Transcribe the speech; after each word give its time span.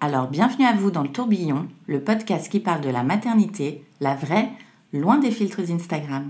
Alors 0.00 0.28
bienvenue 0.28 0.64
à 0.64 0.74
vous 0.74 0.92
dans 0.92 1.02
le 1.02 1.08
tourbillon, 1.08 1.66
le 1.88 2.00
podcast 2.00 2.48
qui 2.48 2.60
parle 2.60 2.82
de 2.82 2.88
la 2.88 3.02
maternité, 3.02 3.82
la 4.00 4.14
vraie, 4.14 4.48
loin 4.92 5.18
des 5.18 5.32
filtres 5.32 5.72
Instagram. 5.72 6.28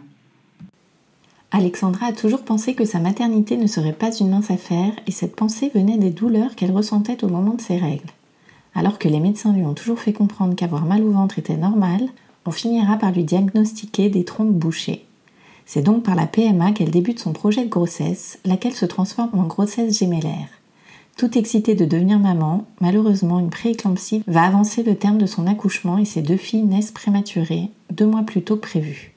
Alexandra 1.50 2.06
a 2.06 2.12
toujours 2.12 2.44
pensé 2.44 2.74
que 2.74 2.86
sa 2.86 2.98
maternité 2.98 3.58
ne 3.58 3.66
serait 3.66 3.92
pas 3.92 4.10
une 4.10 4.30
mince 4.30 4.50
affaire 4.50 4.92
et 5.06 5.10
cette 5.10 5.36
pensée 5.36 5.70
venait 5.74 5.98
des 5.98 6.08
douleurs 6.08 6.54
qu'elle 6.56 6.72
ressentait 6.72 7.22
au 7.22 7.28
moment 7.28 7.52
de 7.52 7.60
ses 7.60 7.76
règles. 7.76 8.08
Alors 8.74 8.98
que 8.98 9.08
les 9.08 9.20
médecins 9.20 9.52
lui 9.52 9.66
ont 9.66 9.74
toujours 9.74 9.98
fait 9.98 10.14
comprendre 10.14 10.54
qu'avoir 10.54 10.86
mal 10.86 11.02
au 11.02 11.10
ventre 11.10 11.38
était 11.38 11.58
normal, 11.58 12.08
on 12.46 12.50
finira 12.50 12.96
par 12.96 13.12
lui 13.12 13.24
diagnostiquer 13.24 14.08
des 14.08 14.24
trompes 14.24 14.48
bouchées. 14.48 15.04
C'est 15.66 15.82
donc 15.82 16.04
par 16.04 16.14
la 16.14 16.26
PMA 16.26 16.72
qu'elle 16.72 16.90
débute 16.90 17.20
son 17.20 17.34
projet 17.34 17.66
de 17.66 17.70
grossesse, 17.70 18.38
laquelle 18.46 18.72
se 18.72 18.86
transforme 18.86 19.38
en 19.38 19.44
grossesse 19.44 19.98
gémellaire. 19.98 20.57
Tout 21.18 21.36
excitée 21.36 21.74
de 21.74 21.84
devenir 21.84 22.20
maman, 22.20 22.64
malheureusement 22.80 23.40
une 23.40 23.50
prééclampsie 23.50 24.22
va 24.28 24.44
avancer 24.44 24.84
le 24.84 24.94
terme 24.94 25.18
de 25.18 25.26
son 25.26 25.48
accouchement 25.48 25.98
et 25.98 26.04
ses 26.04 26.22
deux 26.22 26.36
filles 26.36 26.62
naissent 26.62 26.92
prématurées, 26.92 27.70
deux 27.90 28.06
mois 28.06 28.22
plus 28.22 28.42
tôt 28.42 28.54
que 28.54 28.60
prévu. 28.60 29.14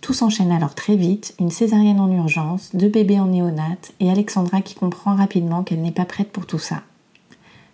Tout 0.00 0.14
s'enchaîne 0.14 0.50
alors 0.50 0.74
très 0.74 0.96
vite, 0.96 1.36
une 1.38 1.52
césarienne 1.52 2.00
en 2.00 2.10
urgence, 2.10 2.74
deux 2.74 2.88
bébés 2.88 3.20
en 3.20 3.26
néonate 3.26 3.92
et 4.00 4.10
Alexandra 4.10 4.62
qui 4.62 4.74
comprend 4.74 5.14
rapidement 5.14 5.62
qu'elle 5.62 5.80
n'est 5.80 5.92
pas 5.92 6.06
prête 6.06 6.32
pour 6.32 6.44
tout 6.44 6.58
ça. 6.58 6.82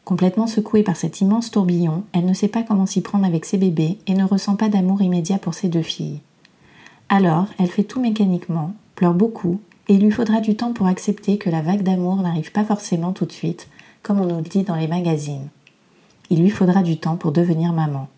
Complètement 0.04 0.46
secouée 0.46 0.82
par 0.82 0.96
cet 0.96 1.22
immense 1.22 1.50
tourbillon, 1.50 2.04
elle 2.12 2.26
ne 2.26 2.34
sait 2.34 2.48
pas 2.48 2.62
comment 2.62 2.84
s'y 2.84 3.00
prendre 3.00 3.24
avec 3.24 3.46
ses 3.46 3.56
bébés 3.56 3.96
et 4.06 4.12
ne 4.12 4.24
ressent 4.24 4.56
pas 4.56 4.68
d'amour 4.68 5.00
immédiat 5.00 5.38
pour 5.38 5.54
ses 5.54 5.68
deux 5.68 5.80
filles. 5.80 6.20
Alors, 7.08 7.46
elle 7.58 7.70
fait 7.70 7.84
tout 7.84 8.02
mécaniquement, 8.02 8.74
pleure 8.94 9.14
beaucoup, 9.14 9.58
et 9.88 9.94
il 9.94 10.02
lui 10.02 10.10
faudra 10.10 10.40
du 10.40 10.54
temps 10.54 10.72
pour 10.72 10.86
accepter 10.86 11.38
que 11.38 11.50
la 11.50 11.62
vague 11.62 11.82
d'amour 11.82 12.16
n'arrive 12.16 12.52
pas 12.52 12.64
forcément 12.64 13.12
tout 13.12 13.24
de 13.24 13.32
suite, 13.32 13.68
comme 14.02 14.20
on 14.20 14.26
nous 14.26 14.36
le 14.36 14.42
dit 14.42 14.62
dans 14.62 14.76
les 14.76 14.86
magazines. 14.86 15.48
Il 16.30 16.42
lui 16.42 16.50
faudra 16.50 16.82
du 16.82 16.98
temps 16.98 17.16
pour 17.16 17.32
devenir 17.32 17.72
maman. 17.72 18.08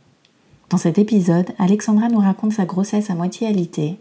Dans 0.68 0.78
cet 0.78 0.98
épisode, 0.98 1.50
Alexandra 1.58 2.08
nous 2.08 2.18
raconte 2.18 2.52
sa 2.52 2.64
grossesse 2.64 3.10
à 3.10 3.14
moitié 3.14 3.46
alitée, 3.46 3.98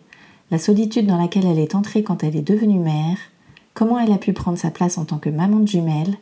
la 0.52 0.58
solitude 0.58 1.06
dans 1.06 1.18
laquelle 1.18 1.46
elle 1.46 1.60
est 1.60 1.76
entrée 1.76 2.02
quand 2.02 2.24
elle 2.24 2.36
est 2.36 2.42
devenue 2.42 2.80
mère, 2.80 3.18
comment 3.76 4.00
elle 4.00 4.12
a 4.12 4.18
pu 4.18 4.34
prendre 4.34 4.58
sa 4.58 4.72
place 4.72 4.98
en 4.98 5.06
tant 5.06 5.18
que 5.20 5.30
maman 5.30 5.60
de 5.60 5.68
jumelles, 5.68 6.16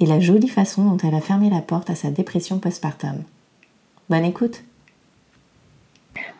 et 0.00 0.06
la 0.06 0.20
jolie 0.20 0.48
façon 0.48 0.84
dont 0.84 0.98
elle 0.98 1.14
a 1.14 1.20
fermé 1.20 1.50
la 1.50 1.60
porte 1.60 1.90
à 1.90 1.94
sa 1.94 2.10
dépression 2.10 2.58
postpartum. 2.58 3.22
Bonne 4.08 4.24
écoute 4.24 4.62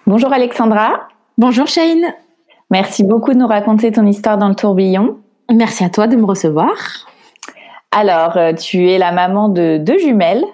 Bonjour 0.07 0.33
Alexandra 0.33 1.09
Bonjour 1.37 1.67
Shane. 1.67 2.15
Merci 2.71 3.05
beaucoup 3.05 3.33
de 3.33 3.39
nous 3.39 3.47
raconter 3.47 3.93
ton 3.93 4.07
histoire 4.07 4.39
dans 4.39 4.49
le 4.49 4.55
tourbillon. 4.55 5.19
Merci 5.53 5.85
à 5.85 5.91
toi 5.91 6.09
de 6.09 6.17
me 6.17 6.25
recevoir. 6.25 6.75
Alors, 7.93 8.37
euh, 8.37 8.53
tu 8.53 8.91
es 8.91 8.99
la 8.99 9.13
maman 9.13 9.49
de 9.49 9.79
deux 9.79 9.99
jumelles. 9.99 10.45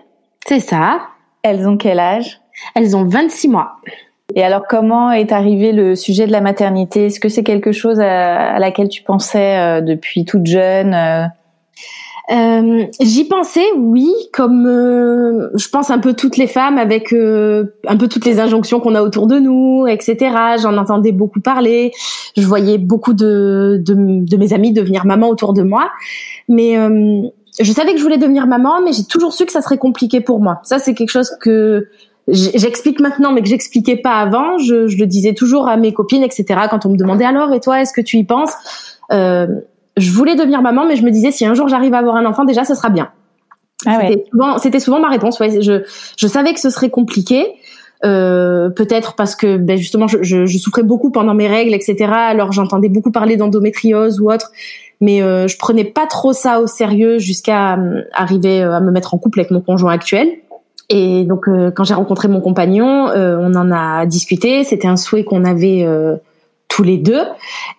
C'est 0.47 0.61
ça. 0.61 1.01
Elles 1.43 1.67
ont 1.67 1.77
quel 1.77 1.99
âge? 1.99 2.41
Elles 2.75 2.97
ont 2.97 3.05
26 3.05 3.49
mois. 3.49 3.77
Et 4.35 4.45
alors, 4.45 4.65
comment 4.69 5.11
est 5.11 5.33
arrivé 5.33 5.73
le 5.73 5.97
sujet 5.97 6.27
de 6.27 6.33
la 6.33 6.41
maternité? 6.41 7.07
Est-ce 7.07 7.21
que 7.21 7.29
c'est 7.29 7.43
quelque 7.43 7.73
chose 7.73 8.01
à, 8.01 8.53
à 8.53 8.59
laquelle 8.59 8.89
tu 8.89 9.03
pensais 9.03 9.59
euh, 9.59 9.81
depuis 9.81 10.25
toute 10.25 10.47
jeune 10.47 10.95
euh? 10.95 11.25
Euh, 12.31 12.85
J'y 13.01 13.25
pensais, 13.25 13.67
oui, 13.77 14.13
comme 14.33 14.67
euh, 14.67 15.51
je 15.57 15.69
pense 15.69 15.91
un 15.91 15.99
peu 15.99 16.15
toutes 16.15 16.37
les 16.37 16.47
femmes 16.47 16.79
avec 16.79 17.13
euh, 17.13 17.65
un 17.87 17.97
peu 17.97 18.09
toutes 18.09 18.25
les 18.25 18.39
injonctions 18.39 18.79
qu'on 18.81 18.95
a 18.95 19.03
autour 19.03 19.27
de 19.27 19.39
nous, 19.39 19.87
etc. 19.89 20.31
J'en 20.61 20.77
entendais 20.77 21.13
beaucoup 21.13 21.41
parler. 21.41 21.93
Je 22.37 22.47
voyais 22.47 22.79
beaucoup 22.79 23.13
de, 23.13 23.83
de, 23.85 24.25
de 24.25 24.37
mes 24.37 24.53
amis 24.53 24.73
devenir 24.73 25.05
maman 25.05 25.29
autour 25.29 25.53
de 25.53 25.63
moi, 25.63 25.91
mais 26.49 26.79
euh, 26.79 27.23
je 27.61 27.73
savais 27.73 27.93
que 27.93 27.99
je 27.99 28.03
voulais 28.03 28.19
devenir 28.19 28.47
maman, 28.47 28.81
mais 28.85 28.93
j'ai 28.93 29.05
toujours 29.05 29.33
su 29.33 29.45
que 29.45 29.53
ça 29.53 29.61
serait 29.61 29.79
compliqué 29.79 30.21
pour 30.21 30.41
moi. 30.41 30.61
Ça, 30.63 30.79
c'est 30.79 30.95
quelque 30.95 31.11
chose 31.11 31.33
que 31.41 31.89
j'explique 32.29 33.01
maintenant, 33.01 33.33
mais 33.33 33.43
que 33.43 33.49
j'expliquais 33.49 33.97
pas 33.97 34.15
avant. 34.15 34.59
Je, 34.59 34.87
je, 34.87 34.97
le 34.97 35.07
disais 35.07 35.35
toujours 35.35 35.69
à 35.69 35.77
mes 35.77 35.93
copines, 35.93 36.23
etc. 36.23 36.45
Quand 36.71 36.87
on 36.87 36.91
me 36.91 36.97
demandait 36.97 37.25
alors, 37.25 37.53
et 37.53 37.61
toi, 37.61 37.83
est-ce 37.83 37.93
que 37.93 38.01
tu 38.01 38.17
y 38.19 38.25
penses? 38.25 38.53
Euh, 39.13 39.47
je 39.97 40.11
voulais 40.13 40.35
devenir 40.35 40.63
maman, 40.63 40.87
mais 40.87 40.97
je 40.97 41.05
me 41.05 41.11
disais 41.11 41.31
si 41.31 41.45
un 41.45 41.55
jour 41.55 41.69
j'arrive 41.69 41.95
à 41.95 41.99
avoir 41.99 42.17
un 42.17 42.27
enfant, 42.27 42.45
déjà 42.45 42.65
ce 42.65 42.75
sera 42.75 42.89
bien. 42.89 43.11
Ah 43.87 43.99
c'était, 44.01 44.17
ouais. 44.17 44.25
souvent, 44.31 44.59
c'était 44.59 44.81
souvent 44.81 45.01
ma 45.01 45.09
réponse. 45.09 45.41
Ouais, 45.41 45.61
je, 45.61 45.83
je 46.17 46.27
savais 46.27 46.55
que 46.55 46.61
ce 46.61 46.71
serait 46.71 46.91
compliqué. 46.91 47.47
Euh, 48.05 48.69
peut-être 48.69 49.15
parce 49.15 49.37
que 49.37 49.57
ben 49.57 49.79
justement 49.79 50.09
je, 50.09 50.25
je, 50.25 50.45
je, 50.45 50.59
souffrais 50.59 50.83
beaucoup 50.83 51.13
pendant 51.13 51.35
mes 51.35 51.47
règles, 51.47 51.73
etc. 51.73 52.11
Alors 52.13 52.51
j'entendais 52.51 52.89
beaucoup 52.89 53.13
parler 53.13 53.37
d'endométriose 53.37 54.21
ou 54.21 54.29
autre, 54.29 54.51
mais 55.01 55.23
euh, 55.23 55.47
je 55.47 55.57
prenais 55.57 55.85
pas 55.85 56.07
trop 56.07 56.33
ça 56.33 56.61
au 56.61 56.67
sérieux 56.67 57.19
jusqu'à 57.19 57.77
euh, 57.77 58.03
arriver 58.13 58.61
à 58.61 58.81
me 58.81 58.91
mettre 58.91 59.15
en 59.15 59.19
couple 59.19 59.39
avec 59.39 59.53
mon 59.53 59.61
conjoint 59.61 59.93
actuel. 59.93 60.33
Et 60.89 61.25
donc 61.25 61.49
euh, 61.49 61.71
quand 61.71 61.85
j'ai 61.85 61.95
rencontré 61.95 62.29
mon 62.29 62.41
compagnon, 62.41 63.09
euh, 63.09 63.39
on 63.41 63.55
en 63.55 63.71
a 63.73 64.05
discuté. 64.05 64.63
C'était 64.63 64.89
un 64.89 64.97
souhait 64.97 65.25
qu'on 65.25 65.45
avait 65.45 65.85
euh, 65.85 66.17
tous 66.75 66.83
les 66.83 66.97
deux. 66.97 67.23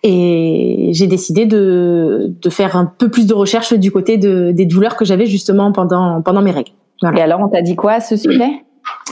Et 0.02 0.90
j'ai 0.92 1.06
décidé 1.06 1.46
de, 1.46 2.32
de 2.40 2.50
faire 2.50 2.76
un 2.76 2.86
peu 2.86 3.10
plus 3.10 3.26
de 3.26 3.34
recherche 3.34 3.72
du 3.74 3.90
côté 3.90 4.18
de, 4.18 4.52
des 4.52 4.66
douleurs 4.66 4.96
que 4.96 5.04
j'avais 5.04 5.26
justement 5.26 5.72
pendant 5.72 6.22
pendant 6.22 6.42
mes 6.42 6.52
règles. 6.52 6.72
Et 7.16 7.20
alors 7.20 7.40
on 7.40 7.48
t'a 7.48 7.60
dit 7.60 7.74
quoi 7.74 7.92
à 7.94 8.00
ce 8.00 8.16
sujet? 8.16 8.64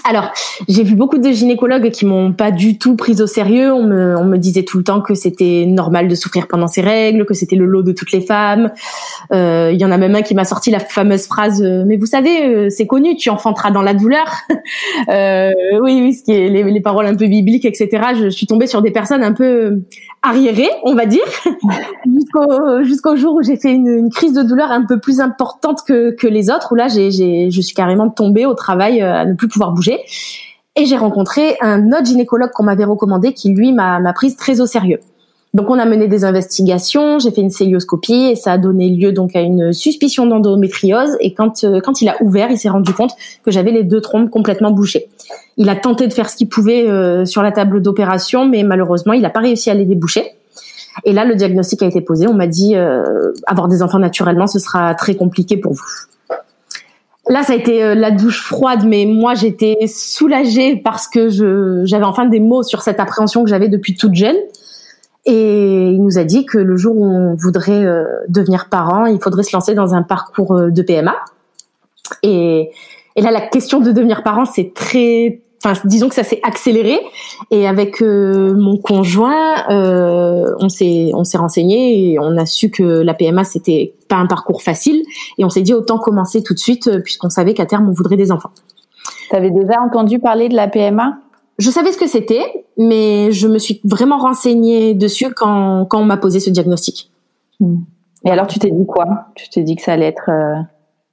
Alors, 0.05 0.33
j'ai 0.69 0.83
vu 0.83 0.97
beaucoup 0.97 1.19
de 1.19 1.31
gynécologues 1.31 1.91
qui 1.91 2.07
m'ont 2.07 2.33
pas 2.33 2.51
du 2.51 2.77
tout 2.77 2.97
prise 2.97 3.23
au 3.23 3.27
sérieux. 3.29 3.73
On 3.73 3.85
me, 3.85 4.17
on 4.17 4.25
me 4.25 4.37
disait 4.37 4.65
tout 4.65 4.79
le 4.79 4.85
temps 4.85 5.01
que 5.01 5.15
c'était 5.15 5.65
normal 5.67 6.09
de 6.09 6.15
souffrir 6.17 6.49
pendant 6.49 6.67
ses 6.67 6.81
règles, 6.81 7.25
que 7.25 7.35
c'était 7.35 7.55
le 7.55 7.67
lot 7.67 7.83
de 7.83 7.93
toutes 7.93 8.11
les 8.11 8.21
femmes. 8.21 8.73
Il 9.31 9.37
euh, 9.37 9.73
y 9.73 9.85
en 9.85 9.93
a 9.93 9.99
même 9.99 10.15
un 10.17 10.23
qui 10.23 10.35
m'a 10.35 10.45
sorti 10.45 10.71
la 10.71 10.81
fameuse 10.81 11.27
phrase 11.27 11.63
euh, 11.63 11.85
"Mais 11.87 11.97
vous 11.97 12.07
savez, 12.07 12.47
euh, 12.47 12.69
c'est 12.69 12.87
connu, 12.87 13.17
tu 13.17 13.31
enfanteras 13.31 13.71
dans 13.71 13.83
la 13.83 13.95
douleur." 13.95 14.27
euh, 15.09 15.53
oui, 15.81 16.01
oui, 16.03 16.15
ce 16.15 16.25
qui 16.25 16.33
est 16.33 16.49
les, 16.49 16.65
les, 16.65 16.81
paroles 16.81 17.07
un 17.07 17.15
peu 17.15 17.27
bibliques, 17.27 17.65
etc. 17.65 17.89
Je, 18.21 18.29
suis 18.29 18.47
tombée 18.47 18.67
sur 18.67 18.83
des 18.83 18.91
personnes 18.91 19.23
un 19.23 19.33
peu 19.33 19.83
arriérées, 20.23 20.71
on 20.83 20.95
va 20.95 21.07
dire, 21.07 21.25
jusqu'au 22.13 22.83
jusqu'au 22.83 23.17
jour 23.17 23.35
où 23.35 23.43
j'ai 23.43 23.57
fait 23.57 23.73
une, 23.73 23.87
une, 23.87 24.11
crise 24.11 24.33
de 24.33 24.43
douleur 24.43 24.73
un 24.73 24.85
peu 24.85 24.99
plus 24.99 25.21
importante 25.21 25.83
que 25.87 26.11
que 26.11 26.27
les 26.27 26.51
autres, 26.51 26.73
où 26.73 26.75
là, 26.75 26.89
j'ai, 26.89 27.51
je 27.51 27.61
suis 27.61 27.75
carrément 27.75 28.09
tombée 28.09 28.47
au 28.47 28.55
travail 28.55 29.01
à 29.01 29.25
ne 29.25 29.35
plus 29.35 29.49
pouvoir 29.49 29.62
bouger. 29.71 30.01
Et 30.75 30.87
j'ai 30.87 30.97
rencontré 30.97 31.57
un 31.61 31.89
autre 31.89 32.07
gynécologue 32.07 32.51
qu'on 32.51 32.65
m'avait 32.65 32.85
recommandé 32.85 33.35
qui, 33.35 33.53
lui, 33.53 33.73
m'a, 33.73 34.01
prise 34.15 34.37
très 34.37 34.61
au 34.61 34.67
sérieux. 34.67 35.01
Donc, 35.55 35.69
on 35.69 35.79
a 35.79 35.85
mené 35.85 36.09
des 36.09 36.25
investigations, 36.25 37.19
j'ai 37.19 37.31
fait 37.31 37.43
une 37.43 37.51
célioscopie 37.51 38.31
et 38.31 38.37
ça 38.37 38.53
a 38.53 38.59
donné 38.59 38.89
lieu 38.89 39.13
donc 39.13 39.37
à 39.37 39.41
une 39.41 39.75
suspicion 39.75 40.25
d'endométriose. 40.25 41.19
Et 41.21 41.35
quand, 41.35 41.63
euh, 41.65 41.81
quand 41.81 42.01
il 42.01 42.09
a 42.09 42.17
ouvert, 42.23 42.51
il 42.51 42.57
s'est 42.57 42.71
rendu 42.71 42.95
compte 42.95 43.13
que 43.45 43.51
j'avais 43.51 43.71
les 43.71 43.85
deux 43.85 44.01
trompes 44.01 44.31
complètement 44.31 44.71
bouchées. 44.71 45.11
Il 45.59 45.69
a 45.69 45.77
tenté 45.77 46.09
de 46.09 46.15
faire 46.15 46.31
ce 46.31 46.37
qu'il 46.37 46.49
pouvait 46.49 46.89
euh, 46.89 47.27
sur 47.27 47.43
la 47.43 47.53
table 47.53 47.83
d'opération, 47.83 48.47
mais 48.47 48.63
malheureusement, 48.63 49.13
il 49.13 49.21
n'a 49.21 49.29
pas 49.29 49.41
réussi 49.41 49.69
à 49.69 49.75
les 49.75 49.85
déboucher. 49.85 50.25
Et 51.05 51.13
là, 51.13 51.27
le 51.27 51.35
diagnostic 51.35 51.83
a 51.83 51.87
été 51.87 52.01
posé. 52.01 52.27
On 52.27 52.35
m'a 52.35 52.47
dit 52.47 52.75
euh, 52.75 53.33
avoir 53.47 53.69
des 53.69 53.83
enfants 53.83 53.99
naturellement, 53.99 54.47
ce 54.47 54.59
sera 54.59 54.95
très 54.95 55.15
compliqué 55.15 55.59
pour 55.59 55.75
vous. 55.75 55.85
Là, 57.33 57.43
ça 57.43 57.55
a 57.55 57.57
été 57.57 57.83
euh, 57.83 57.95
la 57.95 58.11
douche 58.11 58.43
froide, 58.43 58.85
mais 58.87 59.07
moi, 59.07 59.33
j'étais 59.33 59.79
soulagée 59.87 60.77
parce 60.77 61.09
que 61.09 61.31
je, 61.31 61.81
j'avais 61.87 62.05
enfin 62.05 62.27
des 62.27 62.41
mots 62.41 62.63
sur 62.63 62.83
cette 62.83 63.01
appréhension 63.01 63.43
que 63.43 63.49
j'avais 63.49 63.71
depuis 63.71 63.97
toute 63.97 64.15
jeune. 64.15 64.37
Et 65.25 65.89
il 65.93 66.03
nous 66.03 66.19
a 66.19 66.25
dit 66.25 66.45
que 66.45 66.59
le 66.59 66.77
jour 66.77 66.95
où 66.95 67.07
on 67.07 67.35
voudrait 67.35 67.87
euh, 67.87 68.05
devenir 68.29 68.69
parent, 68.69 69.07
il 69.07 69.19
faudrait 69.19 69.45
se 69.45 69.57
lancer 69.57 69.73
dans 69.75 69.95
un 69.95 70.03
parcours 70.03 70.53
euh, 70.53 70.71
de 70.71 70.83
PMA. 70.83 71.15
Et, 72.23 72.71
Et 73.17 73.23
là, 73.23 73.31
la 73.31 73.41
question 73.41 73.81
de 73.81 73.93
devenir 73.93 74.23
parent, 74.23 74.45
c'est 74.45 74.75
très 74.75 75.41
Enfin, 75.65 75.81
disons 75.85 76.09
que 76.09 76.17
ça 76.17 76.25
s'est 76.25 76.41
accéléré 76.43 76.99
et 77.53 77.69
avec 77.69 78.03
euh, 78.03 78.53
mon 78.55 78.77
conjoint, 78.79 79.69
euh, 79.71 80.53
on 80.59 80.69
s'est 80.69 81.13
on 81.15 81.23
s'est 81.23 81.39
renseigné 81.39 82.11
et 82.11 82.19
on 82.19 82.37
a 82.37 82.47
su 82.47 82.71
que 82.71 82.83
la 82.83 83.15
PMA 83.15 83.45
c'était 83.45 83.95
pas 84.09 84.17
un 84.17 84.27
parcours 84.27 84.63
facile 84.63 85.05
et 85.39 85.45
on 85.45 85.51
s'est 85.51 85.63
dit 85.63 85.73
autant 85.73 85.99
commencer 85.99 86.43
tout 86.43 86.55
de 86.55 86.59
suite 86.59 86.89
euh, 86.89 87.01
puisqu'on 87.01 87.31
savait 87.31 87.55
qu'à 87.55 87.67
terme 87.67 87.89
on 87.89 87.93
voudrait 87.93 88.17
des 88.17 88.33
enfants. 88.33 88.51
Tu 89.31 89.37
avais 89.37 89.53
déjà 89.53 89.81
entendu 89.81 90.19
parler 90.19 90.49
de 90.49 90.57
la 90.57 90.67
PMA 90.67 91.19
Je 91.61 91.71
savais 91.71 91.93
ce 91.93 91.99
que 91.99 92.09
c'était, 92.09 92.67
mais 92.77 93.31
je 93.31 93.47
me 93.47 93.59
suis 93.59 93.81
vraiment 93.85 94.19
renseignée 94.19 94.95
dessus 94.95 95.33
quand 95.33 95.85
quand 95.85 96.01
on 96.01 96.05
m'a 96.05 96.17
posé 96.17 96.41
ce 96.41 96.51
diagnostic. 96.51 97.13
Hmm. 97.61 97.77
Et 98.25 98.31
alors 98.31 98.49
tu 98.49 98.59
t'es 98.59 98.71
dit 98.73 98.87
quoi? 98.87 99.07
Tu 99.37 99.49
t'es 99.49 99.63
dit 99.63 99.77
que 99.77 99.83
ça 99.83 99.93
allait 99.93 100.07
être 100.07 100.29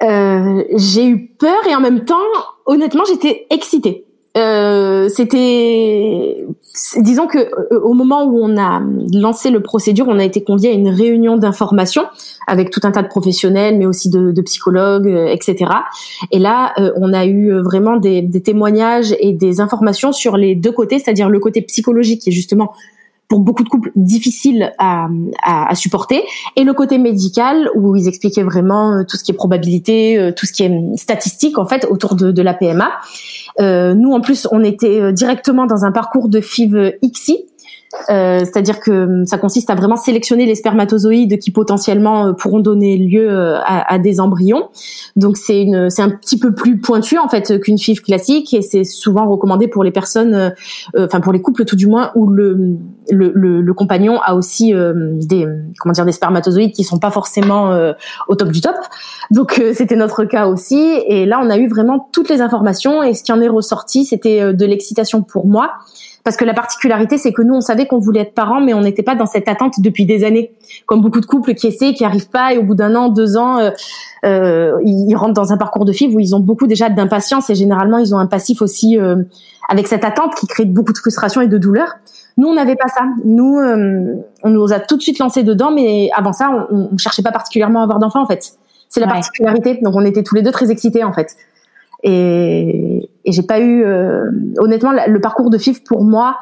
euh... 0.02 0.64
j'ai 0.76 1.06
eu 1.06 1.28
peur 1.28 1.68
et 1.70 1.76
en 1.76 1.82
même 1.82 2.06
temps, 2.06 2.16
honnêtement, 2.66 3.04
j'étais 3.08 3.46
excitée. 3.52 4.08
Euh, 4.38 5.10
c'était, 5.10 6.46
disons 6.98 7.26
que 7.26 7.40
euh, 7.40 7.80
au 7.82 7.94
moment 7.94 8.26
où 8.26 8.40
on 8.40 8.58
a 8.58 8.82
lancé 9.12 9.50
le 9.50 9.62
procédure, 9.62 10.06
on 10.08 10.20
a 10.20 10.24
été 10.24 10.44
convié 10.44 10.70
à 10.70 10.74
une 10.74 10.90
réunion 10.90 11.38
d'information 11.38 12.04
avec 12.46 12.70
tout 12.70 12.82
un 12.84 12.92
tas 12.92 13.02
de 13.02 13.08
professionnels, 13.08 13.78
mais 13.78 13.88
aussi 13.88 14.10
de, 14.10 14.42
psychologues, 14.42 15.08
euh, 15.08 15.28
etc. 15.28 15.72
Et 16.32 16.40
là, 16.40 16.74
on 16.96 17.14
a 17.14 17.26
eu 17.26 17.60
vraiment 17.62 17.98
des, 17.98 18.30
témoignages 18.44 19.16
et 19.20 19.34
des 19.34 19.62
informations 19.62 20.12
sur 20.12 20.38
les 20.38 20.56
deux 20.56 20.72
côtés, 20.72 21.00
c'est-à-dire 21.00 21.30
le 21.30 21.40
côté 21.40 21.62
psychologique 21.62 22.22
qui 22.22 22.30
est 22.30 22.34
justement 22.34 22.74
pour 23.28 23.42
beaucoup 23.42 23.64
de 23.64 23.70
couples 23.70 23.92
difficile 23.96 24.74
à, 24.80 25.08
supporter 25.76 26.24
et 26.56 26.64
le 26.64 26.74
côté 26.74 26.98
médical 26.98 27.70
où 27.76 27.96
ils 27.96 28.08
expliquaient 28.08 28.44
vraiment 28.44 29.04
tout 29.08 29.18
ce 29.18 29.24
qui 29.24 29.32
est 29.32 29.36
probabilité, 29.36 30.34
tout 30.36 30.48
ce 30.48 30.54
qui 30.54 30.64
est 30.64 30.98
statistique 30.98 31.60
en 31.60 31.68
fait 31.68 31.86
autour 31.92 32.16
de, 32.16 32.42
la 32.42 32.56
PMA 32.56 32.90
euh, 32.90 33.49
nous, 33.94 34.14
en 34.14 34.22
plus, 34.22 34.48
on 34.52 34.64
était 34.64 35.02
euh, 35.02 35.12
directement 35.12 35.66
dans 35.66 35.86
un 35.86 35.92
parcours 35.92 36.30
de 36.30 36.40
FIV 36.40 36.98
XI, 37.04 37.46
euh, 38.10 38.40
c'est-à-dire 38.40 38.80
que 38.80 38.92
hum, 38.92 39.26
ça 39.26 39.40
consiste 39.40 39.70
à 39.72 39.76
vraiment 39.76 39.96
sélectionner 39.96 40.46
les 40.46 40.54
spermatozoïdes 40.54 41.40
qui 41.40 41.50
potentiellement 41.50 42.28
euh, 42.28 42.34
pourront 42.34 42.60
donner 42.60 42.98
lieu 42.98 43.28
euh, 43.30 43.58
à, 43.66 43.98
des 43.98 44.20
embryons. 44.20 44.70
Donc 45.16 45.38
c'est 45.38 45.64
une, 45.64 45.90
c'est 45.90 46.04
un 46.04 46.12
petit 46.12 46.38
peu 46.38 46.54
plus 46.54 46.80
pointu 46.80 47.18
en 47.18 47.28
fait 47.28 47.60
qu'une 47.60 47.80
FIV 47.80 48.02
classique 48.02 48.54
et 48.54 48.62
c'est 48.62 48.84
souvent 48.84 49.28
recommandé 49.28 49.68
pour 49.68 49.84
les 49.84 49.92
personnes, 49.92 50.54
enfin 50.98 51.20
pour 51.20 51.34
les 51.34 51.42
couples 51.42 51.66
tout 51.66 51.76
du 51.76 51.88
moins 51.88 52.12
où 52.16 52.28
le 52.28 52.78
le, 53.10 53.32
le, 53.34 53.62
le 53.62 53.74
compagnon 53.74 54.22
a 54.22 54.36
aussi 54.36 54.72
des 54.72 55.48
comment 55.80 55.94
dire 55.94 56.06
des 56.06 56.12
spermatozoïdes 56.12 56.74
qui 56.74 56.84
sont 56.84 57.00
pas 57.00 57.12
forcément 57.12 57.76
au 58.28 58.36
top 58.36 58.50
du 58.50 58.62
top. 58.62 58.76
Donc 59.32 59.62
c'était 59.74 59.96
notre 59.96 60.26
cas 60.26 60.48
aussi 60.48 60.80
et 61.08 61.26
là 61.26 61.40
on 61.44 61.50
a 61.50 61.58
eu 61.58 61.68
vraiment 61.68 62.08
toutes 62.12 62.30
les 62.30 62.42
informations 62.42 63.04
et 63.04 63.14
ce 63.14 63.24
qui 63.24 63.32
en 63.32 63.42
est 63.42 63.50
ressorti 63.50 64.06
c'était 64.06 64.54
de 64.54 64.66
l'excitation 64.66 65.24
pour 65.24 65.48
moi 65.48 65.72
parce 66.24 66.38
que 66.38 66.46
la 66.46 66.54
particularité, 66.54 67.18
c'est 67.18 67.32
que 67.32 67.42
nous, 67.42 67.56
on 67.56 67.62
savait 67.62 67.88
qu'on 67.88 68.00
voulait 68.00 68.22
être 68.22 68.34
parents, 68.34 68.62
mais 68.62 68.74
on 68.74 68.82
n'était 68.82 69.04
pas 69.04 69.16
dans 69.16 69.26
cette 69.26 69.48
attente 69.48 69.80
depuis 69.80 70.06
des 70.06 70.24
années. 70.24 70.52
Comme 70.86 71.02
beaucoup 71.02 71.22
de 71.22 71.26
couples 71.26 71.54
qui 71.54 71.68
essaient, 71.68 71.94
qui 71.94 72.04
arrivent 72.04 72.30
pas, 72.30 72.54
et 72.54 72.58
au 72.58 72.64
bout 72.64 72.76
d'un 72.76 72.96
an, 72.96 73.10
deux 73.10 73.38
ans, 73.38 73.60
euh, 73.60 73.72
euh, 74.26 74.78
ils 74.84 75.16
rentrent 75.16 75.34
dans 75.34 75.54
un 75.54 75.58
parcours 75.58 75.86
de 75.86 75.94
FIV 75.94 76.16
où 76.16 76.20
ils 76.20 76.36
ont 76.36 76.40
beaucoup 76.40 76.68
déjà 76.68 76.90
d'impatience 76.90 77.50
et 77.50 77.56
généralement, 77.56 77.98
ils 77.98 78.14
ont 78.14 78.20
un 78.20 78.28
passif 78.28 78.62
aussi 78.62 79.00
euh, 79.00 79.24
avec 79.70 79.88
cette 79.88 80.04
attente 80.04 80.36
qui 80.36 80.48
crée 80.48 80.66
beaucoup 80.66 80.94
de 80.94 80.98
frustration 80.98 81.42
et 81.42 81.48
de 81.48 81.58
douleur. 81.58 81.96
Nous, 82.38 82.48
on 82.48 82.54
n'avait 82.54 82.76
pas 82.76 82.88
ça. 82.88 83.04
Nous, 83.26 83.58
euh, 83.58 84.16
on 84.44 84.50
nous 84.50 84.74
a 84.74 84.80
tout 84.80 84.98
de 84.98 85.02
suite 85.02 85.20
lancé 85.20 85.44
dedans, 85.44 85.72
mais 85.72 86.10
avant 86.16 86.34
ça, 86.34 86.68
on, 86.72 86.90
on 86.94 86.98
cherchait 86.98 87.22
pas 87.24 87.32
particulièrement 87.32 87.82
à 87.82 87.84
avoir 87.84 88.00
d'enfants, 88.00 88.24
en 88.24 88.28
fait. 88.28 88.54
C'est 88.88 89.00
la 89.00 89.08
particularité. 89.08 89.80
Donc, 89.84 89.96
on 89.96 90.04
était 90.04 90.24
tous 90.24 90.36
les 90.36 90.42
deux 90.42 90.52
très 90.52 90.72
excités, 90.72 91.04
en 91.04 91.14
fait. 91.14 91.36
Et, 92.04 93.10
et 93.26 93.32
j'ai 93.32 93.44
pas 93.44 93.60
eu, 93.60 93.84
euh, 93.84 94.26
honnêtement, 94.58 94.92
le 95.08 95.20
parcours 95.20 95.50
de 95.50 95.58
FIF 95.58 95.84
pour 95.84 96.04
moi 96.04 96.38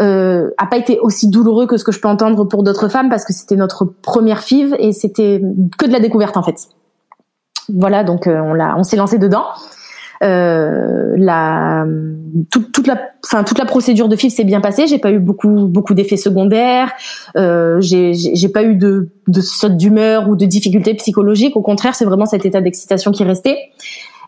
euh, 0.00 0.50
a 0.58 0.66
pas 0.66 0.76
été 0.76 1.00
aussi 1.00 1.28
douloureux 1.28 1.66
que 1.66 1.76
ce 1.76 1.84
que 1.84 1.90
je 1.90 2.00
peux 2.00 2.08
entendre 2.08 2.44
pour 2.44 2.62
d'autres 2.62 2.88
femmes 2.88 3.08
parce 3.08 3.24
que 3.24 3.32
c'était 3.32 3.56
notre 3.56 3.84
première 3.84 4.42
FIV 4.42 4.76
et 4.78 4.92
c'était 4.92 5.42
que 5.76 5.86
de 5.86 5.92
la 5.92 5.98
découverte 6.00 6.36
en 6.36 6.42
fait. 6.42 6.68
Voilà, 7.68 8.04
donc 8.04 8.26
euh, 8.26 8.40
on 8.40 8.54
l'a, 8.54 8.76
on 8.78 8.84
s'est 8.84 8.96
lancé 8.96 9.18
dedans. 9.18 9.46
Euh, 10.22 11.14
la 11.16 11.84
toute, 12.50 12.72
toute 12.72 12.88
la 12.88 13.00
enfin 13.24 13.44
toute 13.44 13.58
la 13.58 13.64
procédure 13.64 14.08
de 14.08 14.16
FIV 14.16 14.32
s'est 14.32 14.42
bien 14.42 14.60
passée 14.60 14.88
j'ai 14.88 14.98
pas 14.98 15.12
eu 15.12 15.20
beaucoup 15.20 15.68
beaucoup 15.68 15.94
d'effets 15.94 16.16
secondaires 16.16 16.90
euh, 17.36 17.80
j'ai 17.80 18.14
j'ai 18.14 18.48
pas 18.48 18.64
eu 18.64 18.74
de 18.74 19.10
de 19.28 19.40
saute 19.40 19.76
d'humeur 19.76 20.28
ou 20.28 20.34
de 20.34 20.44
difficultés 20.44 20.94
psychologiques 20.94 21.56
au 21.56 21.62
contraire 21.62 21.94
c'est 21.94 22.04
vraiment 22.04 22.26
cet 22.26 22.44
état 22.44 22.60
d'excitation 22.60 23.12
qui 23.12 23.22
restait 23.22 23.58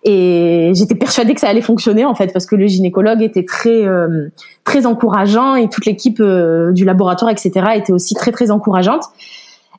et 0.03 0.73
j'étais 0.75 0.95
persuadée 0.95 1.35
que 1.35 1.41
ça 1.41 1.49
allait 1.49 1.61
fonctionner 1.61 2.05
en 2.07 2.15
fait 2.15 2.33
parce 2.33 2.47
que 2.47 2.57
le 2.57 2.67
gynécologue 2.67 3.21
était 3.23 3.45
très 3.45 3.87
euh, 3.87 4.29
très 4.65 4.87
encourageant 4.87 5.57
et 5.57 5.69
toute 5.69 5.85
l'équipe 5.85 6.21
euh, 6.21 6.73
du 6.73 6.85
laboratoire 6.87 7.31
etc 7.31 7.73
était 7.77 7.93
aussi 7.93 8.15
très 8.15 8.33
très 8.33 8.51
encourageante. 8.51 9.05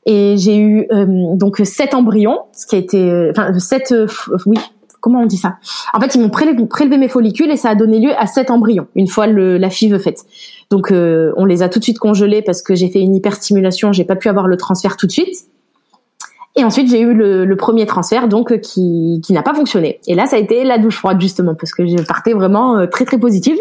Et 0.04 0.36
j'ai 0.36 0.56
eu 0.56 0.86
euh, 0.92 1.06
donc 1.36 1.60
sept 1.64 1.94
embryons, 1.94 2.40
ce 2.52 2.66
qui 2.66 2.76
a 2.76 2.78
été 2.78 3.30
enfin 3.30 3.56
sept 3.58 3.94
oui 4.46 4.58
comment 5.00 5.20
on 5.20 5.26
dit 5.26 5.36
ça? 5.36 5.56
En 5.94 6.00
fait, 6.00 6.14
ils 6.14 6.20
m'ont 6.20 6.30
prélevé, 6.30 6.96
mes 6.96 7.08
follicules 7.08 7.50
et 7.50 7.56
ça 7.56 7.70
a 7.70 7.74
donné 7.74 7.98
lieu 7.98 8.12
à 8.16 8.28
sept 8.28 8.52
embryons 8.52 8.86
une 8.94 9.08
fois 9.08 9.26
le, 9.26 9.58
la 9.58 9.68
FIV 9.68 9.98
faite. 9.98 10.20
Donc, 10.70 10.92
on 10.92 11.44
les 11.44 11.64
a 11.64 11.68
tout 11.68 11.80
de 11.80 11.84
suite 11.84 11.98
congelés 11.98 12.40
parce 12.40 12.62
que 12.62 12.76
j'ai 12.76 12.88
fait 12.88 13.00
une 13.00 13.16
hyperstimulation, 13.16 13.92
j'ai 13.92 14.04
pas 14.04 14.14
pu 14.14 14.28
avoir 14.28 14.46
le 14.46 14.56
transfert 14.56 14.96
tout 14.96 15.08
de 15.08 15.10
suite. 15.10 15.48
Et 16.54 16.64
ensuite, 16.64 16.90
j'ai 16.90 17.00
eu 17.00 17.14
le, 17.14 17.44
le, 17.44 17.56
premier 17.56 17.86
transfert, 17.86 18.28
donc 18.28 18.52
euh, 18.52 18.58
qui, 18.58 19.20
qui 19.24 19.32
n'a 19.32 19.42
pas 19.42 19.54
fonctionné. 19.54 20.00
Et 20.06 20.14
là, 20.14 20.26
ça 20.26 20.36
a 20.36 20.38
été 20.38 20.64
la 20.64 20.78
douche 20.78 20.98
froide 20.98 21.20
justement, 21.20 21.54
parce 21.54 21.72
que 21.72 21.86
je 21.86 22.02
partais 22.02 22.34
vraiment 22.34 22.76
euh, 22.76 22.86
très 22.86 23.04
très 23.04 23.18
positive. 23.18 23.56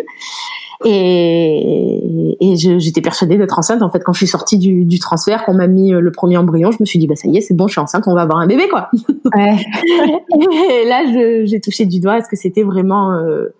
Et, 0.83 2.37
et 2.39 2.55
j'étais 2.55 3.01
persuadée 3.01 3.37
d'être 3.37 3.57
enceinte. 3.57 3.81
En 3.83 3.89
fait, 3.89 4.03
quand 4.03 4.13
je 4.13 4.17
suis 4.17 4.27
sortie 4.27 4.57
du, 4.57 4.85
du 4.85 4.99
transfert, 4.99 5.45
qu'on 5.45 5.53
m'a 5.53 5.67
mis 5.67 5.93
euh, 5.93 5.99
le 5.99 6.11
premier 6.11 6.37
embryon, 6.37 6.71
je 6.71 6.77
me 6.79 6.85
suis 6.85 6.97
dit 6.97 7.07
bah 7.07 7.15
ça 7.15 7.27
y 7.27 7.37
est, 7.37 7.41
c'est 7.41 7.53
bon, 7.53 7.67
je 7.67 7.73
suis 7.73 7.81
enceinte, 7.81 8.03
on 8.07 8.15
va 8.15 8.21
avoir 8.21 8.39
un 8.39 8.47
bébé 8.47 8.67
quoi. 8.67 8.89
Ouais. 9.35 9.57
et 10.83 10.87
là, 10.87 11.03
j'ai 11.45 11.61
touché 11.61 11.85
du 11.85 11.99
doigt. 11.99 12.17
Est-ce 12.17 12.27
que 12.27 12.35
c'était 12.35 12.63
vraiment 12.63 13.11
euh, 13.11 13.53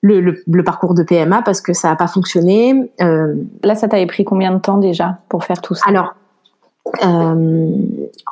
le, 0.00 0.20
le, 0.20 0.42
le, 0.46 0.64
parcours 0.64 0.94
de 0.94 1.02
PMA 1.02 1.42
parce 1.42 1.60
que 1.60 1.74
ça 1.74 1.88
n'a 1.88 1.96
pas 1.96 2.08
fonctionné. 2.08 2.90
Euh, 3.02 3.34
là, 3.62 3.74
ça 3.74 3.88
t'avait 3.88 4.06
pris 4.06 4.24
combien 4.24 4.52
de 4.52 4.58
temps 4.58 4.78
déjà 4.78 5.18
pour 5.28 5.44
faire 5.44 5.60
tout 5.60 5.74
ça? 5.74 5.84
Alors, 5.86 6.14
euh, 7.04 7.68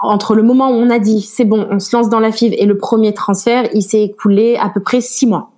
entre 0.02 0.34
le 0.34 0.42
moment 0.42 0.70
où 0.70 0.74
on 0.74 0.90
a 0.90 0.98
dit 0.98 1.22
c'est 1.22 1.44
bon, 1.44 1.66
on 1.70 1.78
se 1.78 1.96
lance 1.96 2.08
dans 2.08 2.20
la 2.20 2.32
FIV 2.32 2.54
et 2.58 2.66
le 2.66 2.76
premier 2.76 3.14
transfert, 3.14 3.68
il 3.74 3.82
s'est 3.82 4.02
écoulé 4.02 4.56
à 4.56 4.68
peu 4.68 4.80
près 4.80 5.00
six 5.00 5.26
mois. 5.26 5.50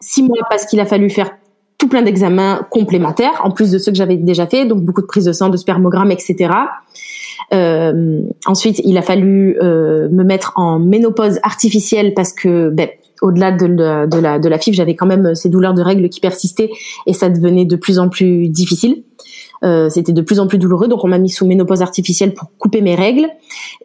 Six 0.00 0.22
mois 0.22 0.38
parce 0.48 0.66
qu'il 0.66 0.80
a 0.80 0.86
fallu 0.86 1.10
faire 1.10 1.30
tout 1.78 1.88
plein 1.88 2.02
d'examens 2.02 2.66
complémentaires, 2.70 3.40
en 3.42 3.50
plus 3.50 3.70
de 3.70 3.78
ceux 3.78 3.90
que 3.90 3.96
j'avais 3.96 4.16
déjà 4.16 4.46
fait, 4.46 4.66
donc 4.66 4.82
beaucoup 4.82 5.00
de 5.00 5.06
prises 5.06 5.24
de 5.24 5.32
sang, 5.32 5.48
de 5.48 5.56
spermogramme, 5.56 6.10
etc. 6.10 6.50
Euh, 7.52 8.20
ensuite, 8.46 8.80
il 8.84 8.96
a 8.98 9.02
fallu 9.02 9.56
euh, 9.62 10.08
me 10.10 10.22
mettre 10.22 10.52
en 10.56 10.78
ménopause 10.78 11.38
artificielle 11.42 12.12
parce 12.14 12.32
que, 12.32 12.68
ben, 12.68 12.88
au-delà 13.22 13.52
de, 13.52 14.48
la, 14.48 14.58
FIV, 14.58 14.74
j'avais 14.74 14.94
quand 14.94 15.06
même 15.06 15.34
ces 15.34 15.48
douleurs 15.48 15.74
de 15.74 15.82
règles 15.82 16.08
qui 16.08 16.20
persistaient 16.20 16.70
et 17.06 17.12
ça 17.12 17.28
devenait 17.28 17.64
de 17.64 17.76
plus 17.76 17.98
en 17.98 18.08
plus 18.08 18.48
difficile. 18.48 19.02
Euh, 19.62 19.90
c'était 19.90 20.12
de 20.12 20.22
plus 20.22 20.40
en 20.40 20.46
plus 20.46 20.58
douloureux, 20.58 20.88
donc 20.88 21.04
on 21.04 21.08
m'a 21.08 21.18
mis 21.18 21.28
sous 21.28 21.46
ménopause 21.46 21.82
artificielle 21.82 22.34
pour 22.34 22.50
couper 22.58 22.80
mes 22.80 22.94
règles. 22.94 23.28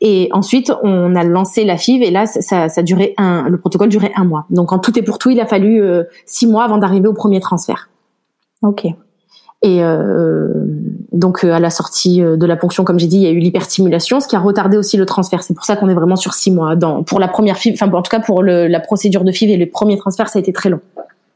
Et 0.01 0.29
ensuite, 0.31 0.71
on 0.83 1.15
a 1.15 1.23
lancé 1.23 1.65
la 1.65 1.77
FIV 1.77 2.01
et 2.03 2.11
là, 2.11 2.25
ça, 2.25 2.69
ça 2.69 2.83
durait 2.83 3.13
un, 3.17 3.49
le 3.49 3.57
protocole 3.57 3.89
durait 3.89 4.11
un 4.15 4.23
mois. 4.23 4.45
Donc 4.49 4.71
en 4.71 4.79
tout 4.79 4.97
et 4.97 5.01
pour 5.01 5.17
tout, 5.17 5.31
il 5.31 5.39
a 5.39 5.45
fallu 5.45 5.81
euh, 5.81 6.03
six 6.25 6.47
mois 6.47 6.63
avant 6.63 6.77
d'arriver 6.77 7.07
au 7.07 7.13
premier 7.13 7.39
transfert. 7.39 7.89
Ok. 8.61 8.85
Et 9.61 9.83
euh, 9.83 10.49
donc 11.11 11.43
à 11.43 11.59
la 11.59 11.69
sortie 11.69 12.21
de 12.21 12.45
la 12.45 12.55
ponction, 12.55 12.83
comme 12.83 12.99
j'ai 12.99 13.07
dit, 13.07 13.17
il 13.17 13.23
y 13.23 13.27
a 13.27 13.31
eu 13.31 13.39
l'hyperstimulation, 13.39 14.19
ce 14.19 14.27
qui 14.27 14.35
a 14.35 14.39
retardé 14.39 14.77
aussi 14.77 14.95
le 14.95 15.05
transfert. 15.05 15.43
C'est 15.43 15.55
pour 15.55 15.65
ça 15.65 15.75
qu'on 15.75 15.89
est 15.89 15.93
vraiment 15.93 16.15
sur 16.15 16.35
six 16.35 16.51
mois. 16.51 16.75
Dans, 16.75 17.03
pour 17.03 17.19
la 17.19 17.27
première 17.27 17.57
FIV, 17.57 17.73
enfin 17.73 17.91
en 17.91 18.01
tout 18.01 18.11
cas 18.11 18.19
pour 18.19 18.43
le, 18.43 18.67
la 18.67 18.79
procédure 18.79 19.23
de 19.23 19.31
FIV 19.31 19.51
et 19.51 19.57
le 19.57 19.67
premier 19.67 19.97
transfert, 19.97 20.29
ça 20.29 20.37
a 20.37 20.41
été 20.41 20.53
très 20.53 20.69
long 20.69 20.81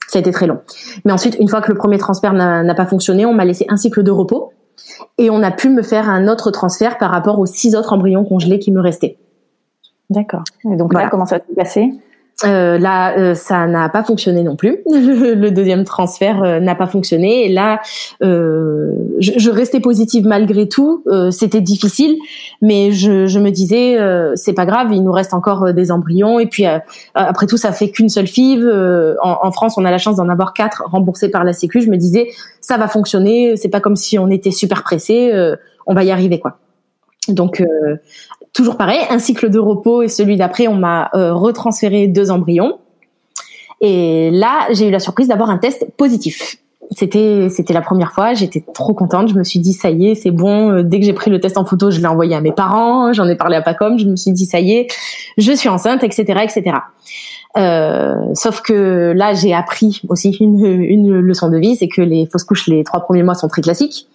ça 0.09 0.17
a 0.17 0.21
été 0.21 0.31
très 0.31 0.47
long. 0.47 0.59
Mais 1.05 1.11
ensuite, 1.11 1.37
une 1.39 1.47
fois 1.47 1.61
que 1.61 1.71
le 1.71 1.77
premier 1.77 1.99
transfert 1.99 2.33
n'a 2.33 2.75
pas 2.75 2.87
fonctionné, 2.87 3.25
on 3.27 3.33
m'a 3.33 3.45
laissé 3.45 3.65
un 3.69 3.77
cycle 3.77 4.01
de 4.01 4.09
repos 4.09 4.51
et 5.19 5.29
on 5.29 5.43
a 5.43 5.51
pu 5.51 5.69
me 5.69 5.83
faire 5.83 6.09
un 6.09 6.27
autre 6.27 6.49
transfert 6.49 6.97
par 6.97 7.11
rapport 7.11 7.37
aux 7.37 7.45
six 7.45 7.75
autres 7.75 7.93
embryons 7.93 8.25
congelés 8.25 8.57
qui 8.57 8.71
me 8.71 8.81
restaient. 8.81 9.17
D'accord. 10.09 10.43
Et 10.65 10.75
donc 10.75 10.93
là, 10.95 11.09
comment 11.09 11.27
ça 11.27 11.37
s'est 11.37 11.55
passé? 11.55 11.91
Euh, 12.46 12.77
là, 12.77 13.17
euh, 13.17 13.36
ça 13.36 13.67
n'a 13.67 13.89
pas 13.89 14.03
fonctionné 14.03 14.43
non 14.43 14.55
plus. 14.55 14.79
le 14.88 15.50
deuxième 15.50 15.84
transfert 15.84 16.43
euh, 16.43 16.60
n'a 16.60 16.75
pas 16.75 16.88
fonctionné. 16.88 17.46
Et 17.46 17.50
là, 17.50 17.81
euh, 18.24 18.93
je, 19.19 19.34
je, 19.38 19.50
restais 19.50 19.79
positive 19.79 20.25
malgré 20.25 20.67
tout. 20.67 21.03
C'était 21.31 21.62
difficile, 21.62 22.17
mais 22.62 22.91
je, 22.91 23.25
je 23.25 23.39
me 23.39 23.50
disais, 23.50 23.98
c'est 24.36 24.53
pas 24.53 24.65
grave, 24.65 24.89
il 24.91 25.03
nous 25.03 25.12
reste 25.12 25.34
encore 25.34 25.74
des 25.74 25.91
embryons. 25.91 26.39
Et 26.39 26.46
puis 26.46 26.65
après 27.15 27.46
tout, 27.46 27.58
ça 27.58 27.72
fait 27.72 27.89
qu'une 27.89 28.10
seule 28.10 28.27
FIV. 28.27 28.65
En, 29.22 29.39
en, 29.43 29.51
France, 29.51 29.77
on 29.77 29.86
a 29.86 29.91
la 29.91 29.98
chance 29.98 30.17
d'en 30.17 30.29
avoir 30.29 30.53
quatre 30.53 30.84
remboursés 30.86 31.29
par 31.29 31.43
la 31.43 31.53
Sécu. 31.53 31.81
Je 31.81 31.89
me 31.89 31.98
disais, 31.98 32.29
ça 32.62 32.77
va 32.77 32.88
fonctionner. 32.88 33.58
C'est 33.58 33.69
pas 33.69 33.81
comme 33.81 33.96
si 33.96 34.17
on 34.19 34.29
était 34.29 34.51
super 34.51 34.84
pressé. 34.84 35.34
on 35.88 35.93
va 35.93 36.03
y 36.03 36.12
arriver, 36.12 36.39
quoi. 36.39 36.58
Donc 37.27 37.63
toujours 38.53 38.77
pareil, 38.77 39.00
un 39.10 39.20
cycle 39.20 39.50
de 39.50 39.60
repos 39.60 40.01
et 40.01 40.08
celui 40.08 40.38
d'après, 40.38 40.68
on 40.68 40.75
m'a 40.75 41.10
euh, 41.13 41.34
retransféré 41.34 42.08
deux 42.08 42.32
embryons. 42.32 42.79
Et 43.82 44.29
là, 44.32 44.68
j'ai 44.72 44.88
eu 44.88 44.91
la 44.91 45.00
surprise 45.00 45.27
d'avoir 45.27 45.50
un 45.50 45.58
test 45.58 45.86
positif. 45.98 46.58
C'était 46.91 47.50
c'était 47.51 47.74
la 47.74 47.82
première 47.82 48.12
fois, 48.13 48.34
j'étais 48.34 48.63
trop 48.74 48.96
contente, 48.96 49.29
je 49.29 49.36
me 49.36 49.44
suis 49.44 49.60
dit 49.60 49.74
ça 49.74 49.91
y 49.91 50.08
est, 50.08 50.15
c'est 50.15 50.32
bon, 50.32 50.72
euh, 50.72 50.84
dès 50.84 51.00
que 51.00 51.06
j'ai 51.06 51.13
pris 51.13 51.29
le 51.29 51.39
test 51.39 51.56
en 51.58 51.63
photo, 51.63 51.91
je 51.91 52.00
l'ai 52.00 52.08
envoyé 52.08 52.36
à 52.36 52.41
mes 52.41 52.51
parents, 52.51 53.13
j'en 53.13 53.27
ai 53.27 53.36
parlé 53.36 53.56
à 53.56 53.62
Pacom, 53.62 54.00
je 54.00 54.06
me 54.06 54.15
suis 54.15 54.32
dit 54.32 54.48
ça 54.48 54.60
y 54.60 54.72
est, 54.72 54.88
je 55.38 55.51
suis 55.51 55.70
enceinte, 55.70 56.03
etc., 56.03 56.39
etc. 56.44 56.77
Euh, 57.58 58.15
sauf 58.34 58.62
que 58.62 59.13
là, 59.15 59.36
j'ai 59.36 59.53
appris 59.53 60.01
aussi 60.10 60.32
une, 60.39 60.65
une 60.65 61.20
leçon 61.20 61.50
de 61.50 61.58
vie, 61.58 61.75
c'est 61.75 61.89
que 61.89 62.01
les 62.01 62.25
fausses 62.25 62.44
couches 62.44 62.68
les 62.68 62.84
trois 62.84 63.01
premiers 63.01 63.24
mois 63.24 63.36
sont 63.36 63.48
très 63.48 63.62
classiques. 63.62 64.08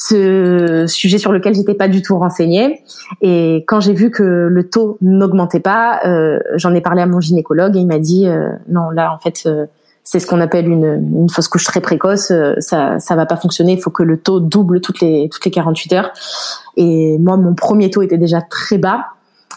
Ce 0.00 0.84
sujet 0.86 1.18
sur 1.18 1.32
lequel 1.32 1.56
j'étais 1.56 1.74
pas 1.74 1.88
du 1.88 2.02
tout 2.02 2.16
renseignée. 2.16 2.84
Et 3.20 3.64
quand 3.66 3.80
j'ai 3.80 3.94
vu 3.94 4.12
que 4.12 4.22
le 4.22 4.70
taux 4.70 4.96
n'augmentait 5.00 5.58
pas, 5.58 5.98
euh, 6.06 6.38
j'en 6.54 6.72
ai 6.72 6.80
parlé 6.80 7.02
à 7.02 7.06
mon 7.06 7.18
gynécologue 7.18 7.76
et 7.76 7.80
il 7.80 7.86
m'a 7.88 7.98
dit 7.98 8.28
euh, 8.28 8.48
non, 8.68 8.90
là 8.90 9.12
en 9.12 9.18
fait, 9.18 9.42
euh, 9.46 9.66
c'est 10.04 10.20
ce 10.20 10.26
qu'on 10.28 10.40
appelle 10.40 10.68
une, 10.68 11.10
une, 11.16 11.28
fausse 11.28 11.48
couche 11.48 11.64
très 11.64 11.80
précoce. 11.80 12.30
Euh, 12.30 12.54
ça, 12.60 13.00
ça 13.00 13.16
va 13.16 13.26
pas 13.26 13.34
fonctionner. 13.34 13.72
Il 13.72 13.80
faut 13.80 13.90
que 13.90 14.04
le 14.04 14.18
taux 14.18 14.38
double 14.38 14.80
toutes 14.80 15.00
les 15.00 15.28
toutes 15.32 15.44
les 15.44 15.50
48 15.50 15.92
heures. 15.94 16.12
Et 16.76 17.18
moi, 17.18 17.36
mon 17.36 17.54
premier 17.54 17.90
taux 17.90 18.02
était 18.02 18.18
déjà 18.18 18.40
très 18.40 18.78
bas. 18.78 19.06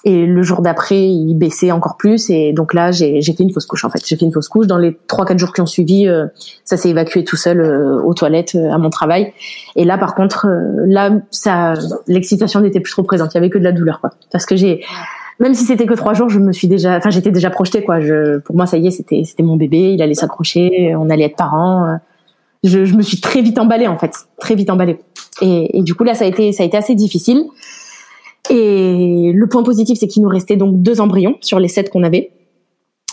Et 0.04 0.26
le 0.26 0.42
jour 0.42 0.62
d'après, 0.62 1.00
il 1.00 1.36
baissait 1.36 1.72
encore 1.72 1.96
plus. 1.96 2.30
Et 2.32 2.54
donc 2.54 2.74
là, 2.74 2.92
j'ai 2.92 3.22
fait 3.22 3.44
une 3.44 3.52
fausse 3.52 3.68
couche. 3.68 3.86
En 3.86 3.90
fait, 3.90 4.02
j'ai 4.04 4.18
fait 4.18 4.26
une 4.26 4.32
fausse 4.32 4.48
couche. 4.48 4.66
Dans 4.66 4.80
les 4.80 4.98
trois 5.08 5.26
quatre 5.26 5.38
jours 5.38 5.54
qui 5.54 5.62
ont 5.62 5.68
suivi, 5.68 6.08
euh, 6.08 6.26
ça 6.64 6.76
s'est 6.76 6.90
évacué 6.90 7.24
tout 7.24 7.36
seul 7.36 7.62
euh, 7.62 8.02
aux 8.02 8.16
toilettes 8.16 8.56
euh, 8.56 8.72
à 8.72 8.80
mon 8.80 8.90
travail. 8.90 9.32
Et 9.76 9.86
là, 9.86 10.00
par 10.00 10.16
contre, 10.16 10.48
là, 10.88 11.12
ça, 11.30 11.74
l'excitation 12.08 12.62
n'était 12.62 12.80
plus 12.80 12.92
trop 12.92 13.04
présente. 13.04 13.34
Il 13.34 13.36
y 13.36 13.38
avait 13.38 13.52
que 13.52 13.60
de 13.60 13.64
la 13.64 13.72
douleur, 13.72 14.02
quoi. 14.02 14.10
Parce 14.32 14.48
que 14.48 14.56
j'ai, 14.56 14.84
même 15.40 15.54
si 15.54 15.66
c'était 15.66 15.86
que 15.86 15.94
trois 15.94 16.16
jours, 16.16 16.30
je 16.30 16.40
me 16.40 16.52
suis 16.52 16.68
déjà, 16.68 16.98
enfin, 16.98 17.12
j'étais 17.12 17.32
déjà 17.32 17.52
projetée, 17.52 17.84
quoi. 17.84 18.02
Je, 18.02 18.40
pour 18.40 18.56
moi, 18.56 18.66
ça 18.66 18.78
y 18.78 18.88
est, 18.88 18.92
c'était, 18.92 19.22
c'était 19.24 19.44
mon 19.44 19.56
bébé. 19.56 19.94
Il 19.94 20.02
allait 20.02 20.16
s'accrocher. 20.16 20.96
On 20.96 21.12
allait 21.12 21.26
être 21.26 21.38
parents. 21.38 22.00
Je, 22.64 22.86
je, 22.86 22.96
me 22.96 23.04
suis 23.04 23.22
très 23.22 23.42
vite 23.42 23.60
emballée, 23.60 23.88
en 23.88 24.00
fait, 24.00 24.16
très 24.40 24.56
vite 24.56 24.72
emballée. 24.72 24.98
Et, 25.42 25.78
et 25.78 25.84
du 25.84 25.94
coup, 25.94 26.04
là, 26.04 26.16
ça 26.16 26.26
a 26.26 26.28
été, 26.28 26.52
ça 26.54 26.64
a 26.64 26.66
été 26.66 26.78
assez 26.78 26.96
difficile. 26.96 27.44
Et 28.52 29.32
le 29.34 29.48
point 29.48 29.64
positif, 29.64 29.98
c'est 29.98 30.08
qu'il 30.08 30.22
nous 30.22 30.30
restait 30.30 30.58
donc 30.58 30.82
deux 30.82 31.00
embryons 31.00 31.38
sur 31.40 31.58
les 31.58 31.70
sept 31.70 31.90
qu'on 31.90 32.04
avait. 32.04 32.32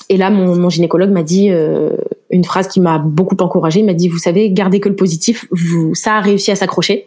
Et 0.09 0.17
là, 0.17 0.31
mon, 0.31 0.57
mon 0.57 0.69
gynécologue 0.69 1.11
m'a 1.11 1.23
dit 1.23 1.51
euh, 1.51 1.97
une 2.31 2.45
phrase 2.45 2.67
qui 2.67 2.81
m'a 2.81 2.99
beaucoup 2.99 3.37
encouragée. 3.39 3.81
Il 3.81 3.87
m'a 3.87 3.95
dit, 3.95 4.09
vous 4.09 4.19
savez, 4.19 4.51
gardez 4.51 4.81
que 4.81 4.89
le 4.89 4.97
positif. 4.97 5.47
Vous, 5.53 5.95
ça 5.95 6.17
a 6.17 6.21
réussi 6.21 6.51
à 6.51 6.57
s'accrocher. 6.57 7.07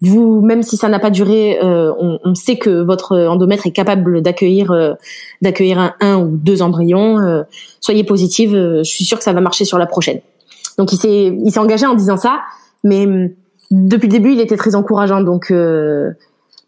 Vous, 0.00 0.40
même 0.40 0.62
si 0.62 0.76
ça 0.76 0.88
n'a 0.88 0.98
pas 0.98 1.10
duré, 1.10 1.58
euh, 1.62 1.92
on, 1.98 2.18
on, 2.24 2.34
sait 2.34 2.56
que 2.56 2.82
votre 2.82 3.16
endomètre 3.16 3.66
est 3.66 3.72
capable 3.72 4.20
d'accueillir 4.20 4.70
euh, 4.70 4.92
d'accueillir 5.40 5.78
un, 5.78 5.94
un, 6.00 6.18
ou 6.18 6.36
deux 6.36 6.62
embryons. 6.62 7.18
Euh, 7.18 7.42
soyez 7.80 8.04
positive. 8.04 8.54
Euh, 8.54 8.78
je 8.78 8.90
suis 8.90 9.04
sûre 9.04 9.18
que 9.18 9.24
ça 9.24 9.32
va 9.32 9.40
marcher 9.40 9.64
sur 9.64 9.78
la 9.78 9.86
prochaine. 9.86 10.20
Donc 10.78 10.92
il 10.92 10.98
s'est 10.98 11.34
il 11.42 11.50
s'est 11.50 11.58
engagé 11.58 11.86
en 11.86 11.94
disant 11.94 12.18
ça, 12.18 12.40
mais 12.84 13.06
hum, 13.06 13.30
depuis 13.70 14.08
le 14.08 14.12
début, 14.12 14.32
il 14.32 14.40
était 14.40 14.56
très 14.56 14.74
encourageant. 14.74 15.22
Donc 15.22 15.50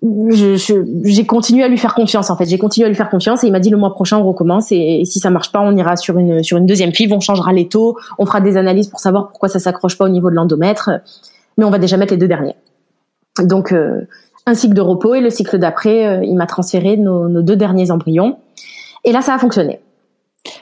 j'ai 0.01 0.57
je, 0.57 1.23
continué 1.23 1.65
à 1.65 1.69
lui 1.69 1.77
faire 1.77 1.95
confiance 1.95 2.31
en 2.31 2.37
fait. 2.37 2.47
J'ai 2.47 2.59
continué 2.59 2.87
à 2.87 2.89
lui 2.89 2.97
faire 2.97 3.11
confiance 3.11 3.43
et 3.43 3.49
il 3.49 3.53
m'a 3.53 3.59
dit 3.59 3.71
le 3.71 3.77
mois 3.77 3.93
prochain 3.93 4.19
on 4.19 4.25
recommence 4.25 4.71
et, 4.71 5.03
si 5.05 5.19
ça 5.19 5.31
marche 5.31 5.51
pas 5.51 5.61
on 5.61 5.77
ira 5.77 5.97
sur 5.97 6.19
une 6.19 6.43
sur 6.45 6.57
une 6.57 6.67
deuxième 6.67 6.93
FIV, 6.93 7.13
on 7.13 7.21
changera 7.21 7.53
les 7.53 7.69
taux, 7.69 7.97
on 8.19 8.27
fera 8.27 8.41
des 8.41 8.57
analyses 8.57 8.89
pour 8.89 9.01
savoir 9.01 9.29
pourquoi 9.29 9.49
ça 9.49 9.59
s'accroche 9.59 9.99
pas 9.99 10.05
au 10.05 10.09
niveau 10.09 10.31
de 10.31 10.37
l'endomètre, 10.37 10.91
mais 11.57 11.65
on 11.65 11.71
va 11.71 11.79
déjà 11.79 11.97
mettre 11.97 12.13
les 12.13 12.19
deux 12.19 12.29
derniers. 12.29 12.55
Donc 13.43 13.73
euh, 13.73 14.03
un 14.47 14.55
cycle 14.55 14.75
de 14.75 14.81
repos 14.81 15.15
et 15.15 15.21
le 15.21 15.31
cycle 15.31 15.59
d'après 15.59 16.07
euh, 16.07 16.25
il 16.25 16.37
m'a 16.37 16.47
transféré 16.47 16.97
nos, 16.97 17.29
nos, 17.29 17.43
deux 17.43 17.57
derniers 17.57 17.91
embryons 17.91 18.37
et 19.05 19.11
là 19.11 19.21
ça 19.21 19.35
a 19.35 19.39
fonctionné. 19.39 19.81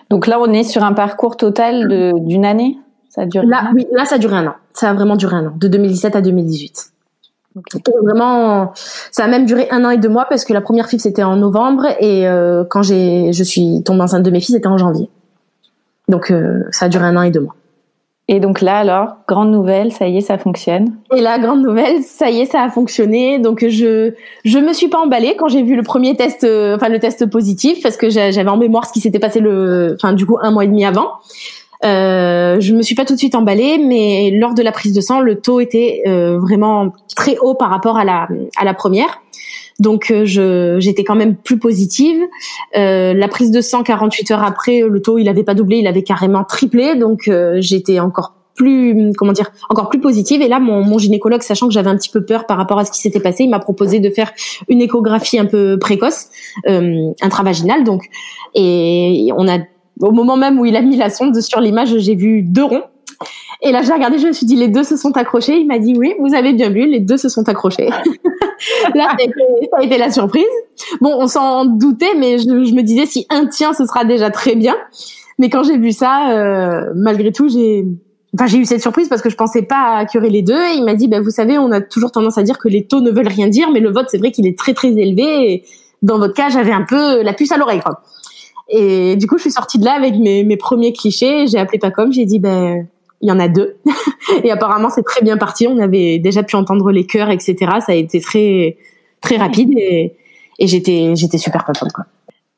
Donc 0.08 0.26
là 0.26 0.40
on 0.40 0.50
est 0.50 0.64
sur 0.64 0.82
un 0.82 0.94
parcours 0.94 1.36
total 1.36 2.14
d'une 2.24 2.46
année? 2.46 2.78
Ça 3.10 3.22
a 3.22 3.26
duré. 3.26 3.46
Là 3.46 3.70
oui 3.74 3.86
là 3.92 4.06
ça 4.06 4.14
a 4.14 4.18
duré 4.18 4.34
un 4.34 4.46
an. 4.46 4.54
Ça 4.72 4.88
a 4.88 4.94
vraiment 4.94 5.16
duré 5.16 5.36
un 5.36 5.48
an 5.48 5.52
de 5.54 5.68
2017 5.68 6.16
à 6.16 6.22
2018. 6.22 6.92
Vraiment, 8.02 8.72
ça 9.10 9.24
a 9.24 9.28
même 9.28 9.46
duré 9.46 9.68
un 9.70 9.84
an 9.84 9.90
et 9.90 9.98
deux 9.98 10.08
mois 10.08 10.26
parce 10.28 10.44
que 10.44 10.52
la 10.52 10.60
première 10.60 10.88
fille 10.88 11.00
c'était 11.00 11.22
en 11.22 11.36
novembre 11.36 11.86
et 12.00 12.28
euh, 12.28 12.64
quand 12.68 12.82
j'ai, 12.82 13.32
je 13.32 13.42
suis 13.42 13.82
tombée 13.82 14.02
enceinte 14.02 14.22
de 14.22 14.30
mes 14.30 14.40
filles 14.40 14.56
c'était 14.56 14.66
en 14.66 14.78
janvier. 14.78 15.08
Donc 16.08 16.30
euh, 16.30 16.64
ça 16.70 16.86
a 16.86 16.88
duré 16.88 17.04
un 17.04 17.16
an 17.16 17.22
et 17.22 17.30
deux 17.30 17.40
mois. 17.40 17.56
Et 18.28 18.40
donc 18.40 18.60
là 18.60 18.78
alors, 18.78 19.18
grande 19.28 19.52
nouvelle, 19.52 19.92
ça 19.92 20.08
y 20.08 20.18
est, 20.18 20.20
ça 20.20 20.36
fonctionne. 20.36 20.96
Et 21.14 21.20
la 21.20 21.38
grande 21.38 21.62
nouvelle, 21.62 22.02
ça 22.02 22.28
y 22.28 22.40
est, 22.40 22.46
ça 22.46 22.62
a 22.62 22.68
fonctionné. 22.68 23.38
Donc 23.38 23.64
je 23.66 24.12
je 24.44 24.58
me 24.58 24.72
suis 24.72 24.88
pas 24.88 24.98
emballée 24.98 25.36
quand 25.36 25.48
j'ai 25.48 25.62
vu 25.62 25.76
le 25.76 25.82
premier 25.82 26.16
test, 26.16 26.44
euh, 26.44 26.74
enfin 26.76 26.88
le 26.88 26.98
test 26.98 27.26
positif 27.26 27.82
parce 27.82 27.96
que 27.96 28.10
j'avais 28.10 28.48
en 28.48 28.56
mémoire 28.56 28.86
ce 28.86 28.92
qui 28.92 29.00
s'était 29.00 29.20
passé 29.20 29.40
le, 29.40 29.94
enfin 29.94 30.12
du 30.12 30.26
coup 30.26 30.38
un 30.42 30.50
mois 30.50 30.64
et 30.64 30.68
demi 30.68 30.84
avant. 30.84 31.12
Euh, 31.84 32.58
je 32.60 32.74
me 32.74 32.82
suis 32.82 32.94
pas 32.94 33.04
tout 33.04 33.14
de 33.14 33.18
suite 33.18 33.34
emballée, 33.34 33.78
mais 33.78 34.30
lors 34.32 34.54
de 34.54 34.62
la 34.62 34.72
prise 34.72 34.92
de 34.92 35.00
sang, 35.00 35.20
le 35.20 35.40
taux 35.40 35.60
était 35.60 36.02
euh, 36.06 36.38
vraiment 36.38 36.92
très 37.14 37.36
haut 37.38 37.54
par 37.54 37.70
rapport 37.70 37.96
à 37.96 38.04
la 38.04 38.28
à 38.56 38.64
la 38.64 38.74
première. 38.74 39.20
Donc 39.78 40.10
euh, 40.10 40.78
j'étais 40.80 41.04
quand 41.04 41.16
même 41.16 41.36
plus 41.36 41.58
positive. 41.58 42.18
Euh, 42.76 43.12
la 43.12 43.28
prise 43.28 43.50
de 43.50 43.60
sang 43.60 43.82
48 43.82 44.30
heures 44.30 44.42
après, 44.42 44.80
le 44.80 45.02
taux 45.02 45.18
il 45.18 45.28
avait 45.28 45.44
pas 45.44 45.54
doublé, 45.54 45.78
il 45.78 45.86
avait 45.86 46.02
carrément 46.02 46.44
triplé. 46.44 46.94
Donc 46.96 47.28
euh, 47.28 47.58
j'étais 47.60 48.00
encore 48.00 48.34
plus 48.54 49.12
comment 49.18 49.32
dire 49.32 49.50
encore 49.68 49.90
plus 49.90 50.00
positive 50.00 50.40
et 50.40 50.48
là 50.48 50.58
mon, 50.58 50.82
mon 50.82 50.96
gynécologue 50.96 51.42
sachant 51.42 51.68
que 51.68 51.74
j'avais 51.74 51.90
un 51.90 51.96
petit 51.96 52.08
peu 52.08 52.24
peur 52.24 52.46
par 52.46 52.56
rapport 52.56 52.78
à 52.78 52.86
ce 52.86 52.90
qui 52.90 53.00
s'était 53.00 53.20
passé 53.20 53.44
il 53.44 53.50
m'a 53.50 53.58
proposé 53.58 54.00
de 54.00 54.08
faire 54.08 54.32
une 54.68 54.80
échographie 54.80 55.38
un 55.38 55.44
peu 55.44 55.78
précoce 55.78 56.28
euh, 56.66 57.12
intravaginale 57.20 57.84
donc 57.84 58.08
et 58.54 59.28
on 59.36 59.46
a 59.46 59.58
au 60.00 60.12
moment 60.12 60.36
même 60.36 60.58
où 60.58 60.64
il 60.64 60.76
a 60.76 60.82
mis 60.82 60.96
la 60.96 61.10
sonde 61.10 61.40
sur 61.40 61.60
l'image, 61.60 61.96
j'ai 61.98 62.14
vu 62.14 62.42
deux 62.42 62.64
ronds. 62.64 62.84
Et 63.62 63.72
là, 63.72 63.82
j'ai 63.82 63.92
regardé, 63.92 64.18
je 64.18 64.26
me 64.26 64.32
suis 64.32 64.46
dit, 64.46 64.56
les 64.56 64.68
deux 64.68 64.84
se 64.84 64.96
sont 64.96 65.16
accrochés. 65.16 65.56
Il 65.56 65.66
m'a 65.66 65.78
dit, 65.78 65.94
oui, 65.96 66.14
vous 66.20 66.34
avez 66.34 66.52
bien 66.52 66.68
vu, 66.68 66.86
les 66.86 67.00
deux 67.00 67.16
se 67.16 67.28
sont 67.28 67.48
accrochés. 67.48 67.86
là, 68.94 69.08
ça 69.08 69.16
a, 69.78 69.82
été, 69.82 69.96
la 69.96 70.10
surprise. 70.10 70.44
Bon, 71.00 71.16
on 71.18 71.26
s'en 71.26 71.64
doutait, 71.64 72.14
mais 72.18 72.38
je, 72.38 72.46
me 72.48 72.82
disais, 72.82 73.06
si 73.06 73.26
un 73.30 73.46
tient, 73.46 73.72
ce 73.72 73.86
sera 73.86 74.04
déjà 74.04 74.30
très 74.30 74.54
bien. 74.54 74.76
Mais 75.38 75.48
quand 75.48 75.62
j'ai 75.62 75.78
vu 75.78 75.92
ça, 75.92 76.32
euh, 76.32 76.92
malgré 76.94 77.32
tout, 77.32 77.48
j'ai, 77.48 77.86
enfin, 78.34 78.46
j'ai 78.46 78.58
eu 78.58 78.66
cette 78.66 78.82
surprise 78.82 79.08
parce 79.08 79.22
que 79.22 79.30
je 79.30 79.36
pensais 79.36 79.62
pas 79.62 80.04
curer 80.04 80.28
les 80.28 80.42
deux. 80.42 80.60
Et 80.60 80.74
il 80.76 80.84
m'a 80.84 80.94
dit, 80.94 81.08
bah, 81.08 81.20
vous 81.20 81.30
savez, 81.30 81.58
on 81.58 81.72
a 81.72 81.80
toujours 81.80 82.12
tendance 82.12 82.36
à 82.36 82.42
dire 82.42 82.58
que 82.58 82.68
les 82.68 82.86
taux 82.86 83.00
ne 83.00 83.10
veulent 83.10 83.28
rien 83.28 83.48
dire, 83.48 83.70
mais 83.72 83.80
le 83.80 83.90
vote, 83.90 84.06
c'est 84.10 84.18
vrai 84.18 84.32
qu'il 84.32 84.46
est 84.46 84.58
très, 84.58 84.74
très 84.74 84.88
élevé. 84.88 85.52
Et 85.52 85.64
dans 86.02 86.18
votre 86.18 86.34
cas, 86.34 86.50
j'avais 86.50 86.72
un 86.72 86.84
peu 86.86 87.22
la 87.22 87.32
puce 87.32 87.52
à 87.52 87.56
l'oreille, 87.56 87.80
quoi. 87.80 88.02
Et 88.68 89.16
du 89.16 89.26
coup, 89.26 89.36
je 89.36 89.42
suis 89.42 89.52
sortie 89.52 89.78
de 89.78 89.84
là 89.84 89.92
avec 89.92 90.16
mes, 90.16 90.44
mes 90.44 90.56
premiers 90.56 90.92
clichés. 90.92 91.46
J'ai 91.46 91.58
appelé 91.58 91.78
Pacom, 91.78 92.12
j'ai 92.12 92.24
dit, 92.24 92.38
ben, 92.38 92.86
il 93.20 93.28
y 93.28 93.32
en 93.32 93.38
a 93.38 93.48
deux. 93.48 93.76
et 94.44 94.50
apparemment, 94.50 94.90
c'est 94.90 95.04
très 95.04 95.22
bien 95.22 95.36
parti. 95.36 95.66
On 95.68 95.78
avait 95.78 96.18
déjà 96.18 96.42
pu 96.42 96.56
entendre 96.56 96.90
les 96.90 97.06
chœurs, 97.06 97.30
etc. 97.30 97.54
Ça 97.84 97.92
a 97.92 97.94
été 97.94 98.20
très, 98.20 98.76
très 99.20 99.36
rapide 99.36 99.70
et, 99.76 100.16
et 100.58 100.66
j'étais, 100.66 101.14
j'étais 101.14 101.38
super 101.38 101.64
contente, 101.64 101.92
quoi. 101.92 102.04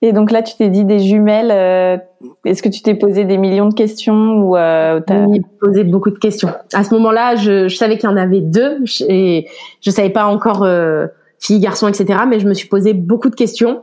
Et 0.00 0.12
donc 0.12 0.30
là, 0.30 0.42
tu 0.42 0.54
t'es 0.56 0.68
dit 0.68 0.84
des 0.84 1.00
jumelles. 1.00 1.50
Euh, 1.50 1.96
est-ce 2.44 2.62
que 2.62 2.68
tu 2.68 2.82
t'es 2.82 2.94
posé 2.94 3.24
des 3.24 3.36
millions 3.36 3.68
de 3.68 3.74
questions 3.74 4.36
ou 4.36 4.56
euh, 4.56 5.00
t'as 5.04 5.26
posé 5.60 5.82
beaucoup 5.82 6.10
de 6.10 6.18
questions. 6.18 6.50
À 6.72 6.84
ce 6.84 6.94
moment-là, 6.94 7.34
je, 7.34 7.66
je 7.66 7.76
savais 7.76 7.98
qu'il 7.98 8.08
y 8.08 8.12
en 8.12 8.16
avait 8.16 8.40
deux 8.40 8.78
et 9.08 9.48
je 9.80 9.90
savais 9.90 10.10
pas 10.10 10.26
encore 10.26 10.62
euh, 10.62 11.08
fille, 11.40 11.58
garçon, 11.58 11.88
etc. 11.88 12.20
Mais 12.28 12.38
je 12.38 12.46
me 12.46 12.54
suis 12.54 12.68
posé 12.68 12.92
beaucoup 12.92 13.28
de 13.28 13.34
questions, 13.34 13.82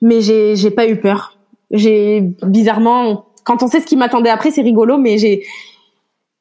mais 0.00 0.20
j'ai, 0.20 0.54
j'ai 0.54 0.70
pas 0.70 0.86
eu 0.86 1.00
peur 1.00 1.35
j'ai 1.70 2.22
bizarrement, 2.42 3.26
quand 3.44 3.62
on 3.62 3.68
sait 3.68 3.80
ce 3.80 3.86
qui 3.86 3.96
m'attendait 3.96 4.30
après, 4.30 4.50
c'est 4.50 4.62
rigolo, 4.62 4.98
mais 4.98 5.18
j'ai 5.18 5.44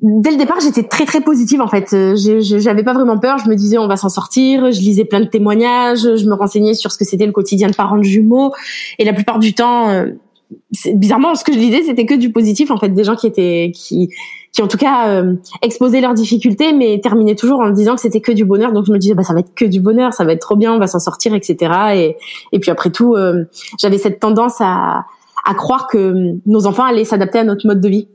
dès 0.01 0.31
le 0.31 0.37
départ, 0.37 0.59
j'étais 0.59 0.83
très 0.83 1.05
très 1.05 1.21
positive 1.21 1.61
en 1.61 1.67
fait. 1.67 1.95
J'avais 2.15 2.83
pas 2.83 2.93
vraiment 2.93 3.17
peur. 3.17 3.37
Je 3.37 3.49
me 3.49 3.55
disais 3.55 3.77
on 3.77 3.87
va 3.87 3.97
s'en 3.97 4.09
sortir. 4.09 4.71
Je 4.71 4.79
lisais 4.79 5.05
plein 5.05 5.21
de 5.21 5.25
témoignages. 5.25 6.01
Je 6.01 6.25
me 6.25 6.33
renseignais 6.33 6.73
sur 6.73 6.91
ce 6.91 6.97
que 6.97 7.05
c'était 7.05 7.25
le 7.25 7.31
quotidien 7.31 7.69
de 7.69 7.75
parents 7.75 7.97
de 7.97 8.03
jumeaux. 8.03 8.53
Et 8.99 9.05
la 9.05 9.13
plupart 9.13 9.39
du 9.39 9.53
temps, 9.53 9.89
euh, 9.89 10.11
bizarrement, 10.93 11.35
ce 11.35 11.43
que 11.43 11.53
je 11.53 11.57
lisais, 11.57 11.83
c'était 11.83 12.05
que 12.05 12.13
du 12.13 12.31
positif 12.31 12.71
en 12.71 12.77
fait. 12.77 12.89
Des 12.89 13.03
gens 13.03 13.15
qui 13.15 13.27
étaient 13.27 13.71
qui 13.73 14.09
qui 14.55 14.61
en 14.61 14.67
tout 14.67 14.77
cas 14.77 15.09
euh, 15.09 15.35
exposaient 15.61 15.99
leurs 15.99 16.13
difficultés, 16.13 16.71
mais 16.71 17.01
terminaient 17.01 17.35
toujours 17.35 17.59
en 17.59 17.71
disant 17.71 17.95
que 17.95 18.01
c'était 18.01 18.21
que 18.21 18.31
du 18.31 18.45
bonheur. 18.45 18.71
Donc 18.71 18.85
je 18.85 18.91
me 18.93 18.97
disais 18.97 19.13
bah 19.13 19.23
ça 19.23 19.33
va 19.33 19.41
être 19.41 19.53
que 19.53 19.65
du 19.65 19.81
bonheur, 19.81 20.13
ça 20.13 20.23
va 20.23 20.31
être 20.31 20.39
trop 20.39 20.55
bien, 20.55 20.73
on 20.73 20.79
va 20.79 20.87
s'en 20.87 20.99
sortir, 20.99 21.35
etc. 21.35 21.73
Et 21.93 22.17
et 22.53 22.59
puis 22.59 22.71
après 22.71 22.89
tout, 22.89 23.15
euh, 23.15 23.43
j'avais 23.77 23.97
cette 23.97 24.21
tendance 24.21 24.61
à 24.61 25.05
à 25.45 25.53
croire 25.55 25.87
que 25.87 26.35
nos 26.45 26.67
enfants 26.67 26.85
allaient 26.85 27.03
s'adapter 27.03 27.39
à 27.39 27.43
notre 27.43 27.67
mode 27.67 27.81
de 27.81 27.89
vie. 27.89 28.07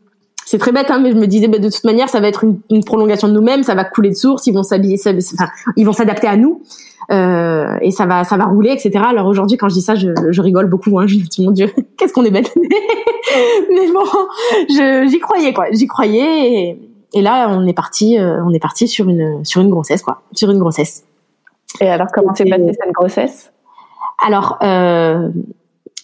C'est 0.47 0.59
très 0.59 0.73
bête, 0.73 0.90
hein, 0.90 0.99
mais 0.99 1.12
je 1.12 1.16
me 1.16 1.26
disais, 1.26 1.47
bah, 1.47 1.59
de 1.59 1.68
toute 1.68 1.85
manière, 1.85 2.09
ça 2.09 2.18
va 2.18 2.26
être 2.26 2.42
une, 2.42 2.59
une 2.70 2.82
prolongation 2.82 3.28
de 3.28 3.35
nous-mêmes, 3.35 3.62
ça 3.62 3.76
va 3.76 3.85
couler 3.85 4.09
de 4.09 4.16
source, 4.16 4.49
ils 4.49 4.52
vont 4.52 4.64
s'habiller, 4.64 4.99
enfin, 4.99 5.47
ils 5.76 5.87
vont 5.87 5.92
s'adapter 5.92 6.26
à 6.26 6.37
nous, 6.37 6.62
euh, 7.11 7.76
et 7.80 7.90
ça 7.90 8.07
va, 8.07 8.25
ça 8.25 8.37
va 8.37 8.45
rouler, 8.45 8.71
etc. 8.71 9.04
Alors 9.07 9.26
aujourd'hui, 9.26 9.57
quand 9.57 9.69
je 9.69 9.75
dis 9.75 9.83
ça, 9.83 9.95
je, 9.95 10.11
je 10.30 10.40
rigole 10.40 10.66
beaucoup. 10.66 10.99
Hein, 10.99 11.07
je 11.07 11.16
me 11.16 11.23
dis, 11.23 11.45
mon 11.45 11.50
Dieu, 11.50 11.71
qu'est-ce 11.97 12.12
qu'on 12.12 12.25
est 12.25 12.30
bête? 12.30 12.52
mais 13.71 13.90
bon, 13.92 15.09
j'y 15.09 15.19
croyais, 15.19 15.52
quoi. 15.52 15.66
J'y 15.73 15.87
croyais, 15.87 16.52
et, 16.52 16.78
et, 17.14 17.23
là, 17.23 17.49
on 17.50 17.66
est 17.66 17.73
parti, 17.73 18.19
euh, 18.19 18.42
on 18.45 18.52
est 18.52 18.61
parti 18.61 18.87
sur 18.87 19.09
une, 19.09 19.45
sur 19.45 19.61
une 19.61 19.71
grossesse, 19.71 20.02
quoi, 20.02 20.23
sur 20.33 20.50
une 20.50 20.59
grossesse. 20.59 21.04
Et 21.80 21.88
alors, 21.88 22.09
comment 22.12 22.35
s'est 22.35 22.45
passée 22.45 22.73
cette 22.80 22.92
grossesse? 22.92 23.52
Alors, 24.25 24.59
euh, 24.62 25.28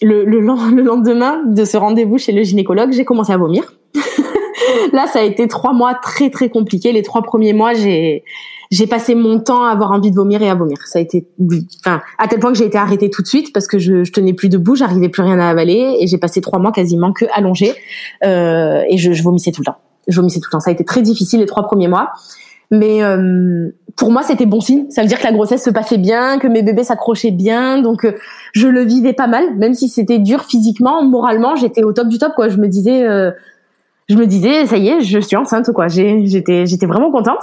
le, 0.03 0.25
le, 0.25 0.41
le, 0.41 0.83
lendemain 0.83 1.43
de 1.45 1.65
ce 1.65 1.77
rendez-vous 1.77 2.19
chez 2.19 2.33
le 2.33 2.43
gynécologue, 2.43 2.93
j'ai 2.93 3.05
commencé 3.05 3.33
à 3.33 3.37
vomir. 3.37 3.75
là, 4.93 5.07
ça 5.07 5.21
a 5.21 5.23
été 5.23 5.49
trois 5.49 5.73
mois 5.73 5.95
très 5.95 6.31
très 6.31 6.49
compliqués. 6.49 6.93
Les 6.93 7.03
trois 7.03 7.23
premiers 7.23 7.53
mois, 7.53 7.75
j'ai 7.75 8.25
j'ai 8.71 8.87
passé 8.87 9.15
mon 9.15 9.41
temps 9.41 9.65
à 9.65 9.71
avoir 9.71 9.93
envie 9.93 10.11
de 10.11 10.17
vomir 10.17 10.43
et 10.43 10.49
à 10.49 10.55
vomir. 10.55 10.79
Ça 10.87 10.99
a 10.99 11.03
été, 11.03 11.29
enfin, 11.85 12.01
à 12.19 12.29
tel 12.29 12.41
point 12.41 12.53
que 12.53 12.59
j'ai 12.59 12.67
été 12.67 12.79
arrêtée 12.79 13.11
tout 13.11 13.23
de 13.23 13.27
suite 13.27 13.53
parce 13.53 13.67
que 13.67 13.79
je, 13.79 14.05
je 14.05 14.13
tenais 14.13 14.33
plus 14.33 14.49
debout, 14.49 14.75
j'arrivais 14.77 15.09
plus 15.09 15.23
rien 15.23 15.39
à 15.39 15.49
avaler 15.49 15.97
et 16.01 16.07
j'ai 16.07 16.19
passé 16.19 16.41
trois 16.41 16.59
mois 16.59 16.73
quasiment 16.73 17.13
que 17.13 17.25
allongée 17.33 17.75
euh, 18.25 18.83
et 18.89 18.99
je, 18.99 19.13
je 19.13 19.23
vomissais 19.23 19.53
tout 19.53 19.63
le 19.63 19.67
temps. 19.67 19.79
Je 20.09 20.17
vomissais 20.17 20.41
tout 20.41 20.49
le 20.49 20.53
temps. 20.53 20.61
Ça 20.61 20.71
a 20.71 20.73
été 20.73 20.85
très 20.85 21.03
difficile 21.03 21.41
les 21.41 21.47
trois 21.47 21.65
premiers 21.65 21.89
mois, 21.89 22.11
mais 22.71 23.03
euh, 23.03 23.71
pour 23.97 24.11
moi 24.11 24.23
c'était 24.23 24.47
bon 24.47 24.61
signe. 24.61 24.87
Ça 24.91 25.03
veut 25.03 25.09
dire 25.09 25.19
que 25.19 25.25
la 25.25 25.33
grossesse 25.33 25.65
se 25.65 25.71
passait 25.71 25.99
bien, 25.99 26.39
que 26.39 26.47
mes 26.47 26.63
bébés 26.63 26.85
s'accrochaient 26.85 27.31
bien, 27.33 27.83
donc 27.83 28.05
euh, 28.05 28.13
je 28.53 28.69
le 28.69 28.83
vivais 28.83 29.13
pas 29.13 29.27
mal, 29.27 29.57
même 29.57 29.75
si 29.75 29.89
c'était 29.89 30.19
dur 30.19 30.45
physiquement, 30.45 31.05
moralement, 31.05 31.57
j'étais 31.57 31.83
au 31.83 31.93
top 31.93 32.09
du 32.09 32.19
top. 32.19 32.33
Quoi, 32.35 32.49
je 32.49 32.57
me 32.59 32.69
disais, 32.69 33.05
euh, 33.05 33.31
je 34.09 34.17
me 34.17 34.27
disais, 34.27 34.67
ça 34.67 34.77
y 34.77 34.89
est, 34.89 35.01
je 35.01 35.19
suis 35.19 35.37
enceinte. 35.37 35.73
Quoi, 35.73 35.89
j'étais, 35.89 36.67
j'étais 36.67 36.87
vraiment 36.87 37.11
contente. 37.11 37.43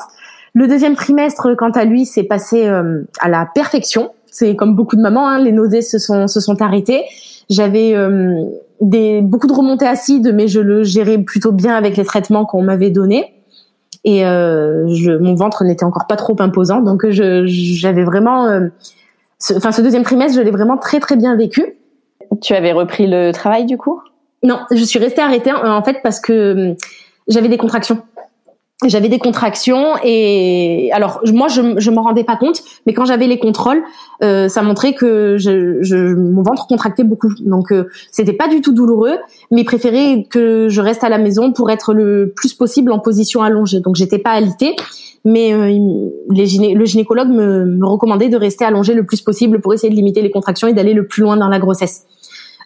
Le 0.53 0.67
deuxième 0.67 0.95
trimestre, 0.95 1.55
quant 1.57 1.71
à 1.71 1.83
lui, 1.83 2.05
s'est 2.05 2.23
passé 2.23 2.67
euh, 2.67 3.03
à 3.19 3.29
la 3.29 3.47
perfection. 3.53 4.11
C'est 4.25 4.55
comme 4.55 4.75
beaucoup 4.75 4.95
de 4.95 5.01
mamans, 5.01 5.27
hein, 5.27 5.39
les 5.39 5.51
nausées 5.51 5.81
se 5.81 5.97
sont 5.97 6.27
se 6.27 6.39
sont 6.39 6.61
arrêtées. 6.61 7.03
J'avais 7.49 7.95
euh, 7.95 8.43
des 8.81 9.21
beaucoup 9.21 9.47
de 9.47 9.53
remontées 9.53 9.87
acides, 9.87 10.31
mais 10.33 10.47
je 10.47 10.59
le 10.59 10.83
gérais 10.83 11.17
plutôt 11.17 11.51
bien 11.51 11.75
avec 11.75 11.97
les 11.97 12.05
traitements 12.05 12.45
qu'on 12.45 12.63
m'avait 12.63 12.91
donnés. 12.91 13.33
Et 14.05 14.25
euh, 14.25 14.87
je, 14.93 15.11
mon 15.11 15.33
ventre 15.33 15.63
n'était 15.63 15.85
encore 15.85 16.07
pas 16.07 16.17
trop 16.17 16.35
imposant, 16.39 16.81
donc 16.81 17.07
je 17.09 17.45
j'avais 17.45 18.03
vraiment, 18.03 18.45
enfin 18.45 19.71
ce, 19.71 19.77
ce 19.77 19.81
deuxième 19.81 20.03
trimestre, 20.03 20.37
je 20.37 20.43
l'ai 20.43 20.51
vraiment 20.51 20.77
très 20.77 20.99
très 20.99 21.15
bien 21.15 21.35
vécu. 21.35 21.75
Tu 22.41 22.53
avais 22.53 22.73
repris 22.73 23.07
le 23.07 23.31
travail 23.31 23.65
du 23.65 23.77
coup? 23.77 24.01
Non, 24.43 24.59
je 24.71 24.83
suis 24.83 24.99
restée 24.99 25.21
arrêtée 25.21 25.51
en 25.53 25.81
fait 25.83 25.97
parce 26.03 26.19
que 26.19 26.75
j'avais 27.27 27.47
des 27.47 27.57
contractions 27.57 28.01
j'avais 28.89 29.09
des 29.09 29.19
contractions 29.19 29.93
et 30.03 30.89
alors 30.93 31.21
moi 31.33 31.47
je 31.47 31.61
je 31.77 31.91
m'en 31.91 32.03
rendais 32.03 32.23
pas 32.23 32.35
compte 32.35 32.61
mais 32.85 32.93
quand 32.93 33.05
j'avais 33.05 33.27
les 33.27 33.39
contrôles 33.39 33.83
euh, 34.23 34.47
ça 34.47 34.61
montrait 34.61 34.93
que 34.93 35.37
je, 35.37 35.81
je, 35.81 35.97
mon 35.97 36.43
ventre 36.43 36.67
contractait 36.67 37.03
beaucoup. 37.03 37.33
Donc 37.39 37.71
euh, 37.71 37.89
c'était 38.11 38.33
pas 38.33 38.47
du 38.47 38.61
tout 38.61 38.73
douloureux 38.73 39.17
mais 39.51 39.61
il 39.61 39.65
préférait 39.65 40.25
que 40.29 40.69
je 40.69 40.81
reste 40.81 41.03
à 41.03 41.09
la 41.09 41.17
maison 41.17 41.51
pour 41.51 41.69
être 41.69 41.93
le 41.93 42.31
plus 42.35 42.53
possible 42.53 42.91
en 42.91 42.99
position 42.99 43.41
allongée. 43.41 43.79
Donc 43.79 43.95
j'étais 43.95 44.19
pas 44.19 44.31
alitée 44.31 44.75
mais 45.25 45.53
euh, 45.53 46.09
le 46.29 46.85
gynécologue 46.85 47.29
me, 47.29 47.65
me 47.65 47.85
recommandait 47.85 48.29
de 48.29 48.37
rester 48.37 48.65
allongée 48.65 48.93
le 48.93 49.05
plus 49.05 49.21
possible 49.21 49.61
pour 49.61 49.73
essayer 49.73 49.89
de 49.89 49.95
limiter 49.95 50.21
les 50.21 50.31
contractions 50.31 50.67
et 50.67 50.73
d'aller 50.73 50.93
le 50.93 51.07
plus 51.07 51.21
loin 51.21 51.37
dans 51.37 51.47
la 51.47 51.59
grossesse 51.59 52.05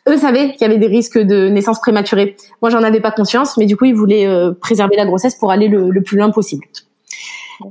eux 0.08 0.18
savaient 0.18 0.52
qu'il 0.54 0.62
y 0.62 0.66
avait 0.66 0.78
des 0.78 0.88
risques 0.88 1.18
de 1.18 1.50
naissance 1.50 1.80
prématurée. 1.80 2.36
Moi, 2.62 2.70
j'en 2.70 2.84
avais 2.84 3.00
pas 3.00 3.12
conscience, 3.12 3.58
mais 3.58 3.66
du 3.66 3.76
coup, 3.78 3.86
ils 3.86 3.96
voulaient 3.96 4.28
euh, 4.28 4.52
préserver 4.52 4.96
la 4.96 5.06
grossesse 5.06 5.36
pour 5.36 5.52
aller 5.52 5.68
le, 5.68 6.02
plus 6.02 6.18
loin 6.18 6.30
possible. 6.30 6.66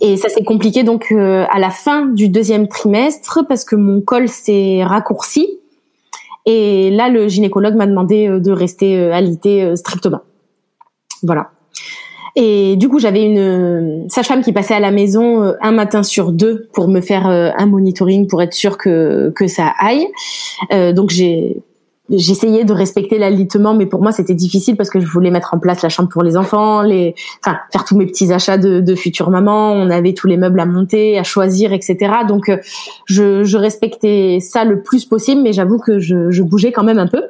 Et 0.00 0.16
ça 0.16 0.28
s'est 0.28 0.44
compliqué 0.44 0.82
donc 0.82 1.12
euh, 1.12 1.46
à 1.50 1.58
la 1.58 1.70
fin 1.70 2.06
du 2.06 2.28
deuxième 2.28 2.66
trimestre 2.66 3.44
parce 3.48 3.64
que 3.64 3.76
mon 3.76 4.00
col 4.00 4.28
s'est 4.28 4.82
raccourci. 4.84 5.48
Et 6.44 6.90
là, 6.90 7.08
le 7.08 7.28
gynécologue 7.28 7.74
m'a 7.74 7.86
demandé 7.86 8.28
euh, 8.28 8.40
de 8.40 8.50
rester 8.50 9.10
alité 9.12 9.74
strictement. 9.76 10.20
Voilà. 11.22 11.50
Et 12.38 12.76
du 12.76 12.90
coup, 12.90 12.98
j'avais 12.98 13.24
une 13.24 14.10
sage-femme 14.10 14.42
qui 14.42 14.52
passait 14.52 14.74
à 14.74 14.80
la 14.80 14.90
maison 14.90 15.54
un 15.62 15.72
matin 15.72 16.02
sur 16.02 16.32
deux 16.32 16.68
pour 16.74 16.86
me 16.88 17.00
faire 17.00 17.26
un 17.26 17.64
monitoring 17.64 18.26
pour 18.26 18.42
être 18.42 18.52
sûr 18.52 18.76
que 18.76 19.32
que 19.34 19.46
ça 19.46 19.72
aille. 19.78 20.06
donc 20.92 21.08
j'ai 21.08 21.56
j'essayais 22.10 22.64
de 22.64 22.72
respecter 22.72 23.18
l'alitement, 23.18 23.74
mais 23.74 23.86
pour 23.86 24.02
moi 24.02 24.12
c'était 24.12 24.34
difficile 24.34 24.76
parce 24.76 24.90
que 24.90 25.00
je 25.00 25.06
voulais 25.06 25.30
mettre 25.30 25.54
en 25.54 25.58
place 25.58 25.82
la 25.82 25.88
chambre 25.88 26.08
pour 26.08 26.22
les 26.22 26.36
enfants, 26.36 26.82
les, 26.82 27.14
enfin 27.44 27.58
faire 27.72 27.84
tous 27.84 27.96
mes 27.96 28.06
petits 28.06 28.32
achats 28.32 28.58
de, 28.58 28.80
de 28.80 28.94
future 28.94 29.30
maman. 29.30 29.72
On 29.72 29.90
avait 29.90 30.14
tous 30.14 30.26
les 30.26 30.36
meubles 30.36 30.60
à 30.60 30.66
monter, 30.66 31.18
à 31.18 31.24
choisir, 31.24 31.72
etc. 31.72 31.96
Donc 32.28 32.48
euh, 32.48 32.58
je, 33.06 33.44
je 33.44 33.56
respectais 33.56 34.38
ça 34.40 34.64
le 34.64 34.82
plus 34.82 35.04
possible, 35.04 35.42
mais 35.42 35.52
j'avoue 35.52 35.78
que 35.78 35.98
je, 35.98 36.30
je 36.30 36.42
bougeais 36.42 36.72
quand 36.72 36.84
même 36.84 36.98
un 36.98 37.08
peu. 37.08 37.22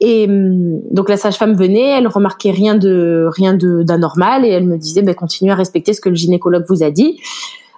Et 0.00 0.26
hum, 0.28 0.80
donc 0.90 1.08
la 1.08 1.16
sage-femme 1.16 1.54
venait, 1.54 1.98
elle 1.98 2.06
remarquait 2.06 2.50
rien 2.50 2.74
de 2.74 3.28
rien 3.34 3.54
de 3.54 3.82
d'anormal 3.82 4.44
et 4.44 4.48
elle 4.48 4.66
me 4.66 4.76
disait 4.76 5.02
ben 5.02 5.14
continuez 5.14 5.52
à 5.52 5.56
respecter 5.56 5.94
ce 5.94 6.00
que 6.00 6.08
le 6.08 6.14
gynécologue 6.14 6.64
vous 6.68 6.82
a 6.82 6.90
dit. 6.90 7.18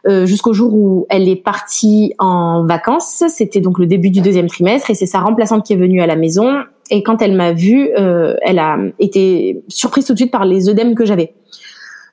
Euh, 0.08 0.26
jusqu'au 0.26 0.52
jour 0.52 0.74
où 0.74 1.06
elle 1.10 1.28
est 1.28 1.36
partie 1.36 2.12
en 2.18 2.64
vacances. 2.64 3.22
C'était 3.28 3.60
donc 3.60 3.78
le 3.78 3.86
début 3.86 4.10
du 4.10 4.20
deuxième 4.20 4.48
trimestre 4.48 4.90
et 4.90 4.94
c'est 4.94 5.06
sa 5.06 5.20
remplaçante 5.20 5.64
qui 5.64 5.74
est 5.74 5.76
venue 5.76 6.02
à 6.02 6.08
la 6.08 6.16
maison. 6.16 6.64
Et 6.90 7.04
quand 7.04 7.22
elle 7.22 7.36
m'a 7.36 7.52
vue, 7.52 7.90
euh, 7.96 8.34
elle 8.42 8.58
a 8.58 8.78
été 8.98 9.62
surprise 9.68 10.04
tout 10.04 10.14
de 10.14 10.18
suite 10.18 10.32
par 10.32 10.44
les 10.44 10.68
œdèmes 10.68 10.96
que 10.96 11.04
j'avais. 11.04 11.34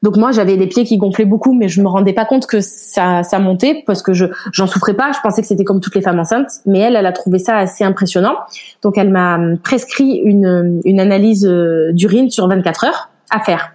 Donc 0.04 0.18
moi 0.18 0.32
j'avais 0.32 0.56
les 0.56 0.68
pieds 0.68 0.84
qui 0.86 0.98
gonflaient 0.98 1.26
beaucoup, 1.26 1.54
mais 1.54 1.68
je 1.68 1.82
me 1.82 1.88
rendais 1.88 2.14
pas 2.14 2.26
compte 2.26 2.46
que 2.46 2.62
ça, 2.62 3.24
ça 3.24 3.40
montait 3.40 3.84
parce 3.86 4.04
que 4.04 4.14
je 4.14 4.28
j'en 4.54 4.68
souffrais 4.68 4.94
pas. 4.94 5.12
Je 5.12 5.20
pensais 5.22 5.42
que 5.42 5.48
c'était 5.48 5.66
comme 5.66 5.82
toutes 5.82 5.96
les 5.96 6.02
femmes 6.02 6.20
enceintes, 6.20 6.52
mais 6.68 6.78
elle, 6.78 6.96
elle 6.96 7.08
a 7.08 7.12
trouvé 7.12 7.40
ça 7.40 7.58
assez 7.58 7.84
impressionnant. 7.84 8.36
Donc 8.84 9.00
elle 9.00 9.10
m'a 9.10 9.40
prescrit 9.64 10.22
une, 10.24 10.80
une 10.86 11.00
analyse 11.00 11.46
euh, 11.46 11.92
d'urine 11.92 12.30
sur 12.30 12.48
24 12.48 12.86
heures 12.86 13.10
à 13.32 13.40
faire. 13.40 13.74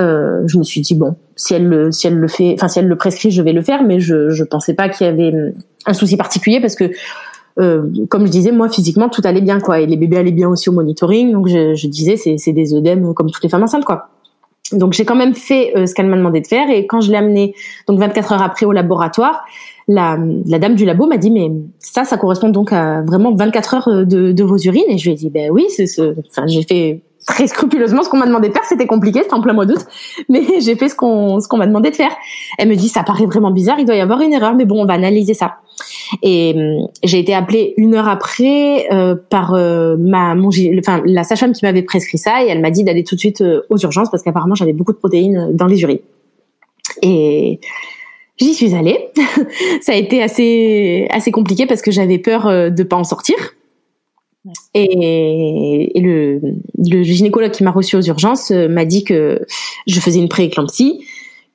Euh, 0.00 0.42
je 0.46 0.58
me 0.58 0.64
suis 0.64 0.80
dit 0.80 0.94
bon, 0.94 1.14
si 1.36 1.54
elle 1.54 1.68
le, 1.68 1.92
si 1.92 2.06
elle 2.06 2.16
le 2.16 2.28
fait, 2.28 2.54
enfin 2.54 2.68
si 2.68 2.78
elle 2.78 2.88
le 2.88 2.96
prescrit, 2.96 3.30
je 3.30 3.42
vais 3.42 3.52
le 3.52 3.62
faire, 3.62 3.84
mais 3.84 4.00
je, 4.00 4.30
je 4.30 4.44
pensais 4.44 4.74
pas 4.74 4.88
qu'il 4.88 5.06
y 5.06 5.10
avait 5.10 5.32
un 5.86 5.94
souci 5.94 6.16
particulier 6.16 6.60
parce 6.60 6.74
que 6.74 6.90
euh, 7.60 7.84
comme 8.08 8.26
je 8.26 8.32
disais, 8.32 8.50
moi 8.50 8.68
physiquement 8.68 9.08
tout 9.08 9.22
allait 9.24 9.40
bien 9.40 9.60
quoi, 9.60 9.80
et 9.80 9.86
les 9.86 9.96
bébés 9.96 10.16
allaient 10.16 10.32
bien 10.32 10.48
aussi 10.48 10.68
au 10.68 10.72
monitoring, 10.72 11.32
donc 11.32 11.46
je, 11.48 11.74
je 11.74 11.86
disais 11.86 12.16
c'est, 12.16 12.38
c'est 12.38 12.52
des 12.52 12.74
œdèmes 12.74 13.14
comme 13.14 13.30
toutes 13.30 13.42
les 13.42 13.48
femmes 13.48 13.62
enceintes 13.62 13.84
quoi. 13.84 14.08
Donc 14.72 14.94
j'ai 14.94 15.04
quand 15.04 15.14
même 15.14 15.34
fait 15.34 15.76
euh, 15.76 15.86
ce 15.86 15.94
qu'elle 15.94 16.06
m'a 16.06 16.16
demandé 16.16 16.40
de 16.40 16.46
faire. 16.46 16.68
Et 16.70 16.86
quand 16.86 17.00
je 17.00 17.10
l'ai 17.10 17.18
amené 17.18 17.54
donc 17.86 18.00
24 18.00 18.32
heures 18.32 18.42
après 18.42 18.66
au 18.66 18.72
laboratoire, 18.72 19.44
la, 19.86 20.18
la 20.46 20.58
dame 20.58 20.74
du 20.74 20.86
labo 20.86 21.06
m'a 21.06 21.18
dit 21.18 21.30
mais 21.30 21.52
ça 21.78 22.04
ça 22.04 22.16
correspond 22.16 22.48
donc 22.48 22.72
à 22.72 23.02
vraiment 23.02 23.34
24 23.34 23.74
heures 23.74 24.06
de, 24.06 24.32
de 24.32 24.44
vos 24.44 24.56
urines. 24.56 24.88
Et 24.88 24.98
je 24.98 25.04
lui 25.04 25.12
ai 25.12 25.14
dit 25.14 25.30
ben 25.30 25.50
oui 25.52 25.66
c'est 25.68 25.86
ce 25.86 26.14
enfin 26.30 26.46
j'ai 26.46 26.62
fait 26.62 27.02
très 27.26 27.46
scrupuleusement 27.46 28.02
ce 28.02 28.08
qu'on 28.08 28.18
m'a 28.18 28.26
demandé 28.26 28.48
de 28.48 28.52
faire. 28.52 28.64
C'était 28.64 28.86
compliqué, 28.86 29.20
c'était 29.22 29.34
en 29.34 29.40
plein 29.40 29.52
mois 29.52 29.66
d'août, 29.66 29.84
mais 30.28 30.42
j'ai 30.60 30.76
fait 30.76 30.88
ce 30.88 30.94
qu'on 30.94 31.40
ce 31.40 31.48
qu'on 31.48 31.56
m'a 31.56 31.66
demandé 31.66 31.90
de 31.90 31.96
faire. 31.96 32.14
Elle 32.58 32.68
me 32.68 32.76
dit 32.76 32.88
ça 32.88 33.02
paraît 33.02 33.26
vraiment 33.26 33.50
bizarre, 33.50 33.78
il 33.78 33.86
doit 33.86 33.96
y 33.96 34.00
avoir 34.00 34.20
une 34.20 34.32
erreur, 34.32 34.54
mais 34.54 34.64
bon, 34.64 34.82
on 34.82 34.86
va 34.86 34.94
analyser 34.94 35.34
ça. 35.34 35.56
Et 36.22 36.54
hum, 36.56 36.88
j'ai 37.02 37.18
été 37.18 37.34
appelée 37.34 37.74
une 37.76 37.94
heure 37.94 38.08
après 38.08 38.86
euh, 38.92 39.14
par 39.14 39.54
euh, 39.54 39.96
ma 39.98 40.34
mon, 40.34 40.50
enfin 40.78 41.02
la 41.04 41.24
sage-femme 41.24 41.52
qui 41.52 41.64
m'avait 41.64 41.82
prescrit 41.82 42.18
ça 42.18 42.44
et 42.44 42.48
elle 42.48 42.60
m'a 42.60 42.70
dit 42.70 42.84
d'aller 42.84 43.04
tout 43.04 43.14
de 43.14 43.20
suite 43.20 43.40
euh, 43.40 43.62
aux 43.70 43.78
urgences 43.78 44.10
parce 44.10 44.22
qu'apparemment 44.22 44.54
j'avais 44.54 44.72
beaucoup 44.72 44.92
de 44.92 44.98
protéines 44.98 45.50
dans 45.52 45.66
les 45.66 45.82
urines. 45.82 46.00
Et 47.02 47.60
j'y 48.38 48.54
suis 48.54 48.74
allée. 48.74 49.10
ça 49.80 49.92
a 49.92 49.96
été 49.96 50.22
assez 50.22 51.08
assez 51.10 51.30
compliqué 51.30 51.66
parce 51.66 51.82
que 51.82 51.90
j'avais 51.90 52.18
peur 52.18 52.70
de 52.70 52.82
pas 52.82 52.96
en 52.96 53.04
sortir 53.04 53.36
et, 54.74 56.00
le, 56.00 56.40
le, 56.78 57.02
gynécologue 57.02 57.50
qui 57.50 57.64
m'a 57.64 57.70
reçu 57.70 57.96
aux 57.96 58.02
urgences 58.02 58.50
euh, 58.50 58.68
m'a 58.68 58.84
dit 58.84 59.04
que 59.04 59.40
je 59.86 60.00
faisais 60.00 60.18
une 60.18 60.28
prééclampsie, 60.28 61.00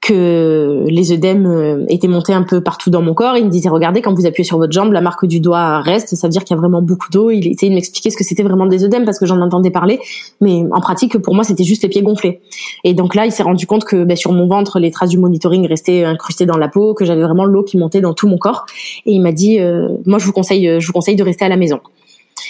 que 0.01 0.85
les 0.87 1.11
œdèmes 1.11 1.45
euh, 1.45 1.85
étaient 1.89 2.07
montés 2.07 2.31
un 2.31 2.43
peu 2.43 2.61
partout 2.61 2.89
dans 2.89 3.01
mon 3.01 3.13
corps. 3.13 3.35
Il 3.37 3.45
me 3.45 3.49
disait 3.49 3.69
regardez 3.69 4.01
quand 4.01 4.13
vous 4.13 4.25
appuyez 4.25 4.45
sur 4.45 4.57
votre 4.57 4.71
jambe, 4.71 4.93
la 4.93 5.01
marque 5.01 5.25
du 5.25 5.39
doigt 5.39 5.81
reste, 5.81 6.15
ça 6.15 6.27
veut 6.27 6.31
dire 6.31 6.45
qu'il 6.45 6.55
y 6.55 6.57
a 6.57 6.61
vraiment 6.61 6.81
beaucoup 6.81 7.09
d'eau. 7.11 7.31
Il 7.31 7.47
essayait 7.47 7.69
de 7.69 7.75
m'expliquer 7.75 8.09
ce 8.09 8.17
que 8.17 8.23
c'était 8.23 8.43
vraiment 8.43 8.65
des 8.65 8.85
œdèmes 8.85 9.03
parce 9.03 9.19
que 9.19 9.25
j'en 9.25 9.41
entendais 9.41 9.71
parler, 9.71 9.99
mais 10.39 10.63
en 10.71 10.79
pratique 10.79 11.17
pour 11.17 11.35
moi 11.35 11.43
c'était 11.43 11.65
juste 11.65 11.83
les 11.83 11.89
pieds 11.89 12.01
gonflés. 12.01 12.39
Et 12.85 12.93
donc 12.93 13.13
là 13.13 13.25
il 13.25 13.31
s'est 13.31 13.43
rendu 13.43 13.67
compte 13.67 13.83
que 13.83 14.05
ben, 14.05 14.15
sur 14.15 14.31
mon 14.31 14.47
ventre 14.47 14.79
les 14.79 14.89
traces 14.89 15.09
du 15.09 15.17
monitoring 15.17 15.67
restaient 15.67 16.05
incrustées 16.05 16.45
dans 16.45 16.57
la 16.57 16.69
peau, 16.69 16.93
que 16.93 17.03
j'avais 17.03 17.21
vraiment 17.21 17.45
l'eau 17.45 17.63
qui 17.63 17.77
montait 17.77 18.01
dans 18.01 18.13
tout 18.13 18.27
mon 18.27 18.37
corps. 18.37 18.65
Et 19.05 19.11
il 19.11 19.21
m'a 19.21 19.33
dit 19.33 19.59
euh, 19.59 19.89
moi 20.05 20.17
je 20.17 20.25
vous 20.25 20.33
conseille 20.33 20.79
je 20.79 20.87
vous 20.87 20.93
conseille 20.93 21.17
de 21.17 21.23
rester 21.23 21.43
à 21.43 21.49
la 21.49 21.57
maison. 21.57 21.79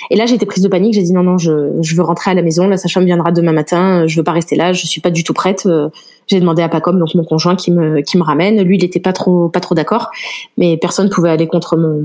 Et 0.10 0.16
là, 0.16 0.26
j'étais 0.26 0.46
prise 0.46 0.64
de 0.64 0.68
panique. 0.68 0.94
J'ai 0.94 1.04
dit 1.04 1.14
non, 1.14 1.24
non, 1.24 1.38
je, 1.38 1.82
je 1.82 1.96
veux 1.96 2.04
rentrer 2.04 2.32
à 2.32 2.34
la 2.34 2.42
maison. 2.42 2.68
La 2.68 2.78
sage-femme 2.78 3.06
viendra 3.06 3.32
demain 3.32 3.52
matin. 3.52 4.08
Je 4.08 4.16
veux 4.18 4.24
pas 4.24 4.32
rester 4.32 4.56
là. 4.56 4.74
Je 4.74 4.86
suis 4.86 5.02
pas 5.02 5.12
du 5.12 5.24
tout 5.24 5.34
prête. 5.34 5.66
Euh, 5.66 5.90
j'ai 6.28 6.40
demandé 6.40 6.62
à 6.62 6.70
Pacom, 6.70 7.00
donc 7.00 7.16
mon 7.16 7.24
conjoint, 7.24 7.56
qui 7.56 7.72
me 7.72 8.02
qui 8.02 8.18
me 8.18 8.24
ramène. 8.24 8.62
Lui, 8.62 8.78
il 8.78 8.84
était 8.84 9.00
pas 9.00 9.14
trop 9.14 9.50
pas 9.50 9.60
trop 9.60 9.74
d'accord, 9.74 10.12
mais 10.58 10.78
personne 10.78 11.10
pouvait 11.10 11.32
aller 11.32 11.48
contre 11.48 11.76
mon 11.76 12.04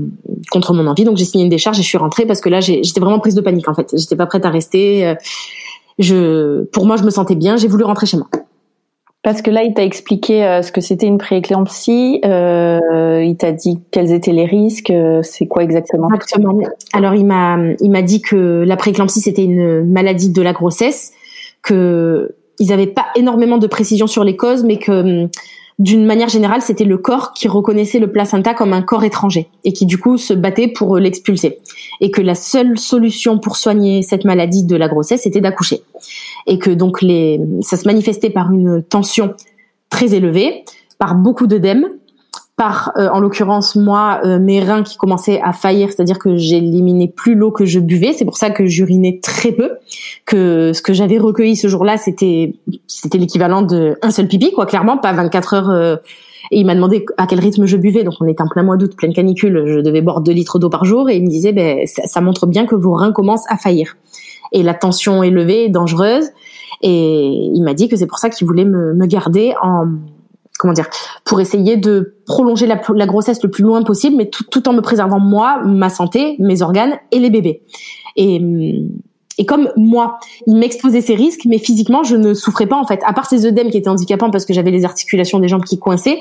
contre 0.51 0.73
mon 0.73 0.87
envie. 0.87 1.03
Donc 1.03 1.17
j'ai 1.17 1.25
signé 1.25 1.43
une 1.43 1.49
décharge 1.49 1.79
et 1.79 1.83
je 1.83 1.87
suis 1.87 1.97
rentrée 1.97 2.25
parce 2.25 2.41
que 2.41 2.49
là, 2.49 2.59
j'étais 2.59 2.99
vraiment 2.99 3.19
prise 3.19 3.35
de 3.35 3.41
panique 3.41 3.69
en 3.69 3.75
fait. 3.75 3.93
J'étais 3.95 4.15
pas 4.15 4.25
prête 4.25 4.45
à 4.45 4.49
rester. 4.49 5.05
Euh, 5.05 5.15
je, 5.99 6.63
pour 6.65 6.85
moi, 6.85 6.97
je 6.97 7.03
me 7.03 7.09
sentais 7.09 7.35
bien. 7.35 7.55
J'ai 7.55 7.67
voulu 7.67 7.83
rentrer 7.83 8.07
chez 8.07 8.17
moi. 8.17 8.27
Parce 9.25 9.41
que 9.41 9.49
là, 9.49 9.63
il 9.63 9.73
t'a 9.73 9.83
expliqué 9.83 10.45
euh, 10.45 10.61
ce 10.61 10.71
que 10.71 10.81
c'était 10.81 11.07
une 11.07 11.17
prééclampsie. 11.17 12.21
Euh, 12.25 13.23
il 13.25 13.35
t'a 13.37 13.53
dit 13.53 13.79
quels 13.89 14.11
étaient 14.11 14.31
les 14.31 14.45
risques. 14.45 14.91
Euh, 14.91 15.23
c'est 15.23 15.47
quoi 15.47 15.63
exactement 15.63 16.09
Exactement. 16.13 16.55
Alors, 16.93 17.15
il 17.15 17.25
m'a 17.25 17.57
il 17.81 17.89
m'a 17.89 18.03
dit 18.03 18.21
que 18.21 18.63
la 18.67 18.77
prééclampsie 18.77 19.21
c'était 19.21 19.43
une 19.43 19.83
maladie 19.91 20.29
de 20.29 20.41
la 20.43 20.53
grossesse, 20.53 21.11
que 21.63 22.35
ils 22.59 22.67
n'avaient 22.67 22.85
pas 22.85 23.07
énormément 23.15 23.57
de 23.57 23.65
précision 23.65 24.05
sur 24.05 24.23
les 24.23 24.35
causes, 24.35 24.63
mais 24.63 24.77
que 24.77 25.27
d'une 25.77 26.05
manière 26.05 26.29
générale, 26.29 26.61
c'était 26.61 26.85
le 26.85 26.97
corps 26.97 27.33
qui 27.33 27.47
reconnaissait 27.47 27.99
le 27.99 28.11
placenta 28.11 28.53
comme 28.53 28.71
un 28.71 28.81
corps 28.81 29.03
étranger 29.03 29.49
et 29.65 29.73
qui 29.73 29.85
du 29.85 29.97
coup 29.97 30.17
se 30.17 30.33
battait 30.33 30.69
pour 30.69 30.97
l'expulser. 30.97 31.59
Et 31.99 32.11
que 32.11 32.21
la 32.21 32.35
seule 32.35 32.77
solution 32.77 33.39
pour 33.39 33.57
soigner 33.57 34.01
cette 34.01 34.23
maladie 34.23 34.63
de 34.63 34.75
la 34.75 34.87
grossesse 34.87 35.25
était 35.25 35.41
d'accoucher. 35.41 35.81
Et 36.47 36.59
que 36.59 36.69
donc 36.69 37.01
les, 37.01 37.41
ça 37.61 37.75
se 37.75 37.85
manifestait 37.85 38.29
par 38.29 38.53
une 38.53 38.83
tension 38.83 39.33
très 39.89 40.13
élevée, 40.13 40.63
par 40.97 41.15
beaucoup 41.15 41.45
d'œdèmes, 41.45 41.87
par, 42.57 42.93
euh, 42.97 43.09
en 43.09 43.19
l'occurrence, 43.19 43.75
moi, 43.75 44.21
euh, 44.23 44.39
mes 44.39 44.61
reins 44.61 44.83
qui 44.83 44.95
commençaient 44.95 45.41
à 45.41 45.51
faillir, 45.51 45.89
c'est-à-dire 45.91 46.19
que 46.19 46.37
j'éliminais 46.37 47.11
plus 47.13 47.35
l'eau 47.35 47.51
que 47.51 47.65
je 47.65 47.79
buvais. 47.79 48.13
C'est 48.13 48.23
pour 48.23 48.37
ça 48.37 48.49
que 48.49 48.65
j'urinais 48.65 49.19
très 49.21 49.51
peu. 49.51 49.71
Que 50.25 50.71
ce 50.71 50.81
que 50.81 50.93
j'avais 50.93 51.17
recueilli 51.17 51.57
ce 51.57 51.67
jour-là, 51.67 51.97
c'était 51.97 52.53
c'était 52.87 53.17
l'équivalent 53.17 53.61
de 53.61 53.97
un 54.01 54.09
seul 54.09 54.27
pipi, 54.27 54.53
quoi, 54.53 54.65
clairement, 54.65 54.97
pas 54.97 55.11
24 55.11 55.53
heures. 55.53 55.69
Euh, 55.69 55.97
et 56.51 56.59
il 56.59 56.65
m'a 56.65 56.75
demandé 56.75 57.05
à 57.17 57.27
quel 57.27 57.39
rythme 57.39 57.65
je 57.65 57.75
buvais. 57.75 58.03
Donc 58.03 58.13
on 58.21 58.27
était 58.27 58.41
en 58.41 58.47
plein 58.47 58.63
mois 58.63 58.77
d'août, 58.77 58.95
pleine 58.95 59.13
canicule. 59.13 59.65
Je 59.67 59.79
devais 59.79 60.01
boire 60.01 60.21
2 60.21 60.31
litres 60.31 60.57
d'eau 60.57 60.69
par 60.69 60.85
jour. 60.85 61.09
Et 61.09 61.17
il 61.17 61.23
me 61.23 61.29
disait, 61.29 61.51
ben, 61.51 61.85
ça, 61.87 62.03
ça, 62.05 62.21
montre 62.21 62.45
bien 62.45 62.65
que 62.65 62.75
vos 62.75 62.93
reins 62.93 63.11
commencent 63.11 63.49
à 63.49 63.57
faillir. 63.57 63.97
Et 64.53 64.63
la 64.63 64.75
tension 64.75 65.23
élevée 65.23 65.65
est 65.65 65.69
dangereuse. 65.69 66.29
Et 66.81 67.49
il 67.53 67.61
m'a 67.63 67.73
dit 67.73 67.89
que 67.89 67.97
c'est 67.97 68.05
pour 68.05 68.19
ça 68.19 68.29
qu'il 68.29 68.47
voulait 68.47 68.63
me, 68.63 68.93
me 68.93 69.05
garder 69.07 69.53
en 69.61 69.87
comment 70.57 70.73
dire, 70.73 70.87
pour 71.23 71.39
essayer 71.41 71.77
de 71.77 72.15
prolonger 72.25 72.67
la, 72.67 73.05
grossesse 73.05 73.43
le 73.43 73.49
plus 73.49 73.63
loin 73.63 73.83
possible, 73.83 74.15
mais 74.15 74.29
tout, 74.29 74.67
en 74.67 74.73
me 74.73 74.81
préservant 74.81 75.19
moi, 75.19 75.61
ma 75.65 75.89
santé, 75.89 76.35
mes 76.39 76.61
organes 76.61 76.97
et 77.11 77.19
les 77.19 77.29
bébés. 77.29 77.61
Hum, 78.17 78.89
et 79.37 79.45
comme 79.45 79.69
moi, 79.75 80.17
il 80.47 80.55
m'exposait 80.55 81.01
ces 81.01 81.15
risques, 81.15 81.41
mais 81.45 81.57
physiquement, 81.57 82.03
je 82.03 82.15
ne 82.15 82.33
souffrais 82.33 82.67
pas 82.67 82.77
en 82.77 82.85
fait. 82.85 83.01
À 83.05 83.13
part 83.13 83.27
ces 83.27 83.45
œdèmes 83.45 83.69
qui 83.69 83.77
étaient 83.77 83.89
handicapants 83.89 84.31
parce 84.31 84.45
que 84.45 84.53
j'avais 84.53 84.71
les 84.71 84.85
articulations 84.85 85.39
des 85.39 85.47
jambes 85.47 85.65
qui 85.65 85.77
coinçaient, 85.77 86.17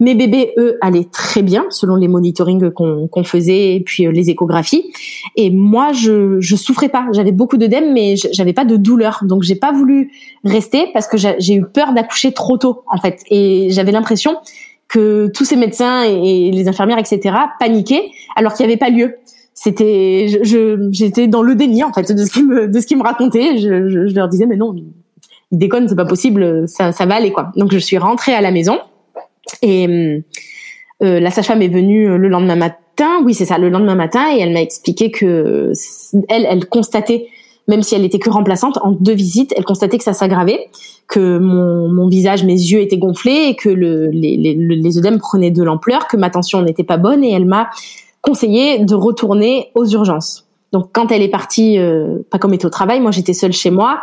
mes 0.00 0.14
bébés, 0.14 0.52
eux, 0.58 0.76
allaient 0.80 1.06
très 1.10 1.42
bien 1.42 1.66
selon 1.70 1.96
les 1.96 2.08
monitorings 2.08 2.70
qu'on 2.70 3.24
faisait 3.24 3.76
et 3.76 3.80
puis 3.80 4.06
euh, 4.06 4.10
les 4.10 4.30
échographies. 4.30 4.90
Et 5.36 5.50
moi, 5.50 5.92
je 5.92 6.40
je 6.40 6.56
souffrais 6.56 6.88
pas. 6.88 7.06
J'avais 7.12 7.32
beaucoup 7.32 7.56
d'œdèmes, 7.56 7.92
mais 7.92 8.16
j'avais 8.16 8.52
pas 8.52 8.64
de 8.64 8.76
douleur. 8.76 9.20
Donc 9.22 9.42
j'ai 9.42 9.56
pas 9.56 9.72
voulu 9.72 10.10
rester 10.44 10.88
parce 10.92 11.06
que 11.06 11.16
j'ai 11.16 11.54
eu 11.54 11.64
peur 11.64 11.92
d'accoucher 11.92 12.32
trop 12.32 12.58
tôt 12.58 12.82
en 12.90 12.98
fait. 12.98 13.22
Et 13.30 13.68
j'avais 13.70 13.92
l'impression 13.92 14.36
que 14.88 15.28
tous 15.34 15.44
ces 15.44 15.56
médecins 15.56 16.02
et 16.02 16.50
les 16.50 16.68
infirmières, 16.68 16.98
etc., 16.98 17.34
paniquaient 17.58 18.08
alors 18.36 18.54
qu'il 18.54 18.66
n'y 18.66 18.72
avait 18.72 18.78
pas 18.78 18.90
lieu 18.90 19.14
c'était 19.58 20.28
je 20.44 20.88
j'étais 20.92 21.26
dans 21.28 21.42
le 21.42 21.54
déni 21.54 21.82
en 21.82 21.92
fait 21.92 22.12
de 22.12 22.24
ce 22.24 22.30
qu'ils 22.30 22.46
me 22.46 22.68
de 22.68 22.78
ce 22.78 22.86
qu'ils 22.86 22.98
me 22.98 23.02
racontaient 23.02 23.56
je, 23.56 23.88
je, 23.88 24.06
je, 24.06 24.14
leur 24.14 24.28
disais 24.28 24.44
mais 24.44 24.56
non 24.56 24.76
ils 25.50 25.58
déconnent 25.58 25.88
c'est 25.88 25.96
pas 25.96 26.04
possible 26.04 26.68
ça 26.68 26.92
ça 26.92 27.06
va 27.06 27.16
aller 27.16 27.32
quoi. 27.32 27.52
Donc 27.56 27.72
je 27.72 27.78
suis 27.78 27.96
rentrée 27.96 28.34
à 28.34 28.42
la 28.42 28.50
maison 28.50 28.78
et 29.62 30.22
euh, 31.02 31.20
la 31.20 31.30
sage-femme 31.30 31.62
est 31.62 31.68
venue 31.68 32.18
le 32.18 32.28
lendemain 32.28 32.56
matin. 32.56 33.22
Oui 33.24 33.32
c'est 33.32 33.46
ça 33.46 33.56
le 33.56 33.70
lendemain 33.70 33.94
matin 33.94 34.24
et 34.30 34.40
elle 34.40 34.52
m'a 34.52 34.60
expliqué 34.60 35.10
que 35.10 35.72
elle 36.28 36.46
elle 36.48 36.66
constatait 36.66 37.26
même 37.66 37.82
si 37.82 37.94
elle 37.94 38.04
était 38.04 38.18
que 38.18 38.28
remplaçante 38.28 38.78
en 38.82 38.92
deux 38.92 39.14
visites 39.14 39.54
elle 39.56 39.64
constatait 39.64 39.96
que 39.96 40.04
ça 40.04 40.12
s'aggravait 40.12 40.66
que 41.08 41.38
mon, 41.38 41.88
mon 41.88 42.08
visage 42.08 42.44
mes 42.44 42.52
yeux 42.52 42.82
étaient 42.82 42.98
gonflés 42.98 43.46
et 43.48 43.56
que 43.56 43.70
le, 43.70 44.08
les, 44.10 44.36
les, 44.36 44.54
les 44.54 44.98
œdèmes 44.98 45.18
prenaient 45.18 45.50
de 45.50 45.62
l'ampleur 45.62 46.08
que 46.08 46.18
ma 46.18 46.28
tension 46.28 46.60
n'était 46.60 46.84
pas 46.84 46.98
bonne 46.98 47.24
et 47.24 47.32
elle 47.32 47.46
m'a 47.46 47.70
conseillé 48.26 48.84
de 48.84 48.94
retourner 48.94 49.70
aux 49.74 49.86
urgences. 49.86 50.48
Donc 50.72 50.90
quand 50.92 51.12
elle 51.12 51.22
est 51.22 51.28
partie, 51.28 51.78
euh, 51.78 52.18
pas 52.30 52.38
comme 52.38 52.52
était 52.52 52.66
au 52.66 52.70
travail, 52.70 53.00
moi 53.00 53.12
j'étais 53.12 53.32
seule 53.32 53.52
chez 53.52 53.70
moi. 53.70 54.00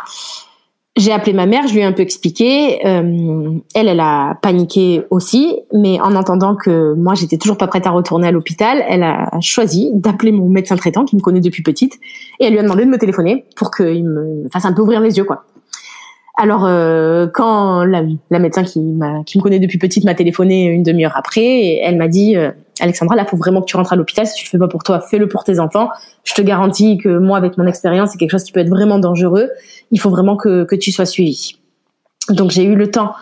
J'ai 0.95 1.11
appelé 1.11 1.33
ma 1.33 1.47
mère, 1.47 1.67
je 1.67 1.73
lui 1.73 1.81
ai 1.81 1.83
un 1.83 1.91
peu 1.91 2.03
expliqué. 2.03 2.85
Euh, 2.85 3.49
elle, 3.73 3.87
elle 3.87 3.99
a 3.99 4.35
paniqué 4.41 5.03
aussi, 5.09 5.55
mais 5.73 5.99
en 5.99 6.15
entendant 6.15 6.55
que 6.55 6.93
moi 6.93 7.15
j'étais 7.15 7.37
toujours 7.37 7.57
pas 7.57 7.67
prête 7.67 7.87
à 7.87 7.89
retourner 7.89 8.27
à 8.27 8.31
l'hôpital, 8.31 8.83
elle 8.87 9.03
a 9.03 9.29
choisi 9.41 9.89
d'appeler 9.93 10.31
mon 10.31 10.47
médecin 10.47 10.75
traitant 10.75 11.03
qui 11.03 11.15
me 11.15 11.21
connaît 11.21 11.41
depuis 11.41 11.63
petite 11.63 11.95
et 12.39 12.45
elle 12.45 12.53
lui 12.53 12.59
a 12.59 12.63
demandé 12.63 12.85
de 12.85 12.91
me 12.91 12.97
téléphoner 12.97 13.45
pour 13.55 13.71
qu'il 13.71 14.05
me 14.05 14.47
fasse 14.51 14.65
un 14.65 14.73
peu 14.73 14.83
ouvrir 14.83 15.01
les 15.01 15.17
yeux, 15.17 15.25
quoi. 15.25 15.45
Alors 16.35 16.65
euh, 16.65 17.27
quand 17.31 17.83
la, 17.83 18.03
la 18.31 18.39
médecin 18.39 18.63
qui, 18.63 18.79
qui 19.25 19.37
me 19.37 19.43
connaît 19.43 19.59
depuis 19.59 19.77
petite 19.77 20.03
m'a 20.03 20.15
téléphoné 20.15 20.65
une 20.65 20.81
demi-heure 20.81 21.13
après, 21.15 21.75
elle 21.83 21.97
m'a 21.97 22.07
dit 22.07 22.35
euh, 22.35 22.51
Alexandra, 22.79 23.15
là, 23.15 23.25
faut 23.25 23.37
vraiment 23.37 23.61
que 23.61 23.65
tu 23.65 23.77
rentres 23.77 23.93
à 23.93 23.95
l'hôpital. 23.95 24.25
Si 24.25 24.35
tu 24.35 24.45
le 24.45 24.49
fais 24.49 24.57
pas 24.57 24.67
pour 24.67 24.83
toi, 24.83 24.99
fais-le 24.99 25.27
pour 25.27 25.43
tes 25.43 25.59
enfants. 25.59 25.89
Je 26.23 26.33
te 26.33 26.41
garantis 26.41 26.97
que 26.97 27.17
moi, 27.17 27.37
avec 27.37 27.57
mon 27.57 27.67
expérience, 27.67 28.11
c'est 28.11 28.17
quelque 28.17 28.31
chose 28.31 28.43
qui 28.43 28.51
peut 28.51 28.59
être 28.59 28.69
vraiment 28.69 28.99
dangereux. 28.99 29.49
Il 29.91 29.99
faut 29.99 30.09
vraiment 30.09 30.35
que, 30.35 30.75
tu 30.75 30.91
sois 30.91 31.05
suivi. 31.05 31.57
Donc, 32.29 32.51
j'ai 32.51 32.63
eu 32.63 32.75
le 32.75 32.89
temps, 32.89 33.13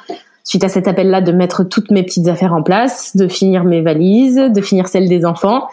suite 0.43 0.63
à 0.63 0.69
cet 0.69 0.87
appel-là, 0.87 1.21
de 1.21 1.31
mettre 1.31 1.63
toutes 1.63 1.91
mes 1.91 2.03
petites 2.03 2.27
affaires 2.27 2.53
en 2.53 2.63
place, 2.63 3.15
de 3.15 3.27
finir 3.27 3.63
mes 3.65 3.81
valises, 3.81 4.35
de 4.35 4.61
finir 4.61 4.87
celles 4.87 5.09
des 5.09 5.25
enfants. 5.25 5.67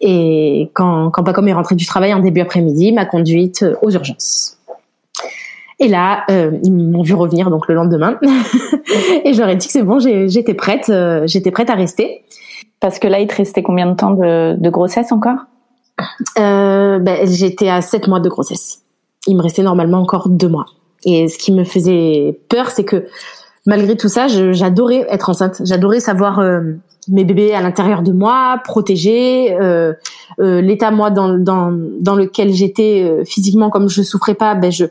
Et 0.00 0.70
quand, 0.74 1.10
quand 1.10 1.24
Pacom 1.24 1.46
est 1.48 1.54
rentré 1.54 1.74
du 1.74 1.86
travail 1.86 2.12
en 2.12 2.18
début 2.18 2.40
après-midi, 2.40 2.92
m'a 2.92 3.06
conduite 3.06 3.64
aux 3.80 3.90
urgences. 3.90 4.58
Et 5.82 5.88
là, 5.88 6.24
euh, 6.30 6.52
ils 6.62 6.72
m'ont 6.72 7.02
vu 7.02 7.14
revenir 7.14 7.50
donc 7.50 7.66
le 7.66 7.74
lendemain, 7.74 8.16
et 9.24 9.32
j'aurais 9.32 9.56
dit 9.56 9.66
que 9.66 9.72
c'est 9.72 9.82
bon, 9.82 9.98
j'étais 9.98 10.54
prête, 10.54 10.88
euh, 10.90 11.26
j'étais 11.26 11.50
prête 11.50 11.70
à 11.70 11.74
rester. 11.74 12.22
Parce 12.82 12.98
que 12.98 13.06
là, 13.06 13.20
il 13.20 13.28
te 13.28 13.36
restait 13.36 13.62
combien 13.62 13.86
de 13.86 13.94
temps 13.94 14.10
de, 14.10 14.56
de 14.60 14.68
grossesse 14.68 15.12
encore? 15.12 15.38
Euh, 16.38 16.98
ben, 16.98 17.26
J'étais 17.28 17.68
à 17.68 17.80
7 17.80 18.08
mois 18.08 18.18
de 18.18 18.28
grossesse. 18.28 18.82
Il 19.28 19.36
me 19.36 19.42
restait 19.42 19.62
normalement 19.62 20.00
encore 20.00 20.28
2 20.28 20.48
mois. 20.48 20.66
Et 21.04 21.28
ce 21.28 21.38
qui 21.38 21.52
me 21.52 21.62
faisait 21.62 22.40
peur, 22.48 22.70
c'est 22.70 22.82
que 22.82 23.06
malgré 23.66 23.96
tout 23.96 24.08
ça, 24.08 24.26
j'adorais 24.26 25.06
être 25.08 25.30
enceinte. 25.30 25.62
J'adorais 25.64 26.00
savoir 26.00 26.40
euh, 26.40 26.60
mes 27.08 27.22
bébés 27.22 27.54
à 27.54 27.62
l'intérieur 27.62 28.02
de 28.02 28.10
moi, 28.10 28.60
protégés. 28.64 29.56
Euh, 29.60 29.92
euh, 30.40 30.60
L'état 30.60 30.90
moi 30.90 31.10
dans, 31.10 31.38
dans, 31.38 31.72
dans 32.00 32.16
lequel 32.16 32.52
j'étais 32.52 33.04
euh, 33.04 33.24
physiquement, 33.24 33.70
comme 33.70 33.88
je 33.88 34.02
souffrais 34.02 34.34
pas, 34.34 34.56
ben 34.56 34.72
je, 34.72 34.86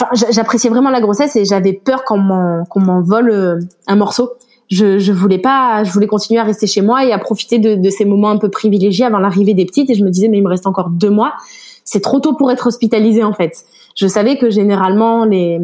enfin, 0.00 0.08
j'appréciais 0.30 0.70
vraiment 0.70 0.90
la 0.90 1.02
grossesse 1.02 1.36
et 1.36 1.44
j'avais 1.44 1.74
peur 1.74 2.04
qu'on 2.04 2.16
m'en 2.16 3.02
vole 3.02 3.30
euh, 3.30 3.58
un 3.86 3.96
morceau 3.96 4.32
je, 4.70 4.98
je 4.98 5.12
voulais 5.12 5.38
pas, 5.38 5.84
je 5.84 5.92
voulais 5.92 6.06
continuer 6.06 6.40
à 6.40 6.44
rester 6.44 6.66
chez 6.66 6.80
moi 6.80 7.04
et 7.04 7.12
à 7.12 7.18
profiter 7.18 7.58
de, 7.58 7.74
de 7.74 7.90
ces 7.90 8.04
moments 8.04 8.30
un 8.30 8.38
peu 8.38 8.48
privilégiés 8.48 9.04
avant 9.04 9.18
l'arrivée 9.18 9.54
des 9.54 9.64
petites. 9.66 9.90
Et 9.90 9.94
je 9.94 10.04
me 10.04 10.10
disais, 10.10 10.28
mais 10.28 10.38
il 10.38 10.42
me 10.42 10.48
reste 10.48 10.66
encore 10.66 10.90
deux 10.90 11.10
mois. 11.10 11.34
C'est 11.84 12.00
trop 12.00 12.18
tôt 12.18 12.34
pour 12.34 12.50
être 12.50 12.66
hospitalisée 12.66 13.22
en 13.22 13.34
fait. 13.34 13.64
Je 13.94 14.06
savais 14.06 14.38
que 14.38 14.50
généralement 14.50 15.24
les, 15.24 15.60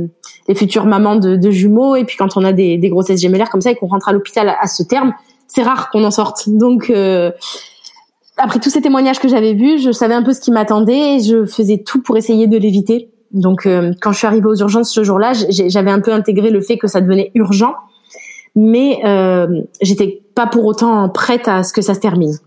les 0.48 0.54
futures 0.54 0.84
mamans 0.84 1.16
de, 1.16 1.36
de, 1.36 1.50
jumeaux 1.50 1.96
et 1.96 2.04
puis 2.04 2.16
quand 2.16 2.36
on 2.36 2.44
a 2.44 2.52
des, 2.52 2.76
des 2.76 2.88
grossesses 2.90 3.20
gémellaires 3.20 3.50
comme 3.50 3.62
ça 3.62 3.70
et 3.70 3.74
qu'on 3.74 3.86
rentre 3.86 4.08
à 4.08 4.12
l'hôpital 4.12 4.54
à, 4.60 4.66
ce 4.66 4.82
terme, 4.82 5.14
c'est 5.48 5.62
rare 5.62 5.90
qu'on 5.90 6.04
en 6.04 6.10
sorte. 6.10 6.48
Donc 6.48 6.90
euh, 6.90 7.32
après 8.36 8.60
tous 8.60 8.70
ces 8.70 8.82
témoignages 8.82 9.18
que 9.18 9.28
j'avais 9.28 9.54
vus, 9.54 9.78
je 9.78 9.92
savais 9.92 10.14
un 10.14 10.22
peu 10.22 10.34
ce 10.34 10.40
qui 10.40 10.52
m'attendait 10.52 11.16
et 11.16 11.20
je 11.20 11.46
faisais 11.46 11.78
tout 11.78 12.02
pour 12.02 12.18
essayer 12.18 12.46
de 12.46 12.58
l'éviter. 12.58 13.10
Donc 13.32 13.64
euh, 13.64 13.92
quand 14.00 14.12
je 14.12 14.18
suis 14.18 14.26
arrivée 14.26 14.46
aux 14.46 14.56
urgences 14.56 14.92
ce 14.92 15.02
jour-là, 15.02 15.32
j'avais 15.48 15.90
un 15.90 16.00
peu 16.00 16.12
intégré 16.12 16.50
le 16.50 16.60
fait 16.60 16.76
que 16.76 16.86
ça 16.86 17.00
devenait 17.00 17.30
urgent 17.34 17.74
mais 18.54 19.00
euh, 19.04 19.62
j'étais 19.80 20.22
pas 20.34 20.46
pour 20.46 20.64
autant 20.66 21.08
prête 21.08 21.48
à 21.48 21.62
ce 21.62 21.72
que 21.72 21.82
ça 21.82 21.94
se 21.94 22.00
termine. 22.00 22.38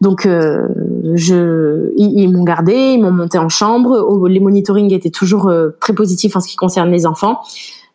Donc, 0.00 0.24
euh, 0.24 0.66
je, 1.14 1.92
ils, 1.96 2.28
m'ont 2.28 2.44
gardé, 2.44 2.74
ils 2.74 3.02
m'ont 3.02 3.10
monté 3.10 3.38
en 3.38 3.50
chambre. 3.50 4.26
Les 4.28 4.40
monitorings 4.40 4.92
étaient 4.92 5.10
toujours 5.10 5.48
euh, 5.48 5.70
très 5.80 5.92
positifs 5.92 6.36
en 6.36 6.40
ce 6.40 6.48
qui 6.48 6.56
concerne 6.56 6.90
les 6.90 7.06
enfants, 7.06 7.40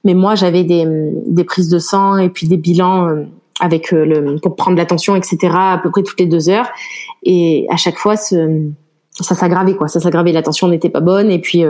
mais 0.04 0.14
moi 0.14 0.36
j'avais 0.36 0.64
des, 0.64 0.86
des 1.26 1.44
prises 1.44 1.70
de 1.70 1.80
sang 1.80 2.18
et 2.18 2.30
puis 2.30 2.48
des 2.48 2.58
bilans 2.58 3.10
euh, 3.10 3.24
avec 3.60 3.92
euh, 3.92 4.06
le 4.06 4.40
pour 4.40 4.56
prendre 4.56 4.78
la 4.78 4.86
tension, 4.86 5.16
etc. 5.16 5.38
à 5.54 5.80
peu 5.82 5.90
près 5.90 6.04
toutes 6.04 6.20
les 6.20 6.28
deux 6.28 6.50
heures. 6.50 6.70
Et 7.24 7.66
à 7.72 7.76
chaque 7.76 7.98
fois, 7.98 8.18
ce, 8.18 8.70
ça 9.10 9.34
s'aggravait 9.34 9.76
quoi, 9.76 9.88
ça 9.88 10.00
s'aggravait. 10.00 10.32
La 10.32 10.44
tension 10.44 10.68
n'était 10.68 10.90
pas 10.90 11.00
bonne 11.00 11.32
et 11.32 11.40
puis 11.40 11.64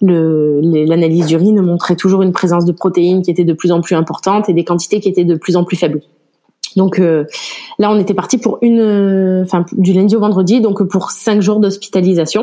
l'analyse 0.00 1.26
d'urine 1.26 1.60
montrait 1.60 1.96
toujours 1.96 2.22
une 2.22 2.32
présence 2.32 2.64
de 2.64 2.72
protéines 2.72 3.22
qui 3.22 3.30
était 3.30 3.44
de 3.44 3.52
plus 3.52 3.72
en 3.72 3.80
plus 3.80 3.96
importante 3.96 4.48
et 4.48 4.52
des 4.52 4.64
quantités 4.64 5.00
qui 5.00 5.08
étaient 5.08 5.24
de 5.24 5.34
plus 5.34 5.56
en 5.56 5.64
plus 5.64 5.76
faibles. 5.76 6.00
Donc 6.76 6.98
euh, 6.98 7.24
là, 7.78 7.90
on 7.90 7.98
était 7.98 8.14
parti 8.14 8.38
pour 8.38 8.58
une, 8.62 9.42
enfin 9.44 9.64
du 9.72 9.92
lundi 9.92 10.16
au 10.16 10.20
vendredi, 10.20 10.60
donc 10.60 10.82
pour 10.84 11.10
cinq 11.10 11.40
jours 11.42 11.60
d'hospitalisation. 11.60 12.42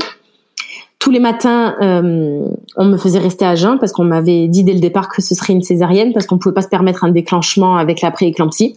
Tous 1.00 1.12
les 1.12 1.20
matins, 1.20 1.76
euh, 1.82 2.50
on 2.78 2.86
me 2.86 2.98
faisait 2.98 3.20
rester 3.20 3.46
à 3.46 3.56
jeun 3.56 3.78
parce 3.80 3.92
qu'on 3.92 4.04
m'avait 4.04 4.48
dit 4.48 4.64
dès 4.64 4.74
le 4.74 4.80
départ 4.80 5.08
que 5.08 5.22
ce 5.22 5.36
serait 5.36 5.54
une 5.54 5.62
césarienne 5.62 6.14
parce 6.14 6.26
qu'on 6.26 6.38
pouvait 6.38 6.54
pas 6.54 6.64
se 6.64 6.68
permettre 6.68 7.04
un 7.04 7.10
déclenchement 7.10 7.78
avec 7.78 8.02
la 8.02 8.12
prééclampsie. 8.12 8.76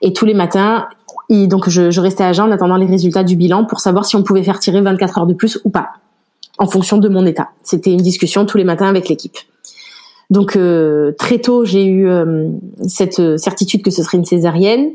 Et 0.00 0.12
tous 0.12 0.26
les 0.26 0.34
matins, 0.34 0.86
donc 1.28 1.68
je, 1.68 1.90
je 1.90 2.00
restais 2.00 2.24
à 2.24 2.32
jeun 2.32 2.48
en 2.48 2.52
attendant 2.52 2.76
les 2.76 2.86
résultats 2.86 3.24
du 3.24 3.36
bilan 3.36 3.64
pour 3.64 3.80
savoir 3.80 4.04
si 4.04 4.14
on 4.16 4.22
pouvait 4.22 4.44
faire 4.44 4.60
tirer 4.60 4.80
24 4.80 5.18
heures 5.18 5.26
de 5.26 5.34
plus 5.34 5.60
ou 5.64 5.70
pas 5.70 5.88
en 6.58 6.66
fonction 6.66 6.98
de 6.98 7.08
mon 7.08 7.26
état. 7.26 7.50
C'était 7.62 7.92
une 7.92 8.02
discussion 8.02 8.46
tous 8.46 8.58
les 8.58 8.64
matins 8.64 8.88
avec 8.88 9.08
l'équipe. 9.08 9.36
Donc 10.30 10.56
euh, 10.56 11.12
très 11.18 11.38
tôt, 11.38 11.64
j'ai 11.64 11.84
eu 11.84 12.08
euh, 12.08 12.48
cette 12.86 13.38
certitude 13.38 13.82
que 13.82 13.90
ce 13.90 14.02
serait 14.02 14.18
une 14.18 14.24
césarienne. 14.24 14.90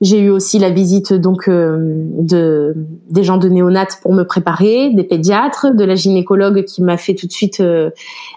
J'ai 0.00 0.18
eu 0.18 0.30
aussi 0.30 0.58
la 0.58 0.70
visite 0.70 1.12
donc 1.12 1.46
euh, 1.46 1.76
de 2.18 2.74
des 3.08 3.22
gens 3.22 3.36
de 3.36 3.48
néonat 3.48 3.86
pour 4.02 4.12
me 4.12 4.24
préparer, 4.24 4.90
des 4.90 5.04
pédiatres, 5.04 5.74
de 5.74 5.84
la 5.84 5.94
gynécologue 5.94 6.64
qui 6.64 6.82
m'a 6.82 6.96
fait 6.96 7.14
tout 7.14 7.26
de 7.26 7.32
suite 7.32 7.62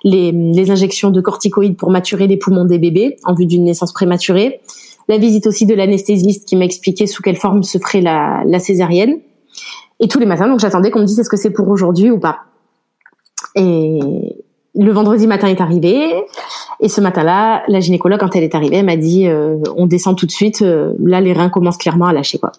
les, 0.03 0.31
les 0.31 0.71
injections 0.71 1.09
de 1.09 1.21
corticoïdes 1.21 1.77
pour 1.77 1.89
maturer 1.89 2.27
les 2.27 2.37
poumons 2.37 2.65
des 2.65 2.77
bébés 2.77 3.17
en 3.23 3.33
vue 3.33 3.47
d'une 3.47 3.63
naissance 3.63 3.93
prématurée. 3.93 4.59
la 5.07 5.17
visite 5.17 5.47
aussi 5.47 5.65
de 5.65 5.73
l'anesthésiste 5.73 6.47
qui 6.47 6.55
m'a 6.55 6.65
expliqué 6.65 7.07
sous 7.07 7.23
quelle 7.23 7.37
forme 7.37 7.63
se 7.63 7.79
ferait 7.79 8.01
la, 8.01 8.43
la 8.45 8.59
césarienne. 8.59 9.17
Et 9.99 10.07
tous 10.07 10.19
les 10.19 10.25
matins, 10.25 10.47
donc 10.47 10.59
j'attendais 10.59 10.91
qu'on 10.91 10.99
me 10.99 11.05
dise 11.05 11.19
est-ce 11.19 11.29
que 11.29 11.37
c'est 11.37 11.51
pour 11.51 11.69
aujourd'hui 11.69 12.11
ou 12.11 12.19
pas. 12.19 12.41
Et 13.55 13.99
le 14.77 14.91
vendredi 14.91 15.27
matin 15.27 15.47
est 15.47 15.61
arrivé. 15.61 16.13
Et 16.79 16.89
ce 16.89 17.01
matin-là, 17.01 17.63
la 17.67 17.79
gynécologue, 17.79 18.19
quand 18.19 18.35
elle 18.35 18.43
est 18.43 18.55
arrivée, 18.55 18.83
m'a 18.83 18.97
dit 18.97 19.27
euh, 19.27 19.57
on 19.77 19.85
descend 19.85 20.17
tout 20.17 20.25
de 20.25 20.31
suite. 20.31 20.61
Euh, 20.61 20.93
là, 21.03 21.21
les 21.21 21.33
reins 21.33 21.49
commencent 21.49 21.77
clairement 21.77 22.05
à 22.05 22.13
lâcher 22.13 22.37
quoi. 22.37 22.51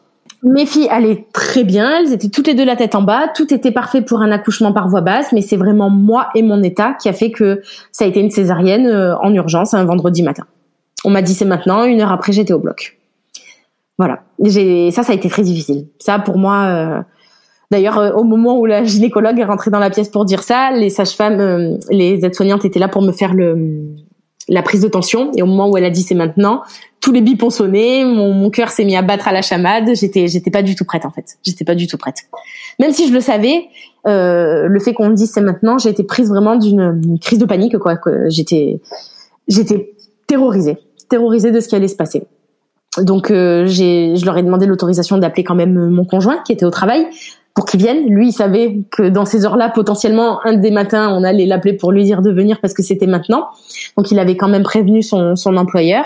Mes 0.43 0.67
filles 0.67 0.89
allaient 0.91 1.25
très 1.33 1.65
bien, 1.65 2.01
elles 2.01 2.13
étaient 2.13 2.29
toutes 2.29 2.47
les 2.47 2.55
deux 2.55 2.65
la 2.65 2.77
tête 2.77 2.95
en 2.95 3.03
bas, 3.03 3.27
tout 3.35 3.53
était 3.53 3.73
parfait 3.73 4.03
pour 4.03 4.21
un 4.21 4.31
accouchement 4.31 4.73
par 4.73 4.87
voie 4.87 5.01
basse, 5.01 5.33
mais 5.33 5.41
c'est 5.41 5.57
vraiment 5.57 5.89
moi 5.89 6.29
et 6.35 6.43
mon 6.43 6.63
état 6.63 6.95
qui 7.01 7.09
a 7.09 7.15
fait 7.15 7.31
que 7.31 7.63
ça 7.91 8.05
a 8.05 8.09
été 8.09 8.21
une 8.21 8.31
césarienne 8.31 8.87
euh, 8.87 9.17
en 9.19 9.33
urgence 9.33 9.73
un 9.75 9.85
vendredi 9.85 10.23
matin. 10.23 10.45
On 11.05 11.11
m'a 11.11 11.23
dit 11.23 11.35
c'est 11.35 11.47
maintenant, 11.47 11.85
une 11.85 12.01
heure 12.01 12.13
après 12.13 12.33
j'étais 12.33 12.53
au 12.53 12.59
bloc. 12.59 12.99
Voilà, 13.99 14.21
ça 14.91 15.03
ça 15.03 15.13
a 15.13 15.15
été 15.15 15.29
très 15.31 15.43
difficile. 15.43 15.87
Ça 15.99 16.19
pour 16.19 16.37
moi 16.37 17.05
D'ailleurs, 17.71 17.99
euh, 17.99 18.13
au 18.13 18.25
moment 18.25 18.59
où 18.59 18.67
la 18.67 18.85
gynécologue 18.85 19.39
est 19.39 19.45
rentrée 19.45 19.71
dans 19.71 19.79
la 19.79 19.91
pièce 19.91 20.09
pour 20.09 20.25
dire 20.25 20.43
ça, 20.43 20.71
les 20.71 20.91
sages-femmes, 20.91 21.41
euh, 21.41 21.77
les 21.91 22.25
aides-soignantes 22.25 22.65
étaient 22.65 22.79
là 22.79 22.89
pour 22.89 23.03
me 23.03 23.13
faire 23.13 23.35
le, 23.35 23.95
la 24.49 24.63
prise 24.63 24.83
de 24.83 24.89
tension. 24.89 25.33
Et 25.37 25.43
au 25.43 25.47
moment 25.47 25.69
où 25.71 25.77
elle 25.77 25.85
a 25.85 25.91
dit 25.91 26.03
c'est 26.03 26.15
maintenant, 26.15 26.63
tous 27.01 27.13
les 27.13 27.21
bips 27.21 27.43
ont 27.43 27.51
sonné, 27.51 28.05
mon, 28.05 28.51
cœur 28.51 28.71
s'est 28.71 28.85
mis 28.85 28.97
à 28.97 29.03
battre 29.03 29.27
à 29.27 29.33
la 29.33 29.43
chamade. 29.43 29.91
J'étais, 29.95 30.29
j'étais 30.29 30.51
pas 30.51 30.63
du 30.63 30.77
tout 30.77 30.85
prête 30.85 31.05
en 31.05 31.11
fait. 31.11 31.39
J'étais 31.43 31.65
pas 31.65 31.75
du 31.75 31.89
tout 31.89 31.99
prête. 31.99 32.23
Même 32.79 32.93
si 32.93 33.09
je 33.09 33.13
le 33.13 33.21
savais, 33.21 33.65
euh, 34.07 34.67
le 34.69 34.81
fait 34.81 34.95
qu'on 34.95 35.09
me 35.09 35.15
dise 35.15 35.33
c'est 35.33 35.41
maintenant, 35.41 35.79
j'ai 35.79 35.91
été 35.91 36.05
prise 36.05 36.29
vraiment 36.29 36.57
d'une 36.57 37.19
crise 37.21 37.41
de 37.41 37.47
panique 37.47 37.75
j'étais, 38.29 38.81
j'étais 39.49 39.93
terrorisée, 40.29 40.79
terrorisée 41.09 41.51
de 41.51 41.59
ce 41.59 41.67
qui 41.67 41.75
allait 41.75 41.89
se 41.89 41.97
passer. 41.97 42.23
Donc 42.99 43.29
je 43.29 44.25
leur 44.25 44.39
ai 44.39 44.43
demandé 44.43 44.67
l'autorisation 44.67 45.19
d'appeler 45.19 45.45
quand 45.45 45.57
même 45.57 45.91
mon 45.91 46.05
conjoint 46.05 46.39
qui 46.47 46.53
était 46.53 46.65
au 46.65 46.71
travail 46.71 47.07
pour 47.57 47.65
qu'il 47.65 47.81
vienne. 47.81 48.07
Lui, 48.07 48.29
il 48.29 48.33
savait 48.33 48.83
que 48.91 49.09
dans 49.09 49.25
ces 49.25 49.47
heures-là, 49.47 49.71
potentiellement, 49.71 50.41
un 50.45 50.59
des 50.59 50.71
matins, 50.71 51.09
on 51.11 51.25
allait 51.25 51.47
l'appeler 51.47 51.73
pour 51.73 51.91
lui 51.91 52.05
dire 52.05 52.21
de 52.21 52.31
venir 52.31 52.61
parce 52.61 52.75
que 52.75 52.83
c'était 52.83 53.07
maintenant. 53.07 53.47
Donc, 53.97 54.11
il 54.11 54.19
avait 54.19 54.37
quand 54.37 54.49
même 54.49 54.63
prévenu 54.63 55.03
son, 55.03 55.37
son 55.37 55.57
employeur. 55.57 56.05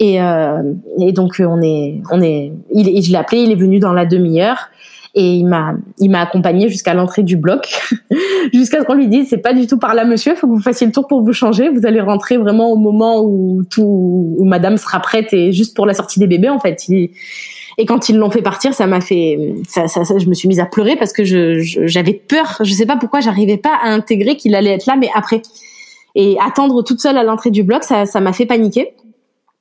Et, 0.00 0.20
euh, 0.20 0.62
et 0.98 1.12
donc, 1.12 1.36
on 1.40 1.60
est, 1.60 2.00
on 2.10 2.22
est, 2.22 2.52
il, 2.72 3.02
je 3.02 3.12
l'ai 3.12 3.18
appelé, 3.18 3.42
il 3.42 3.52
est 3.52 3.56
venu 3.56 3.78
dans 3.78 3.92
la 3.92 4.06
demi-heure 4.06 4.70
et 5.14 5.34
il 5.34 5.44
m'a, 5.46 5.74
il 5.98 6.10
m'a 6.10 6.20
accompagné 6.20 6.68
jusqu'à 6.68 6.94
l'entrée 6.94 7.22
du 7.22 7.36
bloc, 7.36 7.66
jusqu'à 8.52 8.80
ce 8.80 8.84
qu'on 8.84 8.94
lui 8.94 9.08
dise 9.08 9.28
c'est 9.28 9.38
pas 9.38 9.52
du 9.52 9.66
tout 9.66 9.78
par 9.78 9.94
là, 9.94 10.04
monsieur, 10.04 10.34
faut 10.36 10.46
que 10.46 10.52
vous 10.52 10.60
fassiez 10.60 10.86
le 10.86 10.92
tour 10.92 11.06
pour 11.06 11.22
vous 11.22 11.32
changer. 11.32 11.68
Vous 11.68 11.86
allez 11.86 12.00
rentrer 12.00 12.38
vraiment 12.38 12.70
au 12.70 12.76
moment 12.76 13.22
où 13.22 13.62
tout, 13.68 14.36
où 14.38 14.44
Madame 14.44 14.78
sera 14.78 15.00
prête 15.00 15.32
et 15.32 15.52
juste 15.52 15.74
pour 15.76 15.86
la 15.86 15.92
sortie 15.92 16.18
des 16.18 16.26
bébés, 16.26 16.48
en 16.48 16.60
fait. 16.60 16.86
Et 17.80 17.86
quand 17.86 18.08
ils 18.08 18.16
l'ont 18.16 18.30
fait 18.30 18.42
partir, 18.42 18.74
ça 18.74 18.88
m'a 18.88 19.00
fait, 19.00 19.54
ça, 19.68 19.86
je 19.86 20.26
me 20.26 20.34
suis 20.34 20.48
mise 20.48 20.58
à 20.58 20.66
pleurer 20.66 20.96
parce 20.96 21.12
que 21.12 21.24
je, 21.24 21.60
j'avais 21.86 22.12
peur. 22.12 22.58
Je 22.60 22.72
sais 22.72 22.86
pas 22.86 22.96
pourquoi 22.96 23.20
j'arrivais 23.20 23.56
pas 23.56 23.78
à 23.80 23.90
intégrer 23.90 24.36
qu'il 24.36 24.56
allait 24.56 24.72
être 24.72 24.86
là, 24.86 24.96
mais 24.98 25.08
après. 25.14 25.42
Et 26.16 26.36
attendre 26.44 26.82
toute 26.82 27.00
seule 27.00 27.16
à 27.16 27.22
l'entrée 27.22 27.52
du 27.52 27.62
bloc, 27.62 27.84
ça, 27.84 28.04
ça 28.04 28.20
m'a 28.20 28.32
fait 28.32 28.46
paniquer. 28.46 28.94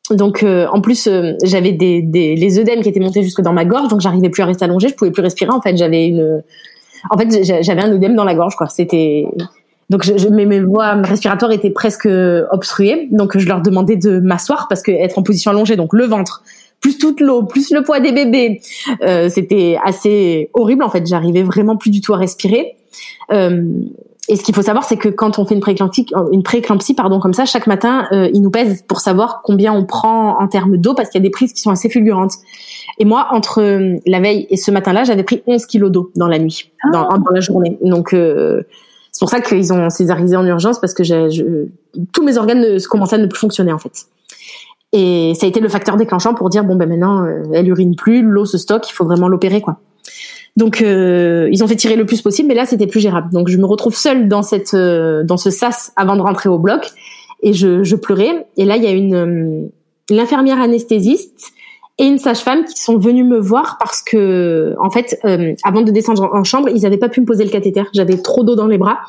Donc 0.10 0.42
euh, 0.42 0.66
en 0.72 0.82
plus 0.82 1.08
euh, 1.08 1.34
j'avais 1.44 1.74
des, 1.74 2.02
des 2.02 2.36
les 2.36 2.60
œdèmes 2.60 2.82
qui 2.82 2.90
étaient 2.90 3.02
montés 3.02 3.22
jusque 3.22 3.42
dans 3.42 3.54
ma 3.54 3.66
gorge, 3.66 3.90
donc 3.90 4.02
j'arrivais 4.02 4.30
plus 4.30 4.42
à 4.42 4.46
rester 4.46 4.66
allongée, 4.66 4.88
je 4.88 4.96
pouvais 4.96 5.12
plus 5.12 5.22
respirer. 5.22 5.52
En 5.52 5.62
fait, 5.62 5.78
j'avais 5.78 6.08
une, 6.08 6.42
en 7.12 7.18
fait 7.18 7.44
j'avais 7.62 7.82
un 7.82 7.92
œdème 7.92 8.16
dans 8.16 8.24
la 8.24 8.34
gorge, 8.34 8.56
quoi. 8.56 8.68
C'était 8.68 9.28
donc 9.92 10.04
je, 10.04 10.28
mes, 10.30 10.46
mes 10.46 10.62
voies 10.62 10.94
respiratoires 11.04 11.52
étaient 11.52 11.70
presque 11.70 12.08
obstruées, 12.52 13.10
donc 13.12 13.38
je 13.38 13.48
leur 13.48 13.62
demandais 13.62 13.96
de 13.96 14.20
m'asseoir 14.20 14.68
parce 14.70 14.82
que 14.82 14.92
être 14.92 15.20
en 15.20 15.24
position 15.24 15.52
allongée, 15.52 15.76
donc 15.76 15.94
le 15.94 16.06
ventre, 16.06 16.42
plus 16.80 16.98
toute 16.98 17.20
l'eau, 17.20 17.44
plus 17.44 17.72
le 17.72 17.84
poids 17.84 18.00
des 18.00 18.12
bébés. 18.12 18.62
Euh, 19.02 19.30
c'était 19.30 19.78
assez 19.84 20.50
horrible 20.54 20.84
en 20.84 20.90
fait. 20.90 21.06
J'arrivais 21.06 21.44
vraiment 21.44 21.78
plus 21.78 21.92
du 21.92 22.02
tout 22.02 22.14
à 22.14 22.18
respirer. 22.18 22.76
Euh, 23.32 23.62
et 24.30 24.36
ce 24.36 24.44
qu'il 24.44 24.54
faut 24.54 24.62
savoir, 24.62 24.84
c'est 24.84 24.98
que 24.98 25.08
quand 25.08 25.40
on 25.40 25.46
fait 25.46 25.56
une 25.56 25.62
prééclampsie, 25.62 26.06
une 26.34 26.44
prééclampsie 26.44 26.94
pardon, 26.94 27.20
comme 27.20 27.34
ça, 27.34 27.46
chaque 27.46 27.66
matin, 27.66 28.08
euh, 28.12 28.30
ils 28.34 28.42
nous 28.42 28.50
pèsent 28.50 28.82
pour 28.82 29.00
savoir 29.00 29.42
combien 29.42 29.74
on 29.74 29.86
prend 29.86 30.42
en 30.42 30.48
termes 30.48 30.78
d'eau, 30.78 30.94
parce 30.94 31.10
qu'il 31.10 31.22
y 31.22 31.24
a 31.24 31.28
des 31.28 31.32
prises 31.32 31.54
qui 31.54 31.62
sont 31.62 31.72
assez 31.72 31.90
fulgurantes. 31.90 32.34
Et 33.00 33.06
moi, 33.06 33.28
entre 33.32 33.62
euh, 33.62 33.96
la 34.06 34.20
veille 34.20 34.46
et 34.50 34.58
ce 34.58 34.70
matin-là, 34.70 35.06
j'avais 35.06 35.24
pris 35.24 35.44
11 35.48 35.66
kilos 35.66 35.92
d'eau 35.92 36.12
dans 36.16 36.28
la 36.28 36.40
nuit, 36.40 36.72
dans, 36.92 37.08
ah. 37.08 37.18
dans, 37.18 37.32
la 37.32 37.40
journée. 37.40 37.78
Donc, 37.82 38.14
euh, 38.14 38.64
c'est 39.14 39.20
pour 39.20 39.30
ça 39.30 39.40
qu'ils 39.40 39.72
ont 39.72 39.90
césarisé 39.90 40.36
en 40.36 40.46
urgence, 40.46 40.80
parce 40.82 40.94
que 40.94 41.06
je, 41.06 41.68
tous 42.12 42.24
mes 42.24 42.38
organes 42.38 42.60
ne, 42.60 42.88
commençaient 42.88 43.16
à 43.16 43.20
ne 43.20 43.28
plus 43.28 43.40
fonctionner, 43.40 43.72
en 43.72 43.80
fait. 43.80 44.08
Et 44.94 45.34
ça 45.36 45.46
a 45.46 45.50
été 45.50 45.60
le 45.60 45.70
facteur 45.70 45.98
déclenchant 45.98 46.34
pour 46.34 46.50
dire 46.50 46.64
bon 46.64 46.76
ben 46.76 46.88
maintenant 46.88 47.26
euh, 47.26 47.44
elle 47.54 47.68
urine 47.68 47.96
plus, 47.96 48.22
l'eau 48.22 48.46
se 48.46 48.58
stocke, 48.58 48.90
il 48.90 48.94
faut 48.94 49.04
vraiment 49.04 49.28
l'opérer 49.28 49.62
quoi. 49.62 49.80
Donc 50.56 50.82
euh, 50.82 51.50
ils 51.52 51.64
ont 51.64 51.68
fait 51.68 51.76
tirer 51.76 51.96
le 51.96 52.06
plus 52.06 52.22
possible, 52.22 52.48
mais 52.48 52.56
là 52.56 52.66
c'était 52.66 52.88
plus 52.88 53.02
gérable. 53.02 53.32
Donc 53.32 53.50
je 53.50 53.58
me 53.58 53.66
retrouve 53.66 53.96
seule 53.96 54.28
dans 54.30 54.44
cette 54.44 54.74
euh, 54.74 55.24
dans 55.24 55.38
ce 55.38 55.50
sas 55.50 55.92
avant 55.98 56.16
de 56.16 56.22
rentrer 56.22 56.48
au 56.48 56.58
bloc 56.58 56.90
et 57.44 57.54
je, 57.54 57.84
je 57.84 57.96
pleurais. 57.96 58.48
Et 58.56 58.64
là 58.64 58.78
il 58.78 58.84
y 58.84 58.88
a 58.88 58.92
une 58.92 59.70
l'infirmière 60.10 60.62
anesthésiste 60.62 61.52
et 61.98 62.06
une 62.06 62.18
sage-femme 62.18 62.64
qui 62.64 62.80
sont 62.82 62.98
venues 62.98 63.26
me 63.26 63.40
voir 63.40 63.78
parce 63.80 64.02
que 64.02 64.74
en 64.80 64.90
fait 64.90 65.20
avant 65.66 65.82
de 65.82 65.92
descendre 65.92 66.30
en 66.34 66.44
chambre 66.46 66.70
ils 66.70 66.84
n'avaient 66.84 66.98
pas 66.98 67.10
pu 67.10 67.20
me 67.20 67.26
poser 67.26 67.44
le 67.44 67.50
cathéter. 67.50 67.84
J'avais 67.94 68.18
trop 68.18 68.44
d'eau 68.46 68.56
dans 68.56 68.68
les 68.68 68.78
bras 68.78 69.00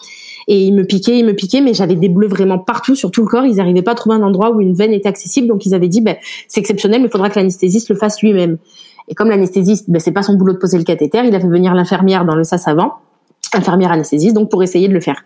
et 0.49 0.63
il 0.63 0.73
me 0.73 0.85
piquait, 0.85 1.19
il 1.19 1.27
me 1.27 1.35
piquait, 1.35 1.61
mais 1.61 1.75
j'avais 1.75 1.95
des 1.95 2.09
bleus 2.09 2.27
vraiment 2.27 2.59
partout 2.59 2.95
sur 2.95 3.11
tout 3.11 3.21
le 3.21 3.29
corps. 3.29 3.45
Ils 3.45 3.57
n'arrivaient 3.57 3.83
pas 3.83 3.93
à 3.93 3.95
trouver 3.95 4.17
un 4.17 4.23
endroit 4.23 4.51
où 4.51 4.61
une 4.61 4.73
veine 4.73 4.93
était 4.93 5.09
accessible, 5.09 5.47
donc 5.47 5.67
ils 5.67 5.75
avaient 5.75 5.89
dit 5.89 6.01
ben, 6.01 6.17
c'est 6.49 6.61
exceptionnel, 6.61 7.03
mais 7.03 7.09
il 7.09 7.11
faudra 7.11 7.29
que 7.29 7.39
l'anesthésiste 7.39 7.91
le 7.91 7.97
fasse 7.97 8.23
lui-même. 8.23 8.57
Et 9.09 9.15
comme 9.15 9.29
l'anesthésiste, 9.29 9.91
ben, 9.91 10.01
c'est 10.01 10.13
pas 10.13 10.23
son 10.23 10.35
boulot 10.35 10.55
de 10.55 10.59
poser 10.59 10.79
le 10.79 10.85
cathéter, 10.85 11.21
il 11.25 11.35
a 11.35 11.41
fait 11.41 11.47
venir 11.47 11.75
l'infirmière 11.75 12.25
dans 12.25 12.35
le 12.35 12.45
sas 12.45 12.67
avant, 12.67 12.95
infirmière 13.55 13.93
anesthésiste, 13.93 14.35
donc 14.35 14.51
pour 14.51 14.63
essayer 14.63 14.89
de 14.89 14.95
le 14.95 15.01
faire. 15.01 15.23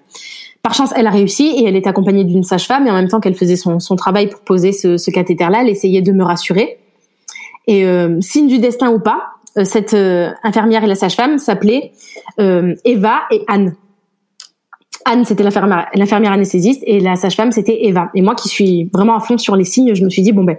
Par 0.63 0.75
chance, 0.75 0.91
elle 0.97 1.07
a 1.07 1.11
réussi 1.11 1.55
et 1.57 1.67
elle 1.67 1.77
est 1.77 1.87
accompagnée 1.87 2.25
d'une 2.25 2.45
sage-femme 2.45 2.87
et 2.87 2.91
en 2.91 2.95
même 2.95 3.09
temps 3.09 3.21
qu'elle 3.21 3.35
faisait 3.35 3.57
son, 3.57 3.81
son, 3.81 3.97
travail 3.97 4.29
pour 4.29 4.41
poser 4.41 4.73
ce, 4.73 4.97
ce 4.97 5.11
cathéter-là, 5.11 5.63
elle 5.63 5.69
essayait 5.69 6.03
de 6.03 6.13
me 6.13 6.23
rassurer. 6.23 6.79
Et 7.67 7.85
euh, 7.85 8.21
signe 8.21 8.49
du 8.49 8.59
destin 8.59 8.91
ou 8.91 9.01
pas, 9.01 9.33
euh, 9.59 9.65
cette 9.65 9.95
euh, 9.95 10.31
infirmière 10.43 10.83
et 10.85 10.87
la 10.87 10.95
sage-femme 10.95 11.39
s'appelaient 11.39 11.93
euh, 12.41 12.75
Eva 12.85 13.21
et 13.31 13.43
Anne. 13.49 13.75
Anne, 15.05 15.25
c'était 15.25 15.43
l'infirmière 15.43 16.33
anesthésiste 16.33 16.83
et 16.87 17.01
la 17.01 17.17
sage-femme, 17.17 17.53
c'était 17.53 17.85
Eva. 17.85 18.11
Et 18.15 18.23
moi 18.23 18.35
qui 18.35 18.49
suis 18.49 18.91
vraiment 18.93 19.17
à 19.17 19.21
fond 19.21 19.39
sur 19.39 19.57
les 19.57 19.65
signes, 19.65 19.95
je 19.95 20.05
me 20.05 20.11
suis 20.11 20.23
dit, 20.23 20.33
bon 20.33 20.45
ben, 20.45 20.57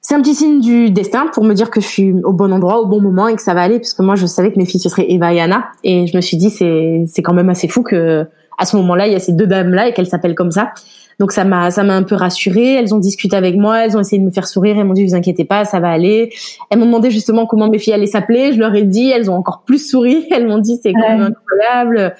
c'est 0.00 0.14
un 0.14 0.22
petit 0.22 0.34
signe 0.34 0.60
du 0.60 0.90
destin 0.90 1.26
pour 1.32 1.44
me 1.44 1.52
dire 1.52 1.68
que 1.70 1.80
je 1.80 1.86
suis 1.86 2.12
au 2.22 2.32
bon 2.32 2.52
endroit, 2.52 2.80
au 2.80 2.86
bon 2.86 3.00
moment 3.00 3.26
et 3.26 3.34
que 3.34 3.42
ça 3.42 3.54
va 3.54 3.62
aller, 3.62 3.78
parce 3.78 3.92
que 3.92 4.02
moi, 4.02 4.14
je 4.14 4.26
savais 4.26 4.52
que 4.52 4.58
mes 4.58 4.64
filles, 4.64 4.80
ce 4.80 4.88
seraient 4.88 5.10
Eva 5.10 5.34
et 5.34 5.40
Anna. 5.40 5.66
Et 5.82 6.06
je 6.06 6.16
me 6.16 6.20
suis 6.20 6.36
dit, 6.36 6.50
c'est, 6.50 7.04
c'est 7.06 7.22
quand 7.22 7.34
même 7.34 7.48
assez 7.48 7.66
fou 7.66 7.82
que, 7.82 8.24
à 8.58 8.64
ce 8.64 8.76
moment-là, 8.76 9.06
il 9.06 9.12
y 9.12 9.16
a 9.16 9.18
ces 9.18 9.32
deux 9.32 9.46
dames-là 9.46 9.88
et 9.88 9.92
qu'elles 9.92 10.06
s'appellent 10.06 10.36
comme 10.36 10.52
ça. 10.52 10.72
Donc 11.18 11.32
ça 11.32 11.44
m'a 11.44 11.70
ça 11.70 11.82
m'a 11.82 11.94
un 11.94 12.02
peu 12.02 12.14
rassurée. 12.14 12.74
Elles 12.74 12.94
ont 12.94 12.98
discuté 12.98 13.36
avec 13.36 13.56
moi, 13.56 13.84
elles 13.84 13.96
ont 13.96 14.00
essayé 14.00 14.20
de 14.20 14.26
me 14.26 14.30
faire 14.30 14.46
sourire. 14.46 14.76
Elles 14.78 14.84
m'ont 14.84 14.92
dit 14.92 15.06
vous 15.06 15.14
inquiétez 15.14 15.44
pas, 15.44 15.64
ça 15.64 15.80
va 15.80 15.88
aller. 15.88 16.30
Elles 16.70 16.78
m'ont 16.78 16.86
demandé 16.86 17.10
justement 17.10 17.46
comment 17.46 17.68
mes 17.68 17.78
filles 17.78 17.94
allaient 17.94 18.06
s'appeler. 18.06 18.52
Je 18.52 18.58
leur 18.58 18.74
ai 18.74 18.82
dit, 18.82 19.10
elles 19.10 19.30
ont 19.30 19.34
encore 19.34 19.62
plus 19.64 19.88
souri. 19.90 20.26
Elles 20.30 20.46
m'ont 20.46 20.58
dit 20.58 20.78
c'est 20.82 20.92
quand 20.92 21.08
même 21.08 21.22
incroyable 21.32 22.14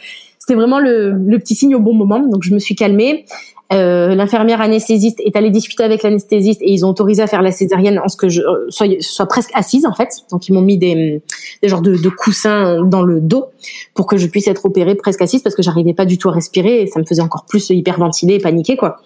c'était 0.47 0.59
vraiment 0.59 0.79
le, 0.79 1.11
le, 1.11 1.39
petit 1.41 1.57
signe 1.57 1.75
au 1.75 1.81
bon 1.81 1.93
moment. 1.93 2.21
Donc 2.21 2.45
je 2.45 2.55
me 2.55 2.61
suis 2.61 2.77
calmée. 2.77 3.25
Euh, 3.73 4.15
l'infirmière 4.15 4.61
anesthésiste 4.61 5.19
est 5.25 5.35
allée 5.35 5.51
discuter 5.51 5.83
avec 5.83 6.05
l'anesthésiste 6.05 6.63
et 6.63 6.71
ils 6.71 6.87
ont 6.87 6.91
autorisé 6.91 7.21
à 7.21 7.27
faire 7.27 7.43
la 7.43 7.51
césarienne 7.51 7.99
en 7.99 8.07
ce 8.07 8.17
que 8.17 8.29
je 8.29 8.43
euh, 8.43 9.01
sois, 9.01 9.27
presque 9.27 9.51
assise 9.55 9.87
en 9.87 9.93
fait. 9.93 10.09
Donc 10.31 10.47
ils 10.47 10.53
m'ont 10.53 10.61
mis 10.61 10.79
des, 10.79 11.21
des 11.63 11.69
genres 11.69 11.81
de, 11.81 11.97
de, 11.97 12.09
coussins 12.09 12.85
dans 12.85 13.03
le 13.03 13.21
dos 13.21 13.47
pour 13.95 14.07
que 14.07 14.17
je 14.17 14.29
puisse 14.29 14.47
être 14.47 14.67
opérée 14.67 14.95
presque 14.95 15.21
assise 15.21 15.43
parce 15.43 15.57
que 15.57 15.63
j'arrivais 15.63 15.95
pas 15.95 16.05
du 16.05 16.17
tout 16.17 16.29
à 16.29 16.33
respirer 16.33 16.83
et 16.83 16.87
ça 16.87 17.01
me 17.01 17.05
faisait 17.05 17.23
encore 17.23 17.45
plus 17.47 17.71
hyperventiler 17.71 18.35
et 18.35 18.39
paniquer 18.39 18.77
quoi. 18.77 18.99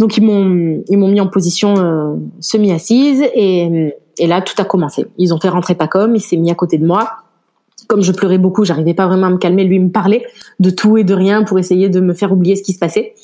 Donc 0.00 0.16
ils 0.16 0.24
m'ont 0.24 0.82
ils 0.88 0.98
m'ont 0.98 1.08
mis 1.08 1.20
en 1.20 1.28
position 1.28 1.76
euh, 1.76 2.16
semi 2.40 2.72
assise 2.72 3.22
et 3.36 3.94
et 4.18 4.26
là 4.26 4.40
tout 4.40 4.60
a 4.60 4.64
commencé. 4.64 5.06
Ils 5.16 5.32
ont 5.32 5.38
fait 5.38 5.48
rentrer 5.48 5.76
Pacom, 5.76 6.16
il 6.16 6.20
s'est 6.20 6.36
mis 6.36 6.50
à 6.50 6.56
côté 6.56 6.78
de 6.78 6.86
moi 6.86 7.08
comme 7.86 8.02
je 8.02 8.12
pleurais 8.12 8.38
beaucoup, 8.38 8.64
j'arrivais 8.64 8.94
pas 8.94 9.06
vraiment 9.06 9.26
à 9.26 9.30
me 9.30 9.38
calmer. 9.38 9.64
Lui 9.64 9.78
me 9.78 9.90
parlait 9.90 10.24
de 10.60 10.70
tout 10.70 10.96
et 10.96 11.04
de 11.04 11.14
rien 11.14 11.44
pour 11.44 11.58
essayer 11.58 11.88
de 11.88 12.00
me 12.00 12.14
faire 12.14 12.32
oublier 12.32 12.56
ce 12.56 12.62
qui 12.62 12.72
se 12.72 12.78
passait. 12.78 13.14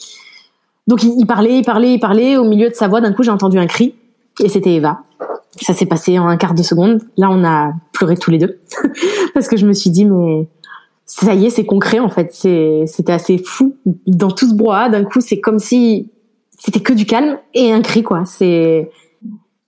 Donc 0.87 1.03
il, 1.03 1.27
parlait, 1.27 1.59
il 1.59 1.64
parlait, 1.64 1.94
il 1.94 2.01
parlait. 2.01 2.37
Au 2.37 2.44
milieu 2.44 2.68
de 2.68 2.75
sa 2.75 2.88
voix, 2.88 3.01
d'un 3.01 3.12
coup, 3.12 3.22
j'ai 3.22 3.31
entendu 3.31 3.59
un 3.59 3.66
cri 3.66 3.94
et 4.40 4.48
c'était 4.48 4.75
Eva. 4.75 5.01
Ça 5.61 5.75
s'est 5.75 5.87
passé 5.87 6.18
en 6.18 6.29
un 6.29 6.37
quart 6.37 6.55
de 6.55 6.62
seconde. 6.62 7.03
Là, 7.16 7.29
on 7.31 7.44
a 7.44 7.72
pleuré 7.92 8.16
tous 8.16 8.31
les 8.31 8.38
deux 8.38 8.59
parce 9.35 9.48
que 9.48 9.57
je 9.57 9.66
me 9.66 9.72
suis 9.72 9.90
dit 9.90 10.05
mais 10.05 10.48
ça 11.05 11.35
y 11.35 11.46
est, 11.46 11.51
c'est 11.51 11.66
concret 11.66 11.98
en 11.98 12.09
fait. 12.09 12.33
c'était 12.33 13.12
assez 13.12 13.38
fou 13.38 13.77
dans 14.07 14.31
tout 14.31 14.48
ce 14.48 14.55
brouhaha. 14.55 14.88
D'un 14.88 15.05
coup, 15.05 15.20
c'est 15.20 15.40
comme 15.40 15.59
si 15.59 16.11
c'était 16.59 16.81
que 16.81 16.92
du 16.92 17.07
calme 17.07 17.38
et 17.55 17.72
un 17.72 17.83
cri 17.83 18.03
quoi. 18.03 18.25
C'est 18.25 18.90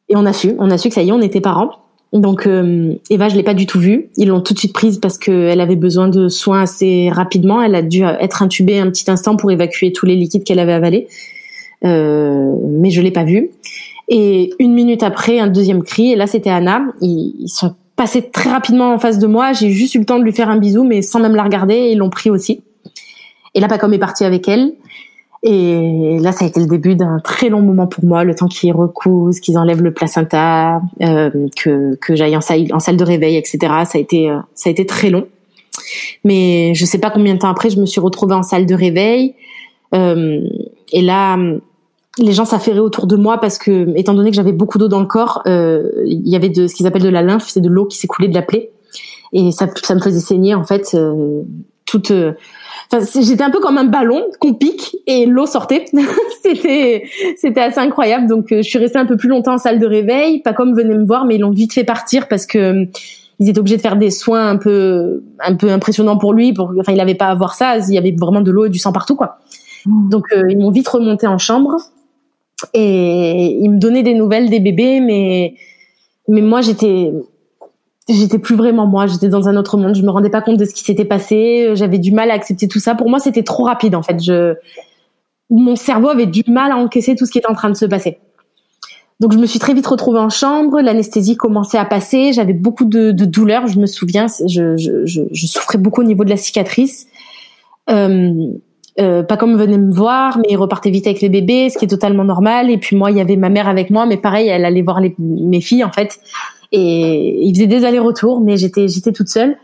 et 0.09 0.17
on 0.17 0.27
a 0.27 0.33
su, 0.33 0.55
on 0.59 0.71
a 0.71 0.79
su 0.79 0.89
que 0.89 0.95
ça 0.95 1.03
y 1.03 1.09
est, 1.09 1.13
on 1.13 1.23
était 1.23 1.41
parents. 1.41 1.84
Donc 2.15 2.47
euh, 2.47 2.95
Eva, 3.11 3.29
je 3.29 3.35
l'ai 3.35 3.43
pas 3.43 3.55
du 3.55 3.67
tout 3.67 3.81
vue. 3.81 4.09
Ils 4.17 4.29
l'ont 4.29 4.41
tout 4.41 4.55
de 4.55 4.59
suite 4.59 4.73
prise 4.73 4.99
parce 4.99 5.19
qu'elle 5.19 5.61
avait 5.61 5.77
besoin 5.77 6.09
de 6.09 6.29
soins 6.29 6.63
assez 6.63 7.11
rapidement. 7.11 7.61
Elle 7.61 7.75
a 7.75 7.83
dû 7.83 8.05
être 8.05 8.43
intubée 8.43 8.79
un 8.79 8.89
petit 8.89 9.11
instant 9.11 9.35
pour 9.35 9.51
évacuer 9.51 9.93
tous 9.93 10.07
les 10.07 10.15
liquides 10.15 10.45
qu'elle 10.45 10.61
avait 10.61 10.73
avalés. 10.73 11.09
Euh, 11.85 12.55
mais 12.69 12.91
je 12.91 13.03
l'ai 13.03 13.11
pas 13.11 13.25
vue. 13.25 13.51
Et 14.09 14.51
une 14.61 14.75
minute 14.75 15.03
après, 15.03 15.41
un 15.41 15.49
deuxième 15.49 15.83
cri. 15.83 16.13
Et 16.13 16.17
là, 16.17 16.29
c'était 16.29 16.51
Anna. 16.51 16.85
Ils, 17.01 17.49
sont 17.49 17.75
passés 17.97 18.23
très 18.23 18.51
rapidement 18.51 18.95
en 18.95 18.99
face 18.99 19.19
de 19.19 19.27
moi. 19.27 19.53
J'ai 19.53 19.71
juste 19.71 19.97
eu 19.97 19.99
le 19.99 20.05
temps 20.05 20.19
de 20.21 20.25
lui 20.25 20.33
faire 20.33 20.49
un 20.49 20.59
bisou, 20.59 20.85
mais 20.85 21.03
sans 21.03 21.19
même 21.19 21.35
la 21.35 21.43
regarder. 21.43 21.91
Ils 21.91 21.99
l'ont 21.99 22.11
pris 22.11 22.31
aussi. 22.31 22.63
Et 23.55 23.61
là, 23.61 23.67
Pacom 23.67 23.93
est 23.93 23.99
parti 23.99 24.25
avec 24.25 24.49
elle. 24.49 24.75
Et 25.47 26.19
là, 26.21 26.33
ça 26.33 26.47
a 26.47 26.49
été 26.49 26.59
le 26.59 26.67
début 26.67 26.97
d'un 26.97 27.21
très 27.21 27.51
long 27.51 27.61
moment 27.61 27.87
pour 27.87 28.03
moi, 28.03 28.25
le 28.25 28.35
temps 28.35 28.49
qu'ils 28.49 28.73
recousent, 28.73 29.41
qu'ils 29.41 29.59
enlèvent 29.59 29.83
le 29.83 29.93
placenta, 29.93 30.81
euh, 31.03 31.31
que, 31.55 31.97
que 31.97 32.17
j'aille 32.17 32.35
en 32.35 32.41
salle, 32.41 32.97
de 32.97 33.05
réveil, 33.05 33.37
etc. 33.37 33.59
Ça 33.85 33.99
a 33.99 33.99
été, 33.99 34.31
euh, 34.31 34.39
ça 34.55 34.71
a 34.71 34.73
été 34.73 34.87
très 34.87 35.11
long. 35.11 35.27
Mais 36.25 36.73
je 36.75 36.87
sais 36.87 36.97
pas 36.97 37.11
combien 37.11 37.35
de 37.35 37.41
temps 37.41 37.51
après, 37.51 37.69
je 37.69 37.79
me 37.79 37.85
suis 37.85 38.01
retrouvée 38.01 38.35
en 38.35 38.43
salle 38.43 38.65
de 38.65 38.75
réveil. 38.75 39.35
Euh, 39.95 40.41
et 40.93 41.03
là, 41.03 41.37
les 42.19 42.33
gens 42.33 42.47
s'affairaient 42.47 42.79
autour 42.79 43.07
de 43.07 43.17
moi 43.17 43.37
parce 43.37 43.59
que, 43.59 43.93
étant 43.99 44.15
donné 44.15 44.31
que 44.31 44.37
j'avais 44.37 44.53
beaucoup 44.53 44.79
d'eau 44.79 44.89
dans 44.89 45.01
le 45.01 45.07
corps, 45.07 45.43
il 45.45 46.23
y 46.25 46.37
avait 46.37 46.49
de 46.49 46.67
ce 46.69 46.75
qu'ils 46.75 46.87
appellent 46.87 47.03
de 47.03 47.09
la 47.11 47.23
lymphe, 47.23 47.49
c'est 47.49 47.61
de 47.61 47.69
l'eau 47.69 47.85
qui 47.85 47.99
s'écoulait 47.99 48.29
de 48.29 48.35
la 48.35 48.43
plaie, 48.43 48.71
et 49.35 49.51
ça, 49.51 49.67
me 49.67 50.01
faisait 50.01 50.21
saigner 50.21 50.55
en 50.55 50.65
fait 50.65 50.97
toute. 51.85 52.13
Euh, 52.95 52.99
enfin, 52.99 53.21
j'étais 53.23 53.43
un 53.43 53.51
peu 53.51 53.61
comme 53.61 53.79
un 53.79 53.85
ballon 53.85 54.25
qu'on 54.41 54.55
pique 54.55 54.97
et 55.07 55.27
l'eau 55.27 55.47
sortait. 55.47 55.85
c'était 56.43 57.05
c'était 57.37 57.61
assez 57.61 57.81
incroyable. 57.81 58.27
Donc 58.27 58.47
je 58.51 58.63
suis 58.63 58.79
restée 58.79 58.99
un 58.99 59.07
peu 59.07 59.17
plus 59.17 59.29
longtemps 59.29 59.55
en 59.55 59.59
salle 59.59 59.79
de 59.79 59.87
réveil. 59.87 60.41
Pas 60.41 60.53
comme 60.53 60.75
venait 60.75 60.97
me 60.97 61.07
voir, 61.07 61.25
mais 61.25 61.37
ils 61.37 61.41
l'ont 61.41 61.51
vite 61.51 61.73
fait 61.73 61.85
partir 61.85 62.29
parce 62.29 62.47
que 62.47 62.87
ils 63.41 63.49
étaient 63.49 63.59
obligés 63.59 63.77
de 63.77 63.83
faire 63.83 63.97
des 63.97 64.11
soins 64.11 64.49
un 64.49 64.57
peu 64.57 65.23
un 65.41 65.55
peu 65.57 65.71
impressionnants 65.71 66.19
pour 66.19 66.33
lui. 66.33 66.53
Pour, 66.53 66.73
enfin, 66.79 66.93
il 66.93 67.01
avait 67.01 67.15
pas 67.15 67.29
à 67.29 67.35
voir 67.35 67.55
ça. 67.55 67.79
Il 67.79 67.95
y 67.95 67.99
avait 67.99 68.15
vraiment 68.19 68.41
de 68.41 68.51
l'eau 68.51 68.67
et 68.67 68.71
du 68.71 68.79
sang 68.79 68.93
partout, 68.93 69.17
quoi. 69.17 69.39
Mmh. 69.87 70.09
Donc 70.09 70.27
ils 70.49 70.59
m'ont 70.59 70.71
vite 70.71 70.89
remonté 70.89 71.27
en 71.27 71.39
chambre 71.39 71.77
et 72.73 73.59
il 73.61 73.71
me 73.71 73.79
donnait 73.79 74.03
des 74.03 74.15
nouvelles 74.15 74.49
des 74.49 74.61
bébés, 74.61 75.01
mais 75.01 75.55
mais 76.29 76.41
moi 76.41 76.63
j'étais 76.63 77.13
j'étais 78.09 78.39
plus 78.39 78.57
vraiment 78.57 78.87
moi, 78.87 79.07
j'étais 79.07 79.29
dans 79.29 79.49
un 79.49 79.57
autre 79.57 79.77
monde, 79.77 79.95
je 79.95 80.03
me 80.03 80.11
rendais 80.11 80.31
pas 80.31 80.43
compte 80.43 80.59
de 80.59 80.65
ce 80.65 80.75
qui 80.75 80.85
s'était 80.85 81.05
passé, 81.05 81.71
j'avais 81.75 81.99
du 81.99 82.13
mal 82.13 82.31
à 82.31 82.35
accepter 82.35 82.69
tout 82.69 82.81
ça. 82.81 82.95
Pour 82.95 83.09
moi, 83.09 83.19
c'était 83.19 83.43
trop 83.43 83.65
rapide 83.65 83.95
en 83.95 84.03
fait. 84.03 84.17
Mon 85.51 85.77
cerveau 85.77 86.09
avait 86.09 86.27
du 86.27 86.43
mal 86.49 86.73
à 86.73 86.77
encaisser 86.77 87.17
tout 87.17 87.27
ce 87.27 87.33
qui 87.33 87.39
était 87.39 87.51
en 87.51 87.55
train 87.55 87.71
de 87.71 87.77
se 87.77 87.87
passer. 87.87 88.19
Donc 89.21 89.33
je 89.33 89.39
me 89.39 89.47
suis 89.47 89.59
très 89.59 89.75
vite 89.75 89.87
retrouvée 89.87 90.19
en 90.19 90.29
chambre, 90.29 90.81
l'anesthésie 90.81 91.37
commençait 91.37 91.79
à 91.79 91.85
passer, 91.85 92.33
j'avais 92.33 92.53
beaucoup 92.53 92.85
de, 92.85 93.13
douleurs, 93.13 93.67
je 93.69 93.79
me 93.79 93.87
souviens, 93.87 94.27
je, 94.47 95.47
souffrais 95.47 95.79
beaucoup 95.79 96.01
au 96.01 96.05
niveau 96.05 96.25
de 96.25 96.31
la 96.31 96.37
cicatrice. 96.37 97.07
Euh, 97.91 98.33
euh, 99.01 99.23
pas 99.23 99.37
comme 99.37 99.57
venait 99.57 99.79
me 99.79 99.93
voir, 99.93 100.39
mais 100.39 100.49
il 100.51 100.57
repartait 100.57 100.91
vite 100.91 101.07
avec 101.07 101.21
les 101.21 101.29
bébés, 101.29 101.69
ce 101.69 101.79
qui 101.79 101.85
est 101.85 101.89
totalement 101.89 102.25
normal. 102.25 102.71
Et 102.71 102.79
puis 102.79 102.97
moi, 102.97 103.11
il 103.11 103.17
y 103.17 103.21
avait 103.21 103.37
ma 103.37 103.49
mère 103.49 103.69
avec 103.69 103.91
moi, 103.91 104.07
mais 104.07 104.17
pareil, 104.17 104.49
elle 104.49 104.65
allait 104.65 104.83
voir 104.83 105.01
mes 105.19 105.61
filles 105.61 105.85
en 105.85 105.93
fait, 105.93 106.19
et 106.73 107.47
il 107.47 107.55
faisait 107.55 107.67
des 107.67 107.85
allers-retours, 107.85 108.41
mais 108.41 108.57
j'étais 108.57 108.89
j'étais 108.89 109.13
toute 109.13 109.29
seule 109.29 109.57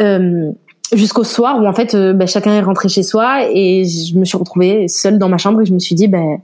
euh, 0.00 0.50
jusqu'au 0.92 1.24
soir 1.24 1.60
où 1.62 1.66
en 1.66 1.72
fait 1.72 1.94
euh, 1.94 2.12
ben, 2.12 2.26
chacun 2.26 2.52
est 2.52 2.60
rentré 2.60 2.88
chez 2.88 3.02
soi 3.02 3.48
et 3.50 3.84
je 3.84 4.16
me 4.16 4.24
suis 4.24 4.36
retrouvée 4.36 4.88
seule 4.88 5.18
dans 5.18 5.28
ma 5.28 5.38
chambre 5.38 5.62
et 5.62 5.64
je 5.64 5.72
me 5.72 5.78
suis 5.78 5.94
dit 5.94 6.08
ben 6.08 6.38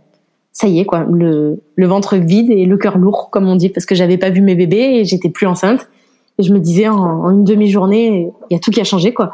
ça 0.53 0.67
y 0.67 0.81
est 0.81 0.85
quoi, 0.85 1.07
le, 1.11 1.61
le 1.77 1.87
ventre 1.87 2.17
vide 2.17 2.51
et 2.51 2.67
le 2.67 2.77
cœur 2.77 2.99
lourd 2.99 3.31
comme 3.31 3.49
on 3.49 3.57
dit 3.57 3.69
parce 3.69 3.87
que 3.87 3.95
j'avais 3.95 4.19
pas 4.19 4.31
vu 4.31 4.41
mes 4.41 4.55
bébés 4.55 4.99
et 5.01 5.05
j'étais 5.05 5.31
plus 5.31 5.47
enceinte. 5.47 5.89
Et 6.39 6.43
je 6.43 6.53
me 6.53 6.59
disais 6.59 6.89
en, 6.89 6.99
en 6.99 7.31
une 7.31 7.45
demi-journée, 7.45 8.31
il 8.51 8.55
y 8.55 8.57
a 8.57 8.61
tout 8.61 8.71
qui 8.71 8.81
a 8.81 8.85
changé 8.85 9.13
quoi 9.13 9.33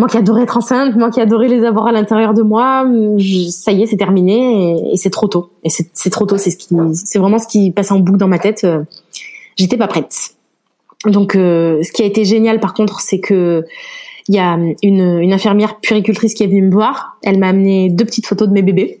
moi 0.00 0.08
qui 0.08 0.16
adorais 0.16 0.44
être 0.44 0.56
enceinte, 0.56 0.96
moi 0.96 1.10
qui 1.10 1.20
adorais 1.20 1.48
les 1.48 1.62
avoir 1.64 1.86
à 1.86 1.92
l'intérieur 1.92 2.32
de 2.32 2.40
moi, 2.40 2.86
ça 3.50 3.70
y 3.70 3.82
est, 3.82 3.86
c'est 3.86 3.98
terminé 3.98 4.92
et, 4.92 4.96
c'est 4.96 5.10
trop 5.10 5.28
tôt. 5.28 5.50
Et 5.62 5.68
c'est 5.68 6.10
trop 6.10 6.24
tôt, 6.24 6.38
c'est 6.38 6.50
ce 6.50 6.56
qui, 6.56 6.74
c'est 6.94 7.18
vraiment 7.18 7.38
ce 7.38 7.46
qui 7.46 7.70
passe 7.70 7.90
en 7.90 7.98
boucle 7.98 8.18
dans 8.18 8.26
ma 8.26 8.38
tête. 8.38 8.64
Euh, 8.64 8.82
j'étais 9.56 9.76
pas 9.76 9.86
prête. 9.86 10.34
Donc, 11.06 11.34
euh, 11.34 11.82
ce 11.82 11.92
qui 11.92 12.02
a 12.02 12.04
été 12.04 12.24
génial, 12.24 12.60
par 12.60 12.74
contre, 12.74 13.00
c'est 13.00 13.20
que 13.20 13.64
il 14.28 14.34
y 14.34 14.38
a 14.38 14.56
une, 14.82 15.18
une 15.18 15.32
infirmière 15.32 15.80
puricultrice 15.80 16.34
qui 16.34 16.44
est 16.44 16.46
venue 16.46 16.62
me 16.62 16.70
voir. 16.70 17.16
Elle 17.22 17.38
m'a 17.38 17.48
amené 17.48 17.88
deux 17.88 18.04
petites 18.04 18.26
photos 18.26 18.48
de 18.48 18.52
mes 18.52 18.62
bébés 18.62 19.00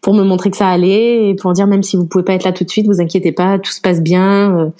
pour 0.00 0.14
me 0.14 0.22
montrer 0.22 0.50
que 0.50 0.56
ça 0.56 0.68
allait 0.68 1.28
et 1.28 1.34
pour 1.34 1.52
dire 1.52 1.66
même 1.66 1.82
si 1.82 1.96
vous 1.96 2.06
pouvez 2.06 2.24
pas 2.24 2.32
être 2.32 2.44
là 2.44 2.52
tout 2.52 2.64
de 2.64 2.70
suite, 2.70 2.86
vous 2.86 3.00
inquiétez 3.00 3.32
pas, 3.32 3.58
tout 3.58 3.72
se 3.72 3.80
passe 3.80 4.00
bien. 4.00 4.58
Euh, 4.58 4.70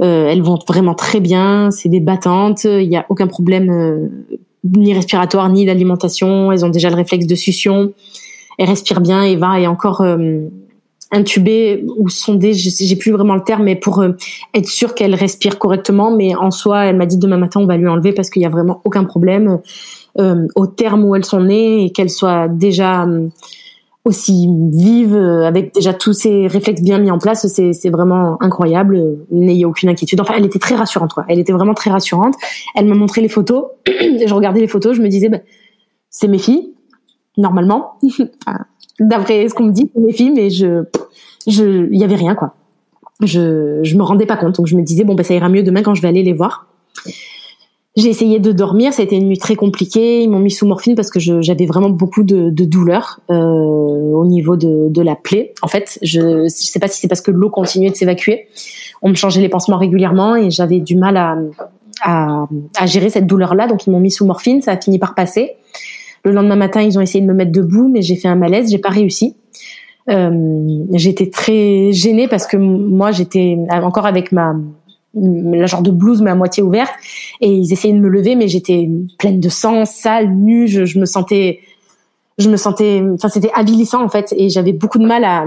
euh 0.00 0.28
elles 0.28 0.42
vont 0.42 0.58
vraiment 0.66 0.94
très 0.94 1.20
bien, 1.20 1.70
c'est 1.70 1.90
des 1.90 2.00
battantes, 2.00 2.64
il 2.64 2.88
n'y 2.88 2.96
a 2.96 3.04
aucun 3.10 3.26
problème 3.26 4.08
ni 4.74 4.94
respiratoire 4.94 5.48
ni 5.48 5.64
d'alimentation. 5.64 6.52
Elles 6.52 6.64
ont 6.64 6.68
déjà 6.68 6.90
le 6.90 6.96
réflexe 6.96 7.26
de 7.26 7.34
succion. 7.34 7.92
Elles 8.58 8.68
respirent 8.68 9.00
bien. 9.00 9.22
Eva 9.22 9.60
est 9.60 9.66
encore 9.66 10.00
euh, 10.00 10.40
intubée 11.12 11.84
ou 11.98 12.08
sondée, 12.08 12.52
j'ai 12.52 12.96
plus 12.96 13.12
vraiment 13.12 13.34
le 13.34 13.42
terme, 13.42 13.64
mais 13.64 13.76
pour 13.76 14.00
euh, 14.00 14.12
être 14.54 14.68
sûre 14.68 14.94
qu'elle 14.94 15.14
respire 15.14 15.58
correctement. 15.58 16.10
Mais 16.14 16.34
en 16.34 16.50
soi, 16.50 16.86
elle 16.86 16.96
m'a 16.96 17.06
dit 17.06 17.16
demain 17.16 17.36
matin 17.36 17.60
on 17.60 17.66
va 17.66 17.76
lui 17.76 17.88
enlever 17.88 18.12
parce 18.12 18.30
qu'il 18.30 18.42
y 18.42 18.46
a 18.46 18.48
vraiment 18.48 18.80
aucun 18.84 19.04
problème. 19.04 19.60
Euh, 20.18 20.46
au 20.54 20.66
terme 20.66 21.04
où 21.04 21.14
elles 21.14 21.24
sont 21.24 21.40
nées 21.40 21.84
et 21.84 21.90
qu'elles 21.90 22.10
soient 22.10 22.48
déjà 22.48 23.04
euh, 23.04 23.28
aussi 24.04 24.48
vive, 24.72 25.16
avec 25.16 25.74
déjà 25.74 25.92
tous 25.92 26.12
ces 26.12 26.46
réflexes 26.46 26.80
bien 26.82 26.98
mis 26.98 27.10
en 27.10 27.18
place, 27.18 27.46
c'est 27.48 27.90
vraiment 27.90 28.40
incroyable. 28.40 29.18
N'ayez 29.30 29.64
aucune 29.64 29.88
inquiétude. 29.88 30.20
Enfin, 30.20 30.34
elle 30.36 30.46
était 30.46 30.60
très 30.60 30.76
rassurante, 30.76 31.12
quoi. 31.12 31.24
Elle 31.28 31.40
était 31.40 31.52
vraiment 31.52 31.74
très 31.74 31.90
rassurante. 31.90 32.34
Elle 32.76 32.86
m'a 32.86 32.94
montré 32.94 33.20
les 33.20 33.28
photos. 33.28 33.64
je 33.86 34.32
regardais 34.32 34.60
les 34.60 34.68
photos, 34.68 34.96
je 34.96 35.02
me 35.02 35.08
disais, 35.08 35.28
bah, 35.28 35.40
c'est 36.08 36.28
mes 36.28 36.38
filles, 36.38 36.72
normalement. 37.36 37.98
D'après 39.00 39.48
ce 39.48 39.54
qu'on 39.54 39.64
me 39.64 39.72
dit, 39.72 39.90
c'est 39.94 40.00
mes 40.00 40.12
filles, 40.12 40.30
mais 40.30 40.50
je, 40.50 40.84
je, 41.46 41.88
il 41.90 41.98
y 41.98 42.04
avait 42.04 42.14
rien, 42.14 42.34
quoi. 42.34 42.54
Je, 43.22 43.80
je 43.82 43.96
me 43.96 44.02
rendais 44.02 44.26
pas 44.26 44.36
compte. 44.36 44.56
Donc 44.56 44.66
je 44.66 44.76
me 44.76 44.82
disais, 44.82 45.04
bon, 45.04 45.14
bah, 45.14 45.22
ça 45.22 45.34
ira 45.34 45.48
mieux 45.48 45.62
demain 45.62 45.82
quand 45.82 45.94
je 45.94 46.02
vais 46.02 46.08
aller 46.08 46.22
les 46.22 46.32
voir. 46.32 46.66
J'ai 47.96 48.10
essayé 48.10 48.40
de 48.40 48.52
dormir, 48.52 48.92
ça 48.92 49.00
a 49.00 49.04
été 49.06 49.16
une 49.16 49.26
nuit 49.26 49.38
très 49.38 49.56
compliquée. 49.56 50.22
Ils 50.22 50.28
m'ont 50.28 50.38
mis 50.38 50.50
sous 50.50 50.66
morphine 50.66 50.94
parce 50.94 51.08
que 51.08 51.18
j'avais 51.18 51.64
vraiment 51.64 51.88
beaucoup 51.88 52.24
de, 52.24 52.50
de 52.50 52.64
douleurs 52.66 53.20
euh, 53.30 53.34
au 53.34 54.26
niveau 54.26 54.56
de, 54.56 54.88
de, 54.90 55.02
la 55.02 55.16
plaie. 55.16 55.54
En 55.62 55.68
fait, 55.68 55.98
je 56.02 56.20
ne 56.20 56.48
sais 56.48 56.78
pas 56.78 56.88
si 56.88 57.00
c'est 57.00 57.08
parce 57.08 57.22
que 57.22 57.30
l'eau 57.30 57.48
continuait 57.48 57.88
de 57.88 57.96
s'évacuer. 57.96 58.48
On 59.00 59.08
me 59.08 59.14
changeait 59.14 59.40
les 59.40 59.48
pansements 59.48 59.78
régulièrement 59.78 60.36
et 60.36 60.50
j'avais 60.50 60.80
du 60.80 60.94
mal 60.94 61.16
à, 61.16 61.38
à, 62.02 62.46
à, 62.76 62.86
gérer 62.86 63.08
cette 63.08 63.26
douleur-là. 63.26 63.66
Donc 63.66 63.86
ils 63.86 63.90
m'ont 63.90 64.00
mis 64.00 64.10
sous 64.10 64.26
morphine, 64.26 64.60
ça 64.60 64.72
a 64.72 64.76
fini 64.78 64.98
par 64.98 65.14
passer. 65.14 65.52
Le 66.26 66.32
lendemain 66.32 66.56
matin, 66.56 66.82
ils 66.82 66.98
ont 66.98 67.00
essayé 67.00 67.22
de 67.22 67.28
me 67.28 67.34
mettre 67.34 67.52
debout, 67.52 67.86
mais 67.86 68.02
j'ai 68.02 68.16
fait 68.16 68.26
un 68.26 68.34
malaise, 68.34 68.68
j'ai 68.68 68.78
pas 68.78 68.88
réussi. 68.88 69.36
Euh, 70.10 70.84
j'étais 70.94 71.30
très 71.30 71.92
gênée 71.92 72.26
parce 72.26 72.48
que 72.48 72.56
moi, 72.56 73.12
j'étais 73.12 73.56
encore 73.70 74.06
avec 74.06 74.32
ma 74.32 74.56
la 75.14 75.66
genre 75.66 75.82
de 75.82 75.92
blouse 75.92 76.20
mais 76.22 76.32
à 76.32 76.34
moitié 76.34 76.64
ouverte. 76.64 76.92
Et 77.40 77.48
ils 77.48 77.72
essayaient 77.72 77.94
de 77.94 78.00
me 78.00 78.08
lever 78.08 78.34
mais 78.34 78.48
j'étais 78.48 78.90
pleine 79.20 79.38
de 79.38 79.48
sang 79.48 79.84
sale 79.84 80.34
nue. 80.34 80.66
Je, 80.66 80.98
me 80.98 81.06
sentais 81.06 81.60
je 82.38 82.50
me 82.50 82.56
sentais 82.56 83.02
enfin 83.14 83.28
c'était 83.28 83.52
avilissant 83.54 84.02
en 84.02 84.08
fait. 84.08 84.34
Et 84.36 84.48
j'avais 84.48 84.72
beaucoup 84.72 84.98
de 84.98 85.06
mal 85.06 85.22
à, 85.22 85.46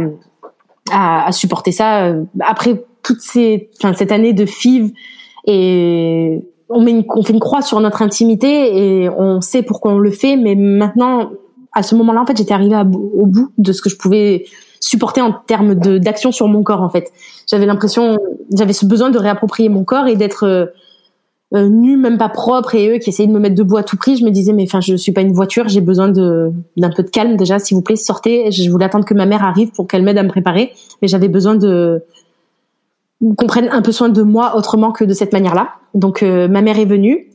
à, 0.92 1.28
à 1.28 1.32
supporter 1.34 1.74
ça. 1.74 2.16
Après 2.40 2.82
toutes 3.04 3.22
ces 3.22 3.70
cette 3.98 4.14
année 4.14 4.32
de 4.32 4.46
FIV 4.46 4.94
et 5.46 6.40
on 6.70 6.82
met 6.82 6.92
une, 6.92 7.04
on 7.16 7.24
fait 7.24 7.34
une 7.34 7.40
croix 7.40 7.62
sur 7.62 7.80
notre 7.80 8.02
intimité 8.02 9.04
et 9.04 9.10
on 9.10 9.42
sait 9.42 9.64
pourquoi 9.64 9.94
on 9.94 9.98
le 9.98 10.12
fait 10.12 10.36
mais 10.36 10.56
maintenant 10.56 11.32
à 11.74 11.84
ce 11.84 11.96
moment-là 11.96 12.22
en 12.22 12.26
fait 12.26 12.38
j'étais 12.38 12.54
arrivée 12.54 12.76
au 12.76 13.26
bout 13.26 13.52
de 13.58 13.72
ce 13.72 13.82
que 13.82 13.90
je 13.90 13.98
pouvais 13.98 14.46
supporter 14.80 15.22
en 15.22 15.34
termes 15.34 15.76
d'action 15.76 16.32
sur 16.32 16.48
mon 16.48 16.64
corps 16.64 16.82
en 16.82 16.90
fait. 16.90 17.12
J'avais 17.48 17.66
l'impression, 17.66 18.18
j'avais 18.54 18.74
ce 18.74 18.86
besoin 18.86 19.10
de 19.10 19.18
réapproprier 19.18 19.70
mon 19.70 19.84
corps 19.84 20.08
et 20.08 20.16
d'être 20.16 20.46
euh, 20.46 20.66
euh 21.56 21.68
nue, 21.68 21.98
même 21.98 22.18
pas 22.18 22.30
propre, 22.30 22.76
et 22.76 22.90
eux 22.90 23.00
qui 23.00 23.10
essayaient 23.10 23.28
de 23.28 23.34
me 23.34 23.40
mettre 23.40 23.56
debout 23.56 23.78
à 23.78 23.84
tout 23.84 23.98
prix. 23.98 24.18
Je 24.18 24.26
me 24.26 24.32
disais 24.32 24.54
mais 24.54 24.64
enfin 24.64 24.82
je 24.82 24.96
suis 24.96 25.12
pas 25.12 25.22
une 25.22 25.34
voiture, 25.34 25.68
j'ai 25.68 25.82
besoin 25.82 26.10
d'un 26.10 26.90
peu 26.96 27.04
de 27.04 27.10
calme 27.10 27.36
déjà, 27.38 27.60
s'il 27.60 27.76
vous 27.76 27.84
plaît, 27.84 27.96
sortez. 27.96 28.52
Je 28.52 28.70
voulais 28.70 28.86
attendre 28.86 29.06
que 29.06 29.14
ma 29.14 29.26
mère 29.26 29.44
arrive 29.44 29.72
pour 29.72 29.88
qu'elle 29.88 30.04
m'aide 30.04 30.18
à 30.18 30.24
me 30.24 30.30
préparer, 30.30 30.72
mais 31.02 31.08
j'avais 31.08 31.28
besoin 31.28 31.56
de 31.56 32.04
qu'on 33.22 33.48
prenne 33.48 33.70
un 33.70 33.82
peu 33.82 33.92
soin 33.92 34.10
de 34.10 34.22
moi 34.22 34.56
autrement 34.56 34.92
que 34.92 35.04
de 35.04 35.14
cette 35.14 35.34
manière-là. 35.34 35.70
Donc 35.94 36.24
euh, 36.24 36.48
ma 36.48 36.62
mère 36.62 36.80
est 36.80 36.86
venue. 36.86 37.28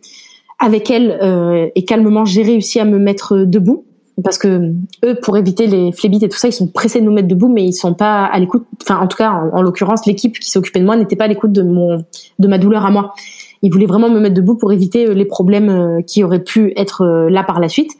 Avec 0.58 0.90
elle 0.90 1.18
euh, 1.20 1.68
et 1.74 1.84
calmement, 1.84 2.24
j'ai 2.24 2.42
réussi 2.42 2.78
à 2.80 2.84
me 2.84 2.98
mettre 2.98 3.38
debout 3.38 3.84
parce 4.22 4.38
que 4.38 4.72
eux, 5.04 5.18
pour 5.22 5.36
éviter 5.36 5.66
les 5.66 5.90
phlébites 5.90 6.22
et 6.22 6.28
tout 6.28 6.38
ça, 6.38 6.46
ils 6.46 6.52
sont 6.52 6.68
pressés 6.68 7.00
de 7.00 7.04
nous 7.04 7.12
mettre 7.12 7.26
debout, 7.26 7.48
mais 7.48 7.64
ils 7.64 7.72
sont 7.72 7.94
pas 7.94 8.24
à 8.24 8.38
l'écoute. 8.38 8.64
Enfin, 8.82 9.00
en 9.00 9.08
tout 9.08 9.16
cas, 9.16 9.32
en, 9.32 9.60
l'occurrence, 9.60 10.06
l'équipe 10.06 10.38
qui 10.38 10.50
s'occupait 10.50 10.78
de 10.78 10.84
moi 10.84 10.96
n'était 10.96 11.16
pas 11.16 11.24
à 11.24 11.28
l'écoute 11.28 11.50
de 11.50 11.62
mon, 11.62 12.04
de 12.38 12.48
ma 12.48 12.58
douleur 12.58 12.86
à 12.86 12.90
moi. 12.90 13.14
Ils 13.62 13.72
voulaient 13.72 13.86
vraiment 13.86 14.08
me 14.10 14.20
mettre 14.20 14.34
debout 14.34 14.54
pour 14.54 14.72
éviter 14.72 15.08
euh, 15.08 15.14
les 15.14 15.24
problèmes 15.24 15.68
euh, 15.68 16.00
qui 16.02 16.22
auraient 16.22 16.44
pu 16.44 16.72
être 16.76 17.02
euh, 17.02 17.30
là 17.30 17.42
par 17.42 17.58
la 17.58 17.68
suite. 17.68 17.92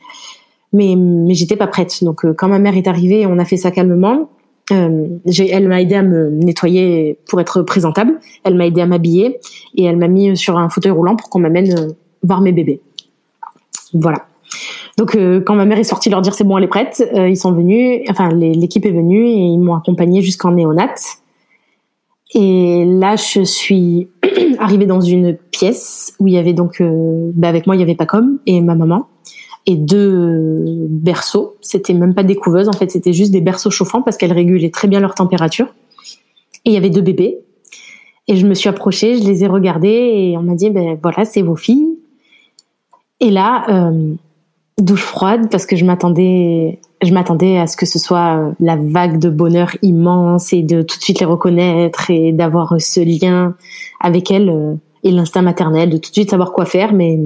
Mais, 0.73 0.95
mais 0.97 1.35
j'étais 1.35 1.57
pas 1.57 1.67
prête. 1.67 2.03
Donc, 2.03 2.27
quand 2.37 2.49
ma 2.49 2.59
mère 2.59 2.77
est 2.77 2.87
arrivée, 2.87 3.27
on 3.27 3.39
a 3.39 3.45
fait 3.45 3.57
ça 3.57 3.71
calmement. 3.71 4.29
Euh, 4.73 5.09
elle 5.51 5.69
m'a 5.69 5.83
aidé 5.83 5.95
à 5.95 6.03
me 6.03 6.31
nettoyer 6.31 7.19
pour 7.29 7.41
être 7.41 7.63
présentable. 7.63 8.19
Elle 8.45 8.55
m'a 8.55 8.67
aidé 8.67 8.81
à 8.81 8.87
m'habiller 8.87 9.39
et 9.75 9.85
elle 9.85 9.97
m'a 9.97 10.09
mis 10.09 10.37
sur 10.37 10.57
un 10.59 10.69
fauteuil 10.69 10.93
roulant 10.93 11.17
pour 11.17 11.29
qu'on 11.29 11.41
m'amène 11.41 11.95
voir 12.23 12.41
mes 12.41 12.53
bébés. 12.53 12.81
Voilà. 13.93 14.27
Donc 14.97 15.17
euh, 15.17 15.41
quand 15.41 15.55
ma 15.55 15.65
mère 15.65 15.79
est 15.79 15.85
sortie 15.85 16.09
leur 16.09 16.23
dire 16.23 16.35
c'est 16.35 16.45
bon, 16.45 16.59
elle 16.59 16.65
est 16.65 16.69
prête, 16.69 17.03
euh, 17.15 17.29
ils 17.29 17.37
sont 17.37 17.53
venus, 17.53 18.03
enfin 18.09 18.29
l'équipe 18.31 18.87
est 18.87 18.93
venue 18.93 19.27
et 19.27 19.39
ils 19.39 19.59
m'ont 19.59 19.75
accompagnée 19.75 20.23
jusqu'en 20.23 20.53
néonat. 20.53 20.95
Et 22.37 22.85
là, 22.85 23.15
je 23.15 23.43
suis 23.45 24.09
arrivée 24.59 24.87
dans 24.87 25.01
une 25.01 25.37
pièce 25.53 26.15
où 26.19 26.27
il 26.27 26.35
y 26.35 26.39
avait 26.39 26.53
donc, 26.53 26.81
euh, 26.81 27.31
bah 27.35 27.49
avec 27.49 27.67
moi, 27.67 27.77
il 27.77 27.81
y 27.81 27.83
avait 27.83 27.95
Pacom 27.95 28.39
et 28.47 28.61
ma 28.61 28.75
maman 28.75 29.07
et 29.67 29.77
deux 29.77 30.87
berceaux. 30.89 31.57
C'était 31.61 31.95
même 31.95 32.15
pas 32.15 32.23
des 32.23 32.37
couveuses, 32.37 32.69
en 32.69 32.73
fait, 32.73 32.91
c'était 32.91 33.13
juste 33.13 33.33
des 33.33 33.41
berceaux 33.41 33.71
chauffants 33.71 34.03
parce 34.03 34.17
qu'elles 34.17 34.33
régulaient 34.33 34.71
très 34.71 34.89
bien 34.89 35.01
leur 35.01 35.15
température. 35.15 35.67
Et 36.65 36.71
il 36.71 36.73
y 36.73 36.77
avait 36.77 36.91
deux 36.91 37.01
bébés. 37.01 37.39
Et 38.27 38.37
je 38.37 38.47
me 38.47 38.55
suis 38.55 38.69
approchée, 38.69 39.21
je 39.21 39.27
les 39.27 39.45
ai 39.45 39.47
regardés 39.47 39.89
et 39.89 40.39
on 40.39 40.43
m'a 40.43 40.55
dit, 40.55 40.71
ben 40.71 40.99
voilà, 41.03 41.25
c'est 41.25 41.43
vos 41.43 41.57
filles. 41.57 41.99
Et 43.21 43.31
là, 43.31 43.65
euh, 43.69 44.15
douche 44.79 45.03
froide 45.03 45.49
parce 45.51 45.67
que 45.67 45.77
je 45.77 45.85
m'attendais, 45.85 46.81
je 47.03 47.13
m'attendais 47.13 47.59
à 47.59 47.67
ce 47.67 47.77
que 47.77 47.87
ce 47.87 47.99
soit 47.99 48.55
la 48.61 48.77
vague 48.77 49.19
de 49.19 49.29
bonheur 49.29 49.77
immense 49.83 50.53
et 50.53 50.63
de 50.63 50.83
tout 50.83 50.97
de 50.97 51.03
suite 51.03 51.21
les 51.21 51.27
reconnaître 51.27 52.11
et 52.11 52.33
d'avoir 52.33 52.75
ce 52.81 53.01
lien 53.01 53.55
avec 54.01 54.31
elles 54.31 54.49
euh, 54.49 54.75
et 55.03 55.11
l'instinct 55.11 55.43
maternel, 55.43 55.91
de 55.91 55.97
tout 55.99 56.11
de 56.11 56.15
suite 56.15 56.31
savoir 56.31 56.53
quoi 56.53 56.65
faire, 56.65 56.95
mais 56.95 57.19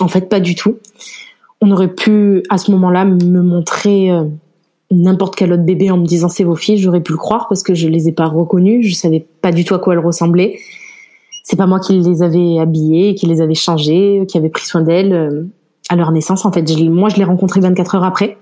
en 0.00 0.08
fait 0.08 0.30
pas 0.30 0.40
du 0.40 0.54
tout. 0.54 0.76
On 1.60 1.70
aurait 1.70 1.92
pu 1.92 2.42
à 2.50 2.58
ce 2.58 2.70
moment-là 2.70 3.04
me 3.04 3.42
montrer 3.42 4.10
euh, 4.10 4.24
n'importe 4.90 5.36
quel 5.36 5.52
autre 5.52 5.64
bébé 5.64 5.90
en 5.90 5.98
me 5.98 6.06
disant 6.06 6.28
c'est 6.28 6.44
vos 6.44 6.56
filles, 6.56 6.78
j'aurais 6.78 7.02
pu 7.02 7.12
le 7.12 7.18
croire 7.18 7.46
parce 7.48 7.62
que 7.62 7.74
je 7.74 7.88
les 7.88 8.08
ai 8.08 8.12
pas 8.12 8.26
reconnues, 8.26 8.82
je 8.82 8.94
savais 8.94 9.26
pas 9.42 9.52
du 9.52 9.64
tout 9.64 9.74
à 9.74 9.78
quoi 9.78 9.94
elles 9.94 10.00
ressemblaient. 10.00 10.58
C'est 11.42 11.56
pas 11.56 11.66
moi 11.66 11.80
qui 11.80 11.98
les 11.98 12.22
avais 12.22 12.58
habillées, 12.58 13.14
qui 13.14 13.26
les 13.26 13.40
avais 13.40 13.54
changées, 13.54 14.24
qui 14.28 14.36
avait 14.38 14.50
pris 14.50 14.64
soin 14.64 14.82
d'elles 14.82 15.12
euh, 15.12 15.44
à 15.88 15.96
leur 15.96 16.12
naissance. 16.12 16.44
En 16.44 16.52
fait, 16.52 16.64
moi 16.88 17.08
je 17.08 17.16
l'ai 17.16 17.24
rencontré 17.24 17.60
24 17.60 17.96
heures 17.96 18.04
après. 18.04 18.38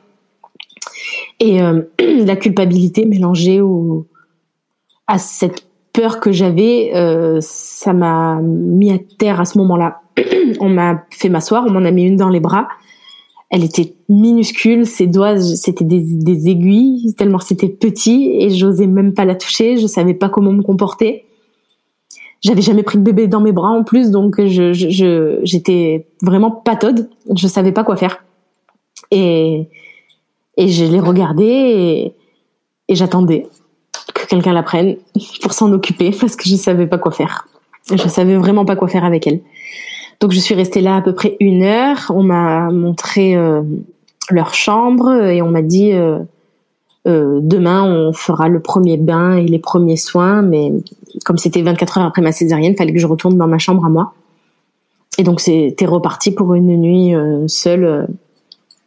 Et 1.40 1.62
euh, 1.62 1.82
la 2.24 2.36
culpabilité 2.36 3.04
mélangée 3.04 3.60
au, 3.60 4.06
à 5.06 5.18
cette 5.18 5.66
peur 5.92 6.20
que 6.20 6.32
j'avais, 6.32 6.92
euh, 6.94 7.38
ça 7.40 7.92
m'a 7.92 8.40
mis 8.42 8.92
à 8.92 8.98
terre 9.18 9.40
à 9.40 9.44
ce 9.44 9.58
moment-là. 9.58 10.00
on 10.60 10.68
m'a 10.68 11.04
fait 11.10 11.28
m'asseoir, 11.28 11.64
on 11.66 11.70
m'en 11.70 11.84
a 11.84 11.90
mis 11.90 12.04
une 12.04 12.16
dans 12.16 12.28
les 12.28 12.40
bras 12.40 12.68
elle 13.50 13.64
était 13.64 13.94
minuscule, 14.08 14.86
ses 14.86 15.06
doigts 15.06 15.38
c'était 15.38 15.84
des, 15.84 16.48
aiguilles 16.48 17.14
tellement 17.16 17.38
c'était 17.38 17.68
petit 17.68 18.30
et 18.40 18.50
j'osais 18.50 18.86
même 18.86 19.14
pas 19.14 19.24
la 19.24 19.34
toucher, 19.34 19.76
je 19.76 19.86
savais 19.86 20.14
pas 20.14 20.28
comment 20.28 20.52
me 20.52 20.62
comporter. 20.62 21.24
J'avais 22.42 22.62
jamais 22.62 22.82
pris 22.82 22.98
de 22.98 23.02
bébé 23.02 23.28
dans 23.28 23.40
mes 23.40 23.52
bras 23.52 23.70
en 23.70 23.82
plus, 23.82 24.10
donc 24.10 24.44
je 24.44 25.40
j'étais 25.42 26.06
vraiment 26.22 26.50
pataude, 26.50 27.08
je 27.34 27.46
savais 27.48 27.72
pas 27.72 27.84
quoi 27.84 27.96
faire. 27.96 28.24
Et 29.10 29.68
et 30.56 30.68
je 30.68 30.84
l'ai 30.84 31.00
regardée 31.00 31.44
et, 31.44 32.14
et 32.88 32.94
j'attendais 32.94 33.46
que 34.14 34.26
quelqu'un 34.26 34.52
la 34.52 34.62
prenne 34.62 34.96
pour 35.42 35.52
s'en 35.52 35.72
occuper 35.72 36.10
parce 36.18 36.34
que 36.36 36.48
je 36.48 36.56
savais 36.56 36.86
pas 36.86 36.98
quoi 36.98 37.12
faire. 37.12 37.46
Je 37.90 38.08
savais 38.08 38.36
vraiment 38.36 38.64
pas 38.64 38.74
quoi 38.74 38.88
faire 38.88 39.04
avec 39.04 39.26
elle. 39.26 39.40
Donc 40.20 40.32
je 40.32 40.40
suis 40.40 40.54
restée 40.54 40.80
là 40.80 40.96
à 40.96 41.02
peu 41.02 41.14
près 41.14 41.36
une 41.40 41.62
heure. 41.62 42.10
On 42.14 42.22
m'a 42.22 42.70
montré 42.70 43.36
euh, 43.36 43.62
leur 44.30 44.54
chambre 44.54 45.12
et 45.22 45.42
on 45.42 45.50
m'a 45.50 45.62
dit 45.62 45.92
euh, 45.92 46.18
euh, 47.06 47.40
demain 47.42 47.84
on 47.84 48.12
fera 48.12 48.48
le 48.48 48.60
premier 48.60 48.96
bain 48.96 49.36
et 49.36 49.46
les 49.46 49.58
premiers 49.58 49.96
soins. 49.96 50.42
Mais 50.42 50.72
comme 51.24 51.38
c'était 51.38 51.62
24 51.62 51.98
heures 51.98 52.06
après 52.06 52.22
ma 52.22 52.32
césarienne, 52.32 52.72
il 52.72 52.76
fallait 52.76 52.92
que 52.92 52.98
je 52.98 53.06
retourne 53.06 53.36
dans 53.36 53.48
ma 53.48 53.58
chambre 53.58 53.84
à 53.84 53.88
moi. 53.88 54.14
Et 55.18 55.22
donc 55.22 55.40
c'était 55.40 55.86
reparti 55.86 56.30
pour 56.30 56.54
une 56.54 56.76
nuit 56.76 57.14
seule 57.46 58.06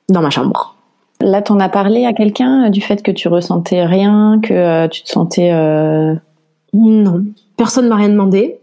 dans 0.09 0.21
ma 0.21 0.29
chambre. 0.29 0.75
Là, 1.21 1.41
t'en 1.41 1.59
as 1.59 1.69
parlé 1.69 2.05
à 2.05 2.13
quelqu'un 2.13 2.69
du 2.69 2.81
fait 2.81 3.01
que 3.01 3.11
tu 3.11 3.27
ressentais 3.27 3.83
rien, 3.83 4.39
que 4.41 4.87
tu 4.87 5.03
te 5.03 5.09
sentais 5.09 5.51
non, 6.73 7.25
personne 7.57 7.87
m'a 7.87 7.95
rien 7.95 8.09
demandé 8.09 8.59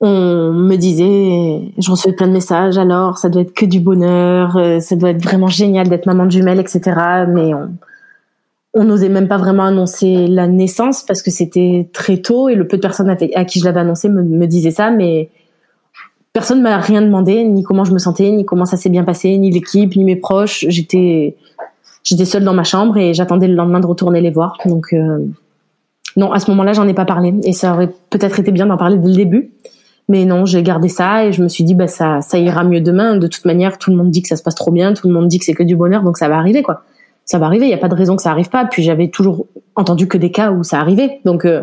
on 0.00 0.52
me 0.52 0.76
disait, 0.76 1.72
je 1.76 1.90
recevais 1.90 2.14
plein 2.14 2.28
de 2.28 2.32
messages, 2.32 2.78
alors 2.78 3.18
ça 3.18 3.28
doit 3.28 3.42
être 3.42 3.52
que 3.52 3.66
du 3.66 3.80
bonheur, 3.80 4.56
euh, 4.56 4.78
ça 4.78 4.94
doit 4.94 5.10
être 5.10 5.22
vraiment 5.22 5.48
génial 5.48 5.88
d'être 5.88 6.06
maman 6.06 6.26
de 6.26 6.60
etc. 6.60 6.80
Mais 7.28 7.50
on, 8.74 8.84
n'osait 8.84 9.08
même 9.08 9.26
pas 9.26 9.38
vraiment 9.38 9.64
annoncer 9.64 10.28
la 10.28 10.46
naissance 10.46 11.02
parce 11.02 11.20
que 11.20 11.32
c'était 11.32 11.88
très 11.92 12.18
tôt 12.18 12.48
et 12.48 12.54
le 12.54 12.68
peu 12.68 12.76
de 12.76 12.82
personnes 12.82 13.10
à 13.10 13.44
qui 13.44 13.58
je 13.58 13.64
l'avais 13.64 13.80
annoncé 13.80 14.08
me, 14.08 14.46
disaient 14.46 14.70
ça, 14.70 14.92
mais 14.92 15.30
personne 16.32 16.62
m'a 16.62 16.78
rien 16.78 17.02
demandé, 17.02 17.42
ni 17.42 17.64
comment 17.64 17.82
je 17.82 17.92
me 17.92 17.98
sentais, 17.98 18.30
ni 18.30 18.44
comment 18.44 18.66
ça 18.66 18.76
s'est 18.76 18.90
bien 18.90 19.02
passé, 19.02 19.36
ni 19.36 19.50
l'équipe, 19.50 19.96
ni 19.96 20.04
mes 20.04 20.14
proches. 20.14 20.64
J'étais, 20.68 21.34
j'étais 22.04 22.24
seule 22.24 22.44
dans 22.44 22.54
ma 22.54 22.62
chambre 22.62 22.98
et 22.98 23.14
j'attendais 23.14 23.48
le 23.48 23.54
lendemain 23.54 23.80
de 23.80 23.86
retourner 23.86 24.20
les 24.20 24.30
voir. 24.30 24.58
Donc, 24.64 24.92
euh, 24.92 25.26
non, 26.16 26.30
à 26.30 26.38
ce 26.38 26.48
moment-là, 26.52 26.72
j'en 26.72 26.86
ai 26.86 26.94
pas 26.94 27.04
parlé 27.04 27.34
et 27.42 27.52
ça 27.52 27.74
aurait 27.74 27.90
peut-être 28.10 28.38
été 28.38 28.52
bien 28.52 28.66
d'en 28.66 28.76
parler 28.76 28.96
dès 28.98 29.08
le 29.08 29.16
début. 29.16 29.50
Mais 30.10 30.24
non, 30.24 30.46
j'ai 30.46 30.62
gardé 30.62 30.88
ça 30.88 31.26
et 31.26 31.32
je 31.32 31.42
me 31.42 31.48
suis 31.48 31.64
dit 31.64 31.74
bah 31.74 31.86
ça 31.86 32.22
ça 32.22 32.38
ira 32.38 32.64
mieux 32.64 32.80
demain. 32.80 33.16
De 33.16 33.26
toute 33.26 33.44
manière, 33.44 33.76
tout 33.76 33.90
le 33.90 33.96
monde 33.96 34.10
dit 34.10 34.22
que 34.22 34.28
ça 34.28 34.36
se 34.36 34.42
passe 34.42 34.54
trop 34.54 34.70
bien, 34.70 34.94
tout 34.94 35.06
le 35.06 35.12
monde 35.12 35.28
dit 35.28 35.38
que 35.38 35.44
c'est 35.44 35.52
que 35.52 35.62
du 35.62 35.76
bonheur, 35.76 36.02
donc 36.02 36.16
ça 36.16 36.28
va 36.28 36.38
arriver 36.38 36.62
quoi. 36.62 36.82
Ça 37.26 37.38
va 37.38 37.44
arriver, 37.44 37.66
il 37.66 37.70
y 37.70 37.74
a 37.74 37.78
pas 37.78 37.88
de 37.88 37.94
raison 37.94 38.16
que 38.16 38.22
ça 38.22 38.30
arrive 38.30 38.48
pas. 38.48 38.64
Puis 38.64 38.82
j'avais 38.82 39.08
toujours 39.08 39.44
entendu 39.76 40.08
que 40.08 40.16
des 40.16 40.30
cas 40.30 40.50
où 40.50 40.64
ça 40.64 40.80
arrivait, 40.80 41.20
donc 41.26 41.44
euh, 41.44 41.62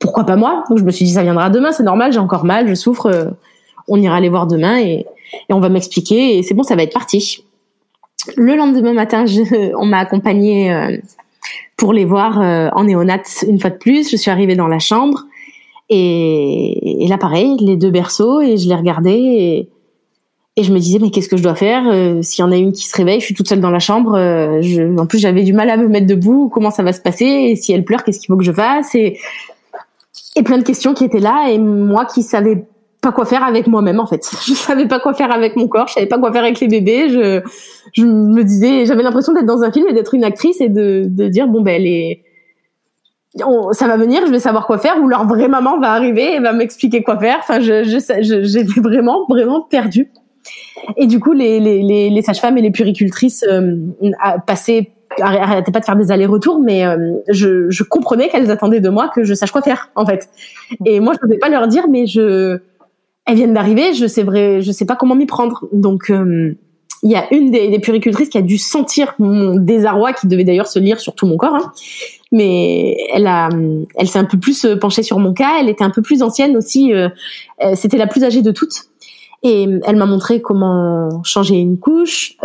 pourquoi 0.00 0.24
pas 0.24 0.34
moi? 0.34 0.64
Donc 0.68 0.78
je 0.78 0.84
me 0.84 0.90
suis 0.90 1.04
dit 1.04 1.12
ça 1.12 1.22
viendra 1.22 1.48
demain, 1.48 1.70
c'est 1.70 1.84
normal, 1.84 2.12
j'ai 2.12 2.18
encore 2.18 2.44
mal, 2.44 2.66
je 2.68 2.74
souffre. 2.74 3.06
Euh, 3.06 3.26
on 3.86 4.00
ira 4.00 4.16
aller 4.16 4.28
voir 4.28 4.48
demain 4.48 4.80
et, 4.80 5.06
et 5.48 5.52
on 5.52 5.60
va 5.60 5.68
m'expliquer 5.68 6.38
et 6.38 6.42
c'est 6.42 6.54
bon, 6.54 6.64
ça 6.64 6.74
va 6.74 6.82
être 6.82 6.92
parti. 6.92 7.44
Le 8.36 8.56
lendemain 8.56 8.92
matin, 8.92 9.26
je, 9.26 9.74
on 9.76 9.86
m'a 9.86 9.98
accompagnée 9.98 10.72
euh, 10.72 10.96
pour 11.76 11.92
les 11.92 12.04
voir 12.04 12.38
en 12.38 12.84
néonat 12.84 13.22
une 13.46 13.58
fois 13.58 13.70
de 13.70 13.76
plus. 13.76 14.10
Je 14.10 14.16
suis 14.16 14.30
arrivée 14.30 14.54
dans 14.56 14.68
la 14.68 14.80
chambre. 14.80 15.24
Et, 15.90 17.06
là, 17.08 17.18
pareil, 17.18 17.56
les 17.60 17.76
deux 17.76 17.90
berceaux, 17.90 18.40
et 18.40 18.56
je 18.56 18.68
les 18.68 18.74
regardais, 18.74 19.18
et, 19.18 19.68
je 20.62 20.72
me 20.72 20.78
disais, 20.78 20.98
mais 21.00 21.10
qu'est-ce 21.10 21.28
que 21.28 21.38
je 21.38 21.42
dois 21.42 21.54
faire 21.54 21.84
euh, 21.88 22.20
S'il 22.20 22.44
y 22.44 22.46
en 22.46 22.52
a 22.52 22.56
une 22.56 22.72
qui 22.72 22.86
se 22.86 22.94
réveille, 22.94 23.18
je 23.18 23.24
suis 23.24 23.34
toute 23.34 23.48
seule 23.48 23.60
dans 23.60 23.70
la 23.70 23.78
chambre. 23.78 24.14
Euh, 24.14 24.96
en 24.98 25.06
plus, 25.06 25.18
j'avais 25.18 25.42
du 25.42 25.54
mal 25.54 25.70
à 25.70 25.78
me 25.78 25.88
mettre 25.88 26.06
debout. 26.06 26.50
Comment 26.52 26.70
ça 26.70 26.82
va 26.82 26.92
se 26.92 27.00
passer 27.00 27.24
Et 27.24 27.56
si 27.56 27.72
elle 27.72 27.82
pleure, 27.82 28.04
qu'est-ce 28.04 28.20
qu'il 28.20 28.26
faut 28.26 28.36
que 28.36 28.44
je 28.44 28.52
fasse 28.52 28.94
et, 28.94 29.18
plein 30.44 30.58
de 30.58 30.62
questions 30.62 30.92
qui 30.92 31.04
étaient 31.04 31.20
là, 31.20 31.50
et 31.50 31.58
moi 31.58 32.04
qui 32.04 32.22
savais 32.22 32.64
pas 33.00 33.12
quoi 33.12 33.24
faire 33.24 33.42
avec 33.42 33.66
moi-même 33.66 34.00
en 34.00 34.06
fait. 34.06 34.30
Je 34.46 34.52
savais 34.52 34.86
pas 34.86 35.00
quoi 35.00 35.14
faire 35.14 35.32
avec 35.32 35.56
mon 35.56 35.68
corps, 35.68 35.88
je 35.88 35.94
savais 35.94 36.06
pas 36.06 36.18
quoi 36.18 36.32
faire 36.32 36.42
avec 36.42 36.60
les 36.60 36.68
bébés. 36.68 37.08
Je, 37.08 37.40
je 37.94 38.04
me 38.04 38.42
disais, 38.42 38.86
j'avais 38.86 39.02
l'impression 39.02 39.32
d'être 39.32 39.46
dans 39.46 39.62
un 39.62 39.72
film 39.72 39.86
et 39.88 39.92
d'être 39.94 40.14
une 40.14 40.24
actrice 40.24 40.60
et 40.60 40.68
de, 40.68 41.04
de 41.06 41.28
dire 41.28 41.46
bon 41.46 41.62
ben 41.62 41.74
elle 41.76 41.86
est 41.86 42.22
ça 43.34 43.86
va 43.86 43.96
venir, 43.96 44.26
je 44.26 44.30
vais 44.30 44.40
savoir 44.40 44.66
quoi 44.66 44.78
faire, 44.78 44.98
ou 45.00 45.08
leur 45.08 45.26
vraie 45.26 45.48
maman 45.48 45.78
va 45.78 45.92
arriver 45.92 46.34
et 46.34 46.40
va 46.40 46.52
m'expliquer 46.52 47.02
quoi 47.02 47.18
faire. 47.18 47.38
Enfin, 47.40 47.60
je, 47.60 47.84
je, 47.84 48.42
j'étais 48.42 48.80
vraiment, 48.80 49.26
vraiment 49.28 49.60
perdue. 49.60 50.10
Et 50.96 51.06
du 51.06 51.20
coup, 51.20 51.32
les, 51.32 51.60
les, 51.60 52.10
les, 52.10 52.22
sages-femmes 52.22 52.58
et 52.58 52.62
les 52.62 52.70
puricultrices 52.70 53.44
euh, 53.48 53.76
passaient, 54.46 54.92
arrêtaient 55.20 55.70
pas 55.72 55.80
de 55.80 55.84
faire 55.84 55.96
des 55.96 56.10
allers-retours, 56.10 56.60
mais 56.60 56.84
euh, 56.84 57.18
je, 57.28 57.70
je 57.70 57.82
comprenais 57.84 58.28
qu'elles 58.28 58.50
attendaient 58.50 58.80
de 58.80 58.88
moi 58.88 59.10
que 59.14 59.22
je 59.22 59.34
sache 59.34 59.52
quoi 59.52 59.62
faire, 59.62 59.90
en 59.94 60.06
fait. 60.06 60.30
Et 60.86 60.98
moi, 61.00 61.14
je 61.20 61.26
ne 61.26 61.38
pas 61.38 61.48
leur 61.48 61.68
dire, 61.68 61.86
mais 61.88 62.06
je, 62.06 62.58
elles 63.26 63.36
viennent 63.36 63.54
d'arriver, 63.54 63.92
je 63.92 64.06
sais 64.06 64.22
vrai, 64.22 64.62
je 64.62 64.72
sais 64.72 64.86
pas 64.86 64.96
comment 64.96 65.14
m'y 65.14 65.26
prendre. 65.26 65.68
Donc, 65.72 66.10
euh, 66.10 66.56
il 67.02 67.10
y 67.10 67.16
a 67.16 67.32
une 67.32 67.50
des, 67.50 67.68
des, 67.68 67.78
puricultrices 67.78 68.28
qui 68.28 68.38
a 68.38 68.42
dû 68.42 68.58
sentir 68.58 69.14
mon 69.18 69.56
désarroi, 69.56 70.12
qui 70.12 70.26
devait 70.26 70.44
d'ailleurs 70.44 70.66
se 70.66 70.78
lire 70.78 71.00
sur 71.00 71.14
tout 71.14 71.26
mon 71.26 71.36
corps, 71.36 71.54
hein, 71.54 71.72
mais 72.32 72.96
elle 73.12 73.26
a, 73.26 73.48
elle 73.96 74.08
s'est 74.08 74.18
un 74.18 74.24
peu 74.24 74.38
plus 74.38 74.64
euh, 74.64 74.76
penchée 74.76 75.02
sur 75.02 75.18
mon 75.18 75.32
cas. 75.32 75.58
Elle 75.60 75.68
était 75.68 75.84
un 75.84 75.90
peu 75.90 76.02
plus 76.02 76.22
ancienne 76.22 76.56
aussi. 76.56 76.92
Euh, 76.92 77.08
euh, 77.62 77.74
c'était 77.74 77.98
la 77.98 78.06
plus 78.06 78.24
âgée 78.24 78.42
de 78.42 78.52
toutes, 78.52 78.84
et 79.42 79.66
elle 79.84 79.96
m'a 79.96 80.06
montré 80.06 80.40
comment 80.40 81.22
changer 81.24 81.56
une 81.56 81.78
couche. 81.78 82.36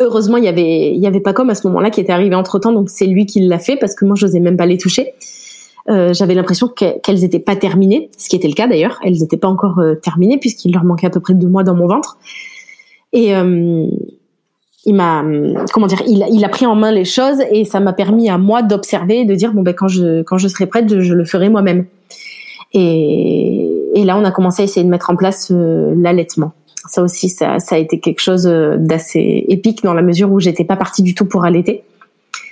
heureusement, 0.00 0.38
il 0.38 0.44
y 0.44 0.48
avait, 0.48 0.92
il 0.92 1.00
y 1.00 1.06
avait 1.06 1.20
pas 1.20 1.32
comme 1.32 1.50
à 1.50 1.54
ce 1.54 1.66
moment-là 1.66 1.90
qui 1.90 2.00
était 2.00 2.12
arrivé 2.12 2.34
entre 2.34 2.58
temps, 2.58 2.72
donc 2.72 2.90
c'est 2.90 3.06
lui 3.06 3.26
qui 3.26 3.40
l'a 3.40 3.58
fait 3.58 3.76
parce 3.76 3.94
que 3.94 4.04
moi, 4.04 4.16
je 4.16 4.26
n'osais 4.26 4.40
même 4.40 4.56
pas 4.56 4.66
les 4.66 4.78
toucher. 4.78 5.14
j'avais 5.86 6.34
l'impression 6.34 6.68
qu'elles 6.68 7.22
étaient 7.24 7.38
pas 7.38 7.54
terminées, 7.54 8.08
ce 8.16 8.28
qui 8.28 8.36
était 8.36 8.48
le 8.48 8.54
cas 8.54 8.66
d'ailleurs. 8.66 8.98
Elles 9.04 9.18
n'étaient 9.20 9.36
pas 9.36 9.48
encore 9.48 9.80
terminées 10.02 10.38
puisqu'il 10.38 10.72
leur 10.72 10.84
manquait 10.84 11.06
à 11.06 11.10
peu 11.10 11.20
près 11.20 11.34
deux 11.34 11.48
mois 11.48 11.64
dans 11.64 11.74
mon 11.74 11.86
ventre. 11.86 12.16
Et 13.12 13.34
il 14.86 14.94
m'a 14.94 15.24
comment 15.72 15.86
dire 15.86 16.02
il, 16.06 16.44
a 16.44 16.48
pris 16.48 16.66
en 16.66 16.74
main 16.74 16.92
les 16.92 17.04
choses 17.04 17.38
et 17.50 17.64
ça 17.64 17.80
m'a 17.80 17.92
permis 17.92 18.28
à 18.28 18.38
moi 18.38 18.62
d'observer 18.62 19.20
et 19.20 19.24
de 19.24 19.34
dire 19.34 19.52
bon 19.52 19.62
ben 19.62 19.74
quand 19.74 19.88
je 19.88 20.22
quand 20.22 20.38
je 20.38 20.48
serai 20.48 20.66
prête 20.66 21.00
je, 21.00 21.14
le 21.14 21.24
ferai 21.24 21.48
moi-même. 21.48 21.86
Et, 22.72 23.70
là 24.04 24.18
on 24.18 24.24
a 24.24 24.30
commencé 24.30 24.62
à 24.62 24.64
essayer 24.64 24.84
de 24.84 24.90
mettre 24.90 25.10
en 25.10 25.16
place 25.16 25.50
euh, 25.50 25.94
l'allaitement. 25.96 26.52
Ça 26.86 27.02
aussi 27.02 27.30
ça, 27.30 27.58
ça 27.60 27.76
a 27.76 27.78
été 27.78 27.98
quelque 28.00 28.20
chose 28.20 28.46
euh, 28.46 28.76
d'assez 28.78 29.46
épique 29.48 29.82
dans 29.82 29.94
la 29.94 30.02
mesure 30.02 30.30
où 30.30 30.40
j'étais 30.40 30.64
pas 30.64 30.76
partie 30.76 31.02
du 31.02 31.14
tout 31.14 31.24
pour 31.24 31.44
allaiter. 31.44 31.82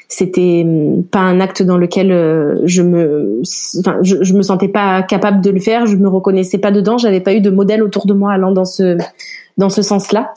C'était 0.08 0.62
hum, 0.64 1.04
pas 1.04 1.20
un 1.20 1.40
acte 1.40 1.62
dans 1.62 1.76
lequel 1.76 2.12
euh, 2.12 2.62
je 2.64 2.82
me 2.82 3.42
enfin 3.80 3.98
je 4.02 4.34
me 4.34 4.42
sentais 4.42 4.68
pas 4.68 5.02
capable 5.02 5.42
de 5.42 5.50
le 5.50 5.60
faire. 5.60 5.84
Je 5.86 5.96
me 5.96 6.08
reconnaissais 6.08 6.58
pas 6.58 6.70
dedans. 6.70 6.96
J'avais 6.96 7.20
pas 7.20 7.34
eu 7.34 7.40
de 7.40 7.50
modèle 7.50 7.82
autour 7.82 8.06
de 8.06 8.14
moi 8.14 8.32
allant 8.32 8.52
dans 8.52 8.64
ce 8.64 8.96
dans 9.58 9.68
ce 9.68 9.82
sens 9.82 10.12
là 10.12 10.32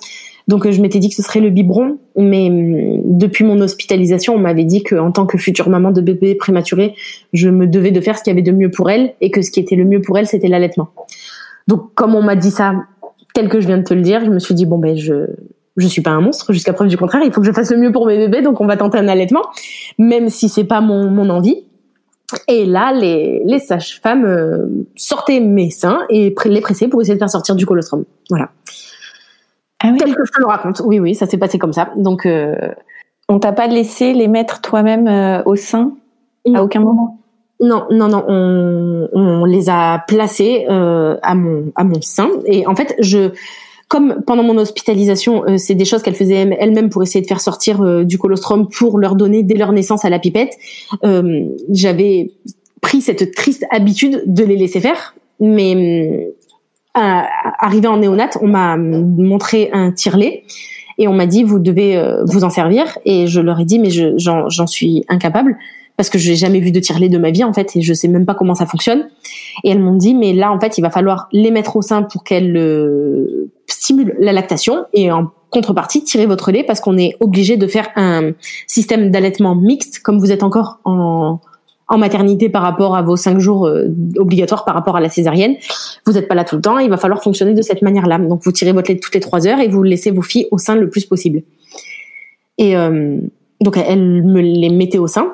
Donc 0.48 0.70
je 0.70 0.82
m'étais 0.82 1.00
dit 1.00 1.10
que 1.10 1.16
ce 1.16 1.24
serait 1.24 1.40
le 1.40 1.50
biberon, 1.50 1.98
mais 2.16 2.50
hum, 2.50 3.18
depuis 3.18 3.44
mon 3.44 3.60
hospitalisation, 3.62 4.36
on 4.36 4.40
m'avait 4.40 4.64
dit 4.64 4.84
qu'en 4.84 5.12
tant 5.12 5.26
que 5.26 5.38
future 5.38 5.70
maman 5.70 5.92
de 5.92 6.02
bébé 6.02 6.36
prématuré, 6.36 6.94
je 7.34 7.50
me 7.50 7.68
devais 7.68 7.92
de 7.92 8.02
faire 8.02 8.18
ce 8.18 8.24
qu'il 8.24 8.32
y 8.32 8.36
avait 8.36 8.44
de 8.44 8.52
mieux 8.52 8.70
pour 8.70 8.90
elle 8.90 9.14
et 9.22 9.32
que 9.32 9.42
ce 9.42 9.52
qui 9.52 9.60
était 9.60 9.76
le 9.76 9.86
mieux 9.86 10.02
pour 10.02 10.18
elle, 10.18 10.28
c'était 10.28 10.48
l'allaitement. 10.48 10.90
Donc 11.68 11.94
comme 11.96 12.14
on 12.14 12.22
m'a 12.22 12.36
dit 12.36 12.52
ça, 12.52 12.74
tel 13.34 13.50
que 13.50 13.60
je 13.60 13.68
viens 13.68 13.80
de 13.80 13.84
te 13.84 13.94
le 13.94 14.02
dire, 14.02 14.24
je 14.24 14.30
me 14.30 14.40
suis 14.40 14.54
dit 14.54 14.66
bon 14.66 14.78
ben 14.78 14.96
je 14.96 15.26
je 15.78 15.88
suis 15.88 16.02
pas 16.02 16.12
un 16.12 16.22
monstre 16.22 16.54
jusqu'à 16.54 16.72
preuve 16.72 16.88
du 16.88 16.96
contraire, 16.96 17.22
il 17.26 17.34
faut 17.34 17.42
que 17.42 17.48
je 17.48 17.52
fasse 17.52 17.70
le 17.70 17.78
mieux 17.78 17.92
pour 17.92 18.06
mes 18.06 18.18
bébés, 18.18 18.42
donc 18.42 18.62
on 18.62 18.66
va 18.66 18.78
tenter 18.78 18.98
un 18.98 19.10
allaitement, 19.10 19.42
même 19.98 20.30
si 20.30 20.48
c'est 20.48 20.64
pas 20.64 20.80
mon 20.80 21.10
mon 21.10 21.30
envie. 21.30 21.64
Et 22.48 22.66
là, 22.66 22.92
les, 22.92 23.44
les 23.46 23.60
sages-femmes 23.60 24.26
euh, 24.26 24.66
sortaient 24.96 25.40
mes 25.40 25.70
seins 25.70 26.00
et 26.10 26.34
les 26.46 26.62
pressaient 26.62 26.88
pour 26.88 27.02
essayer 27.02 27.14
de 27.14 27.20
faire 27.20 27.30
sortir 27.30 27.56
du 27.56 27.66
colostrum. 27.66 28.04
Voilà. 28.30 28.50
Ah 29.86 29.92
oui. 29.92 30.00
Tel 30.00 30.16
que 30.16 30.26
je 30.26 30.32
te 30.32 30.40
le 30.40 30.48
raconte. 30.48 30.82
Oui, 30.84 31.00
oui, 31.00 31.14
ça 31.14 31.28
s'est 31.28 31.38
passé 31.38 31.60
comme 31.60 31.74
ça. 31.74 31.92
Donc, 31.96 32.26
euh... 32.26 32.56
on 33.30 33.38
t'a 33.40 33.52
pas 33.52 33.68
laissé 33.68 34.14
les 34.14 34.28
mettre 34.28 34.62
toi-même 34.62 35.08
euh, 35.08 35.44
au 35.46 35.56
sein? 35.56 35.92
À 36.54 36.64
aucun 36.64 36.80
moment? 36.80 37.20
Non, 37.60 37.86
non, 37.92 38.08
non. 38.08 38.24
On, 38.28 39.08
on 39.14 39.46
les 39.46 39.70
a 39.70 40.04
placés 40.08 40.66
euh, 40.70 41.18
à 41.22 41.36
mon 41.36 41.72
à 41.76 41.84
mon 41.84 42.02
sein. 42.02 42.30
Et 42.46 42.68
en 42.68 42.76
fait, 42.76 42.96
je 43.00 43.32
comme 43.88 44.24
pendant 44.26 44.44
mon 44.44 44.58
hospitalisation, 44.58 45.44
euh, 45.46 45.58
c'est 45.58 45.76
des 45.76 45.86
choses 45.86 46.02
qu'elle 46.02 46.16
faisait 46.16 46.56
elle-même 46.60 46.90
pour 46.90 47.04
essayer 47.04 47.22
de 47.22 47.28
faire 47.28 47.42
sortir 47.42 47.82
euh, 47.82 48.04
du 48.04 48.18
colostrum 48.18 48.68
pour 48.68 48.98
leur 49.00 49.16
donner 49.16 49.44
dès 49.44 49.56
leur 49.56 49.72
naissance 49.72 50.06
à 50.06 50.10
la 50.10 50.20
pipette. 50.20 50.54
Euh, 51.04 51.46
j'avais 51.72 52.32
pris 52.82 53.02
cette 53.02 53.34
triste 53.34 53.66
habitude 53.72 54.24
de 54.26 54.44
les 54.44 54.58
laisser 54.58 54.82
faire, 54.82 55.16
mais 55.40 56.34
arrivé 56.96 57.88
en 57.88 57.98
néonat, 57.98 58.30
on 58.42 58.48
m'a 58.48 58.78
montré 58.78 59.70
un 59.74 59.92
tire-lait 59.92 60.44
et 60.98 61.08
on 61.08 61.14
m'a 61.14 61.26
dit 61.26 61.44
vous 61.44 61.60
devez 61.60 62.02
vous 62.26 62.44
en 62.44 62.50
servir 62.50 62.98
et 63.06 63.28
je 63.28 63.42
leur 63.42 63.60
ai 63.60 63.66
dit 63.66 63.80
mais 63.80 63.90
j'en 63.90 64.68
suis 64.68 65.04
incapable 65.10 65.58
parce 65.98 66.10
que 66.10 66.18
je 66.18 66.30
n'ai 66.30 66.36
jamais 66.36 66.60
vu 66.60 66.72
de 66.72 66.80
tire-lait 66.80 67.10
de 67.10 67.18
ma 67.18 67.32
vie 67.32 67.44
en 67.44 67.54
fait 67.54 67.76
et 67.76 67.82
je 67.82 67.94
sais 67.94 68.08
même 68.08 68.26
pas 68.26 68.36
comment 68.36 68.56
ça 68.56 68.66
fonctionne. 68.66 69.08
Et 69.64 69.72
elles 69.72 69.80
m'ont 69.80 69.96
dit 69.96 70.14
mais 70.14 70.34
là 70.34 70.52
en 70.52 70.60
fait 70.60 70.78
il 70.78 70.82
va 70.82 70.90
falloir 70.90 71.28
les 71.32 71.52
mettre 71.52 71.76
au 71.78 71.82
sein 71.82 72.04
pour 72.04 72.24
qu'elles 72.24 72.56
euh, 72.58 73.52
stimulent 73.68 74.16
la 74.20 74.34
lactation 74.34 74.86
et 74.94 75.12
en 75.12 75.32
contrepartie 75.50 76.04
tirer 76.04 76.26
votre 76.26 76.52
lait 76.52 76.64
parce 76.64 76.82
qu'on 76.82 76.98
est 76.98 77.16
obligé 77.20 77.56
de 77.56 77.68
faire 77.68 77.90
un 77.96 78.32
système 78.68 79.10
d'allaitement 79.12 79.56
mixte 79.56 80.00
comme 80.00 80.20
vous 80.20 80.32
êtes 80.32 80.44
encore 80.44 80.80
en 80.84 81.40
en 81.88 81.98
maternité 81.98 82.50
par 82.50 82.64
rapport 82.64 82.96
à 82.96 83.02
vos 83.02 83.16
cinq 83.16 83.40
jours 83.40 83.68
euh, 83.68 83.88
obligatoires 84.18 84.66
par 84.66 84.74
rapport 84.74 84.96
à 84.96 85.00
la 85.00 85.10
césarienne. 85.10 85.56
Vous 86.06 86.14
n'êtes 86.14 86.28
pas 86.28 86.36
là 86.36 86.44
tout 86.44 86.56
le 86.56 86.62
temps, 86.62 86.80
il 86.80 86.90
va 86.90 86.98
falloir 86.98 87.22
fonctionner 87.22 87.54
de 87.54 87.62
cette 87.62 87.82
manière-là. 87.82 88.18
Donc 88.18 88.42
vous 88.44 88.52
tirez 88.52 88.72
votre 88.72 88.92
lait 88.92 88.98
toutes 88.98 89.14
les 89.14 89.22
trois 89.22 89.48
heures 89.48 89.60
et 89.60 89.68
vous 89.68 89.84
laissez 89.84 90.12
vos 90.12 90.24
filles 90.24 90.48
au 90.52 90.58
sein 90.58 90.76
le 90.76 90.90
plus 90.90 91.06
possible. 91.06 91.44
Et 92.58 92.76
euh, 92.76 93.18
donc 93.62 93.78
elle 93.78 94.24
me 94.24 94.42
les 94.42 94.70
mettait 94.70 94.98
au 94.98 95.08
sein 95.08 95.34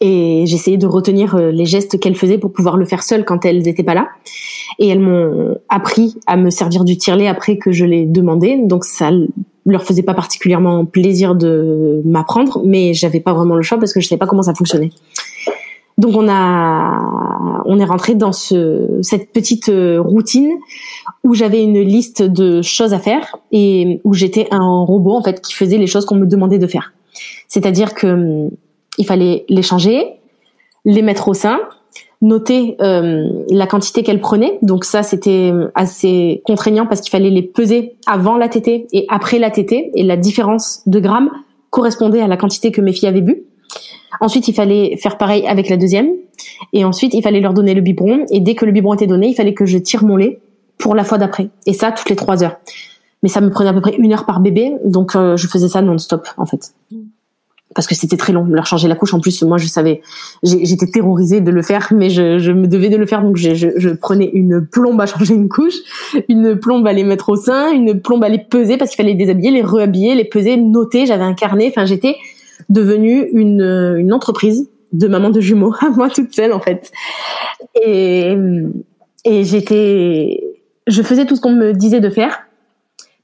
et 0.00 0.44
j'essayais 0.46 0.76
de 0.76 0.86
retenir 0.86 1.34
euh, 1.34 1.50
les 1.50 1.66
gestes 1.66 1.98
qu'elles 1.98 2.16
faisaient 2.16 2.38
pour 2.38 2.52
pouvoir 2.52 2.76
le 2.76 2.86
faire 2.86 3.02
seule 3.02 3.24
quand 3.24 3.44
elles 3.44 3.62
n'étaient 3.62 3.82
pas 3.82 3.94
là. 3.94 4.08
Et 4.78 4.88
elles 4.88 5.00
m'ont 5.00 5.58
appris 5.68 6.16
à 6.26 6.36
me 6.36 6.50
servir 6.50 6.84
du 6.84 6.96
tire-lait 6.96 7.26
après 7.26 7.58
que 7.58 7.72
je 7.72 7.84
l'ai 7.84 8.06
demandé, 8.06 8.60
donc 8.62 8.84
ça 8.84 9.10
leur 9.66 9.82
faisait 9.82 10.02
pas 10.02 10.14
particulièrement 10.14 10.84
plaisir 10.84 11.34
de 11.34 12.00
m'apprendre, 12.04 12.62
mais 12.64 12.94
j'avais 12.94 13.20
pas 13.20 13.32
vraiment 13.32 13.56
le 13.56 13.62
choix 13.62 13.78
parce 13.78 13.92
que 13.92 14.00
je 14.00 14.06
savais 14.06 14.18
pas 14.18 14.26
comment 14.26 14.42
ça 14.42 14.54
fonctionnait. 14.54 14.90
Donc 15.98 16.14
on 16.16 16.28
a, 16.28 17.62
on 17.66 17.78
est 17.80 17.84
rentré 17.84 18.14
dans 18.14 18.32
ce, 18.32 19.00
cette 19.02 19.32
petite 19.32 19.68
euh, 19.68 20.00
routine 20.00 20.52
où 21.24 21.34
j'avais 21.34 21.62
une 21.62 21.80
liste 21.80 22.22
de 22.22 22.62
choses 22.62 22.94
à 22.94 23.00
faire 23.00 23.36
et 23.50 24.00
où 24.04 24.14
j'étais 24.14 24.46
un 24.52 24.82
robot 24.84 25.16
en 25.16 25.22
fait 25.22 25.40
qui 25.40 25.54
faisait 25.54 25.76
les 25.76 25.88
choses 25.88 26.06
qu'on 26.06 26.14
me 26.14 26.26
demandait 26.26 26.58
de 26.58 26.66
faire. 26.68 26.92
C'est-à-dire 27.48 27.94
que 27.94 28.48
il 28.96 29.06
fallait 29.06 29.44
les 29.48 29.62
changer, 29.62 30.04
les 30.84 31.02
mettre 31.02 31.28
au 31.28 31.34
sein, 31.34 31.58
noter 32.20 32.76
euh, 32.80 33.28
la 33.50 33.66
quantité 33.66 34.02
qu'elles 34.02 34.20
prenaient. 34.20 34.58
Donc 34.62 34.84
ça, 34.84 35.02
c'était 35.02 35.52
assez 35.74 36.42
contraignant 36.44 36.86
parce 36.86 37.00
qu'il 37.00 37.10
fallait 37.10 37.30
les 37.30 37.42
peser 37.42 37.96
avant 38.06 38.36
la 38.36 38.48
tétée 38.48 38.86
et 38.92 39.06
après 39.08 39.38
la 39.38 39.50
tétée. 39.50 39.90
Et 39.94 40.02
la 40.02 40.16
différence 40.16 40.82
de 40.86 41.00
grammes 41.00 41.30
correspondait 41.70 42.20
à 42.20 42.26
la 42.26 42.36
quantité 42.36 42.72
que 42.72 42.80
mes 42.80 42.92
filles 42.92 43.08
avaient 43.08 43.20
bu. 43.20 43.44
Ensuite, 44.20 44.48
il 44.48 44.54
fallait 44.54 44.96
faire 44.96 45.18
pareil 45.18 45.46
avec 45.46 45.68
la 45.68 45.76
deuxième. 45.76 46.08
Et 46.72 46.84
ensuite, 46.84 47.14
il 47.14 47.22
fallait 47.22 47.40
leur 47.40 47.54
donner 47.54 47.74
le 47.74 47.80
biberon. 47.80 48.24
Et 48.30 48.40
dès 48.40 48.54
que 48.54 48.64
le 48.64 48.72
biberon 48.72 48.94
était 48.94 49.06
donné, 49.06 49.28
il 49.28 49.34
fallait 49.34 49.54
que 49.54 49.66
je 49.66 49.78
tire 49.78 50.04
mon 50.04 50.16
lait 50.16 50.40
pour 50.78 50.94
la 50.94 51.04
fois 51.04 51.18
d'après. 51.18 51.48
Et 51.66 51.72
ça, 51.72 51.92
toutes 51.92 52.10
les 52.10 52.16
trois 52.16 52.42
heures. 52.42 52.56
Mais 53.22 53.28
ça 53.28 53.40
me 53.40 53.50
prenait 53.50 53.70
à 53.70 53.72
peu 53.72 53.80
près 53.80 53.96
une 53.96 54.12
heure 54.12 54.26
par 54.26 54.40
bébé. 54.40 54.72
Donc, 54.84 55.16
euh, 55.16 55.36
je 55.36 55.46
faisais 55.48 55.68
ça 55.68 55.82
non-stop, 55.82 56.28
en 56.36 56.46
fait 56.46 56.72
parce 57.74 57.86
que 57.86 57.94
c'était 57.94 58.16
très 58.16 58.32
long 58.32 58.44
leur 58.44 58.66
changer 58.66 58.88
la 58.88 58.94
couche 58.94 59.14
en 59.14 59.20
plus 59.20 59.42
moi 59.42 59.58
je 59.58 59.66
savais 59.66 60.00
j'étais 60.42 60.86
terrorisée 60.86 61.40
de 61.40 61.50
le 61.50 61.62
faire 61.62 61.92
mais 61.94 62.10
je, 62.10 62.38
je, 62.38 62.50
me 62.50 62.66
devais 62.66 62.88
de 62.88 62.96
le 62.96 63.06
faire 63.06 63.22
donc 63.22 63.36
je, 63.36 63.54
je, 63.54 63.68
je, 63.76 63.90
prenais 63.90 64.30
une 64.32 64.66
plombe 64.66 65.00
à 65.00 65.06
changer 65.06 65.34
une 65.34 65.48
couche 65.48 65.76
une 66.28 66.58
plombe 66.58 66.86
à 66.86 66.92
les 66.92 67.04
mettre 67.04 67.28
au 67.28 67.36
sein 67.36 67.70
une 67.70 68.00
plombe 68.00 68.24
à 68.24 68.28
les 68.28 68.38
peser 68.38 68.78
parce 68.78 68.90
qu'il 68.90 68.96
fallait 68.96 69.12
les 69.12 69.18
déshabiller 69.18 69.50
les 69.50 69.62
rehabiller 69.62 70.14
les 70.14 70.24
peser 70.24 70.56
noter 70.56 71.06
j'avais 71.06 71.24
un 71.24 71.34
carnet 71.34 71.68
enfin 71.68 71.84
j'étais 71.84 72.16
devenue 72.68 73.28
une, 73.32 73.96
une 73.98 74.12
entreprise 74.12 74.68
de 74.92 75.08
maman 75.08 75.30
de 75.30 75.40
jumeaux 75.40 75.74
à 75.80 75.90
moi 75.90 76.08
toute 76.08 76.34
seule 76.34 76.52
en 76.52 76.60
fait 76.60 76.90
et 77.82 78.34
et 79.24 79.44
j'étais 79.44 80.40
je 80.86 81.02
faisais 81.02 81.26
tout 81.26 81.36
ce 81.36 81.40
qu'on 81.40 81.52
me 81.52 81.72
disait 81.72 82.00
de 82.00 82.08
faire 82.08 82.40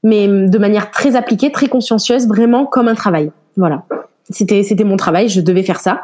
mais 0.03 0.27
de 0.27 0.57
manière 0.57 0.91
très 0.91 1.15
appliquée 1.15 1.51
très 1.51 1.67
consciencieuse 1.67 2.27
vraiment 2.27 2.65
comme 2.65 2.87
un 2.87 2.95
travail 2.95 3.31
voilà 3.57 3.85
c'était 4.29 4.63
c'était 4.63 4.83
mon 4.83 4.97
travail, 4.97 5.29
je 5.29 5.41
devais 5.41 5.63
faire 5.63 5.79
ça. 5.79 6.01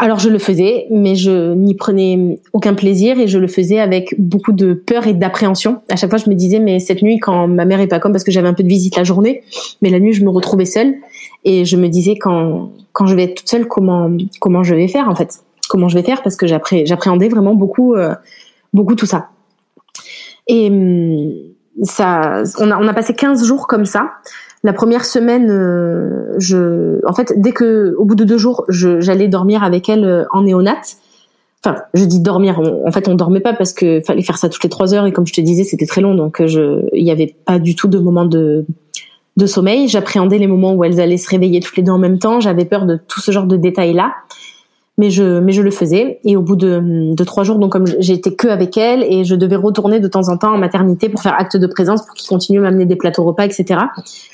Alors 0.00 0.20
je 0.20 0.28
le 0.28 0.38
faisais, 0.38 0.86
mais 0.90 1.16
je 1.16 1.54
n'y 1.54 1.74
prenais 1.74 2.38
aucun 2.52 2.74
plaisir 2.74 3.18
et 3.18 3.26
je 3.26 3.36
le 3.36 3.48
faisais 3.48 3.80
avec 3.80 4.14
beaucoup 4.16 4.52
de 4.52 4.72
peur 4.72 5.08
et 5.08 5.12
d'appréhension. 5.12 5.80
À 5.90 5.96
chaque 5.96 6.10
fois, 6.10 6.20
je 6.24 6.30
me 6.30 6.36
disais 6.36 6.60
mais 6.60 6.78
cette 6.78 7.02
nuit, 7.02 7.18
quand 7.18 7.48
ma 7.48 7.64
mère 7.64 7.80
est 7.80 7.88
pas 7.88 7.98
comme 7.98 8.12
parce 8.12 8.22
que 8.22 8.30
j'avais 8.30 8.46
un 8.46 8.54
peu 8.54 8.62
de 8.62 8.68
visite 8.68 8.96
la 8.96 9.02
journée, 9.02 9.42
mais 9.82 9.90
la 9.90 9.98
nuit, 9.98 10.12
je 10.12 10.24
me 10.24 10.30
retrouvais 10.30 10.66
seule 10.66 10.94
et 11.44 11.64
je 11.64 11.76
me 11.76 11.88
disais 11.88 12.16
quand 12.16 12.72
quand 12.92 13.06
je 13.06 13.14
vais 13.14 13.24
être 13.24 13.36
toute 13.36 13.48
seule, 13.48 13.66
comment 13.66 14.10
comment 14.40 14.62
je 14.62 14.74
vais 14.74 14.88
faire 14.88 15.08
en 15.08 15.14
fait, 15.14 15.40
comment 15.68 15.88
je 15.88 15.96
vais 15.96 16.04
faire? 16.04 16.22
Parce 16.22 16.36
que 16.36 16.46
j'appréhendais 16.46 17.28
vraiment 17.28 17.54
beaucoup 17.54 17.94
euh, 17.94 18.14
beaucoup 18.72 18.94
tout 18.94 19.06
ça. 19.06 19.28
Et 20.46 20.68
hum, 20.68 21.32
ça, 21.82 22.42
on 22.58 22.70
a 22.70 22.78
on 22.78 22.88
a 22.88 22.94
passé 22.94 23.14
15 23.14 23.44
jours 23.44 23.66
comme 23.66 23.84
ça 23.84 24.10
la 24.64 24.72
première 24.72 25.04
semaine, 25.04 25.50
euh, 25.50 26.34
je, 26.38 27.04
en 27.06 27.12
fait, 27.12 27.32
dès 27.36 27.52
que, 27.52 27.94
au 27.96 28.04
bout 28.04 28.16
de 28.16 28.24
deux 28.24 28.38
jours, 28.38 28.64
j'allais 28.68 29.28
dormir 29.28 29.62
avec 29.62 29.88
elle 29.88 30.04
euh, 30.04 30.24
en 30.32 30.42
néonat. 30.42 30.80
Enfin, 31.64 31.82
je 31.94 32.04
dis 32.04 32.20
dormir. 32.20 32.60
en 32.60 32.90
fait, 32.92 33.08
on 33.08 33.14
dormait 33.14 33.40
pas 33.40 33.52
parce 33.52 33.72
que 33.72 34.00
fallait 34.00 34.22
faire 34.22 34.38
ça 34.38 34.48
toutes 34.48 34.62
les 34.62 34.68
trois 34.68 34.94
heures 34.94 35.06
et 35.06 35.12
comme 35.12 35.26
je 35.26 35.32
te 35.32 35.40
disais, 35.40 35.64
c'était 35.64 35.86
très 35.86 36.00
long, 36.00 36.14
donc 36.14 36.40
euh, 36.40 36.46
je, 36.46 36.88
il 36.92 37.04
y 37.04 37.10
avait 37.10 37.34
pas 37.44 37.58
du 37.58 37.74
tout 37.74 37.88
de 37.88 37.98
moment 37.98 38.24
de 38.24 38.64
de 39.38 39.46
sommeil. 39.46 39.88
J'appréhendais 39.88 40.36
les 40.36 40.46
moments 40.46 40.74
où 40.74 40.84
elles 40.84 41.00
allaient 41.00 41.16
se 41.16 41.30
réveiller 41.30 41.60
toutes 41.60 41.76
les 41.76 41.82
deux 41.82 41.92
en 41.92 41.98
même 41.98 42.18
temps. 42.18 42.40
J'avais 42.40 42.66
peur 42.66 42.84
de 42.84 42.98
tout 43.08 43.20
ce 43.20 43.30
genre 43.30 43.46
de 43.46 43.56
détails 43.56 43.94
là 43.94 44.12
mais 44.98 45.10
je 45.10 45.38
mais 45.38 45.52
je 45.52 45.62
le 45.62 45.70
faisais. 45.70 46.18
Et 46.24 46.36
au 46.36 46.42
bout 46.42 46.56
de, 46.56 47.14
de 47.14 47.24
trois 47.24 47.44
jours 47.44 47.58
donc 47.58 47.72
comme 47.72 47.86
j'étais 48.00 48.34
que 48.34 48.48
avec 48.48 48.76
elle 48.76 49.04
et 49.04 49.24
je 49.24 49.34
devais 49.36 49.56
retourner 49.56 50.00
de 50.00 50.08
temps 50.08 50.28
en 50.28 50.36
temps 50.36 50.52
en 50.52 50.58
maternité 50.58 51.08
pour 51.08 51.22
faire 51.22 51.34
acte 51.38 51.56
de 51.56 51.66
présence 51.66 52.04
pour 52.04 52.14
qu'il 52.14 52.28
continue 52.28 52.58
à 52.58 52.62
m'amener 52.62 52.84
des 52.84 52.96
plateaux 52.96 53.24
repas 53.24 53.44
etc 53.44 53.80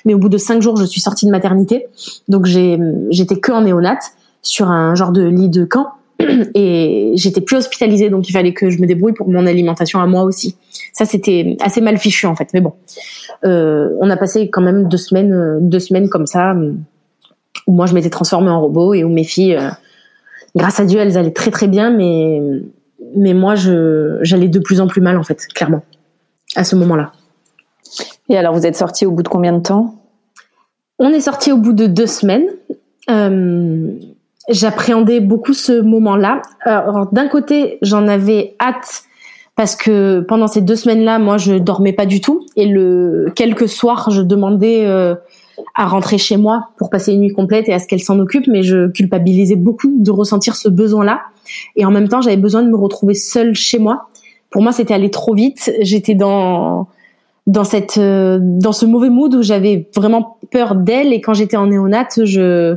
mais 0.04 0.14
au 0.14 0.18
bout 0.18 0.30
de 0.30 0.38
cinq 0.38 0.62
jours 0.62 0.76
je 0.76 0.84
suis 0.84 1.00
sortie 1.00 1.26
de 1.26 1.30
maternité. 1.30 1.86
Donc 2.28 2.46
j'étais 2.46 3.38
que 3.38 3.52
en 3.52 3.60
néonate 3.60 4.02
sur 4.42 4.68
un 4.68 4.94
genre 4.94 5.12
de 5.12 5.22
lit 5.22 5.50
de 5.50 5.64
camp 5.64 5.88
et 6.54 7.12
j'étais 7.14 7.40
plus 7.40 7.56
hospitalisée 7.56 8.10
donc 8.10 8.28
il 8.28 8.32
fallait 8.32 8.52
que 8.52 8.70
je 8.70 8.80
me 8.80 8.86
débrouille 8.86 9.12
pour 9.12 9.28
mon 9.28 9.46
alimentation 9.46 10.00
à 10.00 10.06
moi 10.06 10.22
aussi 10.22 10.56
ça 10.92 11.04
c'était 11.04 11.56
assez 11.60 11.80
mal 11.80 11.98
fichu 11.98 12.26
en 12.26 12.36
fait 12.36 12.48
mais 12.54 12.60
bon 12.60 12.72
euh, 13.44 13.90
on 14.00 14.10
a 14.10 14.16
passé 14.16 14.48
quand 14.50 14.62
même 14.62 14.88
deux 14.88 14.96
semaines 14.96 15.58
deux 15.60 15.80
semaines 15.80 16.08
comme 16.08 16.26
ça 16.26 16.54
où 17.66 17.72
moi 17.72 17.86
je 17.86 17.94
m'étais 17.94 18.10
transformée 18.10 18.50
en 18.50 18.60
robot 18.60 18.94
et 18.94 19.04
où 19.04 19.08
mes 19.08 19.24
filles 19.24 19.56
euh, 19.56 19.70
grâce 20.56 20.80
à 20.80 20.84
Dieu, 20.84 21.00
elles 21.00 21.18
allaient 21.18 21.32
très 21.32 21.50
très 21.50 21.66
bien, 21.68 21.90
mais 21.90 22.40
mais 23.16 23.34
moi, 23.34 23.54
je 23.54 24.18
j'allais 24.22 24.48
de 24.48 24.58
plus 24.58 24.80
en 24.80 24.86
plus 24.86 25.00
mal 25.00 25.16
en 25.18 25.22
fait, 25.22 25.46
clairement, 25.54 25.82
à 26.56 26.64
ce 26.64 26.76
moment-là. 26.76 27.12
Et 28.28 28.36
alors, 28.36 28.54
vous 28.54 28.66
êtes 28.66 28.76
sorti 28.76 29.06
au 29.06 29.10
bout 29.10 29.22
de 29.22 29.28
combien 29.28 29.52
de 29.52 29.62
temps? 29.62 29.96
On 30.98 31.10
est 31.10 31.20
sorti 31.20 31.52
au 31.52 31.58
bout 31.58 31.72
de 31.72 31.86
deux 31.86 32.06
semaines. 32.06 32.46
Euh, 33.10 33.92
J'appréhendais 34.48 35.20
beaucoup 35.20 35.54
ce 35.54 35.80
moment-là. 35.80 36.42
D'un 37.12 37.28
côté, 37.28 37.78
j'en 37.82 38.06
avais 38.08 38.56
hâte 38.60 39.04
parce 39.56 39.76
que 39.76 40.20
pendant 40.20 40.48
ces 40.48 40.60
deux 40.60 40.76
semaines-là, 40.76 41.18
moi, 41.18 41.38
je 41.38 41.54
dormais 41.54 41.92
pas 41.92 42.06
du 42.06 42.20
tout. 42.20 42.46
Et 42.56 42.66
le 42.66 43.32
quelques 43.34 43.68
soirs, 43.68 44.10
je 44.10 44.20
demandais 44.20 44.84
euh, 44.86 45.14
à 45.74 45.86
rentrer 45.86 46.18
chez 46.18 46.36
moi 46.36 46.68
pour 46.76 46.90
passer 46.90 47.12
une 47.12 47.20
nuit 47.20 47.32
complète 47.32 47.68
et 47.68 47.72
à 47.72 47.78
ce 47.78 47.86
qu'elle 47.86 48.00
s'en 48.00 48.18
occupe, 48.18 48.46
mais 48.48 48.62
je 48.62 48.88
culpabilisais 48.88 49.56
beaucoup 49.56 49.92
de 49.96 50.10
ressentir 50.10 50.56
ce 50.56 50.68
besoin-là. 50.68 51.22
Et 51.76 51.84
en 51.84 51.90
même 51.90 52.08
temps, 52.08 52.20
j'avais 52.20 52.36
besoin 52.36 52.62
de 52.62 52.68
me 52.68 52.76
retrouver 52.76 53.14
seule 53.14 53.54
chez 53.54 53.78
moi. 53.78 54.08
Pour 54.50 54.62
moi, 54.62 54.72
c'était 54.72 54.94
aller 54.94 55.10
trop 55.10 55.34
vite. 55.34 55.72
J'étais 55.80 56.14
dans 56.14 56.88
dans 57.46 57.64
cette 57.64 57.98
euh, 57.98 58.38
dans 58.40 58.72
ce 58.72 58.86
mauvais 58.86 59.10
mood 59.10 59.34
où 59.34 59.42
j'avais 59.42 59.88
vraiment 59.94 60.38
peur 60.50 60.74
d'elle 60.74 61.12
et 61.12 61.20
quand 61.20 61.34
j'étais 61.34 61.58
en 61.58 61.66
néonate 61.66 62.24
je 62.24 62.76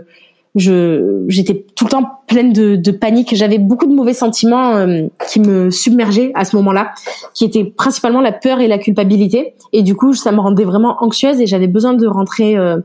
j'étais 0.59 1.65
tout 1.75 1.85
le 1.85 1.89
temps 1.89 2.03
pleine 2.27 2.53
de, 2.53 2.91
panique. 2.91 3.35
J'avais 3.35 3.57
beaucoup 3.57 3.87
de 3.87 3.93
mauvais 3.93 4.13
sentiments 4.13 4.75
euh, 4.75 5.03
qui 5.29 5.39
me 5.39 5.69
submergeaient 5.71 6.31
à 6.35 6.45
ce 6.45 6.55
moment-là 6.57 6.91
qui 7.33 7.45
étaient 7.45 7.65
principalement 7.65 8.21
la 8.21 8.31
peur 8.31 8.59
et 8.59 8.67
la 8.67 8.77
culpabilité. 8.77 9.53
Et 9.73 9.83
du 9.83 9.95
coup 9.95 10.13
ça 10.13 10.31
me 10.31 10.39
rendait 10.39 10.63
vraiment 10.63 10.97
anxieuse 11.01 11.39
et 11.41 11.47
j'avais 11.47 11.67
besoin 11.67 11.93
de 11.93 12.07
rentrer 12.07 12.57
euh, 12.57 12.77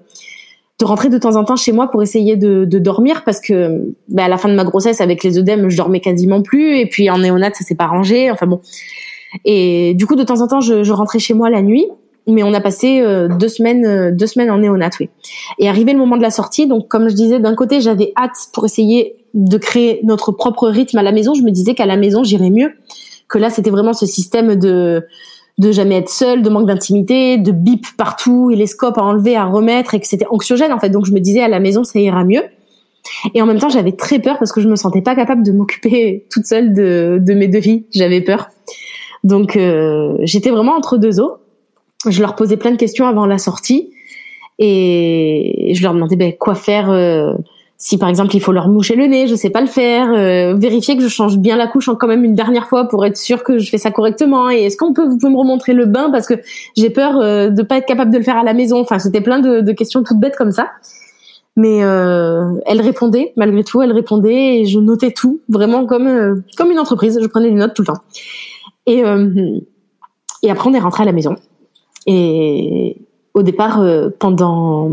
de 0.79 0.85
rentrer 0.85 1.09
de 1.09 1.19
temps 1.19 1.37
en 1.37 1.45
temps 1.45 1.57
chez 1.57 1.73
moi 1.73 1.91
pour 1.91 2.03
essayer 2.03 2.37
de, 2.37 2.65
dormir 2.65 3.23
parce 3.25 3.41
que 3.41 3.95
bah, 4.09 4.25
à 4.25 4.29
la 4.29 4.39
fin 4.39 4.49
de 4.49 4.55
ma 4.55 4.65
grossesse 4.65 5.01
avec 5.01 5.23
les 5.23 5.39
œdèmes 5.39 5.69
je 5.69 5.77
dormais 5.77 6.01
quasiment 6.01 6.43
plus. 6.43 6.79
Et 6.79 6.87
puis 6.87 7.09
en 7.11 7.19
néonate 7.19 7.55
ça 7.55 7.65
s'est 7.65 7.77
pas 7.77 7.87
rangé 7.87 8.31
enfin 8.31 8.47
bon. 8.47 8.61
Et 9.47 9.95
du 9.95 10.07
coup, 10.07 10.15
de 10.15 10.25
temps 10.25 10.43
en 10.43 10.47
temps, 10.47 10.61
je 10.61 10.93
rentrais 10.93 11.19
chez 11.19 11.33
moi 11.33 11.49
la 11.49 11.63
nuit. 11.63 11.87
Mais 12.27 12.43
on 12.43 12.55
a 12.55 12.61
passé 12.61 13.01
euh, 13.01 13.29
deux 13.29 13.49
semaines, 13.49 13.85
euh, 13.85 14.13
deux 14.13 14.27
semaines 14.27 14.51
en 14.51 14.59
néonat, 14.59 14.91
oui. 15.01 15.11
Et 15.59 15.69
arrivé 15.69 15.93
le 15.93 15.99
moment 15.99 16.17
de 16.17 16.23
la 16.23 16.31
sortie, 16.31 16.67
donc 16.67 16.89
comme 16.89 17.09
je 17.09 17.15
disais, 17.15 17.41
d'un 17.41 17.55
côté, 17.55 17.81
j'avais 17.81 18.13
hâte 18.17 18.37
pour 18.53 18.65
essayer 18.65 19.17
de 19.35 19.59
créer 19.59 20.01
notre 20.05 20.31
propre 20.31 20.69
rythme 20.69 20.99
à 20.99 21.03
la 21.03 21.13
maison. 21.13 21.35
Je 21.35 21.43
me 21.43 21.51
disais 21.51 21.75
qu'à 21.75 21.87
la 21.87 21.97
maison, 21.97 22.23
j'irais 22.23 22.51
mieux. 22.51 22.73
Que 23.29 23.39
là, 23.39 23.51
c'était 23.51 23.71
vraiment 23.71 23.93
ce 23.93 24.07
système 24.07 24.57
de 24.57 25.05
de 25.59 25.71
jamais 25.71 25.97
être 25.97 26.09
seule, 26.09 26.43
de 26.43 26.49
manque 26.49 26.67
d'intimité, 26.67 27.37
de 27.37 27.53
bip 27.53 27.85
partout 27.99 28.51
et 28.51 28.57
les 28.57 28.67
scopes 28.67 28.97
à 28.97 29.03
enlever, 29.03 29.37
à 29.37 29.45
remettre, 29.45 29.95
et 29.95 30.01
que 30.01 30.07
c'était 30.07 30.27
anxiogène 30.31 30.73
en 30.73 30.79
fait. 30.79 30.89
Donc 30.89 31.05
je 31.05 31.13
me 31.13 31.21
disais 31.21 31.43
à 31.43 31.49
la 31.49 31.61
maison, 31.61 31.85
ça 31.85 31.99
ira 32.01 32.25
mieux. 32.25 32.43
Et 33.35 33.43
en 33.43 33.47
même 33.47 33.59
temps, 33.59 33.69
j'avais 33.69 33.93
très 33.93 34.19
peur 34.19 34.39
parce 34.39 34.53
que 34.53 34.61
je 34.61 34.69
me 34.69 34.77
sentais 34.77 35.03
pas 35.03 35.15
capable 35.15 35.43
de 35.43 35.53
m'occuper 35.53 36.27
toute 36.31 36.47
seule 36.47 36.73
de, 36.73 37.19
de 37.21 37.35
mes 37.35 37.49
deux 37.49 37.61
filles. 37.61 37.85
J'avais 37.93 38.21
peur. 38.21 38.49
Donc 39.25 39.57
euh, 39.57 40.17
j'étais 40.23 40.51
vraiment 40.51 40.73
entre 40.73 40.97
deux 40.99 41.21
eaux. 41.21 41.37
Je 42.09 42.21
leur 42.21 42.35
posais 42.35 42.57
plein 42.57 42.71
de 42.73 42.77
questions 42.77 43.07
avant 43.07 43.27
la 43.27 43.39
sortie 43.39 43.91
et 44.59 45.73
je 45.75 45.83
leur 45.83 45.95
demandais 45.95 46.17
ben, 46.17 46.33
quoi 46.39 46.55
faire 46.55 46.91
euh, 46.91 47.33
si 47.83 47.99
par 47.99 48.09
exemple 48.09 48.37
il 48.37 48.41
faut 48.41 48.53
leur 48.53 48.69
moucher 48.69 48.95
le 48.95 49.07
nez, 49.07 49.27
je 49.27 49.35
sais 49.35 49.51
pas 49.51 49.61
le 49.61 49.67
faire, 49.67 50.13
euh, 50.13 50.55
vérifier 50.55 50.97
que 50.97 51.03
je 51.03 51.09
change 51.09 51.37
bien 51.39 51.57
la 51.57 51.67
couche 51.67 51.91
quand 51.99 52.07
même 52.07 52.23
une 52.23 52.37
dernière 52.37 52.69
fois 52.69 52.87
pour 52.87 53.05
être 53.05 53.17
sûr 53.17 53.43
que 53.43 53.59
je 53.59 53.69
fais 53.69 53.79
ça 53.79 53.91
correctement 53.91 54.49
et 54.51 54.63
est-ce 54.63 54.77
qu'on 54.77 54.93
peut 54.93 55.05
vous 55.05 55.19
pouvez 55.19 55.33
me 55.33 55.39
remontrer 55.39 55.73
le 55.73 55.87
bain 55.87 56.09
parce 56.13 56.29
que 56.29 56.35
j'ai 56.77 56.91
peur 56.91 57.19
euh, 57.19 57.51
de 57.51 57.61
pas 57.63 57.79
être 57.79 57.87
capable 57.87 58.13
de 58.13 58.19
le 58.19 58.23
faire 58.23 58.37
à 58.37 58.45
la 58.45 58.55
maison. 58.55 58.81
Enfin, 58.81 59.01
c'était 59.01 59.21
plein 59.21 59.41
de, 59.41 59.63
de, 59.63 59.73
questions 59.73 60.05
toutes 60.05 60.21
bêtes 60.21 60.37
comme 60.37 60.53
ça. 60.53 60.71
Mais 61.57 61.83
euh, 61.83 62.53
elle 62.67 62.81
répondait 62.81 63.33
malgré 63.37 63.65
tout, 63.65 63.83
elle 63.83 63.91
répondait 63.91 64.61
et 64.61 64.65
je 64.65 64.79
notais 64.79 65.11
tout 65.11 65.41
vraiment 65.49 65.85
comme 65.85 66.45
comme 66.57 66.71
une 66.71 66.79
entreprise. 66.79 67.19
Je 67.21 67.27
prenais 67.27 67.51
des 67.51 67.57
notes 67.57 67.75
tout 67.75 67.83
le 67.83 67.87
temps. 67.87 68.01
Et, 68.87 69.05
euh, 69.05 69.59
et 70.45 70.51
après, 70.53 70.71
on 70.71 70.75
est 70.75 70.79
rentré 70.79 71.03
à 71.03 71.07
la 71.07 71.13
maison. 71.13 71.35
Et 72.07 72.97
au 73.35 73.43
départ, 73.43 73.81
euh, 73.81 74.09
pendant 74.19 74.91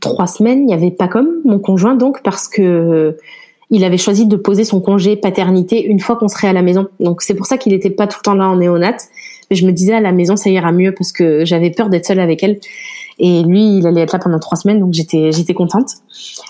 trois 0.00 0.26
semaines, 0.26 0.60
il 0.60 0.66
n'y 0.66 0.74
avait 0.74 0.90
pas 0.90 1.08
comme 1.08 1.40
mon 1.44 1.58
conjoint, 1.58 1.94
donc, 1.94 2.22
parce 2.22 2.48
que 2.48 2.62
euh, 2.62 3.12
il 3.70 3.84
avait 3.84 3.98
choisi 3.98 4.26
de 4.26 4.36
poser 4.36 4.64
son 4.64 4.80
congé 4.80 5.16
paternité 5.16 5.84
une 5.84 6.00
fois 6.00 6.16
qu'on 6.16 6.28
serait 6.28 6.48
à 6.48 6.52
la 6.52 6.62
maison. 6.62 6.88
Donc, 6.98 7.22
c'est 7.22 7.34
pour 7.34 7.46
ça 7.46 7.56
qu'il 7.56 7.72
n'était 7.72 7.90
pas 7.90 8.06
tout 8.06 8.18
le 8.20 8.24
temps 8.24 8.34
là 8.34 8.48
en 8.48 8.56
néonate. 8.56 9.08
Mais 9.50 9.56
je 9.56 9.66
me 9.66 9.72
disais, 9.72 9.94
à 9.94 10.00
la 10.00 10.12
maison, 10.12 10.36
ça 10.36 10.50
ira 10.50 10.72
mieux 10.72 10.92
parce 10.92 11.12
que 11.12 11.44
j'avais 11.44 11.70
peur 11.70 11.88
d'être 11.88 12.06
seule 12.06 12.20
avec 12.20 12.42
elle. 12.42 12.58
Et 13.18 13.42
lui, 13.42 13.78
il 13.78 13.86
allait 13.86 14.00
être 14.00 14.12
là 14.12 14.18
pendant 14.18 14.38
trois 14.38 14.56
semaines, 14.56 14.80
donc 14.80 14.94
j'étais, 14.94 15.30
j'étais 15.30 15.54
contente. 15.54 15.90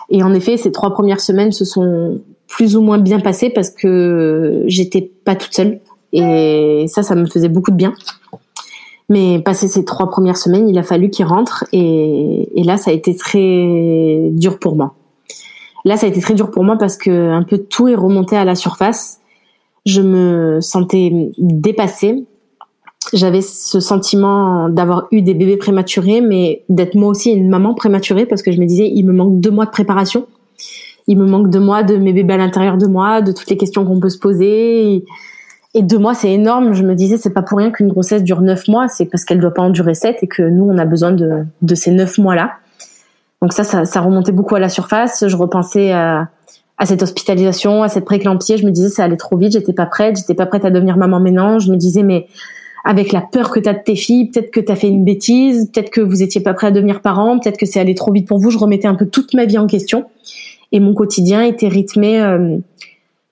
Et 0.09 0.23
en 0.23 0.33
effet, 0.35 0.57
ces 0.57 0.71
trois 0.71 0.93
premières 0.93 1.21
semaines 1.21 1.53
se 1.53 1.65
sont 1.65 2.21
plus 2.47 2.77
ou 2.77 2.83
moins 2.83 2.99
bien 2.99 3.21
passées 3.21 3.51
parce 3.51 3.71
que 3.71 4.65
j'étais 4.67 5.11
pas 5.25 5.35
toute 5.35 5.53
seule. 5.53 5.81
Et 6.13 6.87
ça, 6.89 7.03
ça 7.03 7.15
me 7.15 7.27
faisait 7.27 7.49
beaucoup 7.49 7.71
de 7.71 7.77
bien. 7.77 7.95
Mais 9.11 9.41
passé 9.41 9.67
ces 9.67 9.85
trois 9.85 10.09
premières 10.09 10.37
semaines, 10.37 10.69
il 10.69 10.79
a 10.79 10.85
fallu 10.85 11.11
qu'il 11.11 11.27
rentre 11.27 11.65
et, 11.73 12.49
là, 12.65 12.77
ça 12.77 12.93
a 12.93 12.95
été 12.95 13.15
très 13.17 14.31
dur 14.31 14.59
pour 14.61 14.77
moi. 14.77 14.95
Là, 15.85 15.97
ça 15.97 16.07
a 16.07 16.09
été 16.09 16.21
très 16.21 16.35
dur 16.35 16.51
pour 16.51 16.63
moi 16.63 16.77
parce 16.79 16.97
que 16.97 17.31
un 17.31 17.43
peu 17.43 17.59
tout 17.59 17.89
est 17.89 17.97
remonté 17.97 18.37
à 18.37 18.45
la 18.45 18.55
surface. 18.55 19.19
Je 19.85 20.01
me 20.01 20.61
sentais 20.61 21.33
dépassée. 21.39 22.25
J'avais 23.13 23.41
ce 23.41 23.81
sentiment 23.81 24.69
d'avoir 24.69 25.09
eu 25.11 25.23
des 25.23 25.35
bébés 25.35 25.57
prématurés, 25.57 26.21
mais 26.21 26.63
d'être 26.69 26.95
moi 26.95 27.09
aussi 27.09 27.33
une 27.33 27.49
maman 27.49 27.75
prématurée 27.75 28.27
parce 28.27 28.43
que 28.43 28.53
je 28.53 28.61
me 28.61 28.67
disais, 28.67 28.89
il 28.95 29.05
me 29.05 29.13
manque 29.13 29.41
deux 29.41 29.51
mois 29.51 29.65
de 29.65 29.71
préparation. 29.71 30.27
Il 31.09 31.19
me 31.19 31.27
manque 31.27 31.51
deux 31.51 31.59
mois 31.59 31.83
de 31.83 31.97
mes 31.97 32.13
bébés 32.13 32.35
à 32.35 32.37
l'intérieur 32.37 32.77
de 32.77 32.87
moi, 32.87 33.23
de 33.23 33.33
toutes 33.33 33.51
les 33.51 33.57
questions 33.57 33.85
qu'on 33.85 33.99
peut 33.99 34.11
se 34.11 34.19
poser. 34.19 35.05
Deux 35.75 35.99
mois, 35.99 36.15
c'est 36.15 36.33
énorme. 36.33 36.73
Je 36.75 36.83
me 36.83 36.95
disais, 36.95 37.17
c'est 37.17 37.33
pas 37.33 37.43
pour 37.43 37.59
rien 37.59 37.71
qu'une 37.71 37.89
grossesse 37.89 38.25
dure 38.25 38.41
neuf 38.41 38.67
mois, 38.69 38.89
c'est 38.89 39.07
parce 39.07 39.25
qu'elle 39.25 39.41
doit 39.41 39.55
pas 39.55 39.63
en 39.63 39.71
durer 39.71 39.95
sept 39.95 40.19
et 40.23 40.27
que 40.27 40.43
nous, 40.43 40.65
on 40.65 40.79
a 40.79 40.85
besoin 40.85 41.13
de, 41.13 41.45
de 41.63 41.75
ces 41.75 41.93
neuf 41.93 42.19
mois-là. 42.19 42.53
Donc 43.41 43.53
ça, 43.53 43.65
ça, 43.65 43.85
ça, 43.85 44.01
remontait 44.01 44.33
beaucoup 44.33 44.57
à 44.57 44.61
la 44.61 44.69
surface. 44.69 45.27
Je 45.27 45.37
repensais 45.37 45.93
à, 45.93 46.29
à 46.77 46.87
cette 46.87 47.03
hospitalisation, 47.03 47.83
à 47.83 47.89
cette 47.89 48.05
préclampsie. 48.05 48.59
Je 48.59 48.67
me 48.67 48.71
disais, 48.71 48.89
ça 48.89 49.05
allait 49.05 49.17
trop 49.17 49.37
vite. 49.37 49.53
J'étais 49.53 49.73
pas 49.73 49.87
prête. 49.87 50.17
J'étais 50.17 50.35
pas 50.35 50.47
prête 50.47 50.65
à 50.65 50.71
devenir 50.71 50.97
maman 50.97 51.21
maintenant. 51.21 51.59
Je 51.59 51.71
me 51.71 51.77
disais, 51.77 52.03
mais 52.03 52.27
avec 52.85 53.13
la 53.13 53.21
peur 53.21 53.51
que 53.51 53.61
tu 53.61 53.69
as 53.69 53.75
de 53.75 53.83
tes 53.85 53.97
filles, 53.97 54.31
peut-être 54.31 54.51
que 54.51 54.61
tu 54.61 54.73
as 54.73 54.77
fait 54.77 54.89
une 54.89 55.05
bêtise, 55.05 55.71
peut-être 55.73 55.91
que 55.91 56.01
vous 56.01 56.23
étiez 56.23 56.41
pas 56.41 56.55
prêt 56.55 56.69
à 56.69 56.71
devenir 56.71 57.01
parent, 57.01 57.39
peut-être 57.39 57.59
que 57.59 57.67
c'est 57.67 57.79
allé 57.79 57.95
trop 57.95 58.13
vite 58.13 58.27
pour 58.27 58.39
vous. 58.39 58.51
Je 58.51 58.59
remettais 58.59 58.89
un 58.89 58.95
peu 58.95 59.07
toute 59.07 59.35
ma 59.35 59.45
vie 59.45 59.59
en 59.59 59.67
question. 59.67 60.07
Et 60.73 60.81
mon 60.81 60.95
quotidien 60.95 61.43
était 61.43 61.69
rythmé 61.69 62.21
euh, 62.21 62.57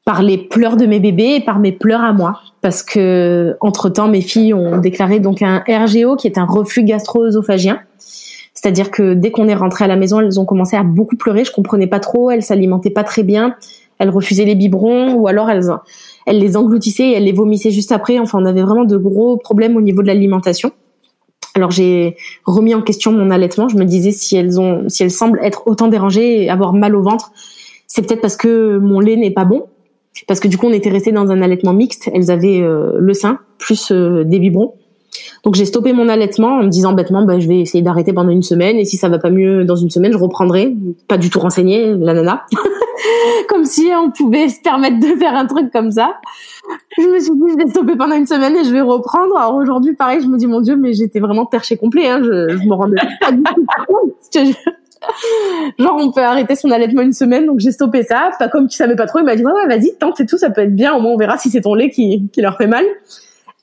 par 0.08 0.22
les 0.22 0.38
pleurs 0.38 0.78
de 0.78 0.86
mes 0.86 1.00
bébés 1.00 1.34
et 1.34 1.40
par 1.40 1.58
mes 1.58 1.70
pleurs 1.70 2.00
à 2.00 2.14
moi. 2.14 2.40
Parce 2.62 2.82
que 2.82 3.58
entre 3.60 3.90
temps 3.90 4.08
mes 4.08 4.22
filles 4.22 4.54
ont 4.54 4.78
déclaré 4.78 5.20
donc 5.20 5.42
un 5.42 5.62
RGO 5.68 6.16
qui 6.16 6.26
est 6.26 6.38
un 6.38 6.46
reflux 6.46 6.82
gastro-œsophagien. 6.82 7.80
C'est-à-dire 8.54 8.90
que 8.90 9.12
dès 9.12 9.30
qu'on 9.30 9.48
est 9.48 9.54
rentré 9.54 9.84
à 9.84 9.86
la 9.86 9.96
maison 9.96 10.18
elles 10.20 10.40
ont 10.40 10.46
commencé 10.46 10.76
à 10.76 10.82
beaucoup 10.82 11.16
pleurer. 11.16 11.44
Je 11.44 11.52
comprenais 11.52 11.86
pas 11.86 12.00
trop 12.00 12.30
elles 12.30 12.42
s'alimentaient 12.42 12.88
pas 12.88 13.04
très 13.04 13.22
bien. 13.22 13.54
Elles 13.98 14.08
refusaient 14.08 14.46
les 14.46 14.54
biberons 14.54 15.12
ou 15.12 15.28
alors 15.28 15.50
elles 15.50 15.68
elles 16.24 16.38
les 16.38 16.56
engloutissaient 16.56 17.10
et 17.10 17.12
elles 17.12 17.24
les 17.24 17.32
vomissaient 17.32 17.70
juste 17.70 17.92
après. 17.92 18.18
Enfin 18.18 18.38
on 18.40 18.46
avait 18.46 18.62
vraiment 18.62 18.86
de 18.86 18.96
gros 18.96 19.36
problèmes 19.36 19.76
au 19.76 19.82
niveau 19.82 20.00
de 20.00 20.06
l'alimentation. 20.06 20.72
Alors 21.54 21.70
j'ai 21.70 22.16
remis 22.46 22.74
en 22.74 22.80
question 22.80 23.12
mon 23.12 23.30
allaitement. 23.30 23.68
Je 23.68 23.76
me 23.76 23.84
disais 23.84 24.12
si 24.12 24.38
elles 24.38 24.58
ont 24.58 24.88
si 24.88 25.02
elles 25.02 25.10
semblent 25.10 25.40
être 25.42 25.64
autant 25.66 25.88
dérangées 25.88 26.44
et 26.44 26.48
avoir 26.48 26.72
mal 26.72 26.96
au 26.96 27.02
ventre 27.02 27.30
c'est 27.86 28.06
peut-être 28.06 28.22
parce 28.22 28.36
que 28.36 28.78
mon 28.78 29.00
lait 29.00 29.16
n'est 29.16 29.32
pas 29.32 29.44
bon 29.44 29.66
parce 30.26 30.40
que 30.40 30.48
du 30.48 30.58
coup 30.58 30.66
on 30.66 30.72
était 30.72 30.90
resté 30.90 31.12
dans 31.12 31.30
un 31.30 31.42
allaitement 31.42 31.72
mixte. 31.72 32.10
Elles 32.12 32.30
avaient 32.30 32.60
euh, 32.60 32.92
le 32.98 33.14
sein 33.14 33.38
plus 33.58 33.90
euh, 33.92 34.24
des 34.24 34.38
biberons. 34.38 34.74
Donc 35.44 35.54
j'ai 35.54 35.64
stoppé 35.64 35.92
mon 35.92 36.08
allaitement 36.08 36.56
en 36.56 36.64
me 36.64 36.68
disant 36.68 36.92
bêtement 36.92 37.24
bah, 37.24 37.38
je 37.38 37.48
vais 37.48 37.60
essayer 37.60 37.82
d'arrêter 37.82 38.12
pendant 38.12 38.30
une 38.30 38.42
semaine 38.42 38.76
et 38.76 38.84
si 38.84 38.96
ça 38.96 39.08
va 39.08 39.18
pas 39.18 39.30
mieux 39.30 39.64
dans 39.64 39.76
une 39.76 39.90
semaine 39.90 40.12
je 40.12 40.18
reprendrai. 40.18 40.74
Pas 41.06 41.18
du 41.18 41.30
tout 41.30 41.38
renseigné 41.38 41.94
la 41.94 42.14
nana, 42.14 42.44
comme 43.48 43.64
si 43.64 43.88
on 43.94 44.10
pouvait 44.10 44.48
se 44.48 44.60
permettre 44.60 44.98
de 44.98 45.18
faire 45.18 45.34
un 45.34 45.46
truc 45.46 45.72
comme 45.72 45.90
ça. 45.90 46.16
Je 46.98 47.06
me 47.06 47.18
suis 47.20 47.30
dit 47.30 47.52
je 47.52 47.56
vais 47.56 47.70
stopper 47.70 47.96
pendant 47.96 48.16
une 48.16 48.26
semaine 48.26 48.56
et 48.56 48.64
je 48.64 48.72
vais 48.72 48.80
reprendre. 48.80 49.36
Alors 49.36 49.54
aujourd'hui 49.54 49.94
pareil 49.94 50.20
je 50.20 50.26
me 50.26 50.36
dis 50.36 50.46
mon 50.46 50.60
dieu 50.60 50.76
mais 50.76 50.92
j'étais 50.92 51.20
vraiment 51.20 51.46
perché 51.46 51.76
complet. 51.76 52.08
Hein. 52.08 52.20
Je, 52.22 52.56
je 52.56 52.68
me 52.68 52.74
rendais 52.74 52.96
pas 53.20 53.32
du 53.32 53.42
tout 53.42 53.66
compte. 53.86 54.54
Genre, 55.78 55.96
on 55.98 56.12
peut 56.12 56.22
arrêter 56.22 56.54
son 56.54 56.70
allaitement 56.70 57.02
une 57.02 57.12
semaine, 57.12 57.46
donc 57.46 57.60
j'ai 57.60 57.72
stoppé 57.72 58.02
ça. 58.02 58.30
Pas 58.38 58.48
comme 58.48 58.68
tu 58.68 58.76
savais 58.76 58.96
pas 58.96 59.06
trop, 59.06 59.18
il 59.18 59.24
m'a 59.24 59.36
dit, 59.36 59.44
ouais, 59.44 59.52
ouais, 59.52 59.66
vas-y, 59.66 59.96
tente 59.98 60.20
et 60.20 60.26
tout, 60.26 60.38
ça 60.38 60.50
peut 60.50 60.62
être 60.62 60.74
bien, 60.74 60.94
au 60.94 61.00
moins 61.00 61.12
on 61.12 61.16
verra 61.16 61.38
si 61.38 61.50
c'est 61.50 61.60
ton 61.60 61.74
lait 61.74 61.90
qui, 61.90 62.30
leur 62.36 62.56
fait 62.56 62.66
mal. 62.66 62.84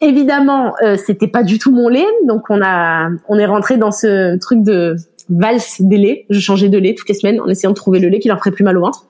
Évidemment, 0.02 0.74
euh, 0.84 0.98
c'était 0.98 1.28
pas 1.28 1.44
du 1.44 1.58
tout 1.58 1.72
mon 1.72 1.88
lait, 1.88 2.06
donc 2.28 2.44
on 2.50 2.62
a, 2.62 3.10
on 3.30 3.38
est 3.38 3.46
rentré 3.46 3.78
dans 3.78 3.92
ce 3.92 4.38
truc 4.38 4.62
de 4.62 4.96
valse 5.30 5.82
des 5.82 5.98
laits. 5.98 6.26
Je 6.30 6.40
changeais 6.40 6.70
de 6.70 6.78
lait 6.78 6.96
toutes 6.96 7.10
les 7.10 7.16
semaines 7.16 7.40
en 7.40 7.48
essayant 7.48 7.72
de 7.72 7.76
trouver 7.76 8.00
le 8.00 8.10
lait 8.10 8.20
qui 8.20 8.28
leur 8.28 8.40
ferait 8.40 8.52
plus 8.52 8.64
mal 8.64 8.78
au 8.78 8.82
ventre. 8.82 9.06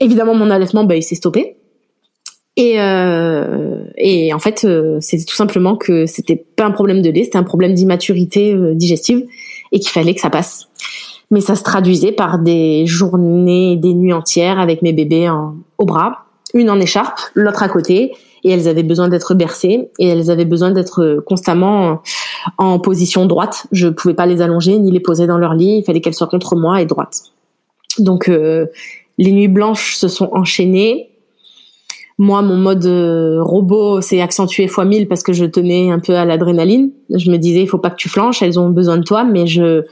Évidemment, 0.00 0.34
mon 0.34 0.50
allaitement, 0.50 0.84
bah, 0.84 0.96
il 0.96 1.02
s'est 1.02 1.14
stoppé. 1.14 1.56
Et, 2.56 2.80
euh, 2.80 3.84
et 3.98 4.32
en 4.32 4.38
fait, 4.38 4.64
euh, 4.64 4.98
c'était 5.00 5.24
tout 5.24 5.36
simplement 5.36 5.76
que 5.76 6.06
c'était 6.06 6.36
pas 6.36 6.64
un 6.64 6.70
problème 6.70 7.02
de 7.02 7.10
lait, 7.10 7.24
c'était 7.24 7.36
un 7.36 7.42
problème 7.42 7.74
d'immaturité 7.74 8.54
euh, 8.54 8.74
digestive 8.74 9.26
et 9.72 9.78
qu'il 9.78 9.90
fallait 9.90 10.14
que 10.14 10.22
ça 10.22 10.30
passe 10.30 10.68
mais 11.30 11.40
ça 11.40 11.54
se 11.56 11.62
traduisait 11.62 12.12
par 12.12 12.38
des 12.38 12.86
journées, 12.86 13.76
des 13.76 13.94
nuits 13.94 14.12
entières 14.12 14.58
avec 14.58 14.82
mes 14.82 14.92
bébés 14.92 15.28
en, 15.28 15.54
au 15.78 15.84
bras, 15.84 16.26
une 16.54 16.70
en 16.70 16.78
écharpe, 16.78 17.18
l'autre 17.34 17.62
à 17.62 17.68
côté, 17.68 18.12
et 18.44 18.50
elles 18.50 18.68
avaient 18.68 18.84
besoin 18.84 19.08
d'être 19.08 19.34
bercées 19.34 19.90
et 19.98 20.06
elles 20.06 20.30
avaient 20.30 20.44
besoin 20.44 20.70
d'être 20.70 21.22
constamment 21.26 22.00
en 22.58 22.78
position 22.78 23.26
droite. 23.26 23.66
Je 23.72 23.88
pouvais 23.88 24.14
pas 24.14 24.26
les 24.26 24.40
allonger 24.40 24.78
ni 24.78 24.92
les 24.92 25.00
poser 25.00 25.26
dans 25.26 25.38
leur 25.38 25.54
lit, 25.54 25.78
il 25.78 25.84
fallait 25.84 26.00
qu'elles 26.00 26.14
soient 26.14 26.28
contre 26.28 26.54
moi 26.54 26.80
et 26.80 26.86
droite. 26.86 27.22
Donc 27.98 28.28
euh, 28.28 28.66
les 29.18 29.32
nuits 29.32 29.48
blanches 29.48 29.96
se 29.96 30.06
sont 30.06 30.28
enchaînées. 30.32 31.10
Moi, 32.18 32.40
mon 32.40 32.56
mode 32.56 32.86
euh, 32.86 33.42
robot 33.42 34.00
s'est 34.00 34.20
accentué 34.20 34.68
fois 34.68 34.84
mille 34.84 35.06
parce 35.08 35.22
que 35.22 35.32
je 35.32 35.44
tenais 35.44 35.90
un 35.90 35.98
peu 35.98 36.14
à 36.14 36.24
l'adrénaline. 36.24 36.92
Je 37.10 37.30
me 37.30 37.36
disais, 37.36 37.62
il 37.62 37.68
faut 37.68 37.78
pas 37.78 37.90
que 37.90 37.96
tu 37.96 38.08
flanches, 38.08 38.42
elles 38.42 38.58
ont 38.58 38.70
besoin 38.70 38.96
de 38.96 39.02
toi, 39.02 39.24
mais 39.24 39.46
je 39.46 39.82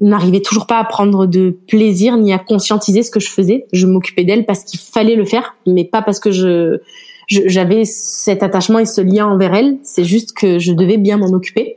n'arrivais 0.00 0.40
toujours 0.40 0.66
pas 0.66 0.78
à 0.78 0.84
prendre 0.84 1.26
de 1.26 1.56
plaisir 1.66 2.16
ni 2.16 2.32
à 2.32 2.38
conscientiser 2.38 3.02
ce 3.02 3.10
que 3.10 3.20
je 3.20 3.30
faisais. 3.30 3.66
Je 3.72 3.86
m'occupais 3.86 4.24
d'elle 4.24 4.46
parce 4.46 4.64
qu'il 4.64 4.78
fallait 4.78 5.16
le 5.16 5.24
faire, 5.24 5.56
mais 5.66 5.84
pas 5.84 6.02
parce 6.02 6.20
que 6.20 6.30
je 6.30 6.80
j'avais 7.28 7.84
cet 7.84 8.42
attachement 8.42 8.78
et 8.78 8.86
ce 8.86 9.02
lien 9.02 9.26
envers 9.26 9.54
elle. 9.54 9.76
C'est 9.82 10.04
juste 10.04 10.32
que 10.32 10.58
je 10.58 10.72
devais 10.72 10.96
bien 10.96 11.18
m'en 11.18 11.26
occuper. 11.26 11.76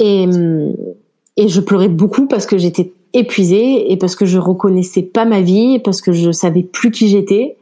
Et, 0.00 0.26
et 1.36 1.48
je 1.48 1.60
pleurais 1.60 1.88
beaucoup 1.88 2.26
parce 2.26 2.44
que 2.44 2.58
j'étais 2.58 2.92
épuisée 3.12 3.92
et 3.92 3.96
parce 3.96 4.16
que 4.16 4.26
je 4.26 4.38
reconnaissais 4.38 5.02
pas 5.02 5.24
ma 5.24 5.40
vie, 5.40 5.78
parce 5.78 6.00
que 6.00 6.10
je 6.10 6.32
savais 6.32 6.64
plus 6.64 6.90
qui 6.90 7.06
j'étais 7.06 7.56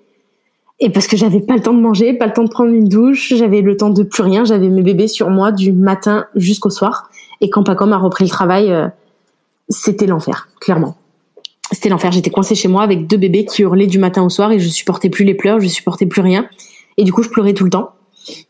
et 0.81 0.91
parce 0.91 1.07
que 1.07 1.17
j'avais 1.17 1.41
pas 1.41 1.55
le 1.55 1.63
temps 1.63 1.75
de 1.75 1.81
manger, 1.81 2.13
pas 2.15 2.27
le 2.27 2.33
temps 2.33 2.43
de 2.43 2.49
prendre 2.49 2.73
une 2.73 2.89
douche, 2.89 3.35
j'avais 3.37 3.61
le 3.61 3.77
temps 3.77 3.91
de 3.91 4.03
plus 4.03 4.23
rien, 4.23 4.45
j'avais 4.45 4.69
mes 4.69 4.83
bébés 4.83 5.07
sur 5.07 5.31
moi 5.31 5.53
du 5.53 5.73
matin 5.73 6.27
jusqu'au 6.35 6.71
soir. 6.71 7.09
Et 7.41 7.51
quand 7.51 7.63
Pacom 7.63 7.93
a 7.93 7.99
repris 7.99 8.25
le 8.25 8.31
travail, 8.31 8.73
euh, 8.73 8.89
c'était 9.69 10.07
l'enfer, 10.07 10.49
clairement. 10.61 10.97
C'était 11.71 11.89
l'enfer. 11.89 12.13
J'étais 12.13 12.31
coincée 12.31 12.55
chez 12.55 12.69
moi 12.69 12.83
avec 12.83 13.07
deux 13.07 13.17
bébés 13.17 13.45
qui 13.45 13.63
hurlaient 13.63 13.87
du 13.87 13.99
matin 13.99 14.23
au 14.23 14.29
soir 14.29 14.53
et 14.53 14.59
je 14.59 14.69
supportais 14.69 15.09
plus 15.09 15.25
les 15.25 15.35
pleurs, 15.35 15.61
je 15.61 15.69
supportais 15.69 16.07
plus 16.07 16.21
rien. 16.21 16.47
Et 16.99 17.05
du 17.05 17.13
coup, 17.13 17.23
je 17.23 17.31
pleurais 17.31 17.55
tout 17.55 17.65
le 17.65 17.71
temps. 17.71 17.91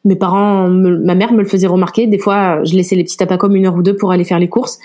Mes 0.04 0.16
parents, 0.16 0.68
ma 0.68 1.14
mère 1.14 1.32
me 1.32 1.42
le 1.42 1.48
faisait 1.48 1.66
remarquer. 1.66 2.06
Des 2.06 2.18
fois, 2.18 2.62
je 2.64 2.74
laissais 2.74 2.96
les 2.96 3.04
petits 3.04 3.16
tapacom 3.16 3.54
une 3.54 3.66
heure 3.66 3.76
ou 3.76 3.82
deux 3.82 3.96
pour 3.96 4.12
aller 4.12 4.24
faire 4.24 4.38
les 4.38 4.48
courses. 4.48 4.78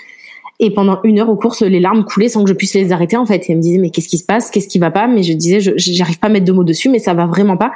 Et 0.60 0.72
pendant 0.72 1.00
une 1.04 1.20
heure 1.20 1.28
aux 1.28 1.36
courses, 1.36 1.62
les 1.62 1.78
larmes 1.78 2.04
coulaient 2.04 2.28
sans 2.28 2.42
que 2.42 2.48
je 2.48 2.54
puisse 2.54 2.74
les 2.74 2.90
arrêter 2.90 3.16
en 3.16 3.26
fait. 3.26 3.48
Et 3.48 3.52
elle 3.52 3.58
me 3.58 3.62
disait 3.62 3.78
mais 3.78 3.90
qu'est-ce 3.90 4.08
qui 4.08 4.18
se 4.18 4.24
passe, 4.24 4.50
qu'est-ce 4.50 4.68
qui 4.68 4.78
va 4.78 4.90
pas? 4.90 5.06
Mais 5.06 5.22
je 5.22 5.32
disais 5.32 5.60
j'arrive 5.76 6.18
pas 6.18 6.28
à 6.28 6.30
mettre 6.30 6.46
de 6.46 6.52
mots 6.52 6.64
dessus, 6.64 6.88
mais 6.88 6.98
ça 6.98 7.14
va 7.14 7.26
vraiment 7.26 7.56
pas. 7.56 7.72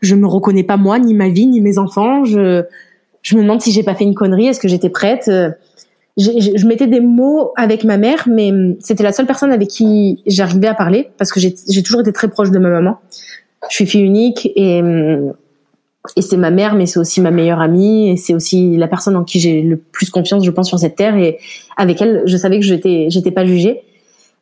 Je 0.00 0.14
me 0.14 0.26
reconnais 0.26 0.64
pas 0.64 0.76
moi, 0.76 0.98
ni 0.98 1.14
ma 1.14 1.28
vie, 1.28 1.46
ni 1.46 1.60
mes 1.60 1.78
enfants. 1.78 2.24
Je 2.24 2.62
je 3.22 3.36
me 3.36 3.42
demande 3.42 3.60
si 3.60 3.72
j'ai 3.72 3.82
pas 3.82 3.94
fait 3.94 4.04
une 4.04 4.14
connerie. 4.14 4.46
Est-ce 4.46 4.60
que 4.60 4.68
j'étais 4.68 4.90
prête? 4.90 5.30
Je, 6.16 6.66
mettais 6.66 6.86
des 6.86 7.00
mots 7.00 7.52
avec 7.56 7.84
ma 7.84 7.98
mère, 7.98 8.26
mais 8.26 8.52
c'était 8.80 9.02
la 9.02 9.12
seule 9.12 9.26
personne 9.26 9.52
avec 9.52 9.68
qui 9.68 10.22
j'arrivais 10.26 10.68
à 10.68 10.74
parler 10.74 11.10
parce 11.18 11.30
que 11.32 11.40
j'ai 11.40 11.82
toujours 11.82 12.00
été 12.00 12.12
très 12.12 12.28
proche 12.28 12.50
de 12.50 12.58
ma 12.58 12.70
maman. 12.70 12.98
Je 13.68 13.74
suis 13.74 13.86
fille 13.86 14.02
unique 14.02 14.50
et 14.56 14.82
et 16.14 16.22
c'est 16.22 16.36
ma 16.36 16.50
mère, 16.50 16.74
mais 16.74 16.86
c'est 16.86 16.98
aussi 16.98 17.20
ma 17.20 17.30
meilleure 17.30 17.60
amie, 17.60 18.10
et 18.10 18.16
c'est 18.16 18.34
aussi 18.34 18.76
la 18.76 18.86
personne 18.86 19.16
en 19.16 19.24
qui 19.24 19.40
j'ai 19.40 19.62
le 19.62 19.76
plus 19.76 20.10
confiance, 20.10 20.44
je 20.44 20.50
pense, 20.50 20.68
sur 20.68 20.78
cette 20.78 20.96
terre. 20.96 21.16
Et 21.16 21.38
avec 21.76 22.00
elle, 22.00 22.22
je 22.26 22.36
savais 22.36 22.60
que 22.60 22.64
j'étais, 22.64 23.06
j'étais 23.08 23.30
pas 23.30 23.44
jugée. 23.44 23.82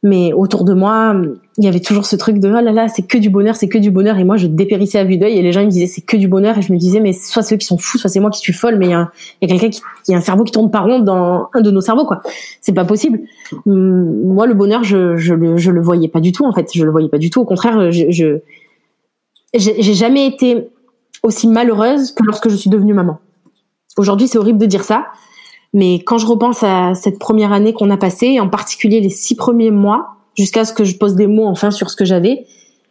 Mais 0.05 0.35
autour 0.35 0.65
de 0.65 0.75
moi, 0.75 1.17
il 1.57 1.65
y 1.65 1.67
avait 1.67 1.81
toujours 1.81 2.05
ce 2.05 2.15
truc 2.15 2.39
de 2.39 2.49
oh 2.49 2.53
là 2.53 2.73
là, 2.73 2.89
c'est 2.89 3.07
que 3.07 3.17
du 3.17 3.31
bonheur, 3.31 3.57
c'est 3.57 3.69
que 3.69 3.79
du 3.79 3.91
bonheur. 3.91 4.19
Et 4.19 4.25
moi, 4.25 4.37
je 4.37 4.47
dépérissais 4.47 4.99
à 4.99 5.05
vue 5.05 5.17
d'œil, 5.17 5.39
et 5.39 5.43
les 5.43 5.51
gens 5.51 5.61
ils 5.61 5.67
me 5.67 5.71
disaient 5.71 5.87
c'est 5.87 6.03
que 6.03 6.19
du 6.19 6.29
bonheur, 6.29 6.59
et 6.59 6.63
je 6.63 6.73
me 6.73 6.79
disais 6.79 7.01
mais 7.01 7.15
soit 7.15 7.43
ceux 7.43 7.57
qui 7.57 7.67
sont 7.67 7.79
fous, 7.79 7.97
soit 7.97 8.11
c'est 8.11 8.21
moi 8.21 8.31
qui 8.31 8.39
suis 8.39 8.53
folle, 8.53 8.77
mais 8.77 8.87
il 8.87 8.91
y 8.91 8.95
a, 8.95 9.11
quelqu'un 9.41 9.71
qui, 9.71 9.81
y 10.09 10.15
a 10.15 10.19
un 10.19 10.21
cerveau 10.21 10.45
qui 10.45 10.53
tourne 10.53 10.71
par 10.71 10.85
rond 10.85 11.01
dans 11.01 11.49
un 11.55 11.61
de 11.63 11.71
nos 11.71 11.81
cerveaux, 11.81 12.05
quoi. 12.05 12.21
C'est 12.61 12.75
pas 12.75 12.85
possible. 12.85 13.21
Hum, 13.67 14.27
moi, 14.27 14.47
le 14.47 14.55
bonheur, 14.55 14.85
je, 14.85 15.17
je 15.17 15.33
le, 15.33 15.57
je 15.57 15.71
le 15.71 15.81
voyais 15.81 16.09
pas 16.09 16.21
du 16.21 16.33
tout, 16.33 16.45
en 16.45 16.53
fait. 16.53 16.69
Je 16.75 16.85
le 16.85 16.91
voyais 16.91 17.09
pas 17.09 17.19
du 17.19 17.31
tout. 17.31 17.41
Au 17.41 17.47
contraire, 17.47 17.91
je 17.91 18.39
j'ai 19.57 19.95
jamais 19.95 20.27
été 20.27 20.69
aussi 21.23 21.49
malheureuse 21.49 22.13
que 22.13 22.23
lorsque 22.25 22.49
je 22.49 22.57
suis 22.57 22.71
devenue 22.71 22.93
maman. 22.93 23.19
Aujourd'hui, 23.97 24.29
c'est 24.29 24.39
horrible 24.39 24.59
de 24.59 24.67
dire 24.67 24.85
ça, 24.85 25.07
mais 25.75 25.97
quand 25.97 26.19
je 26.19 26.27
repense 26.27 26.63
à 26.63 26.95
cette 26.95 27.19
première 27.19 27.53
année 27.53 27.73
qu'on 27.73 27.91
a 27.91 27.97
passée, 27.97 28.41
en 28.41 28.49
particulier 28.49 29.01
les 29.01 29.11
six 29.11 29.35
premiers 29.35 29.73
mois, 29.73 30.15
jusqu'à 30.37 30.65
ce 30.65 30.73
que 30.73 30.85
je 30.85 30.97
pose 30.97 31.17
des 31.17 31.27
mots 31.27 31.47
enfin 31.47 31.71
sur 31.71 31.91
ce 31.91 31.97
que 31.97 32.05
j'avais, 32.05 32.47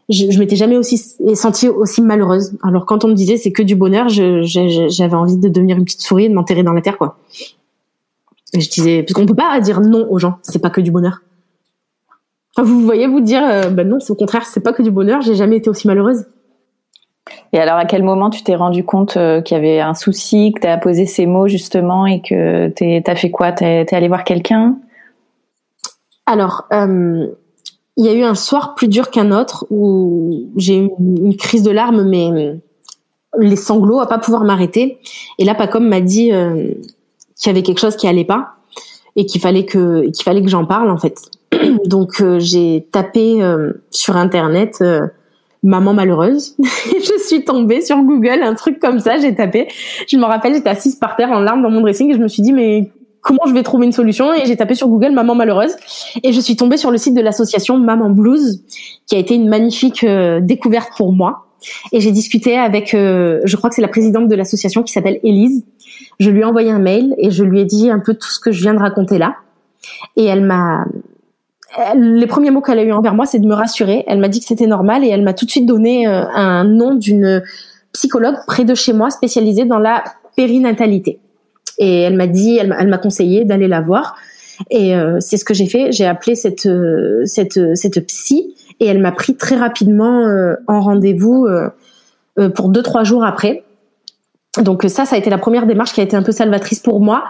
je, 0.10 0.30
je 0.30 0.38
m'étais 0.38 0.58
jamais 0.58 0.78
aussi 0.78 0.98
sentie 1.34 1.70
aussi 1.70 2.02
malheureuse. 2.02 2.54
Alors 2.62 2.86
quand 2.86 3.06
on 3.06 3.08
me 3.08 3.14
disait 3.14 3.38
c'est 3.38 3.54
que 3.54 3.64
du 3.64 3.76
bonheur, 3.76 4.10
j'avais 4.10 5.16
envie 5.16 5.38
de 5.38 5.48
devenir 5.48 5.78
une 5.78 5.86
petite 5.86 6.02
souris 6.02 6.26
et 6.26 6.30
de 6.30 6.34
m'enterrer 6.34 6.64
dans 6.64 6.74
la 6.74 6.82
terre, 6.82 6.98
quoi. 6.98 7.18
Je 8.54 8.70
disais 8.70 9.02
parce 9.02 9.14
qu'on 9.14 9.26
peut 9.26 9.34
pas 9.34 9.60
dire 9.62 9.80
non 9.80 10.06
aux 10.12 10.20
gens, 10.20 10.36
c'est 10.44 10.60
pas 10.60 10.70
que 10.70 10.82
du 10.82 10.92
bonheur. 10.92 11.22
Vous 12.62 12.82
voyez 12.82 13.08
vous 13.08 13.22
dire 13.22 13.42
euh, 13.44 13.70
ben 13.70 13.88
non, 13.88 14.00
c'est 14.00 14.12
au 14.12 14.16
contraire, 14.16 14.46
c'est 14.46 14.60
pas 14.60 14.74
que 14.74 14.84
du 14.84 14.92
bonheur. 14.92 15.22
J'ai 15.22 15.36
jamais 15.36 15.58
été 15.58 15.70
aussi 15.70 15.88
malheureuse. 15.88 16.26
Et 17.54 17.60
alors, 17.60 17.76
à 17.76 17.86
quel 17.86 18.02
moment 18.02 18.32
tu 18.32 18.42
t'es 18.42 18.56
rendu 18.56 18.84
compte 18.84 19.16
euh, 19.16 19.42
qu'il 19.42 19.56
y 19.56 19.60
avait 19.60 19.80
un 19.80 19.94
souci, 19.94 20.54
que 20.54 20.62
tu 20.62 20.68
as 20.68 20.78
posé 20.80 21.06
ces 21.06 21.28
mots 21.28 21.48
justement 21.48 22.08
et 22.08 22.20
que 22.20 22.70
tu 22.70 23.04
as 23.06 23.16
fait 23.16 23.30
quoi? 23.30 23.52
Tu 23.52 23.64
es, 23.64 23.94
allé 23.94 24.08
voir 24.08 24.24
quelqu'un? 24.24 24.78
Alors, 26.26 26.66
euh, 26.74 27.28
il 27.96 28.06
y 28.06 28.10
a 28.10 28.14
eu 28.14 28.24
un 28.24 28.34
soir 28.34 28.74
plus 28.74 28.88
dur 28.88 29.12
qu'un 29.12 29.32
autre 29.32 29.68
où 29.70 30.50
j'ai 30.56 30.78
eu 30.78 30.90
une 31.00 31.38
crise 31.38 31.62
de 31.62 31.70
larmes, 31.70 32.04
mais 32.04 32.60
les 33.38 33.56
sanglots 33.56 34.00
à 34.00 34.08
pas 34.08 34.18
pouvoir 34.18 34.46
m'arrêter. 34.46 34.98
Et 35.38 35.46
là, 35.46 35.54
Pacom 35.54 35.88
m'a 35.88 36.02
dit 36.02 36.32
euh, 36.32 36.74
qu'il 37.36 37.48
y 37.48 37.50
avait 37.52 37.62
quelque 37.62 37.80
chose 37.80 37.96
qui 37.96 38.08
allait 38.08 38.26
pas 38.26 38.54
et 39.16 39.28
qu'il 39.28 39.40
fallait 39.40 39.64
que 39.64 40.12
j'en 40.48 40.66
parle 40.66 40.90
en 40.90 40.98
fait. 40.98 41.30
Donc 41.86 42.24
j'ai 42.40 42.88
tapé 42.92 43.42
sur 43.92 44.18
internet 44.18 44.84
maman 45.64 45.94
malheureuse. 45.94 46.56
je 46.60 47.24
suis 47.26 47.44
tombée 47.44 47.82
sur 47.82 47.98
Google, 48.04 48.42
un 48.44 48.54
truc 48.54 48.80
comme 48.80 49.00
ça, 49.00 49.18
j'ai 49.18 49.34
tapé. 49.34 49.68
Je 50.08 50.18
me 50.18 50.26
rappelle, 50.26 50.54
j'étais 50.54 50.70
assise 50.70 50.96
par 50.96 51.16
terre 51.16 51.32
en 51.32 51.40
larmes 51.40 51.62
dans 51.62 51.72
mon 51.72 51.82
dressing 51.82 52.12
et 52.12 52.14
je 52.14 52.20
me 52.20 52.28
suis 52.28 52.44
dit, 52.44 52.54
mais 52.54 52.92
comment 53.22 53.44
je 53.48 53.54
vais 53.54 53.64
trouver 53.64 53.86
une 53.86 53.92
solution? 53.92 54.34
Et 54.34 54.46
j'ai 54.46 54.56
tapé 54.56 54.76
sur 54.76 54.88
Google 54.90 55.12
maman 55.12 55.34
malheureuse 55.34 55.76
et 56.22 56.34
je 56.34 56.40
suis 56.40 56.56
tombée 56.56 56.78
sur 56.78 56.92
le 56.92 56.98
site 56.98 57.16
de 57.16 57.22
l'association 57.22 57.78
Maman 57.78 58.10
Blues, 58.10 58.62
qui 59.08 59.16
a 59.16 59.18
été 59.18 59.34
une 59.34 59.48
magnifique 59.48 60.04
euh, 60.04 60.40
découverte 60.40 60.92
pour 60.98 61.14
moi. 61.14 61.48
Et 61.94 62.02
j'ai 62.02 62.12
discuté 62.12 62.58
avec, 62.58 62.94
euh, 62.94 63.40
je 63.46 63.56
crois 63.56 63.70
que 63.70 63.76
c'est 63.76 63.82
la 63.82 63.88
présidente 63.88 64.28
de 64.28 64.36
l'association 64.36 64.84
qui 64.84 64.92
s'appelle 64.92 65.20
Élise. 65.24 65.64
Je 66.20 66.30
lui 66.30 66.42
ai 66.42 66.44
envoyé 66.44 66.70
un 66.70 66.80
mail 66.80 67.16
et 67.18 67.32
je 67.32 67.44
lui 67.44 67.62
ai 67.62 67.66
dit 67.66 67.90
un 67.90 68.00
peu 68.00 68.14
tout 68.14 68.30
ce 68.30 68.40
que 68.40 68.52
je 68.52 68.62
viens 68.62 68.74
de 68.74 68.80
raconter 68.80 69.18
là. 69.18 69.36
Et 70.18 70.26
elle 70.26 70.44
m'a, 70.44 70.86
les 71.96 72.28
premiers 72.28 72.52
mots 72.52 72.62
qu'elle 72.62 72.80
a 72.80 72.84
eu 72.84 72.92
envers 72.92 73.16
moi, 73.16 73.26
c'est 73.26 73.40
de 73.40 73.48
me 73.48 73.54
rassurer. 73.54 74.04
Elle 74.08 74.20
m'a 74.20 74.28
dit 74.28 74.40
que 74.40 74.46
c'était 74.46 74.68
normal 74.68 75.04
et 75.04 75.10
elle 75.10 75.24
m'a 75.24 75.34
tout 75.34 75.46
de 75.46 75.52
suite 75.52 75.66
donné 75.66 76.08
euh, 76.08 76.24
un 76.34 76.64
nom 76.64 76.96
d'une 76.96 77.44
psychologue 77.92 78.36
près 78.48 78.66
de 78.66 78.76
chez 78.76 78.94
moi 78.94 79.10
spécialisée 79.10 79.66
dans 79.66 79.80
la 79.80 80.04
périnatalité. 80.36 81.20
Et 81.80 82.02
elle 82.02 82.16
m'a 82.16 82.28
dit, 82.28 82.58
elle 82.58 82.88
m'a 82.88 82.98
conseillé 82.98 83.46
d'aller 83.46 83.68
la 83.68 83.82
voir. 83.82 84.16
Et 84.70 84.96
euh, 84.96 85.18
c'est 85.20 85.38
ce 85.38 85.46
que 85.46 85.54
j'ai 85.54 85.66
fait. 85.66 85.92
J'ai 85.92 86.06
appelé 86.06 86.36
cette 86.36 86.68
euh, 86.68 87.24
cette 87.26 87.76
cette 87.76 88.06
psy 88.06 88.56
et 88.80 88.86
elle 88.86 89.00
m'a 89.00 89.12
pris 89.12 89.36
très 89.36 89.56
rapidement 89.56 90.28
en 90.68 90.82
rendez-vous 90.82 91.48
pour 92.56 92.70
deux 92.70 92.82
trois 92.82 93.04
jours 93.04 93.24
après 93.24 93.64
donc 94.62 94.84
ça, 94.88 95.06
ça 95.06 95.16
a 95.16 95.20
été 95.20 95.30
la 95.30 95.40
première 95.40 95.66
démarche 95.66 95.94
qui 95.94 96.02
a 96.02 96.04
été 96.04 96.16
un 96.16 96.22
peu 96.22 96.32
salvatrice 96.32 96.80
pour 96.80 97.00
moi, 97.00 97.24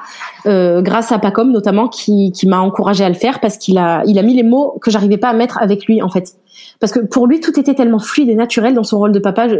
euh, 0.45 0.81
grâce 0.81 1.11
à 1.11 1.19
Pacom 1.19 1.51
notamment, 1.51 1.87
qui, 1.87 2.31
qui 2.33 2.47
m'a 2.47 2.59
encouragé 2.59 3.03
à 3.05 3.09
le 3.09 3.15
faire 3.15 3.39
parce 3.39 3.57
qu'il 3.57 3.77
a, 3.77 4.03
il 4.05 4.19
a 4.19 4.23
mis 4.23 4.33
les 4.33 4.43
mots 4.43 4.77
que 4.81 4.91
j'arrivais 4.91 5.17
pas 5.17 5.29
à 5.29 5.33
mettre 5.33 5.57
avec 5.61 5.85
lui 5.85 6.01
en 6.01 6.09
fait. 6.09 6.35
Parce 6.81 6.91
que 6.91 6.99
pour 6.99 7.27
lui, 7.27 7.39
tout 7.39 7.57
était 7.57 7.75
tellement 7.75 7.99
fluide 7.99 8.29
et 8.29 8.35
naturel 8.35 8.73
dans 8.73 8.83
son 8.83 8.97
rôle 8.97 9.13
de 9.13 9.19
papa. 9.19 9.47
Je, 9.47 9.55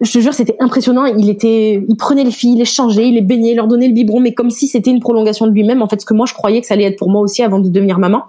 je 0.00 0.12
te 0.12 0.18
jure, 0.18 0.32
c'était 0.34 0.56
impressionnant. 0.58 1.04
Il 1.04 1.28
était, 1.28 1.84
il 1.86 1.96
prenait 1.96 2.24
les 2.24 2.30
filles, 2.30 2.52
il 2.52 2.58
les 2.58 2.64
changeait, 2.64 3.08
il 3.08 3.14
les 3.14 3.20
baignait, 3.20 3.52
il 3.52 3.56
leur 3.56 3.66
donnait 3.66 3.88
le 3.88 3.94
biberon, 3.94 4.20
mais 4.20 4.32
comme 4.32 4.50
si 4.50 4.66
c'était 4.66 4.90
une 4.90 5.00
prolongation 5.00 5.46
de 5.46 5.52
lui-même. 5.52 5.82
En 5.82 5.88
fait, 5.88 6.00
ce 6.00 6.06
que 6.06 6.14
moi 6.14 6.26
je 6.26 6.34
croyais 6.34 6.60
que 6.60 6.66
ça 6.66 6.74
allait 6.74 6.84
être 6.84 6.98
pour 6.98 7.10
moi 7.10 7.20
aussi 7.20 7.42
avant 7.42 7.58
de 7.58 7.68
devenir 7.68 7.98
maman. 7.98 8.22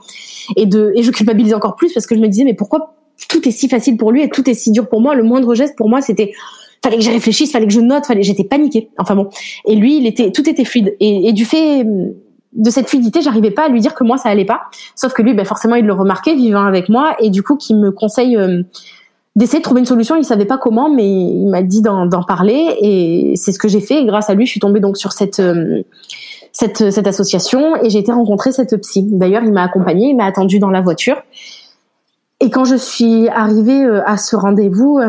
Et 0.58 0.66
de, 0.66 0.92
et 0.96 1.04
je 1.04 1.12
culpabilisais 1.12 1.56
encore 1.56 1.76
plus 1.76 1.94
parce 1.94 2.06
que 2.06 2.16
je 2.16 2.20
me 2.20 2.28
disais, 2.28 2.44
mais 2.44 2.54
pourquoi 2.54 2.96
tout 3.30 3.48
est 3.48 3.52
si 3.52 3.68
facile 3.70 3.98
pour 3.98 4.12
lui 4.12 4.24
et 4.24 4.30
tout 4.30 4.50
est 4.50 4.54
si 4.54 4.72
dur 4.72 4.88
pour 4.90 5.02
moi? 5.02 5.16
Le 5.16 5.24
moindre 5.24 5.56
geste 5.56 5.76
pour 5.78 5.90
moi, 5.90 6.02
c'était 6.02 6.34
fallait 6.84 6.98
que 6.98 7.04
je 7.04 7.12
réfléchisse, 7.12 7.52
fallait 7.52 7.68
que 7.68 7.74
je 7.74 7.80
note, 7.80 8.06
fallait, 8.06 8.24
j'étais 8.24 8.44
paniquée. 8.44 8.90
Enfin 8.98 9.16
bon. 9.16 9.30
Et 9.66 9.76
lui, 9.76 9.98
il 9.98 10.08
était, 10.08 10.32
tout 10.32 10.48
était 10.50 10.66
fluide. 10.66 10.96
Et, 11.00 11.34
du 11.34 11.46
fait 11.46 11.86
de 11.86 12.70
cette 12.70 12.90
fluidité, 12.90 13.22
j'arrivais 13.22 13.52
pas 13.52 13.66
à 13.66 13.70
lui 13.70 13.82
dire 13.82 13.94
que 13.94 14.04
moi 14.04 14.18
ça 14.18 14.30
allait 14.30 14.46
pas. 14.46 14.62
Sauf 14.96 15.14
que 15.14 15.22
lui, 15.22 15.34
ben 15.34 15.46
forcément, 15.46 15.76
il 15.76 15.86
le 15.86 15.94
remarquait 15.94 16.36
vivant 16.36 16.64
avec 16.64 16.90
moi 16.90 17.16
et 17.20 17.30
du 17.30 17.44
coup, 17.44 17.56
qui 17.56 17.76
me 17.76 17.92
conseille 17.92 18.38
euh, 18.38 18.64
d'essayer 19.36 19.60
de 19.60 19.64
trouver 19.64 19.82
une 19.82 19.86
solution. 19.86 20.16
Il 20.16 20.24
savait 20.24 20.46
pas 20.46 20.58
comment, 20.58 20.90
mais 20.90 21.08
il 21.08 21.48
m'a 21.48 21.62
dit 21.62 21.82
d'en 21.82 22.24
parler 22.24 22.76
et 22.82 23.34
c'est 23.36 23.52
ce 23.52 23.60
que 23.60 23.68
j'ai 23.68 23.82
fait. 23.82 24.06
Grâce 24.06 24.30
à 24.30 24.34
lui, 24.34 24.46
je 24.46 24.52
suis 24.52 24.60
tombée 24.60 24.80
donc 24.80 24.98
sur 24.98 25.12
cette 25.12 25.40
euh, 25.40 25.84
cette, 26.52 26.90
cette 26.90 27.06
association 27.06 27.76
et 27.84 27.92
j'ai 27.92 28.00
été 28.00 28.12
rencontrer 28.12 28.52
cette 28.52 28.76
psy. 28.82 29.04
D'ailleurs, 29.06 29.44
il 29.44 29.52
m'a 29.52 29.64
accompagnée, 29.64 30.10
il 30.10 30.16
m'a 30.16 30.26
attendu 30.26 30.58
dans 30.58 30.72
la 30.72 30.82
voiture. 30.82 31.22
Et 32.40 32.50
quand 32.50 32.66
je 32.66 32.76
suis 32.76 33.30
arrivée 33.30 33.84
euh, 33.84 34.02
à 34.08 34.18
ce 34.18 34.36
rendez-vous, 34.36 35.00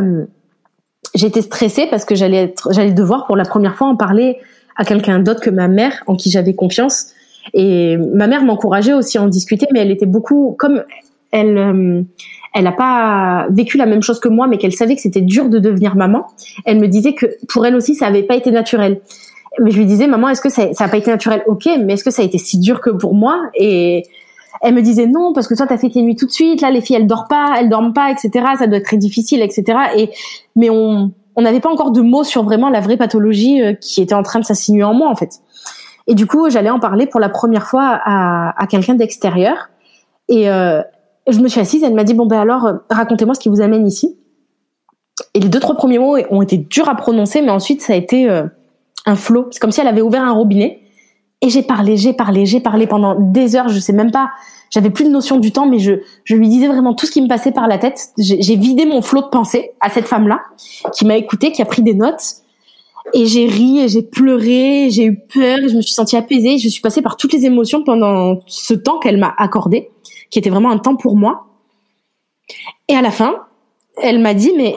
j'étais 1.14 1.42
stressée 1.42 1.86
parce 1.90 2.04
que 2.04 2.14
j'allais 2.14 2.44
être, 2.44 2.72
j'allais 2.72 2.92
devoir 2.92 3.26
pour 3.26 3.36
la 3.36 3.44
première 3.44 3.76
fois 3.76 3.88
en 3.88 3.96
parler 3.96 4.36
à 4.76 4.84
quelqu'un 4.84 5.18
d'autre 5.18 5.40
que 5.40 5.50
ma 5.50 5.68
mère, 5.68 6.02
en 6.06 6.14
qui 6.14 6.30
j'avais 6.30 6.54
confiance. 6.54 7.06
Et 7.54 7.96
ma 7.96 8.26
mère 8.26 8.42
m'encourageait 8.42 8.94
aussi 8.94 9.18
à 9.18 9.22
en 9.22 9.28
discuter, 9.28 9.66
mais 9.72 9.80
elle 9.80 9.90
était 9.90 10.06
beaucoup 10.06 10.54
comme 10.58 10.82
elle. 11.30 11.58
Euh, 11.58 12.02
elle 12.54 12.64
n'a 12.64 12.72
pas 12.72 13.46
vécu 13.50 13.76
la 13.76 13.86
même 13.86 14.02
chose 14.02 14.20
que 14.20 14.28
moi, 14.28 14.46
mais 14.46 14.56
qu'elle 14.56 14.72
savait 14.72 14.96
que 14.96 15.02
c'était 15.02 15.20
dur 15.20 15.48
de 15.48 15.58
devenir 15.58 15.96
maman. 15.96 16.26
Elle 16.64 16.80
me 16.80 16.88
disait 16.88 17.12
que 17.12 17.26
pour 17.48 17.66
elle 17.66 17.76
aussi, 17.76 17.94
ça 17.94 18.06
n'avait 18.06 18.22
pas 18.22 18.36
été 18.36 18.50
naturel. 18.50 19.00
Mais 19.60 19.70
je 19.70 19.78
lui 19.78 19.86
disais, 19.86 20.06
maman, 20.06 20.28
est-ce 20.30 20.40
que 20.40 20.48
ça, 20.48 20.72
ça 20.72 20.84
a 20.84 20.88
pas 20.88 20.96
été 20.96 21.10
naturel? 21.10 21.42
Ok, 21.46 21.68
mais 21.84 21.94
est-ce 21.94 22.04
que 22.04 22.10
ça 22.10 22.22
a 22.22 22.24
été 22.24 22.38
si 22.38 22.58
dur 22.58 22.80
que 22.80 22.90
pour 22.90 23.14
moi? 23.14 23.50
Et 23.54 24.04
elle 24.60 24.74
me 24.74 24.82
disait 24.82 25.06
non 25.06 25.32
parce 25.32 25.48
que 25.48 25.54
toi 25.54 25.66
t'as 25.66 25.78
fait 25.78 25.90
tes 25.90 26.02
nuits 26.02 26.16
tout 26.16 26.26
de 26.26 26.32
suite. 26.32 26.60
Là 26.60 26.70
les 26.70 26.80
filles 26.80 26.96
elles 26.96 27.06
dorment 27.06 27.28
pas 27.28 27.54
elles 27.58 27.68
dorment 27.68 27.92
pas 27.92 28.10
etc 28.10 28.44
ça 28.58 28.66
doit 28.66 28.78
être 28.78 28.84
très 28.84 28.96
difficile 28.96 29.42
etc 29.42 29.78
et 29.96 30.10
mais 30.56 30.70
on 30.70 31.12
on 31.38 31.42
n'avait 31.42 31.60
pas 31.60 31.70
encore 31.70 31.92
de 31.92 32.00
mots 32.00 32.24
sur 32.24 32.42
vraiment 32.42 32.68
la 32.68 32.80
vraie 32.80 32.96
pathologie 32.96 33.62
euh, 33.62 33.72
qui 33.72 34.02
était 34.02 34.14
en 34.14 34.24
train 34.24 34.40
de 34.40 34.44
s'insinuer 34.44 34.82
en 34.82 34.92
moi 34.92 35.08
en 35.08 35.14
fait. 35.14 35.40
Et 36.08 36.14
du 36.14 36.26
coup 36.26 36.50
j'allais 36.50 36.70
en 36.70 36.80
parler 36.80 37.06
pour 37.06 37.20
la 37.20 37.28
première 37.28 37.68
fois 37.68 38.00
à, 38.04 38.60
à 38.60 38.66
quelqu'un 38.66 38.94
d'extérieur. 38.94 39.68
Et 40.28 40.50
euh, 40.50 40.82
je 41.28 41.38
me 41.38 41.46
suis 41.46 41.60
assise 41.60 41.84
elle 41.84 41.94
m'a 41.94 42.02
dit 42.02 42.14
bon 42.14 42.26
ben 42.26 42.40
alors 42.40 42.66
euh, 42.66 42.74
racontez-moi 42.90 43.34
ce 43.34 43.40
qui 43.40 43.48
vous 43.48 43.60
amène 43.60 43.86
ici. 43.86 44.18
Et 45.34 45.40
les 45.40 45.48
deux 45.48 45.60
trois 45.60 45.76
premiers 45.76 46.00
mots 46.00 46.16
ont 46.30 46.42
été 46.42 46.56
durs 46.56 46.88
à 46.88 46.96
prononcer 46.96 47.40
mais 47.40 47.50
ensuite 47.50 47.82
ça 47.82 47.92
a 47.92 47.96
été 47.96 48.28
un 49.06 49.16
flot 49.16 49.48
c'est 49.50 49.60
comme 49.60 49.72
si 49.72 49.80
elle 49.80 49.88
avait 49.88 50.00
ouvert 50.00 50.22
un 50.22 50.32
robinet 50.32 50.80
Et 51.40 51.50
j'ai 51.50 51.62
parlé, 51.62 51.96
j'ai 51.96 52.12
parlé, 52.12 52.46
j'ai 52.46 52.60
parlé 52.60 52.86
pendant 52.86 53.14
des 53.18 53.54
heures, 53.54 53.68
je 53.68 53.78
sais 53.78 53.92
même 53.92 54.10
pas, 54.10 54.30
j'avais 54.70 54.90
plus 54.90 55.04
de 55.04 55.10
notion 55.10 55.38
du 55.38 55.52
temps, 55.52 55.66
mais 55.66 55.78
je, 55.78 55.92
je 56.24 56.36
lui 56.36 56.48
disais 56.48 56.66
vraiment 56.66 56.94
tout 56.94 57.06
ce 57.06 57.12
qui 57.12 57.22
me 57.22 57.28
passait 57.28 57.52
par 57.52 57.68
la 57.68 57.78
tête. 57.78 58.08
J'ai 58.18 58.56
vidé 58.56 58.84
mon 58.84 59.02
flot 59.02 59.22
de 59.22 59.28
pensée 59.28 59.70
à 59.80 59.88
cette 59.88 60.06
femme-là, 60.06 60.40
qui 60.92 61.06
m'a 61.06 61.16
écouté, 61.16 61.52
qui 61.52 61.62
a 61.62 61.64
pris 61.64 61.82
des 61.82 61.94
notes. 61.94 62.36
Et 63.14 63.24
j'ai 63.24 63.46
ri, 63.46 63.78
et 63.78 63.88
j'ai 63.88 64.02
pleuré, 64.02 64.90
j'ai 64.90 65.04
eu 65.04 65.18
peur, 65.18 65.58
et 65.58 65.68
je 65.68 65.76
me 65.76 65.80
suis 65.80 65.94
sentie 65.94 66.16
apaisée. 66.16 66.58
Je 66.58 66.68
suis 66.68 66.82
passée 66.82 67.00
par 67.00 67.16
toutes 67.16 67.32
les 67.32 67.46
émotions 67.46 67.82
pendant 67.82 68.40
ce 68.46 68.74
temps 68.74 68.98
qu'elle 68.98 69.16
m'a 69.16 69.32
accordé, 69.38 69.90
qui 70.30 70.38
était 70.38 70.50
vraiment 70.50 70.70
un 70.70 70.78
temps 70.78 70.96
pour 70.96 71.16
moi. 71.16 71.46
Et 72.88 72.94
à 72.94 73.00
la 73.00 73.10
fin, 73.10 73.46
elle 74.02 74.18
m'a 74.18 74.34
dit, 74.34 74.52
mais 74.56 74.76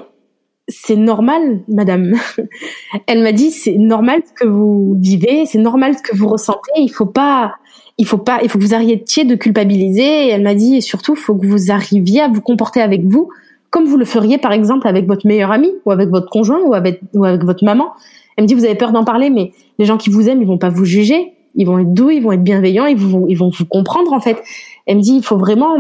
c'est 0.67 0.95
normal, 0.95 1.61
madame. 1.67 2.13
Elle 3.07 3.23
m'a 3.23 3.31
dit, 3.31 3.51
c'est 3.51 3.75
normal 3.75 4.21
ce 4.25 4.33
que 4.33 4.47
vous 4.47 4.95
vivez, 4.99 5.45
c'est 5.45 5.59
normal 5.59 5.95
ce 5.97 6.01
que 6.01 6.15
vous 6.15 6.27
ressentez. 6.27 6.71
Il 6.77 6.89
faut 6.89 7.05
pas, 7.05 7.55
il 7.97 8.05
faut 8.05 8.17
pas, 8.17 8.39
il 8.43 8.49
faut 8.49 8.57
que 8.57 8.63
vous 8.63 8.73
arrêtiez 8.73 9.25
de 9.25 9.35
culpabiliser. 9.35 10.27
Et 10.27 10.29
elle 10.29 10.43
m'a 10.43 10.55
dit, 10.55 10.77
et 10.77 10.81
surtout, 10.81 11.13
il 11.13 11.19
faut 11.19 11.35
que 11.35 11.45
vous 11.45 11.71
arriviez 11.71 12.21
à 12.21 12.27
vous 12.27 12.41
comporter 12.41 12.81
avec 12.81 13.05
vous 13.05 13.29
comme 13.71 13.85
vous 13.85 13.97
le 13.97 14.05
feriez, 14.05 14.37
par 14.37 14.51
exemple, 14.51 14.87
avec 14.87 15.07
votre 15.07 15.25
meilleur 15.25 15.49
ami, 15.49 15.71
ou 15.85 15.91
avec 15.91 16.09
votre 16.09 16.29
conjoint, 16.29 16.59
ou 16.59 16.73
avec, 16.73 17.01
ou 17.13 17.23
avec 17.23 17.43
votre 17.43 17.63
maman. 17.63 17.91
Elle 18.35 18.43
me 18.43 18.47
dit, 18.47 18.53
vous 18.53 18.65
avez 18.65 18.75
peur 18.75 18.91
d'en 18.91 19.05
parler, 19.05 19.29
mais 19.29 19.53
les 19.79 19.85
gens 19.85 19.97
qui 19.97 20.09
vous 20.09 20.27
aiment, 20.29 20.41
ils 20.41 20.47
vont 20.47 20.57
pas 20.57 20.69
vous 20.69 20.85
juger. 20.85 21.33
Ils 21.55 21.65
vont 21.65 21.79
être 21.79 21.93
doux, 21.93 22.09
ils 22.09 22.21
vont 22.21 22.33
être 22.33 22.43
bienveillants, 22.43 22.85
ils 22.85 22.97
vont, 22.97 23.25
ils 23.27 23.35
vont 23.35 23.49
vous 23.49 23.65
comprendre, 23.65 24.11
en 24.11 24.19
fait. 24.19 24.43
Elle 24.85 24.97
me 24.97 25.01
dit, 25.01 25.15
il 25.15 25.23
faut 25.23 25.37
vraiment 25.37 25.77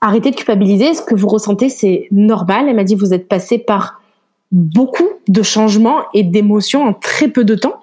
arrêtez 0.00 0.30
de 0.30 0.36
culpabiliser. 0.36 0.94
Ce 0.94 1.02
que 1.02 1.14
vous 1.14 1.28
ressentez, 1.28 1.68
c'est 1.68 2.08
normal. 2.10 2.68
Elle 2.68 2.76
m'a 2.76 2.84
dit, 2.84 2.94
vous 2.94 3.14
êtes 3.14 3.28
passé 3.28 3.58
par 3.58 4.00
beaucoup 4.52 5.08
de 5.28 5.42
changements 5.42 6.02
et 6.14 6.22
d'émotions 6.22 6.84
en 6.84 6.94
très 6.94 7.28
peu 7.28 7.44
de 7.44 7.54
temps. 7.54 7.80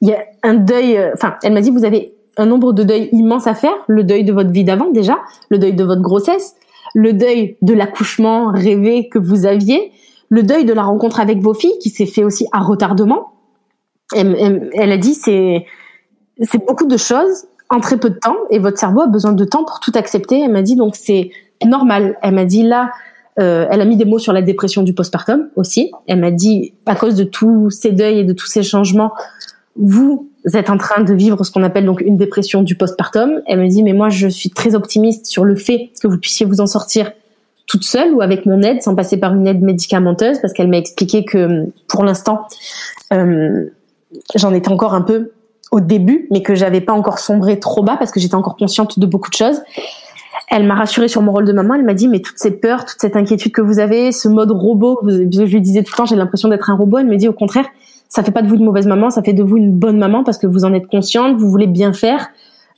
Il 0.00 0.08
y 0.08 0.12
a 0.12 0.24
un 0.42 0.54
deuil, 0.54 0.96
euh, 0.96 1.12
enfin, 1.14 1.36
elle 1.42 1.54
m'a 1.54 1.60
dit, 1.60 1.70
vous 1.70 1.84
avez 1.84 2.14
un 2.36 2.46
nombre 2.46 2.72
de 2.72 2.82
deuils 2.82 3.08
immense 3.12 3.46
à 3.46 3.54
faire. 3.54 3.74
Le 3.86 4.04
deuil 4.04 4.24
de 4.24 4.32
votre 4.32 4.50
vie 4.50 4.64
d'avant, 4.64 4.90
déjà. 4.90 5.18
Le 5.48 5.58
deuil 5.58 5.72
de 5.72 5.84
votre 5.84 6.02
grossesse. 6.02 6.56
Le 6.94 7.12
deuil 7.12 7.56
de 7.62 7.74
l'accouchement 7.74 8.50
rêvé 8.50 9.08
que 9.08 9.18
vous 9.18 9.46
aviez. 9.46 9.92
Le 10.28 10.42
deuil 10.42 10.64
de 10.64 10.72
la 10.72 10.82
rencontre 10.82 11.20
avec 11.20 11.38
vos 11.40 11.54
filles 11.54 11.78
qui 11.80 11.90
s'est 11.90 12.06
fait 12.06 12.24
aussi 12.24 12.46
à 12.52 12.60
retardement. 12.60 13.32
Elle, 14.14 14.70
elle 14.74 14.92
a 14.92 14.98
dit, 14.98 15.14
c'est, 15.14 15.66
c'est 16.42 16.64
beaucoup 16.64 16.86
de 16.86 16.96
choses 16.96 17.46
en 17.70 17.80
très 17.80 17.96
peu 17.96 18.10
de 18.10 18.18
temps 18.18 18.36
et 18.50 18.58
votre 18.58 18.78
cerveau 18.78 19.02
a 19.02 19.06
besoin 19.06 19.32
de 19.32 19.44
temps 19.44 19.64
pour 19.64 19.80
tout 19.80 19.92
accepter. 19.94 20.40
Elle 20.40 20.52
m'a 20.52 20.62
dit 20.62 20.76
donc 20.76 20.96
c'est 20.96 21.30
normal. 21.64 22.16
Elle 22.22 22.34
m'a 22.34 22.44
dit 22.44 22.62
là, 22.62 22.90
euh, 23.40 23.66
elle 23.70 23.80
a 23.80 23.84
mis 23.84 23.96
des 23.96 24.04
mots 24.04 24.18
sur 24.18 24.32
la 24.32 24.42
dépression 24.42 24.82
du 24.82 24.94
postpartum 24.94 25.48
aussi. 25.56 25.90
Elle 26.06 26.20
m'a 26.20 26.30
dit 26.30 26.74
à 26.86 26.94
cause 26.94 27.14
de 27.14 27.24
tous 27.24 27.70
ces 27.70 27.92
deuils 27.92 28.20
et 28.20 28.24
de 28.24 28.32
tous 28.32 28.46
ces 28.46 28.62
changements, 28.62 29.12
vous 29.76 30.28
êtes 30.52 30.70
en 30.70 30.76
train 30.76 31.02
de 31.02 31.14
vivre 31.14 31.42
ce 31.44 31.50
qu'on 31.50 31.62
appelle 31.62 31.86
donc 31.86 32.00
une 32.00 32.16
dépression 32.16 32.62
du 32.62 32.76
postpartum. 32.76 33.42
Elle 33.46 33.60
m'a 33.60 33.66
dit 33.66 33.82
mais 33.82 33.92
moi 33.92 34.08
je 34.08 34.28
suis 34.28 34.50
très 34.50 34.74
optimiste 34.74 35.26
sur 35.26 35.44
le 35.44 35.56
fait 35.56 35.90
que 36.00 36.06
vous 36.06 36.18
puissiez 36.18 36.46
vous 36.46 36.60
en 36.60 36.66
sortir 36.66 37.10
toute 37.66 37.84
seule 37.84 38.12
ou 38.12 38.20
avec 38.20 38.44
mon 38.46 38.60
aide 38.62 38.82
sans 38.82 38.94
passer 38.94 39.16
par 39.16 39.34
une 39.34 39.46
aide 39.46 39.62
médicamenteuse 39.62 40.38
parce 40.40 40.52
qu'elle 40.52 40.68
m'a 40.68 40.76
expliqué 40.76 41.24
que 41.24 41.64
pour 41.88 42.04
l'instant 42.04 42.46
euh, 43.12 43.64
j'en 44.34 44.52
étais 44.52 44.68
encore 44.68 44.94
un 44.94 45.00
peu 45.00 45.30
au 45.72 45.80
début, 45.80 46.26
mais 46.30 46.42
que 46.42 46.54
j'avais 46.54 46.80
pas 46.80 46.92
encore 46.92 47.18
sombré 47.18 47.58
trop 47.58 47.82
bas 47.82 47.96
parce 47.96 48.10
que 48.10 48.20
j'étais 48.20 48.34
encore 48.34 48.56
consciente 48.56 48.98
de 48.98 49.06
beaucoup 49.06 49.30
de 49.30 49.36
choses. 49.36 49.60
Elle 50.50 50.66
m'a 50.66 50.74
rassurée 50.74 51.08
sur 51.08 51.22
mon 51.22 51.32
rôle 51.32 51.44
de 51.44 51.52
maman. 51.52 51.74
Elle 51.74 51.84
m'a 51.84 51.94
dit 51.94 52.08
mais 52.08 52.20
toutes 52.20 52.38
ces 52.38 52.52
peurs, 52.52 52.84
toute 52.84 53.00
cette 53.00 53.16
inquiétude 53.16 53.52
que 53.52 53.62
vous 53.62 53.78
avez, 53.78 54.12
ce 54.12 54.28
mode 54.28 54.50
robot, 54.50 55.00
je 55.04 55.42
lui 55.42 55.60
disais 55.60 55.82
tout 55.82 55.92
le 55.94 55.96
temps 55.96 56.06
j'ai 56.06 56.16
l'impression 56.16 56.48
d'être 56.48 56.70
un 56.70 56.74
robot. 56.74 56.98
Elle 56.98 57.06
me 57.06 57.16
dit 57.16 57.28
au 57.28 57.32
contraire, 57.32 57.66
ça 58.08 58.22
fait 58.22 58.30
pas 58.30 58.42
de 58.42 58.48
vous 58.48 58.56
une 58.56 58.64
mauvaise 58.64 58.86
maman, 58.86 59.10
ça 59.10 59.22
fait 59.22 59.32
de 59.32 59.42
vous 59.42 59.56
une 59.56 59.72
bonne 59.72 59.98
maman 59.98 60.22
parce 60.22 60.38
que 60.38 60.46
vous 60.46 60.64
en 60.64 60.72
êtes 60.72 60.86
consciente, 60.86 61.36
vous 61.38 61.50
voulez 61.50 61.66
bien 61.66 61.92
faire, 61.92 62.28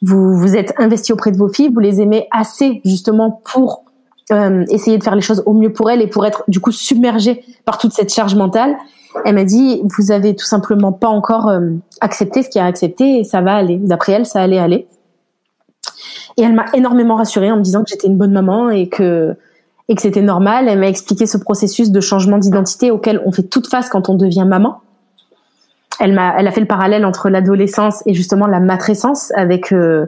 vous 0.00 0.34
vous 0.34 0.56
êtes 0.56 0.72
investi 0.78 1.12
auprès 1.12 1.32
de 1.32 1.36
vos 1.36 1.48
filles, 1.48 1.70
vous 1.72 1.80
les 1.80 2.00
aimez 2.00 2.28
assez 2.30 2.80
justement 2.84 3.42
pour 3.52 3.84
euh, 4.32 4.64
essayer 4.70 4.98
de 4.98 5.04
faire 5.04 5.14
les 5.14 5.20
choses 5.20 5.42
au 5.46 5.52
mieux 5.52 5.72
pour 5.72 5.90
elles 5.90 6.02
et 6.02 6.06
pour 6.06 6.26
être 6.26 6.44
du 6.48 6.60
coup 6.60 6.72
submergée 6.72 7.44
par 7.64 7.78
toute 7.78 7.92
cette 7.92 8.12
charge 8.12 8.34
mentale. 8.34 8.76
Elle 9.24 9.34
m'a 9.34 9.44
dit, 9.44 9.82
vous 9.96 10.12
avez 10.12 10.34
tout 10.36 10.44
simplement 10.44 10.92
pas 10.92 11.08
encore 11.08 11.48
euh, 11.48 11.70
accepté 12.00 12.42
ce 12.42 12.48
qui 12.48 12.58
a 12.58 12.66
accepté 12.66 13.18
et 13.18 13.24
ça 13.24 13.40
va 13.40 13.54
aller. 13.54 13.78
D'après 13.78 14.12
elle, 14.12 14.26
ça 14.26 14.40
allait 14.40 14.58
aller. 14.58 14.86
Et 16.36 16.42
elle 16.42 16.54
m'a 16.54 16.66
énormément 16.74 17.16
rassurée 17.16 17.50
en 17.50 17.56
me 17.56 17.62
disant 17.62 17.82
que 17.82 17.88
j'étais 17.88 18.06
une 18.06 18.18
bonne 18.18 18.32
maman 18.32 18.70
et 18.70 18.88
que 18.88 19.36
et 19.88 19.94
que 19.94 20.02
c'était 20.02 20.22
normal. 20.22 20.68
Elle 20.68 20.80
m'a 20.80 20.88
expliqué 20.88 21.26
ce 21.26 21.38
processus 21.38 21.90
de 21.90 22.00
changement 22.00 22.38
d'identité 22.38 22.90
auquel 22.90 23.22
on 23.24 23.32
fait 23.32 23.44
toute 23.44 23.68
face 23.68 23.88
quand 23.88 24.08
on 24.08 24.14
devient 24.14 24.44
maman. 24.46 24.80
Elle 26.00 26.12
m'a, 26.12 26.34
elle 26.38 26.46
a 26.46 26.50
fait 26.50 26.60
le 26.60 26.66
parallèle 26.66 27.06
entre 27.06 27.30
l'adolescence 27.30 28.02
et 28.04 28.12
justement 28.12 28.46
la 28.46 28.60
matrescence 28.60 29.32
avec 29.34 29.72
euh, 29.72 30.06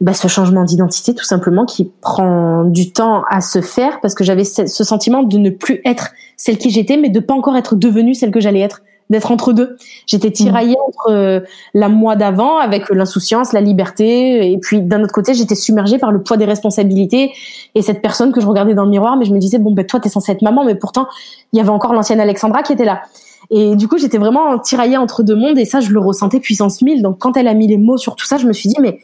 bah, 0.00 0.14
ce 0.14 0.28
changement 0.28 0.64
d'identité 0.64 1.14
tout 1.14 1.24
simplement 1.24 1.64
qui 1.64 1.92
prend 2.00 2.64
du 2.64 2.92
temps 2.92 3.22
à 3.28 3.40
se 3.40 3.60
faire 3.60 4.00
parce 4.00 4.14
que 4.14 4.24
j'avais 4.24 4.44
ce 4.44 4.84
sentiment 4.84 5.22
de 5.22 5.38
ne 5.38 5.50
plus 5.50 5.80
être 5.84 6.10
celle 6.40 6.58
qui 6.58 6.70
j'étais 6.70 6.96
mais 6.96 7.10
de 7.10 7.20
pas 7.20 7.34
encore 7.34 7.56
être 7.56 7.76
devenue 7.76 8.14
celle 8.14 8.30
que 8.30 8.40
j'allais 8.40 8.60
être 8.60 8.82
d'être 9.10 9.30
entre 9.30 9.52
deux 9.52 9.76
j'étais 10.06 10.30
tiraillée 10.30 10.76
mmh. 10.76 10.88
entre 10.88 11.10
euh, 11.10 11.40
la 11.74 11.88
moi 11.88 12.16
d'avant 12.16 12.58
avec 12.58 12.88
l'insouciance 12.90 13.52
la 13.52 13.60
liberté 13.60 14.50
et 14.50 14.58
puis 14.58 14.80
d'un 14.80 15.02
autre 15.02 15.12
côté 15.12 15.34
j'étais 15.34 15.54
submergée 15.54 15.98
par 15.98 16.12
le 16.12 16.22
poids 16.22 16.36
des 16.36 16.44
responsabilités 16.46 17.32
et 17.74 17.82
cette 17.82 18.02
personne 18.02 18.32
que 18.32 18.40
je 18.40 18.46
regardais 18.46 18.74
dans 18.74 18.84
le 18.84 18.90
miroir 18.90 19.16
mais 19.16 19.26
je 19.26 19.32
me 19.32 19.38
disais 19.38 19.58
bon 19.58 19.72
ben 19.72 19.84
toi 19.84 20.00
t'es 20.00 20.08
censée 20.08 20.32
être 20.32 20.42
maman 20.42 20.64
mais 20.64 20.76
pourtant 20.76 21.08
il 21.52 21.58
y 21.58 21.60
avait 21.60 21.70
encore 21.70 21.92
l'ancienne 21.92 22.20
Alexandra 22.20 22.62
qui 22.62 22.72
était 22.72 22.84
là 22.84 23.02
et 23.50 23.76
du 23.76 23.88
coup 23.88 23.98
j'étais 23.98 24.18
vraiment 24.18 24.58
tiraillée 24.58 24.96
entre 24.96 25.22
deux 25.22 25.36
mondes 25.36 25.58
et 25.58 25.64
ça 25.64 25.80
je 25.80 25.90
le 25.90 26.00
ressentais 26.00 26.40
puissance 26.40 26.80
1000 26.80 27.02
donc 27.02 27.18
quand 27.18 27.36
elle 27.36 27.48
a 27.48 27.54
mis 27.54 27.66
les 27.66 27.78
mots 27.78 27.98
sur 27.98 28.16
tout 28.16 28.26
ça 28.26 28.38
je 28.38 28.46
me 28.46 28.52
suis 28.52 28.68
dit 28.68 28.76
mais 28.80 29.00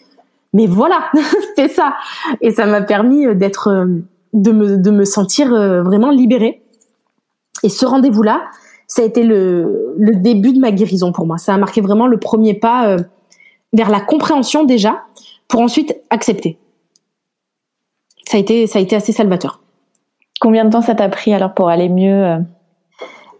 mais 0.56 0.66
voilà, 0.66 1.10
c'était 1.48 1.68
ça. 1.68 1.94
Et 2.40 2.50
ça 2.50 2.64
m'a 2.66 2.80
permis 2.80 3.26
euh, 3.26 3.34
d'être, 3.34 3.68
euh, 3.68 3.86
de 4.32 4.52
me, 4.52 4.78
de 4.78 4.90
me 4.90 5.04
sentir 5.04 5.52
euh, 5.52 5.82
vraiment 5.82 6.10
libérée. 6.10 6.62
Et 7.62 7.68
ce 7.68 7.86
rendez-vous-là, 7.86 8.42
ça 8.86 9.02
a 9.02 9.04
été 9.04 9.22
le, 9.22 9.94
le 9.98 10.14
début 10.16 10.52
de 10.52 10.60
ma 10.60 10.70
guérison 10.70 11.12
pour 11.12 11.26
moi. 11.26 11.38
Ça 11.38 11.54
a 11.54 11.58
marqué 11.58 11.80
vraiment 11.80 12.06
le 12.06 12.18
premier 12.18 12.54
pas 12.54 12.96
vers 13.72 13.90
la 13.90 14.00
compréhension 14.00 14.64
déjà, 14.64 15.02
pour 15.48 15.60
ensuite 15.60 15.96
accepter. 16.10 16.58
Ça 18.28 18.36
a 18.38 18.40
été, 18.40 18.66
ça 18.66 18.78
a 18.78 18.82
été 18.82 18.96
assez 18.96 19.12
salvateur. 19.12 19.60
Combien 20.40 20.64
de 20.64 20.70
temps 20.70 20.82
ça 20.82 20.94
t'a 20.94 21.08
pris 21.08 21.32
alors 21.32 21.54
pour 21.54 21.68
aller 21.68 21.88
mieux 21.88 22.38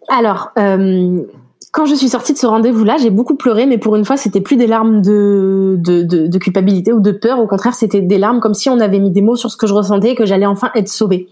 Alors, 0.09 0.53
quand 0.55 1.87
je 1.87 1.95
suis 1.95 2.09
sortie 2.09 2.33
de 2.33 2.39
ce 2.39 2.47
rendez-vous-là, 2.47 2.97
j'ai 2.99 3.11
beaucoup 3.11 3.35
pleuré, 3.35 3.67
mais 3.67 3.79
pour 3.79 3.97
une 3.97 4.05
fois, 4.05 4.17
c'était 4.17 4.41
plus 4.41 4.57
des 4.57 4.67
larmes 4.67 5.03
de, 5.03 5.77
de, 5.79 6.03
de, 6.03 6.39
culpabilité 6.39 6.93
ou 6.93 7.01
de 7.01 7.11
peur. 7.11 7.41
Au 7.41 7.47
contraire, 7.47 7.75
c'était 7.75 8.01
des 8.01 8.19
larmes 8.19 8.41
comme 8.41 8.55
si 8.55 8.71
on 8.71 8.79
avait 8.81 8.99
mis 8.99 9.11
des 9.11 9.21
mots 9.23 9.37
sur 9.37 9.51
ce 9.51 9.57
que 9.57 9.67
je 9.67 9.75
ressentais 9.75 10.13
et 10.13 10.15
que 10.15 10.25
j'allais 10.25 10.47
enfin 10.47 10.71
être 10.75 10.89
sauvée. 10.89 11.29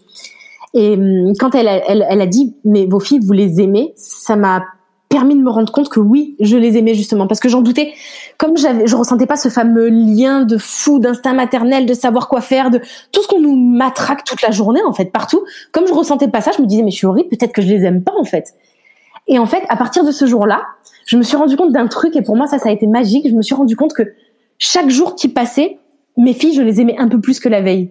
Et 0.75 0.95
hum, 0.95 1.33
quand 1.39 1.55
elle, 1.55 1.69
a 1.69 2.27
dit, 2.27 2.55
mais 2.65 2.87
vos 2.87 3.01
filles, 3.01 3.21
vous 3.21 3.33
les 3.33 3.61
aimez, 3.61 3.93
ça 3.97 4.37
m'a 4.37 4.65
permis 5.09 5.37
de 5.37 5.41
me 5.41 5.51
rendre 5.51 5.71
compte 5.73 5.89
que 5.89 6.01
oui, 6.01 6.35
je 6.41 6.57
les 6.57 6.77
aimais 6.77 6.95
justement, 6.95 7.29
parce 7.29 7.39
que 7.39 7.49
j'en 7.49 7.63
doutais. 7.63 7.93
Comme 8.37 8.57
je 8.57 8.97
ressentais 8.97 9.27
pas 9.27 9.37
ce 9.37 9.49
fameux 9.49 9.89
lien 9.89 10.43
de 10.43 10.59
fou, 10.59 10.99
d'instinct 10.99 11.35
maternel, 11.35 11.87
de 11.87 11.95
savoir 11.95 12.29
quoi 12.29 12.41
faire, 12.41 12.71
de 12.71 12.81
tout 13.13 13.23
ce 13.23 13.29
qu'on 13.29 13.41
nous 13.41 13.55
matraque 13.55 14.25
toute 14.25 14.43
la 14.43 14.51
journée 14.51 14.83
en 14.85 14.93
fait, 14.93 15.13
partout. 15.13 15.45
Comme 15.71 15.87
je 15.87 15.93
ressentais 15.93 16.27
pas 16.27 16.41
ça, 16.41 16.51
je 16.57 16.61
me 16.61 16.67
disais 16.67 16.83
mais 16.83 16.91
je 16.91 16.97
suis 16.97 17.07
horrible, 17.07 17.29
peut-être 17.29 17.53
que 17.53 17.63
je 17.63 17.69
les 17.69 17.85
aime 17.85 18.03
pas 18.03 18.15
en 18.19 18.25
fait. 18.25 18.55
Et 19.29 19.39
en 19.39 19.47
fait, 19.47 19.63
à 19.69 19.77
partir 19.77 20.05
de 20.05 20.11
ce 20.11 20.27
jour-là, 20.27 20.63
je 21.07 21.17
me 21.17 21.23
suis 21.23 21.37
rendu 21.37 21.57
compte 21.57 21.73
d'un 21.73 21.87
truc 21.87 22.17
et 22.17 22.23
pour 22.23 22.37
moi 22.37 22.49
ça, 22.49 22.59
ça 22.59 22.71
a 22.71 22.73
été 22.73 22.89
magique. 22.89 23.29
Je 23.29 23.35
me 23.35 23.43
suis 23.43 23.55
rendu 23.55 23.77
compte 23.77 23.93
que 23.93 24.03
chaque 24.59 24.91
jour 24.91 25.15
qui 25.15 25.29
passait, 25.29 25.79
mes 26.17 26.33
filles, 26.33 26.55
je 26.55 26.63
les 26.63 26.81
aimais 26.81 26.97
un 26.99 27.09
peu 27.09 27.21
plus 27.21 27.39
que 27.39 27.49
la 27.49 27.61
veille. 27.61 27.91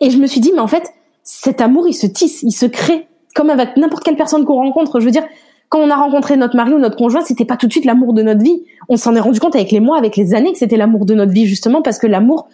Et 0.00 0.10
je 0.10 0.18
me 0.18 0.26
suis 0.26 0.40
dit, 0.40 0.50
mais 0.52 0.60
en 0.60 0.66
fait, 0.66 0.92
cet 1.24 1.60
amour, 1.60 1.88
il 1.88 1.94
se 1.94 2.06
tisse, 2.06 2.42
il 2.42 2.52
se 2.52 2.66
crée, 2.66 3.08
comme 3.34 3.50
avec 3.50 3.76
n'importe 3.76 4.04
quelle 4.04 4.16
personne 4.16 4.44
qu'on 4.44 4.54
rencontre. 4.54 5.00
Je 5.00 5.06
veux 5.06 5.10
dire, 5.10 5.24
quand 5.68 5.80
on 5.80 5.90
a 5.90 5.96
rencontré 5.96 6.36
notre 6.36 6.54
mari 6.54 6.72
ou 6.72 6.78
notre 6.78 6.96
conjoint, 6.96 7.22
c'était 7.22 7.44
pas 7.44 7.56
tout 7.56 7.66
de 7.66 7.72
suite 7.72 7.84
l'amour 7.84 8.12
de 8.12 8.22
notre 8.22 8.42
vie. 8.42 8.62
On 8.88 8.96
s'en 8.96 9.16
est 9.16 9.20
rendu 9.20 9.40
compte 9.40 9.56
avec 9.56 9.72
les 9.72 9.80
mois, 9.80 9.98
avec 9.98 10.16
les 10.16 10.34
années, 10.34 10.52
que 10.52 10.58
c'était 10.58 10.76
l'amour 10.76 11.04
de 11.06 11.14
notre 11.14 11.32
vie, 11.32 11.46
justement, 11.46 11.82
parce 11.82 11.98
que 11.98 12.06
l'amour 12.06 12.48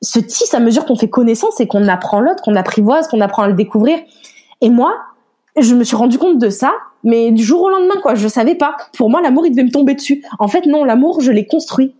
se 0.00 0.18
tisse 0.18 0.54
à 0.54 0.60
mesure 0.60 0.86
qu'on 0.86 0.96
fait 0.96 1.10
connaissance 1.10 1.60
et 1.60 1.66
qu'on 1.66 1.86
apprend 1.88 2.20
l'autre, 2.20 2.42
qu'on 2.42 2.56
apprivoise, 2.56 3.08
qu'on 3.08 3.20
apprend 3.20 3.42
à 3.42 3.48
le 3.48 3.54
découvrir. 3.54 3.98
Et 4.60 4.70
moi, 4.70 4.94
je 5.58 5.74
me 5.74 5.84
suis 5.84 5.96
rendu 5.96 6.18
compte 6.18 6.38
de 6.38 6.48
ça 6.48 6.72
mais 7.04 7.32
du 7.32 7.42
jour 7.42 7.62
au 7.62 7.68
lendemain, 7.68 8.00
quoi. 8.00 8.14
Je 8.14 8.28
savais 8.28 8.54
pas. 8.54 8.76
Pour 8.96 9.10
moi, 9.10 9.20
l'amour, 9.20 9.46
il 9.46 9.50
devait 9.50 9.64
me 9.64 9.70
tomber 9.70 9.94
dessus. 9.94 10.24
En 10.38 10.48
fait, 10.48 10.66
non, 10.66 10.84
l'amour, 10.84 11.20
je 11.20 11.32
l'ai 11.32 11.46
construit. 11.46 11.94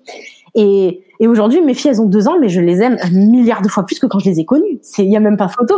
Et, 0.55 1.03
et 1.21 1.27
aujourd'hui, 1.27 1.63
mes 1.63 1.75
filles, 1.75 1.93
elles 1.93 2.01
ont 2.01 2.07
deux 2.07 2.29
ans, 2.29 2.37
mais 2.41 2.49
je 2.49 2.61
les 2.61 2.83
aime 2.83 2.97
un 3.03 3.11
milliard 3.11 3.63
de 3.63 3.69
fois 3.69 3.85
plus 3.85 3.99
que 3.99 4.07
quand 4.07 4.19
je 4.19 4.29
les 4.29 4.41
ai 4.41 4.45
connues. 4.45 4.81
Il 4.99 5.11
y 5.11 5.17
a 5.17 5.21
même 5.21 5.37
pas 5.37 5.49
photo. 5.49 5.75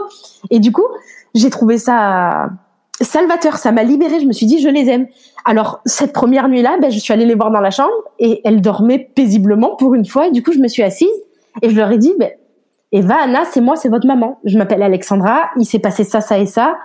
Et 0.51 0.59
du 0.59 0.72
coup, 0.72 0.87
j'ai 1.35 1.51
trouvé 1.51 1.79
ça 1.79 2.51
salvateur. 3.01 3.57
Ça 3.59 3.72
m'a 3.72 3.83
libérée. 3.83 4.20
Je 4.20 4.27
me 4.27 4.33
suis 4.33 4.47
dit, 4.47 4.61
je 4.61 4.68
les 4.68 4.89
aime. 4.89 5.07
Alors, 5.45 5.81
cette 5.85 6.12
première 6.12 6.49
nuit-là, 6.49 6.79
ben, 6.81 6.91
je 6.91 6.99
suis 6.99 7.12
allée 7.12 7.27
les 7.27 7.35
voir 7.35 7.51
dans 7.51 7.61
la 7.61 7.70
chambre 7.70 7.93
et 8.18 8.41
elles 8.45 8.61
dormaient 8.61 9.11
paisiblement 9.14 9.77
pour 9.77 9.95
une 9.95 10.05
fois. 10.05 10.29
Et 10.29 10.31
du 10.31 10.43
coup, 10.43 10.53
je 10.53 10.61
me 10.61 10.68
suis 10.68 10.83
assise 10.83 11.09
et 11.62 11.70
je 11.70 11.77
leur 11.77 11.91
ai 11.91 11.99
dit, 11.99 12.14
ben, 12.18 12.31
Eva, 12.93 13.16
Anna, 13.25 13.45
c'est 13.51 13.61
moi, 13.61 13.77
c'est 13.77 13.89
votre 13.89 14.07
maman. 14.07 14.39
Je 14.45 14.57
m'appelle 14.57 14.83
Alexandra. 14.83 15.43
Il 15.59 15.66
s'est 15.66 15.81
passé 15.81 16.05
ça, 16.05 16.20
ça 16.20 16.39
et 16.39 16.47
ça. 16.47 16.77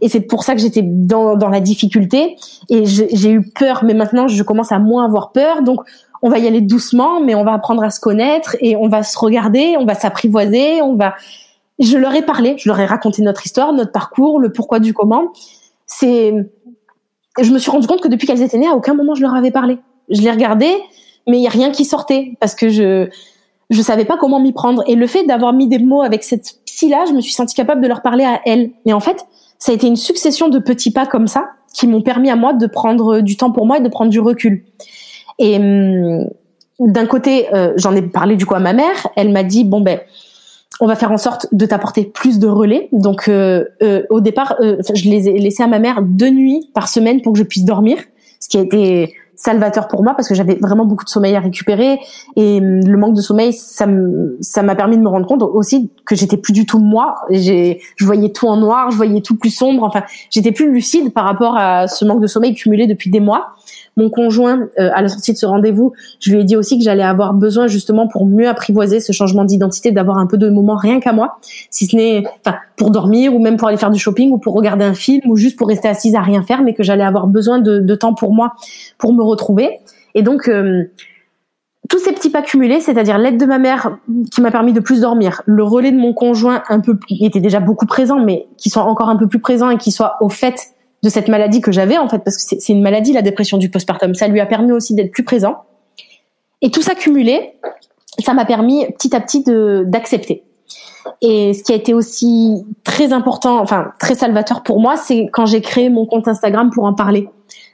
Et 0.00 0.08
c'est 0.08 0.20
pour 0.20 0.44
ça 0.44 0.54
que 0.54 0.60
j'étais 0.60 0.82
dans, 0.82 1.36
dans 1.36 1.48
la 1.48 1.60
difficulté 1.60 2.36
et 2.68 2.84
j'ai 2.84 3.30
eu 3.30 3.42
peur. 3.42 3.82
Mais 3.84 3.94
maintenant, 3.94 4.28
je 4.28 4.42
commence 4.42 4.70
à 4.70 4.78
moins 4.78 5.04
avoir 5.04 5.32
peur. 5.32 5.62
Donc, 5.62 5.80
on 6.22 6.30
va 6.30 6.38
y 6.38 6.46
aller 6.46 6.60
doucement, 6.60 7.20
mais 7.20 7.34
on 7.34 7.44
va 7.44 7.52
apprendre 7.52 7.82
à 7.82 7.90
se 7.90 8.00
connaître 8.00 8.56
et 8.60 8.76
on 8.76 8.88
va 8.88 9.02
se 9.02 9.18
regarder, 9.18 9.76
on 9.78 9.84
va 9.84 9.94
s'apprivoiser, 9.94 10.82
on 10.82 10.94
va. 10.94 11.14
Je 11.78 11.98
leur 11.98 12.14
ai 12.14 12.22
parlé, 12.22 12.56
je 12.58 12.68
leur 12.68 12.80
ai 12.80 12.86
raconté 12.86 13.22
notre 13.22 13.44
histoire, 13.44 13.72
notre 13.72 13.92
parcours, 13.92 14.40
le 14.40 14.50
pourquoi 14.50 14.80
du 14.80 14.94
comment. 14.94 15.32
C'est, 15.86 16.34
je 17.40 17.52
me 17.52 17.58
suis 17.58 17.70
rendu 17.70 17.86
compte 17.86 18.00
que 18.00 18.08
depuis 18.08 18.26
qu'elles 18.26 18.42
étaient 18.42 18.58
nées, 18.58 18.68
à 18.68 18.74
aucun 18.74 18.94
moment 18.94 19.14
je 19.14 19.22
leur 19.22 19.34
avais 19.34 19.50
parlé. 19.50 19.78
Je 20.08 20.22
les 20.22 20.30
regardais, 20.30 20.74
mais 21.26 21.38
il 21.38 21.42
y 21.42 21.46
a 21.46 21.50
rien 21.50 21.70
qui 21.70 21.84
sortait 21.84 22.36
parce 22.40 22.54
que 22.54 22.68
je 22.68 23.08
je 23.70 23.82
savais 23.82 24.04
pas 24.04 24.16
comment 24.16 24.40
m'y 24.40 24.52
prendre. 24.52 24.82
Et 24.86 24.94
le 24.94 25.06
fait 25.06 25.24
d'avoir 25.24 25.52
mis 25.52 25.68
des 25.68 25.78
mots 25.78 26.02
avec 26.02 26.22
cette 26.22 26.60
psy-là, 26.66 27.04
je 27.08 27.12
me 27.12 27.20
suis 27.20 27.32
sentie 27.32 27.54
capable 27.54 27.80
de 27.80 27.88
leur 27.88 28.02
parler 28.02 28.24
à 28.24 28.40
elles. 28.44 28.70
Mais 28.84 28.92
en 28.92 29.00
fait, 29.00 29.26
ça 29.58 29.72
a 29.72 29.74
été 29.74 29.86
une 29.86 29.96
succession 29.96 30.48
de 30.48 30.58
petits 30.58 30.92
pas 30.92 31.06
comme 31.06 31.26
ça 31.26 31.50
qui 31.72 31.86
m'ont 31.86 32.02
permis 32.02 32.30
à 32.30 32.36
moi 32.36 32.52
de 32.52 32.66
prendre 32.66 33.20
du 33.20 33.36
temps 33.36 33.50
pour 33.50 33.66
moi 33.66 33.78
et 33.78 33.80
de 33.80 33.88
prendre 33.88 34.10
du 34.10 34.20
recul. 34.20 34.64
Et 35.38 35.56
hum, 35.56 36.28
d'un 36.78 37.06
côté, 37.06 37.52
euh, 37.54 37.72
j'en 37.76 37.94
ai 37.94 38.02
parlé 38.02 38.36
du 38.36 38.46
coup 38.46 38.54
à 38.54 38.60
ma 38.60 38.72
mère. 38.72 39.08
Elle 39.16 39.32
m'a 39.32 39.42
dit 39.42 39.64
bon 39.64 39.80
ben, 39.80 40.00
on 40.80 40.86
va 40.86 40.96
faire 40.96 41.12
en 41.12 41.18
sorte 41.18 41.46
de 41.52 41.66
t'apporter 41.66 42.04
plus 42.04 42.38
de 42.38 42.48
relais. 42.48 42.88
Donc 42.92 43.28
euh, 43.28 43.64
euh, 43.82 44.02
au 44.10 44.20
départ, 44.20 44.56
je 44.60 45.08
les 45.08 45.28
ai 45.28 45.38
laissés 45.38 45.62
à 45.62 45.68
ma 45.68 45.78
mère 45.78 46.02
deux 46.02 46.30
nuits 46.30 46.70
par 46.74 46.88
semaine 46.88 47.22
pour 47.22 47.32
que 47.32 47.38
je 47.38 47.44
puisse 47.44 47.64
dormir, 47.64 47.98
ce 48.40 48.48
qui 48.48 48.58
a 48.58 48.60
été 48.60 49.14
salvateur 49.36 49.86
pour 49.86 50.02
moi 50.02 50.14
parce 50.14 50.28
que 50.28 50.34
j'avais 50.34 50.54
vraiment 50.54 50.86
beaucoup 50.86 51.04
de 51.04 51.10
sommeil 51.10 51.36
à 51.36 51.40
récupérer 51.40 51.98
et 52.36 52.58
hum, 52.58 52.80
le 52.80 52.96
manque 52.96 53.14
de 53.14 53.20
sommeil 53.20 53.52
ça 53.52 53.86
ça 54.40 54.62
m'a 54.62 54.74
permis 54.74 54.96
de 54.96 55.02
me 55.02 55.08
rendre 55.08 55.26
compte 55.26 55.42
aussi 55.42 55.90
que 56.06 56.16
j'étais 56.16 56.38
plus 56.38 56.52
du 56.52 56.64
tout 56.64 56.78
moi 56.78 57.16
j'ai 57.30 57.80
je 57.96 58.06
voyais 58.06 58.30
tout 58.30 58.48
en 58.48 58.56
noir 58.56 58.90
je 58.90 58.96
voyais 58.96 59.20
tout 59.20 59.36
plus 59.36 59.50
sombre 59.50 59.84
enfin 59.84 60.02
j'étais 60.30 60.52
plus 60.52 60.72
lucide 60.72 61.12
par 61.12 61.24
rapport 61.24 61.56
à 61.56 61.86
ce 61.86 62.04
manque 62.04 62.22
de 62.22 62.26
sommeil 62.26 62.54
cumulé 62.54 62.86
depuis 62.86 63.10
des 63.10 63.20
mois 63.20 63.48
mon 63.96 64.10
conjoint, 64.10 64.68
euh, 64.78 64.90
à 64.92 65.00
la 65.00 65.08
sortie 65.08 65.32
de 65.32 65.38
ce 65.38 65.46
rendez-vous, 65.46 65.92
je 66.20 66.32
lui 66.32 66.40
ai 66.40 66.44
dit 66.44 66.56
aussi 66.56 66.78
que 66.78 66.84
j'allais 66.84 67.02
avoir 67.02 67.32
besoin 67.32 67.66
justement 67.66 68.06
pour 68.06 68.26
mieux 68.26 68.46
apprivoiser 68.46 69.00
ce 69.00 69.12
changement 69.12 69.44
d'identité, 69.44 69.90
d'avoir 69.90 70.18
un 70.18 70.26
peu 70.26 70.36
de 70.36 70.50
moments 70.50 70.76
rien 70.76 71.00
qu'à 71.00 71.12
moi, 71.12 71.38
si 71.70 71.86
ce 71.86 71.96
n'est 71.96 72.24
pour 72.76 72.90
dormir 72.90 73.34
ou 73.34 73.38
même 73.38 73.56
pour 73.56 73.68
aller 73.68 73.78
faire 73.78 73.90
du 73.90 73.98
shopping 73.98 74.30
ou 74.32 74.38
pour 74.38 74.54
regarder 74.54 74.84
un 74.84 74.94
film 74.94 75.22
ou 75.30 75.36
juste 75.36 75.58
pour 75.58 75.68
rester 75.68 75.88
assise 75.88 76.14
à 76.14 76.20
rien 76.20 76.42
faire, 76.42 76.62
mais 76.62 76.74
que 76.74 76.82
j'allais 76.82 77.04
avoir 77.04 77.26
besoin 77.26 77.58
de, 77.58 77.94
temps 77.94 78.12
pour 78.12 78.34
moi 78.34 78.52
pour 78.98 79.14
me 79.14 79.22
retrouver. 79.22 79.78
Et 80.14 80.22
donc 80.22 80.48
euh, 80.48 80.84
tous 81.88 81.98
ces 81.98 82.12
petits 82.12 82.28
pas 82.28 82.42
cumulés, 82.42 82.80
c'est-à-dire 82.80 83.16
l'aide 83.16 83.38
de 83.38 83.46
ma 83.46 83.58
mère 83.58 83.96
qui 84.30 84.42
m'a 84.42 84.50
permis 84.50 84.74
de 84.74 84.80
plus 84.80 85.00
dormir, 85.00 85.40
le 85.46 85.62
relais 85.62 85.92
de 85.92 85.96
mon 85.96 86.12
conjoint 86.12 86.62
un 86.68 86.80
peu 86.80 86.98
qui 87.08 87.24
était 87.24 87.40
déjà 87.40 87.60
beaucoup 87.60 87.86
présent, 87.86 88.22
mais 88.22 88.46
qui 88.58 88.68
soit 88.68 88.82
encore 88.82 89.08
un 89.08 89.16
peu 89.16 89.26
plus 89.26 89.40
présent 89.40 89.70
et 89.70 89.78
qui 89.78 89.90
soit 89.90 90.16
au 90.20 90.28
fait 90.28 90.75
de 91.02 91.08
cette 91.08 91.28
maladie 91.28 91.60
que 91.60 91.72
j'avais 91.72 91.98
en 91.98 92.08
fait, 92.08 92.18
parce 92.18 92.36
que 92.36 92.56
c'est 92.58 92.72
une 92.72 92.82
maladie, 92.82 93.12
la 93.12 93.22
dépression 93.22 93.58
du 93.58 93.70
postpartum. 93.70 94.14
Ça 94.14 94.28
lui 94.28 94.40
a 94.40 94.46
permis 94.46 94.72
aussi 94.72 94.94
d'être 94.94 95.12
plus 95.12 95.24
présent. 95.24 95.56
Et 96.62 96.70
tout 96.70 96.82
ça 96.82 96.94
ça 98.24 98.32
m'a 98.32 98.44
permis 98.44 98.86
petit 98.98 99.14
à 99.14 99.20
petit 99.20 99.44
d'accepter. 99.46 100.42
Et 101.22 101.54
ce 101.54 101.62
qui 101.62 101.72
a 101.72 101.76
été 101.76 101.94
aussi 101.94 102.64
très 102.82 103.12
important, 103.12 103.60
enfin 103.60 103.92
très 104.00 104.14
salvateur 104.14 104.62
pour 104.62 104.80
moi, 104.80 104.96
c'est 104.96 105.28
quand 105.32 105.46
j'ai 105.46 105.60
créé 105.60 105.88
mon 105.88 106.06
compte 106.06 106.28
Instagram 106.28 106.70
pour 106.70 106.84
en 106.84 106.94
parler. 106.94 107.28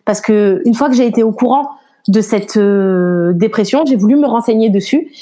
Parce 0.05 0.20
que 0.20 0.61
une 0.64 0.75
fois 0.75 0.89
que 0.89 0.95
j'ai 0.95 1.07
été 1.07 1.23
au 1.23 1.33
courant 1.33 1.70
de 2.09 2.20
cette 2.20 2.57
euh, 2.57 3.33
dépression, 3.33 3.85
j'ai 3.87 3.97
voulu 3.97 4.16
me 4.16 4.27
renseigner 4.27 4.68
dessus 4.68 5.12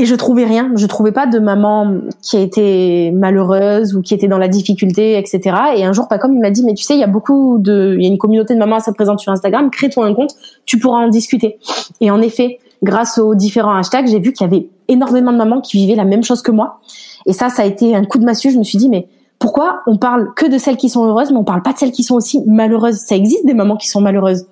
et 0.00 0.06
je 0.06 0.14
trouvais 0.14 0.46
rien. 0.46 0.72
Je 0.76 0.86
trouvais 0.86 1.12
pas 1.12 1.26
de 1.26 1.38
maman 1.38 1.98
qui 2.22 2.38
été 2.38 3.10
malheureuse 3.10 3.94
ou 3.94 4.00
qui 4.00 4.14
était 4.14 4.28
dans 4.28 4.38
la 4.38 4.48
difficulté, 4.48 5.18
etc. 5.18 5.56
Et 5.76 5.84
un 5.84 5.92
jour, 5.92 6.08
pas 6.08 6.18
comme 6.18 6.32
il 6.32 6.40
m'a 6.40 6.50
dit, 6.50 6.64
mais 6.64 6.72
tu 6.72 6.82
sais, 6.84 6.94
il 6.94 7.00
y 7.00 7.04
a 7.04 7.06
beaucoup 7.06 7.58
de, 7.58 7.96
il 7.98 8.02
y 8.02 8.06
a 8.06 8.08
une 8.08 8.16
communauté 8.16 8.54
de 8.54 8.58
mamans 8.58 8.76
assez 8.76 8.92
présente 8.92 9.20
sur 9.20 9.30
Instagram. 9.30 9.70
Crée-toi 9.70 10.06
un 10.06 10.14
compte, 10.14 10.34
tu 10.64 10.78
pourras 10.78 11.00
en 11.00 11.08
discuter. 11.08 11.58
Et 12.00 12.10
en 12.10 12.22
effet, 12.22 12.60
grâce 12.82 13.18
aux 13.18 13.34
différents 13.34 13.74
hashtags, 13.74 14.06
j'ai 14.06 14.20
vu 14.20 14.32
qu'il 14.32 14.46
y 14.46 14.48
avait 14.48 14.68
énormément 14.88 15.32
de 15.32 15.36
mamans 15.36 15.60
qui 15.60 15.76
vivaient 15.76 15.96
la 15.96 16.06
même 16.06 16.24
chose 16.24 16.40
que 16.40 16.50
moi. 16.50 16.80
Et 17.26 17.34
ça, 17.34 17.50
ça 17.50 17.62
a 17.62 17.66
été 17.66 17.94
un 17.94 18.04
coup 18.06 18.18
de 18.18 18.24
massue. 18.24 18.50
Je 18.50 18.58
me 18.58 18.64
suis 18.64 18.78
dit, 18.78 18.88
mais 18.88 19.06
pourquoi 19.38 19.80
on 19.86 19.98
parle 19.98 20.32
que 20.34 20.46
de 20.46 20.56
celles 20.56 20.78
qui 20.78 20.88
sont 20.88 21.04
heureuses, 21.04 21.30
mais 21.30 21.38
on 21.38 21.44
parle 21.44 21.60
pas 21.60 21.74
de 21.74 21.78
celles 21.78 21.92
qui 21.92 22.04
sont 22.04 22.14
aussi 22.14 22.42
malheureuses? 22.46 22.96
Ça 22.96 23.16
existe 23.16 23.44
des 23.44 23.54
mamans 23.54 23.76
qui 23.76 23.88
sont 23.88 24.00
malheureuses, 24.00 24.46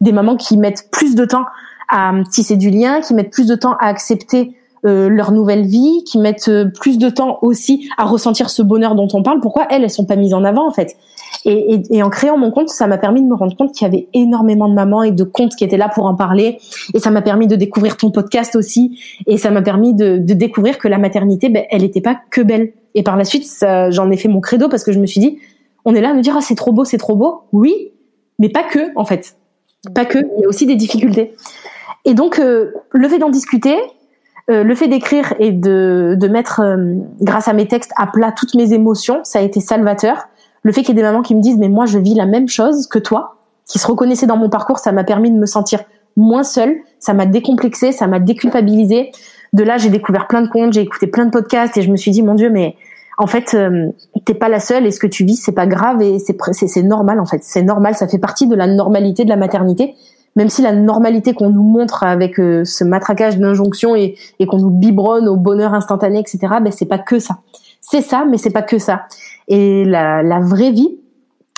des 0.00 0.12
mamans 0.12 0.36
qui 0.36 0.56
mettent 0.56 0.88
plus 0.90 1.14
de 1.14 1.26
temps 1.26 1.44
à 1.90 2.12
tisser 2.32 2.56
du 2.56 2.70
lien, 2.70 3.02
qui 3.02 3.12
mettent 3.12 3.30
plus 3.30 3.46
de 3.46 3.54
temps 3.54 3.74
à 3.78 3.88
accepter 3.88 4.56
euh, 4.84 5.08
leur 5.08 5.32
nouvelle 5.32 5.66
vie, 5.66 6.04
qui 6.04 6.18
mettent 6.18 6.48
euh, 6.48 6.66
plus 6.66 6.98
de 6.98 7.08
temps 7.08 7.38
aussi 7.42 7.88
à 7.96 8.04
ressentir 8.04 8.50
ce 8.50 8.62
bonheur 8.62 8.94
dont 8.94 9.08
on 9.12 9.22
parle. 9.22 9.40
Pourquoi 9.40 9.66
elles, 9.70 9.82
elles 9.82 9.90
sont 9.90 10.04
pas 10.04 10.16
mises 10.16 10.34
en 10.34 10.44
avant 10.44 10.68
en 10.68 10.72
fait? 10.72 10.96
Et, 11.44 12.02
en 12.02 12.10
créant 12.10 12.36
mon 12.36 12.50
compte, 12.50 12.70
ça 12.70 12.88
m'a 12.88 12.98
permis 12.98 13.22
de 13.22 13.26
me 13.26 13.34
rendre 13.34 13.56
compte 13.56 13.72
qu'il 13.72 13.86
y 13.86 13.88
avait 13.88 14.08
énormément 14.14 14.68
de 14.68 14.74
mamans 14.74 15.04
et 15.04 15.12
de 15.12 15.22
comptes 15.22 15.54
qui 15.54 15.62
étaient 15.62 15.76
là 15.76 15.88
pour 15.88 16.06
en 16.06 16.14
parler. 16.16 16.58
Et 16.92 16.98
ça 16.98 17.10
m'a 17.10 17.22
permis 17.22 17.46
de 17.46 17.54
découvrir 17.54 17.96
ton 17.96 18.10
podcast 18.10 18.56
aussi. 18.56 18.98
Et 19.28 19.36
ça 19.38 19.52
m'a 19.52 19.62
permis 19.62 19.94
de, 19.94 20.18
de, 20.18 20.34
découvrir 20.34 20.78
que 20.78 20.88
la 20.88 20.98
maternité, 20.98 21.48
ben, 21.48 21.64
elle 21.70 21.82
n'était 21.82 22.00
pas 22.00 22.18
que 22.32 22.40
belle. 22.40 22.72
Et 22.96 23.04
par 23.04 23.16
la 23.16 23.24
suite, 23.24 23.46
j'en 23.90 24.10
ai 24.10 24.16
fait 24.16 24.28
mon 24.28 24.40
credo 24.40 24.68
parce 24.68 24.82
que 24.82 24.90
je 24.90 24.98
me 24.98 25.06
suis 25.06 25.20
dit, 25.20 25.38
on 25.84 25.94
est 25.94 26.00
là 26.00 26.10
à 26.10 26.14
me 26.14 26.20
dire, 26.20 26.34
ah, 26.36 26.40
c'est 26.40 26.56
trop 26.56 26.72
beau, 26.72 26.84
c'est 26.84 26.98
trop 26.98 27.14
beau. 27.14 27.42
Oui, 27.52 27.92
mais 28.38 28.48
pas 28.48 28.64
que, 28.64 28.90
en 28.96 29.04
fait. 29.04 29.36
Pas 29.94 30.04
que, 30.04 30.18
il 30.18 30.42
y 30.42 30.44
a 30.44 30.48
aussi 30.48 30.66
des 30.66 30.74
difficultés. 30.74 31.34
Et 32.04 32.14
donc, 32.14 32.38
euh, 32.38 32.72
le 32.90 33.08
fait 33.08 33.18
d'en 33.18 33.30
discuter, 33.30 33.76
euh, 34.48 34.62
le 34.62 34.74
fait 34.76 34.86
d'écrire 34.86 35.34
et 35.40 35.50
de, 35.50 36.16
de 36.18 36.28
mettre, 36.28 36.60
euh, 36.60 36.94
grâce 37.20 37.48
à 37.48 37.52
mes 37.52 37.66
textes, 37.66 37.92
à 37.96 38.06
plat 38.06 38.32
toutes 38.32 38.54
mes 38.54 38.72
émotions, 38.72 39.20
ça 39.24 39.40
a 39.40 39.42
été 39.42 39.60
salvateur. 39.60 40.28
Le 40.62 40.72
fait 40.72 40.82
qu'il 40.82 40.90
y 40.90 40.92
ait 40.92 41.02
des 41.02 41.02
mamans 41.02 41.22
qui 41.22 41.34
me 41.34 41.40
disent, 41.40 41.58
mais 41.58 41.68
moi, 41.68 41.86
je 41.86 41.98
vis 41.98 42.14
la 42.14 42.26
même 42.26 42.48
chose 42.48 42.86
que 42.86 42.98
toi, 42.98 43.36
qui 43.66 43.78
se 43.78 43.86
reconnaissaient 43.86 44.26
dans 44.26 44.36
mon 44.36 44.48
parcours, 44.48 44.78
ça 44.78 44.92
m'a 44.92 45.02
permis 45.02 45.32
de 45.32 45.36
me 45.36 45.46
sentir 45.46 45.80
moins 46.16 46.44
seule, 46.44 46.76
ça 47.00 47.12
m'a 47.12 47.26
décomplexé, 47.26 47.90
ça 47.90 48.06
m'a 48.06 48.20
déculpabilisé. 48.20 49.10
De 49.52 49.64
là, 49.64 49.78
j'ai 49.78 49.90
découvert 49.90 50.28
plein 50.28 50.42
de 50.42 50.48
comptes, 50.48 50.72
j'ai 50.72 50.82
écouté 50.82 51.08
plein 51.08 51.26
de 51.26 51.30
podcasts 51.30 51.76
et 51.76 51.82
je 51.82 51.90
me 51.90 51.96
suis 51.96 52.12
dit, 52.12 52.22
mon 52.22 52.34
Dieu, 52.34 52.48
mais 52.48 52.76
en 53.18 53.26
fait, 53.26 53.54
euh, 53.54 53.90
t'es 54.24 54.34
pas 54.34 54.48
la 54.48 54.60
seule 54.60 54.86
et 54.86 54.90
ce 54.90 55.00
que 55.00 55.06
tu 55.06 55.24
vis, 55.24 55.36
c'est 55.36 55.52
pas 55.52 55.66
grave 55.66 56.02
et 56.02 56.18
c'est 56.18 56.36
c'est 56.52 56.82
normal 56.82 57.18
en 57.18 57.24
fait. 57.24 57.42
C'est 57.42 57.62
normal, 57.62 57.94
ça 57.94 58.06
fait 58.06 58.18
partie 58.18 58.46
de 58.46 58.54
la 58.54 58.66
normalité 58.66 59.24
de 59.24 59.30
la 59.30 59.36
maternité 59.36 59.94
même 60.36 60.50
si 60.50 60.62
la 60.62 60.72
normalité 60.72 61.32
qu'on 61.32 61.50
nous 61.50 61.62
montre 61.62 62.04
avec 62.04 62.38
euh, 62.38 62.64
ce 62.64 62.84
matraquage 62.84 63.38
d'injonctions 63.38 63.96
et, 63.96 64.16
et 64.38 64.46
qu'on 64.46 64.58
nous 64.58 64.70
biberonne 64.70 65.28
au 65.28 65.36
bonheur 65.36 65.74
instantané, 65.74 66.20
etc., 66.20 66.38
ben 66.62 66.70
c'est 66.70 66.86
pas 66.86 66.98
que 66.98 67.18
ça. 67.18 67.38
C'est 67.80 68.02
ça, 68.02 68.24
mais 68.28 68.36
c'est 68.36 68.50
pas 68.50 68.62
que 68.62 68.78
ça. 68.78 69.02
Et 69.48 69.84
la, 69.84 70.22
la 70.22 70.40
vraie 70.40 70.70
vie 70.70 70.98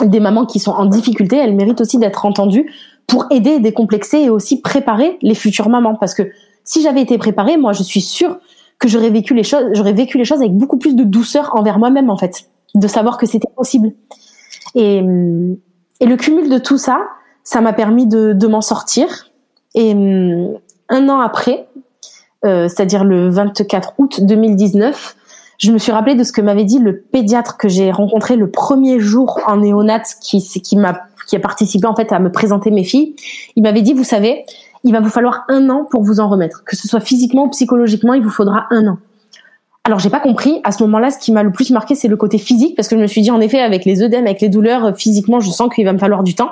des 0.04 0.20
mamans 0.20 0.46
qui 0.46 0.60
sont 0.60 0.70
en 0.70 0.86
difficulté, 0.86 1.36
elle 1.36 1.56
mérite 1.56 1.80
aussi 1.80 1.98
d'être 1.98 2.24
entendue 2.24 2.70
pour 3.08 3.26
aider, 3.30 3.58
décomplexer 3.58 4.18
et 4.18 4.30
aussi 4.30 4.60
préparer 4.60 5.18
les 5.22 5.34
futures 5.34 5.68
mamans. 5.68 5.96
Parce 5.96 6.14
que 6.14 6.30
si 6.62 6.82
j'avais 6.82 7.00
été 7.00 7.18
préparée, 7.18 7.56
moi, 7.56 7.72
je 7.72 7.82
suis 7.82 8.02
sûre 8.02 8.38
que 8.78 8.86
j'aurais 8.86 9.10
vécu 9.10 9.34
les 9.34 9.42
choses, 9.42 9.64
j'aurais 9.72 9.92
vécu 9.92 10.18
les 10.18 10.24
choses 10.24 10.38
avec 10.38 10.56
beaucoup 10.56 10.76
plus 10.76 10.94
de 10.94 11.02
douceur 11.02 11.50
envers 11.56 11.80
moi-même, 11.80 12.10
en 12.10 12.16
fait, 12.16 12.48
de 12.76 12.86
savoir 12.86 13.18
que 13.18 13.26
c'était 13.26 13.48
possible. 13.56 13.92
Et, 14.76 15.02
et 16.00 16.06
le 16.06 16.16
cumul 16.16 16.48
de 16.48 16.58
tout 16.58 16.78
ça, 16.78 17.00
ça 17.48 17.62
m'a 17.62 17.72
permis 17.72 18.06
de, 18.06 18.46
m'en 18.46 18.60
sortir. 18.60 19.30
Et 19.74 19.92
hum, 19.92 20.58
un 20.90 21.08
an 21.08 21.20
après, 21.20 21.66
euh, 22.44 22.68
c'est-à-dire 22.68 23.04
le 23.04 23.30
24 23.30 23.94
août 23.96 24.20
2019, 24.22 25.16
je 25.56 25.72
me 25.72 25.78
suis 25.78 25.90
rappelé 25.90 26.14
de 26.14 26.24
ce 26.24 26.32
que 26.32 26.42
m'avait 26.42 26.66
dit 26.66 26.78
le 26.78 27.00
pédiatre 27.00 27.56
que 27.56 27.70
j'ai 27.70 27.90
rencontré 27.90 28.36
le 28.36 28.50
premier 28.50 29.00
jour 29.00 29.40
en 29.46 29.56
néonat 29.56 30.02
qui, 30.20 30.46
qui 30.62 30.76
a 30.76 31.40
participé 31.40 31.86
en 31.86 31.96
fait 31.96 32.12
à 32.12 32.18
me 32.18 32.30
présenter 32.30 32.70
mes 32.70 32.84
filles. 32.84 33.16
Il 33.56 33.62
m'avait 33.62 33.80
dit, 33.80 33.94
vous 33.94 34.04
savez, 34.04 34.44
il 34.84 34.92
va 34.92 35.00
vous 35.00 35.08
falloir 35.08 35.44
un 35.48 35.70
an 35.70 35.86
pour 35.90 36.02
vous 36.02 36.20
en 36.20 36.28
remettre, 36.28 36.64
que 36.64 36.76
ce 36.76 36.86
soit 36.86 37.00
physiquement 37.00 37.44
ou 37.44 37.48
psychologiquement, 37.48 38.12
il 38.12 38.22
vous 38.22 38.28
faudra 38.28 38.66
un 38.70 38.86
an. 38.88 38.98
Alors 39.84 40.00
j'ai 40.00 40.10
pas 40.10 40.20
compris 40.20 40.60
à 40.64 40.72
ce 40.72 40.82
moment-là. 40.82 41.10
Ce 41.10 41.18
qui 41.18 41.32
m'a 41.32 41.42
le 41.42 41.50
plus 41.50 41.70
marqué, 41.70 41.94
c'est 41.94 42.08
le 42.08 42.16
côté 42.18 42.36
physique, 42.36 42.76
parce 42.76 42.88
que 42.88 42.96
je 42.96 43.00
me 43.00 43.06
suis 43.06 43.22
dit 43.22 43.30
en 43.30 43.40
effet, 43.40 43.60
avec 43.60 43.86
les 43.86 44.02
œdèmes, 44.02 44.26
avec 44.26 44.42
les 44.42 44.50
douleurs, 44.50 44.94
physiquement, 44.94 45.40
je 45.40 45.50
sens 45.50 45.74
qu'il 45.74 45.86
va 45.86 45.94
me 45.94 45.98
falloir 45.98 46.22
du 46.22 46.34
temps 46.34 46.50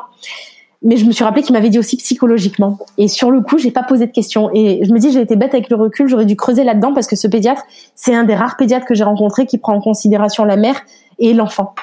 mais 0.87 0.97
je 0.97 1.05
me 1.05 1.11
suis 1.11 1.25
rappelé 1.25 1.43
qu'il 1.43 1.53
m'avait 1.53 1.69
dit 1.69 1.81
aussi 1.81 1.97
psychologiquement. 1.97 2.79
Et 2.97 3.09
sur 3.09 3.33
le 3.33 3.41
coup, 3.41 3.59
j'ai 3.59 3.73
pas 3.73 3.83
posé 3.83 4.07
de 4.07 4.13
questions. 4.13 4.51
Et 4.55 4.85
je 4.85 4.93
me 4.93 5.01
dis, 5.01 5.11
j'ai 5.11 5.21
été 5.21 5.35
bête 5.35 5.53
avec 5.53 5.69
le 5.69 5.75
recul, 5.75 6.07
j'aurais 6.09 6.27
dû 6.27 6.37
creuser 6.37 6.63
là-dedans 6.63 6.95
parce 6.95 7.09
que 7.09 7.17
ce 7.17 7.27
pédiatre, 7.27 7.65
c'est 7.97 8.15
un 8.15 8.23
des 8.23 8.37
rares 8.37 8.57
pédiatres 8.57 8.87
que 8.87 8.95
j'ai 8.95 9.03
rencontré 9.03 9.47
qui 9.47 9.59
prend 9.59 9.75
en 9.75 9.81
considération 9.81 10.45
la 10.45 10.57
mère 10.57 10.81
et 11.19 11.35
l'enfant. 11.35 11.75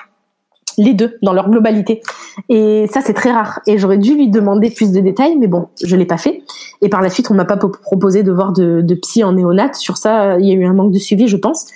Les 0.78 0.94
deux, 0.94 1.18
dans 1.22 1.34
leur 1.34 1.50
globalité. 1.50 2.02
Et 2.48 2.88
ça, 2.92 3.02
c'est 3.02 3.14
très 3.14 3.32
rare. 3.32 3.60
Et 3.68 3.78
j'aurais 3.78 3.98
dû 3.98 4.16
lui 4.16 4.30
demander 4.30 4.72
plus 4.72 4.94
de 4.94 5.02
détails, 5.02 5.36
mais 5.36 5.48
bon, 5.48 5.68
je 5.84 5.98
l'ai 5.98 6.06
pas 6.06 6.18
fait. 6.18 6.42
Et 6.82 6.88
par 6.88 7.02
la 7.02 7.10
suite, 7.10 7.30
on 7.30 7.34
m'a 7.34 7.46
pas 7.46 7.58
proposé 7.58 8.24
de 8.24 8.32
voir 8.32 8.54
de, 8.54 8.80
de 8.82 8.96
psy 8.96 9.22
en 9.26 9.34
néonat. 9.34 9.74
Sur 9.74 9.98
ça, 9.98 10.40
il 10.40 10.48
y 10.48 10.52
a 10.52 10.56
eu 10.56 10.66
un 10.66 10.74
manque 10.74 10.94
de 10.94 11.00
suivi, 11.00 11.28
je 11.28 11.38
pense. 11.38 11.68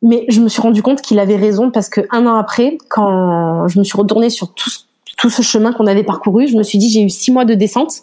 Mais 0.00 0.24
je 0.28 0.40
me 0.40 0.48
suis 0.48 0.62
rendu 0.62 0.80
compte 0.80 1.02
qu'il 1.02 1.18
avait 1.18 1.36
raison 1.36 1.72
parce 1.72 1.88
que 1.88 2.02
un 2.12 2.24
an 2.26 2.36
après, 2.36 2.78
quand 2.88 3.66
je 3.66 3.80
me 3.80 3.84
suis 3.84 3.98
retournée 3.98 4.30
sur 4.30 4.54
tout 4.54 4.70
ce 4.70 4.85
tout 5.16 5.30
ce 5.30 5.42
chemin 5.42 5.72
qu'on 5.72 5.86
avait 5.86 6.04
parcouru, 6.04 6.46
je 6.46 6.56
me 6.56 6.62
suis 6.62 6.78
dit 6.78 6.90
j'ai 6.90 7.02
eu 7.02 7.10
six 7.10 7.32
mois 7.32 7.44
de 7.44 7.54
descente 7.54 8.02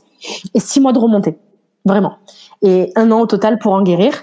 et 0.54 0.60
six 0.60 0.80
mois 0.80 0.94
de 0.94 1.00
remontée, 1.00 1.38
vraiment, 1.86 2.18
et 2.62 2.92
un 2.96 3.12
an 3.12 3.22
au 3.22 3.28
total 3.28 3.60
pour 3.60 3.74
en 3.74 3.84
guérir. 3.84 4.14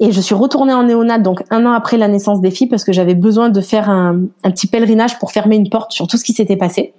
Et 0.00 0.10
je 0.10 0.20
suis 0.20 0.34
retournée 0.34 0.72
en 0.72 0.82
néonat 0.82 1.18
donc 1.18 1.44
un 1.50 1.64
an 1.66 1.72
après 1.72 1.96
la 1.96 2.08
naissance 2.08 2.40
des 2.40 2.50
filles 2.50 2.66
parce 2.66 2.82
que 2.82 2.92
j'avais 2.92 3.14
besoin 3.14 3.48
de 3.48 3.60
faire 3.60 3.88
un, 3.88 4.22
petit 4.42 4.66
pèlerinage 4.66 5.20
pour 5.20 5.30
fermer 5.30 5.54
une 5.54 5.70
porte 5.70 5.92
sur 5.92 6.08
tout 6.08 6.16
ce 6.16 6.24
qui 6.24 6.32
s'était 6.32 6.56
passé. 6.56 6.94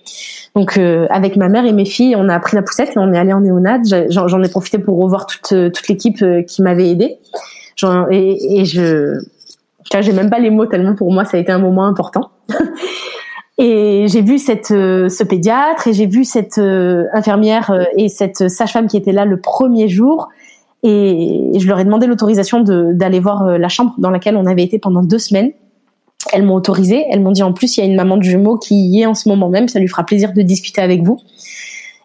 Donc 0.56 0.78
euh, 0.78 1.06
avec 1.10 1.36
ma 1.36 1.50
mère 1.50 1.66
et 1.66 1.74
mes 1.74 1.84
filles, 1.84 2.16
on 2.16 2.30
a 2.30 2.40
pris 2.40 2.56
la 2.56 2.62
poussette 2.62 2.92
et 2.96 2.98
on 2.98 3.12
est 3.12 3.18
allé 3.18 3.34
en 3.34 3.42
néonat. 3.42 3.80
J'en 4.10 4.42
ai 4.42 4.48
profité 4.48 4.80
pour 4.80 4.98
revoir 4.98 5.26
toute, 5.26 5.74
toute 5.74 5.88
l'équipe 5.90 6.22
euh, 6.22 6.42
qui 6.44 6.62
m'avait 6.62 6.90
aidée. 6.90 7.18
Et, 8.12 8.60
et 8.62 8.66
je, 8.66 9.20
j'ai 10.02 10.14
même 10.14 10.30
pas 10.30 10.40
les 10.40 10.50
mots 10.50 10.66
tellement 10.66 10.96
pour 10.96 11.12
moi 11.12 11.26
ça 11.26 11.38
a 11.38 11.40
été 11.40 11.52
un 11.52 11.60
moment 11.60 11.86
important. 11.86 12.30
Et 13.58 14.08
j'ai 14.10 14.22
vu 14.22 14.38
cette 14.38 14.72
euh, 14.72 15.08
ce 15.08 15.24
pédiatre 15.24 15.88
et 15.88 15.94
j'ai 15.94 16.08
vu 16.08 16.26
cette 16.26 16.58
infirmière 17.14 17.74
et 17.98 18.10
cette 18.10 18.50
sage-femme 18.50 18.88
qui 18.88 18.98
était 18.98 19.14
là 19.14 19.26
le 19.26 19.40
premier 19.40 19.88
jour 19.88 20.30
et 20.88 21.50
je 21.58 21.68
leur 21.68 21.80
ai 21.80 21.84
demandé 21.84 22.06
l'autorisation 22.06 22.62
d'aller 22.62 23.20
voir 23.20 23.48
euh, 23.48 23.58
la 23.58 23.70
chambre 23.70 23.96
dans 23.98 24.12
laquelle 24.12 24.38
on 24.38 24.46
avait 24.46 24.62
été 24.62 24.78
pendant 24.78 25.02
deux 25.02 25.18
semaines. 25.18 25.52
Elles 26.32 26.44
m'ont 26.44 26.54
autorisé. 26.54 27.06
Elles 27.10 27.22
m'ont 27.22 27.32
dit 27.32 27.42
en 27.42 27.54
plus 27.54 27.76
il 27.76 27.80
y 27.80 27.84
a 27.84 27.88
une 27.88 27.96
maman 27.96 28.18
de 28.18 28.22
jumeaux 28.22 28.60
qui 28.60 28.76
y 28.76 29.02
est 29.02 29.08
en 29.08 29.16
ce 29.16 29.28
moment 29.28 29.50
même. 29.50 29.68
Ça 29.68 29.80
lui 29.80 29.88
fera 29.88 30.04
plaisir 30.04 30.32
de 30.34 30.44
discuter 30.44 30.82
avec 30.82 31.02
vous. 31.02 31.20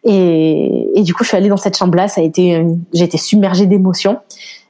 Et, 0.05 0.89
et 0.95 1.03
du 1.03 1.13
coup, 1.13 1.25
je 1.25 1.29
suis 1.29 1.37
allée 1.37 1.51
dans 1.51 1.59
cette 1.59 1.77
chambre-là. 1.77 2.09
Ça 2.09 2.23
a 2.23 2.25
été, 2.25 2.65
j'ai 2.95 3.05
été 3.05 3.19
submergée 3.19 3.67
d'émotions. 3.67 4.17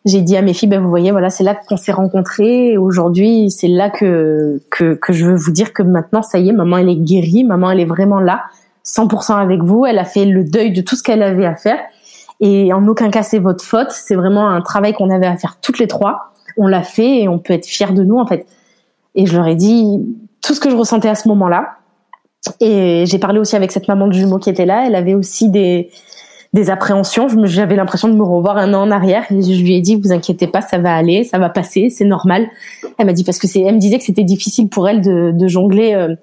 J'ai 0.06 0.22
dit 0.22 0.36
à 0.36 0.42
mes 0.42 0.54
filles, 0.54 0.68
ben 0.68 0.80
vous 0.80 0.88
voyez, 0.88 1.10
voilà, 1.10 1.28
c'est 1.28 1.44
là 1.44 1.54
qu'on 1.54 1.76
s'est 1.76 1.92
rencontrés. 1.92 2.78
Aujourd'hui, 2.78 3.50
c'est 3.50 3.68
là 3.68 3.90
que, 3.90 4.60
que 4.70 4.94
que 4.94 5.12
je 5.12 5.26
veux 5.26 5.34
vous 5.34 5.50
dire 5.50 5.74
que 5.74 5.82
maintenant, 5.82 6.22
ça 6.22 6.38
y 6.38 6.48
est, 6.48 6.52
maman, 6.52 6.78
elle 6.78 6.88
est 6.88 6.96
guérie. 6.96 7.44
Maman, 7.44 7.70
elle 7.70 7.80
est 7.80 7.86
vraiment 7.86 8.18
là, 8.18 8.44
100% 8.86 9.34
avec 9.34 9.62
vous. 9.62 9.84
Elle 9.84 9.98
a 9.98 10.04
fait 10.04 10.24
le 10.24 10.44
deuil 10.44 10.72
de 10.72 10.80
tout 10.80 10.96
ce 10.96 11.02
qu'elle 11.02 11.22
avait 11.22 11.44
à 11.44 11.54
faire. 11.54 11.78
Et 12.40 12.72
en 12.72 12.86
aucun 12.88 13.10
cas 13.10 13.22
c'est 13.22 13.38
votre 13.38 13.62
faute. 13.62 13.90
C'est 13.90 14.14
vraiment 14.14 14.48
un 14.48 14.62
travail 14.62 14.94
qu'on 14.94 15.10
avait 15.10 15.26
à 15.26 15.36
faire 15.36 15.58
toutes 15.60 15.78
les 15.78 15.86
trois. 15.86 16.32
On 16.56 16.66
l'a 16.66 16.82
fait 16.82 17.22
et 17.22 17.28
on 17.28 17.38
peut 17.38 17.52
être 17.52 17.66
fiers 17.66 17.92
de 17.92 18.02
nous 18.02 18.18
en 18.18 18.26
fait. 18.26 18.46
Et 19.14 19.26
je 19.26 19.36
leur 19.36 19.46
ai 19.46 19.54
dit 19.54 20.00
tout 20.40 20.54
ce 20.54 20.60
que 20.60 20.70
je 20.70 20.76
ressentais 20.76 21.08
à 21.08 21.14
ce 21.14 21.28
moment-là. 21.28 21.76
Et 22.60 23.04
j'ai 23.06 23.18
parlé 23.18 23.38
aussi 23.38 23.56
avec 23.56 23.70
cette 23.70 23.88
maman 23.88 24.08
de 24.08 24.12
jumeaux 24.12 24.38
qui 24.38 24.48
était 24.48 24.64
là. 24.64 24.86
Elle 24.86 24.94
avait 24.94 25.14
aussi 25.14 25.50
des 25.50 25.90
des 26.52 26.70
appréhensions. 26.70 27.28
J'avais 27.44 27.76
l'impression 27.76 28.08
de 28.08 28.14
me 28.14 28.22
revoir 28.22 28.56
un 28.56 28.74
an 28.74 28.82
en 28.82 28.90
arrière. 28.90 29.24
Et 29.30 29.42
je 29.42 29.62
lui 29.62 29.74
ai 29.76 29.80
dit, 29.80 29.96
vous 29.96 30.12
inquiétez 30.12 30.46
pas, 30.46 30.60
ça 30.60 30.78
va 30.78 30.94
aller, 30.94 31.24
ça 31.24 31.38
va 31.38 31.48
passer, 31.48 31.90
c'est 31.90 32.04
normal. 32.04 32.48
Elle 32.98 33.06
m'a 33.06 33.12
dit 33.12 33.24
parce 33.24 33.38
que 33.38 33.46
c'est, 33.46 33.60
elle 33.60 33.74
me 33.74 33.80
disait 33.80 33.98
que 33.98 34.04
c'était 34.04 34.24
difficile 34.24 34.68
pour 34.68 34.88
elle 34.88 35.00
de, 35.00 35.30
de 35.32 35.48
jongler 35.48 35.94
euh, 35.94 36.14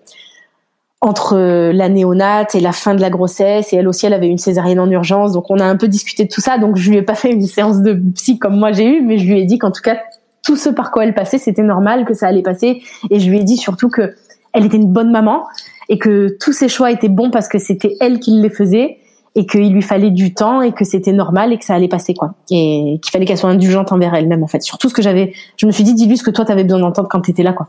entre 1.01 1.37
euh, 1.37 1.71
la 1.71 1.89
néonate 1.89 2.55
et 2.55 2.59
la 2.59 2.71
fin 2.71 2.95
de 2.95 3.01
la 3.01 3.09
grossesse 3.09 3.71
et 3.71 3.77
elle 3.77 3.87
aussi 3.87 4.07
elle 4.07 4.13
avait 4.13 4.27
une 4.27 4.39
césarienne 4.39 4.79
en 4.79 4.89
urgence 4.89 5.31
donc 5.31 5.51
on 5.51 5.59
a 5.59 5.65
un 5.65 5.75
peu 5.75 5.87
discuté 5.87 6.23
de 6.23 6.29
tout 6.29 6.41
ça 6.41 6.57
donc 6.57 6.75
je 6.75 6.89
lui 6.89 6.97
ai 6.97 7.03
pas 7.03 7.13
fait 7.13 7.31
une 7.31 7.45
séance 7.45 7.81
de 7.81 7.93
psy 8.15 8.39
comme 8.39 8.57
moi 8.57 8.71
j'ai 8.71 8.97
eu 8.97 9.01
mais 9.01 9.19
je 9.19 9.25
lui 9.25 9.39
ai 9.39 9.45
dit 9.45 9.59
qu'en 9.59 9.69
tout 9.69 9.83
cas 9.83 9.99
tout 10.43 10.55
ce 10.55 10.69
par 10.69 10.89
quoi 10.89 11.05
elle 11.05 11.13
passait 11.13 11.37
c'était 11.37 11.61
normal 11.61 12.03
que 12.03 12.15
ça 12.15 12.27
allait 12.27 12.41
passer 12.41 12.81
et 13.11 13.19
je 13.19 13.29
lui 13.29 13.39
ai 13.39 13.43
dit 13.43 13.57
surtout 13.57 13.89
que 13.89 14.15
elle 14.53 14.65
était 14.65 14.77
une 14.77 14.91
bonne 14.91 15.11
maman 15.11 15.43
et 15.87 15.99
que 15.99 16.35
tous 16.39 16.51
ses 16.53 16.67
choix 16.67 16.89
étaient 16.89 17.09
bons 17.09 17.29
parce 17.29 17.47
que 17.47 17.59
c'était 17.59 17.95
elle 17.99 18.19
qui 18.19 18.31
les 18.31 18.49
faisait 18.49 18.97
et 19.37 19.45
qu'il 19.45 19.71
lui 19.71 19.81
fallait 19.81 20.09
du 20.09 20.33
temps 20.33 20.61
et 20.61 20.73
que 20.73 20.83
c'était 20.83 21.13
normal 21.13 21.53
et 21.53 21.57
que 21.57 21.63
ça 21.63 21.75
allait 21.75 21.87
passer 21.87 22.13
quoi 22.13 22.33
et 22.49 22.99
qu'il 23.01 23.11
fallait 23.11 23.25
qu'elle 23.25 23.37
soit 23.37 23.49
indulgente 23.49 23.91
envers 23.91 24.13
elle-même 24.15 24.43
en 24.43 24.47
fait 24.47 24.61
surtout 24.61 24.89
ce 24.89 24.93
que 24.93 25.01
j'avais 25.01 25.33
je 25.55 25.65
me 25.65 25.71
suis 25.71 25.83
dit 25.83 25.93
dis-lui 25.93 26.17
ce 26.17 26.23
que 26.23 26.31
toi 26.31 26.43
t'avais 26.43 26.63
besoin 26.63 26.79
d'entendre 26.79 27.07
quand 27.07 27.21
t'étais 27.21 27.43
là 27.43 27.53
quoi 27.53 27.67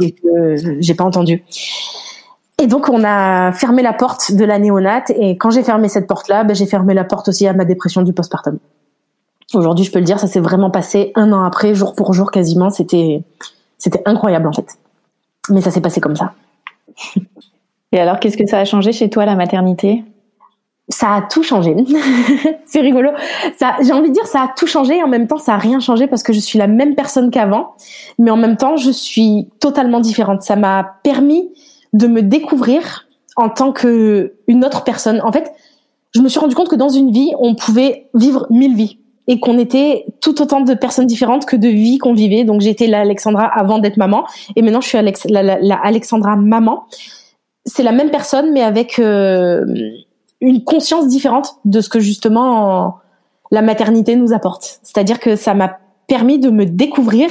et 0.00 0.12
que 0.12 0.56
j'ai 0.80 0.94
pas 0.94 1.04
entendu 1.04 1.44
et 2.60 2.66
donc 2.66 2.88
on 2.88 3.04
a 3.04 3.52
fermé 3.52 3.82
la 3.82 3.92
porte 3.92 4.32
de 4.32 4.44
la 4.44 4.58
néonate 4.58 5.10
et 5.10 5.36
quand 5.36 5.50
j'ai 5.50 5.62
fermé 5.62 5.88
cette 5.88 6.08
porte-là, 6.08 6.42
ben, 6.42 6.56
j'ai 6.56 6.66
fermé 6.66 6.92
la 6.92 7.04
porte 7.04 7.28
aussi 7.28 7.46
à 7.46 7.52
ma 7.52 7.64
dépression 7.64 8.02
du 8.02 8.12
postpartum. 8.12 8.58
Aujourd'hui, 9.54 9.84
je 9.84 9.92
peux 9.92 10.00
le 10.00 10.04
dire, 10.04 10.18
ça 10.18 10.26
s'est 10.26 10.40
vraiment 10.40 10.68
passé 10.68 11.12
un 11.14 11.32
an 11.32 11.44
après, 11.44 11.74
jour 11.74 11.94
pour 11.94 12.12
jour 12.14 12.32
quasiment. 12.32 12.70
C'était 12.70 13.22
c'était 13.78 14.02
incroyable 14.06 14.48
en 14.48 14.52
fait. 14.52 14.76
Mais 15.50 15.60
ça 15.60 15.70
s'est 15.70 15.80
passé 15.80 16.00
comme 16.00 16.16
ça. 16.16 16.32
Et 17.92 18.00
alors, 18.00 18.18
qu'est-ce 18.18 18.36
que 18.36 18.46
ça 18.46 18.58
a 18.58 18.64
changé 18.64 18.92
chez 18.92 19.08
toi 19.08 19.24
la 19.24 19.36
maternité? 19.36 20.02
Ça 20.88 21.14
a 21.14 21.22
tout 21.22 21.42
changé. 21.42 21.76
c'est 22.66 22.80
rigolo. 22.80 23.10
Ça, 23.58 23.76
j'ai 23.82 23.92
envie 23.92 24.08
de 24.08 24.14
dire, 24.14 24.26
ça 24.26 24.42
a 24.42 24.48
tout 24.56 24.66
changé. 24.66 25.02
En 25.02 25.08
même 25.08 25.26
temps, 25.26 25.38
ça 25.38 25.54
a 25.54 25.58
rien 25.58 25.80
changé 25.80 26.06
parce 26.06 26.22
que 26.22 26.32
je 26.32 26.40
suis 26.40 26.58
la 26.58 26.66
même 26.66 26.94
personne 26.94 27.30
qu'avant. 27.30 27.74
Mais 28.18 28.30
en 28.30 28.36
même 28.36 28.56
temps, 28.56 28.76
je 28.76 28.90
suis 28.90 29.48
totalement 29.60 30.00
différente. 30.00 30.42
Ça 30.42 30.56
m'a 30.56 30.96
permis 31.02 31.50
de 31.92 32.06
me 32.06 32.22
découvrir 32.22 33.06
en 33.36 33.48
tant 33.50 33.72
que 33.72 34.34
une 34.48 34.64
autre 34.64 34.82
personne. 34.84 35.20
En 35.22 35.32
fait, 35.32 35.52
je 36.14 36.20
me 36.20 36.28
suis 36.28 36.40
rendu 36.40 36.54
compte 36.54 36.68
que 36.68 36.76
dans 36.76 36.88
une 36.88 37.12
vie, 37.12 37.32
on 37.38 37.54
pouvait 37.54 38.08
vivre 38.14 38.46
mille 38.50 38.74
vies 38.74 38.98
et 39.26 39.40
qu'on 39.40 39.58
était 39.58 40.06
tout 40.22 40.40
autant 40.40 40.62
de 40.62 40.72
personnes 40.72 41.06
différentes 41.06 41.44
que 41.44 41.54
de 41.54 41.68
vies 41.68 41.98
qu'on 41.98 42.14
vivait. 42.14 42.44
Donc 42.44 42.62
j'étais 42.62 42.86
l'Alexandra 42.86 43.44
avant 43.44 43.78
d'être 43.78 43.98
maman 43.98 44.24
et 44.56 44.62
maintenant 44.62 44.80
je 44.80 44.88
suis 44.88 44.98
Alex, 44.98 45.26
la, 45.28 45.42
la, 45.42 45.76
Alexandra 45.76 46.34
maman. 46.34 46.84
C'est 47.66 47.82
la 47.82 47.92
même 47.92 48.10
personne 48.10 48.52
mais 48.52 48.62
avec 48.62 48.98
euh, 48.98 49.66
une 50.40 50.64
conscience 50.64 51.08
différente 51.08 51.56
de 51.64 51.80
ce 51.80 51.88
que 51.88 52.00
justement 52.00 52.96
la 53.50 53.62
maternité 53.62 54.16
nous 54.16 54.32
apporte. 54.32 54.80
C'est-à-dire 54.82 55.20
que 55.20 55.36
ça 55.36 55.54
m'a 55.54 55.78
permis 56.06 56.38
de 56.38 56.50
me 56.50 56.64
découvrir 56.64 57.30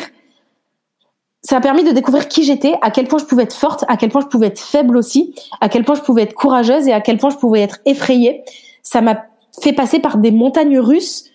ça 1.48 1.58
a 1.58 1.62
permis 1.62 1.86
de 1.86 1.92
découvrir 1.92 2.28
qui 2.28 2.44
j'étais, 2.44 2.74
à 2.82 2.92
quel 2.92 3.08
point 3.08 3.20
je 3.20 3.24
pouvais 3.24 3.44
être 3.44 3.56
forte, 3.56 3.86
à 3.88 3.96
quel 3.96 4.10
point 4.10 4.20
je 4.20 4.28
pouvais 4.28 4.48
être 4.48 4.60
faible 4.60 4.98
aussi, 4.98 5.34
à 5.62 5.70
quel 5.70 5.86
point 5.86 5.96
je 5.96 6.02
pouvais 6.02 6.24
être 6.24 6.34
courageuse 6.34 6.90
et 6.90 6.92
à 6.92 7.00
quel 7.00 7.18
point 7.18 7.30
je 7.30 7.38
pouvais 7.38 7.62
être 7.62 7.80
effrayée. 7.86 8.44
Ça 8.84 9.00
m'a 9.00 9.24
fait 9.62 9.72
passer 9.72 10.00
par 10.00 10.18
des 10.18 10.32
montagnes 10.32 10.78
russes 10.78 11.26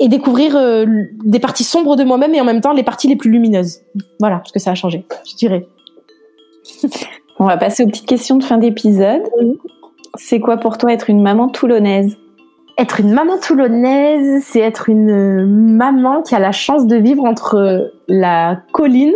et 0.00 0.08
découvrir 0.08 0.56
euh, 0.56 0.84
des 1.24 1.38
parties 1.38 1.62
sombres 1.62 1.94
de 1.94 2.02
moi-même 2.02 2.34
et 2.34 2.40
en 2.40 2.44
même 2.44 2.60
temps 2.60 2.72
les 2.72 2.82
parties 2.82 3.06
les 3.06 3.14
plus 3.14 3.30
lumineuses. 3.30 3.82
Voilà 4.18 4.42
ce 4.46 4.52
que 4.52 4.58
ça 4.58 4.72
a 4.72 4.74
changé, 4.74 5.04
je 5.30 5.36
dirais. 5.36 5.64
On 7.38 7.44
va 7.44 7.56
passer 7.56 7.84
aux 7.84 7.86
petites 7.86 8.06
questions 8.06 8.36
de 8.36 8.42
fin 8.42 8.58
d'épisode. 8.58 9.22
C'est 10.14 10.40
quoi 10.40 10.56
pour 10.56 10.78
toi 10.78 10.92
être 10.92 11.10
une 11.10 11.22
maman 11.22 11.48
toulonnaise 11.48 12.16
être 12.80 13.00
une 13.00 13.12
maman 13.12 13.36
toulonnaise, 13.38 14.42
c'est 14.42 14.60
être 14.60 14.88
une 14.88 15.76
maman 15.76 16.22
qui 16.22 16.34
a 16.34 16.38
la 16.38 16.50
chance 16.50 16.86
de 16.86 16.96
vivre 16.96 17.24
entre 17.24 17.92
la 18.08 18.62
colline, 18.72 19.12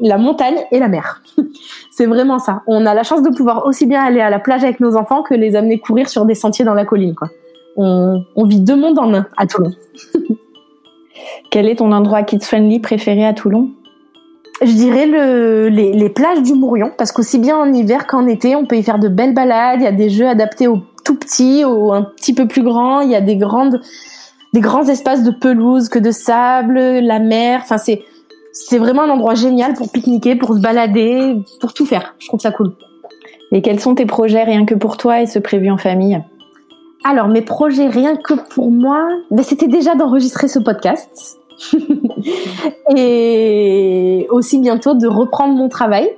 la 0.00 0.16
montagne 0.16 0.56
et 0.70 0.78
la 0.78 0.88
mer. 0.88 1.22
c'est 1.90 2.06
vraiment 2.06 2.38
ça. 2.38 2.62
On 2.66 2.86
a 2.86 2.94
la 2.94 3.02
chance 3.02 3.22
de 3.22 3.28
pouvoir 3.28 3.66
aussi 3.66 3.84
bien 3.84 4.02
aller 4.02 4.20
à 4.20 4.30
la 4.30 4.38
plage 4.38 4.64
avec 4.64 4.80
nos 4.80 4.96
enfants 4.96 5.22
que 5.22 5.34
les 5.34 5.56
amener 5.56 5.78
courir 5.78 6.08
sur 6.08 6.24
des 6.24 6.34
sentiers 6.34 6.64
dans 6.64 6.72
la 6.72 6.86
colline. 6.86 7.14
Quoi. 7.14 7.28
On, 7.76 8.24
vit 8.46 8.60
deux 8.60 8.76
mondes 8.76 8.98
en 8.98 9.12
un 9.12 9.26
à 9.36 9.46
Toulon. 9.46 9.72
Quel 11.50 11.68
est 11.68 11.76
ton 11.76 11.92
endroit 11.92 12.22
kids-friendly 12.22 12.80
préféré 12.80 13.26
à 13.26 13.34
Toulon? 13.34 13.72
Je 14.60 14.72
dirais 14.72 15.06
le, 15.06 15.68
les, 15.68 15.92
les, 15.92 16.08
plages 16.10 16.42
du 16.42 16.54
Mourion, 16.54 16.92
parce 16.96 17.10
qu'aussi 17.10 17.38
bien 17.38 17.56
en 17.56 17.72
hiver 17.72 18.06
qu'en 18.06 18.26
été, 18.26 18.54
on 18.54 18.66
peut 18.66 18.76
y 18.76 18.82
faire 18.82 18.98
de 18.98 19.08
belles 19.08 19.34
balades. 19.34 19.80
Il 19.80 19.84
y 19.84 19.88
a 19.88 19.92
des 19.92 20.10
jeux 20.10 20.28
adaptés 20.28 20.68
aux 20.68 20.78
tout 21.04 21.16
petits 21.16 21.64
ou 21.64 21.92
un 21.92 22.02
petit 22.02 22.34
peu 22.34 22.46
plus 22.46 22.62
grands. 22.62 23.00
Il 23.00 23.10
y 23.10 23.16
a 23.16 23.20
des 23.20 23.36
grandes, 23.36 23.80
des 24.52 24.60
grands 24.60 24.84
espaces 24.84 25.22
de 25.22 25.30
pelouse 25.30 25.88
que 25.88 25.98
de 25.98 26.10
sable, 26.10 26.78
la 26.78 27.18
mer. 27.18 27.60
Enfin, 27.62 27.78
c'est, 27.78 28.02
c'est 28.52 28.78
vraiment 28.78 29.02
un 29.02 29.10
endroit 29.10 29.34
génial 29.34 29.74
pour 29.74 29.90
pique-niquer, 29.90 30.36
pour 30.36 30.54
se 30.54 30.60
balader, 30.60 31.36
pour 31.60 31.72
tout 31.72 31.86
faire. 31.86 32.14
Je 32.18 32.28
trouve 32.28 32.40
ça 32.40 32.52
cool. 32.52 32.72
Et 33.50 33.62
quels 33.62 33.80
sont 33.80 33.94
tes 33.94 34.06
projets 34.06 34.44
rien 34.44 34.64
que 34.64 34.74
pour 34.74 34.96
toi 34.96 35.20
et 35.20 35.26
ce 35.26 35.38
prévu 35.38 35.70
en 35.70 35.78
famille? 35.78 36.22
Alors, 37.04 37.26
mes 37.26 37.42
projets 37.42 37.88
rien 37.88 38.16
que 38.16 38.34
pour 38.54 38.70
moi, 38.70 39.08
ben, 39.30 39.42
c'était 39.42 39.66
déjà 39.66 39.94
d'enregistrer 39.94 40.46
ce 40.46 40.60
podcast. 40.60 41.38
et 42.96 44.26
aussi 44.30 44.58
bientôt 44.58 44.94
de 44.94 45.06
reprendre 45.06 45.54
mon 45.54 45.68
travail. 45.68 46.10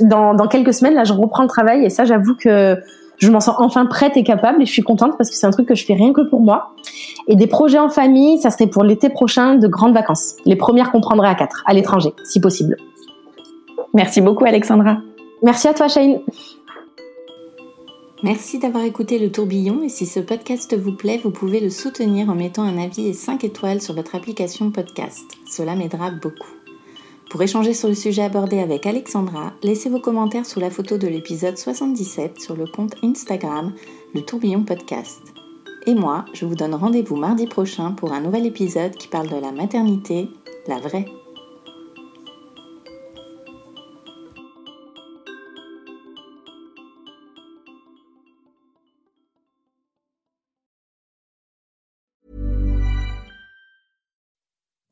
Dans, 0.00 0.34
dans 0.34 0.48
quelques 0.48 0.74
semaines, 0.74 0.94
là, 0.94 1.04
je 1.04 1.12
reprends 1.12 1.42
le 1.42 1.48
travail 1.48 1.84
et 1.84 1.90
ça, 1.90 2.04
j'avoue 2.04 2.34
que 2.34 2.76
je 3.18 3.30
m'en 3.30 3.40
sens 3.40 3.54
enfin 3.58 3.86
prête 3.86 4.16
et 4.16 4.24
capable 4.24 4.62
et 4.62 4.66
je 4.66 4.72
suis 4.72 4.82
contente 4.82 5.16
parce 5.16 5.30
que 5.30 5.36
c'est 5.36 5.46
un 5.46 5.50
truc 5.50 5.68
que 5.68 5.74
je 5.74 5.84
fais 5.84 5.94
rien 5.94 6.12
que 6.12 6.22
pour 6.28 6.40
moi. 6.40 6.74
Et 7.28 7.36
des 7.36 7.46
projets 7.46 7.78
en 7.78 7.88
famille, 7.88 8.38
ça 8.38 8.50
serait 8.50 8.66
pour 8.66 8.82
l'été 8.82 9.08
prochain 9.08 9.54
de 9.54 9.68
grandes 9.68 9.94
vacances. 9.94 10.34
Les 10.44 10.56
premières 10.56 10.90
qu'on 10.90 11.00
prendrait 11.00 11.28
à 11.28 11.34
quatre, 11.34 11.62
à 11.66 11.74
l'étranger, 11.74 12.12
si 12.24 12.40
possible. 12.40 12.76
Merci 13.94 14.20
beaucoup 14.20 14.44
Alexandra. 14.44 14.98
Merci 15.42 15.68
à 15.68 15.74
toi 15.74 15.88
Shane. 15.88 16.18
Merci 18.24 18.58
d'avoir 18.58 18.84
écouté 18.84 19.18
le 19.18 19.30
tourbillon 19.30 19.82
et 19.82 19.90
si 19.90 20.06
ce 20.06 20.18
podcast 20.18 20.74
vous 20.74 20.96
plaît, 20.96 21.20
vous 21.22 21.30
pouvez 21.30 21.60
le 21.60 21.68
soutenir 21.68 22.30
en 22.30 22.34
mettant 22.34 22.62
un 22.62 22.78
avis 22.78 23.08
et 23.08 23.12
5 23.12 23.44
étoiles 23.44 23.82
sur 23.82 23.92
votre 23.92 24.14
application 24.14 24.70
podcast. 24.70 25.26
Cela 25.46 25.76
m'aidera 25.76 26.10
beaucoup. 26.10 26.48
Pour 27.28 27.42
échanger 27.42 27.74
sur 27.74 27.90
le 27.90 27.94
sujet 27.94 28.22
abordé 28.22 28.60
avec 28.60 28.86
Alexandra, 28.86 29.52
laissez 29.62 29.90
vos 29.90 30.00
commentaires 30.00 30.46
sous 30.46 30.58
la 30.58 30.70
photo 30.70 30.96
de 30.96 31.06
l'épisode 31.06 31.58
77 31.58 32.40
sur 32.40 32.56
le 32.56 32.66
compte 32.66 32.94
Instagram 33.02 33.74
Le 34.14 34.22
Tourbillon 34.22 34.62
Podcast. 34.62 35.20
Et 35.86 35.94
moi, 35.94 36.24
je 36.32 36.46
vous 36.46 36.54
donne 36.54 36.74
rendez-vous 36.74 37.16
mardi 37.16 37.46
prochain 37.46 37.92
pour 37.92 38.14
un 38.14 38.22
nouvel 38.22 38.46
épisode 38.46 38.94
qui 38.94 39.08
parle 39.08 39.28
de 39.28 39.36
la 39.36 39.52
maternité, 39.52 40.30
la 40.66 40.78
vraie. 40.78 41.04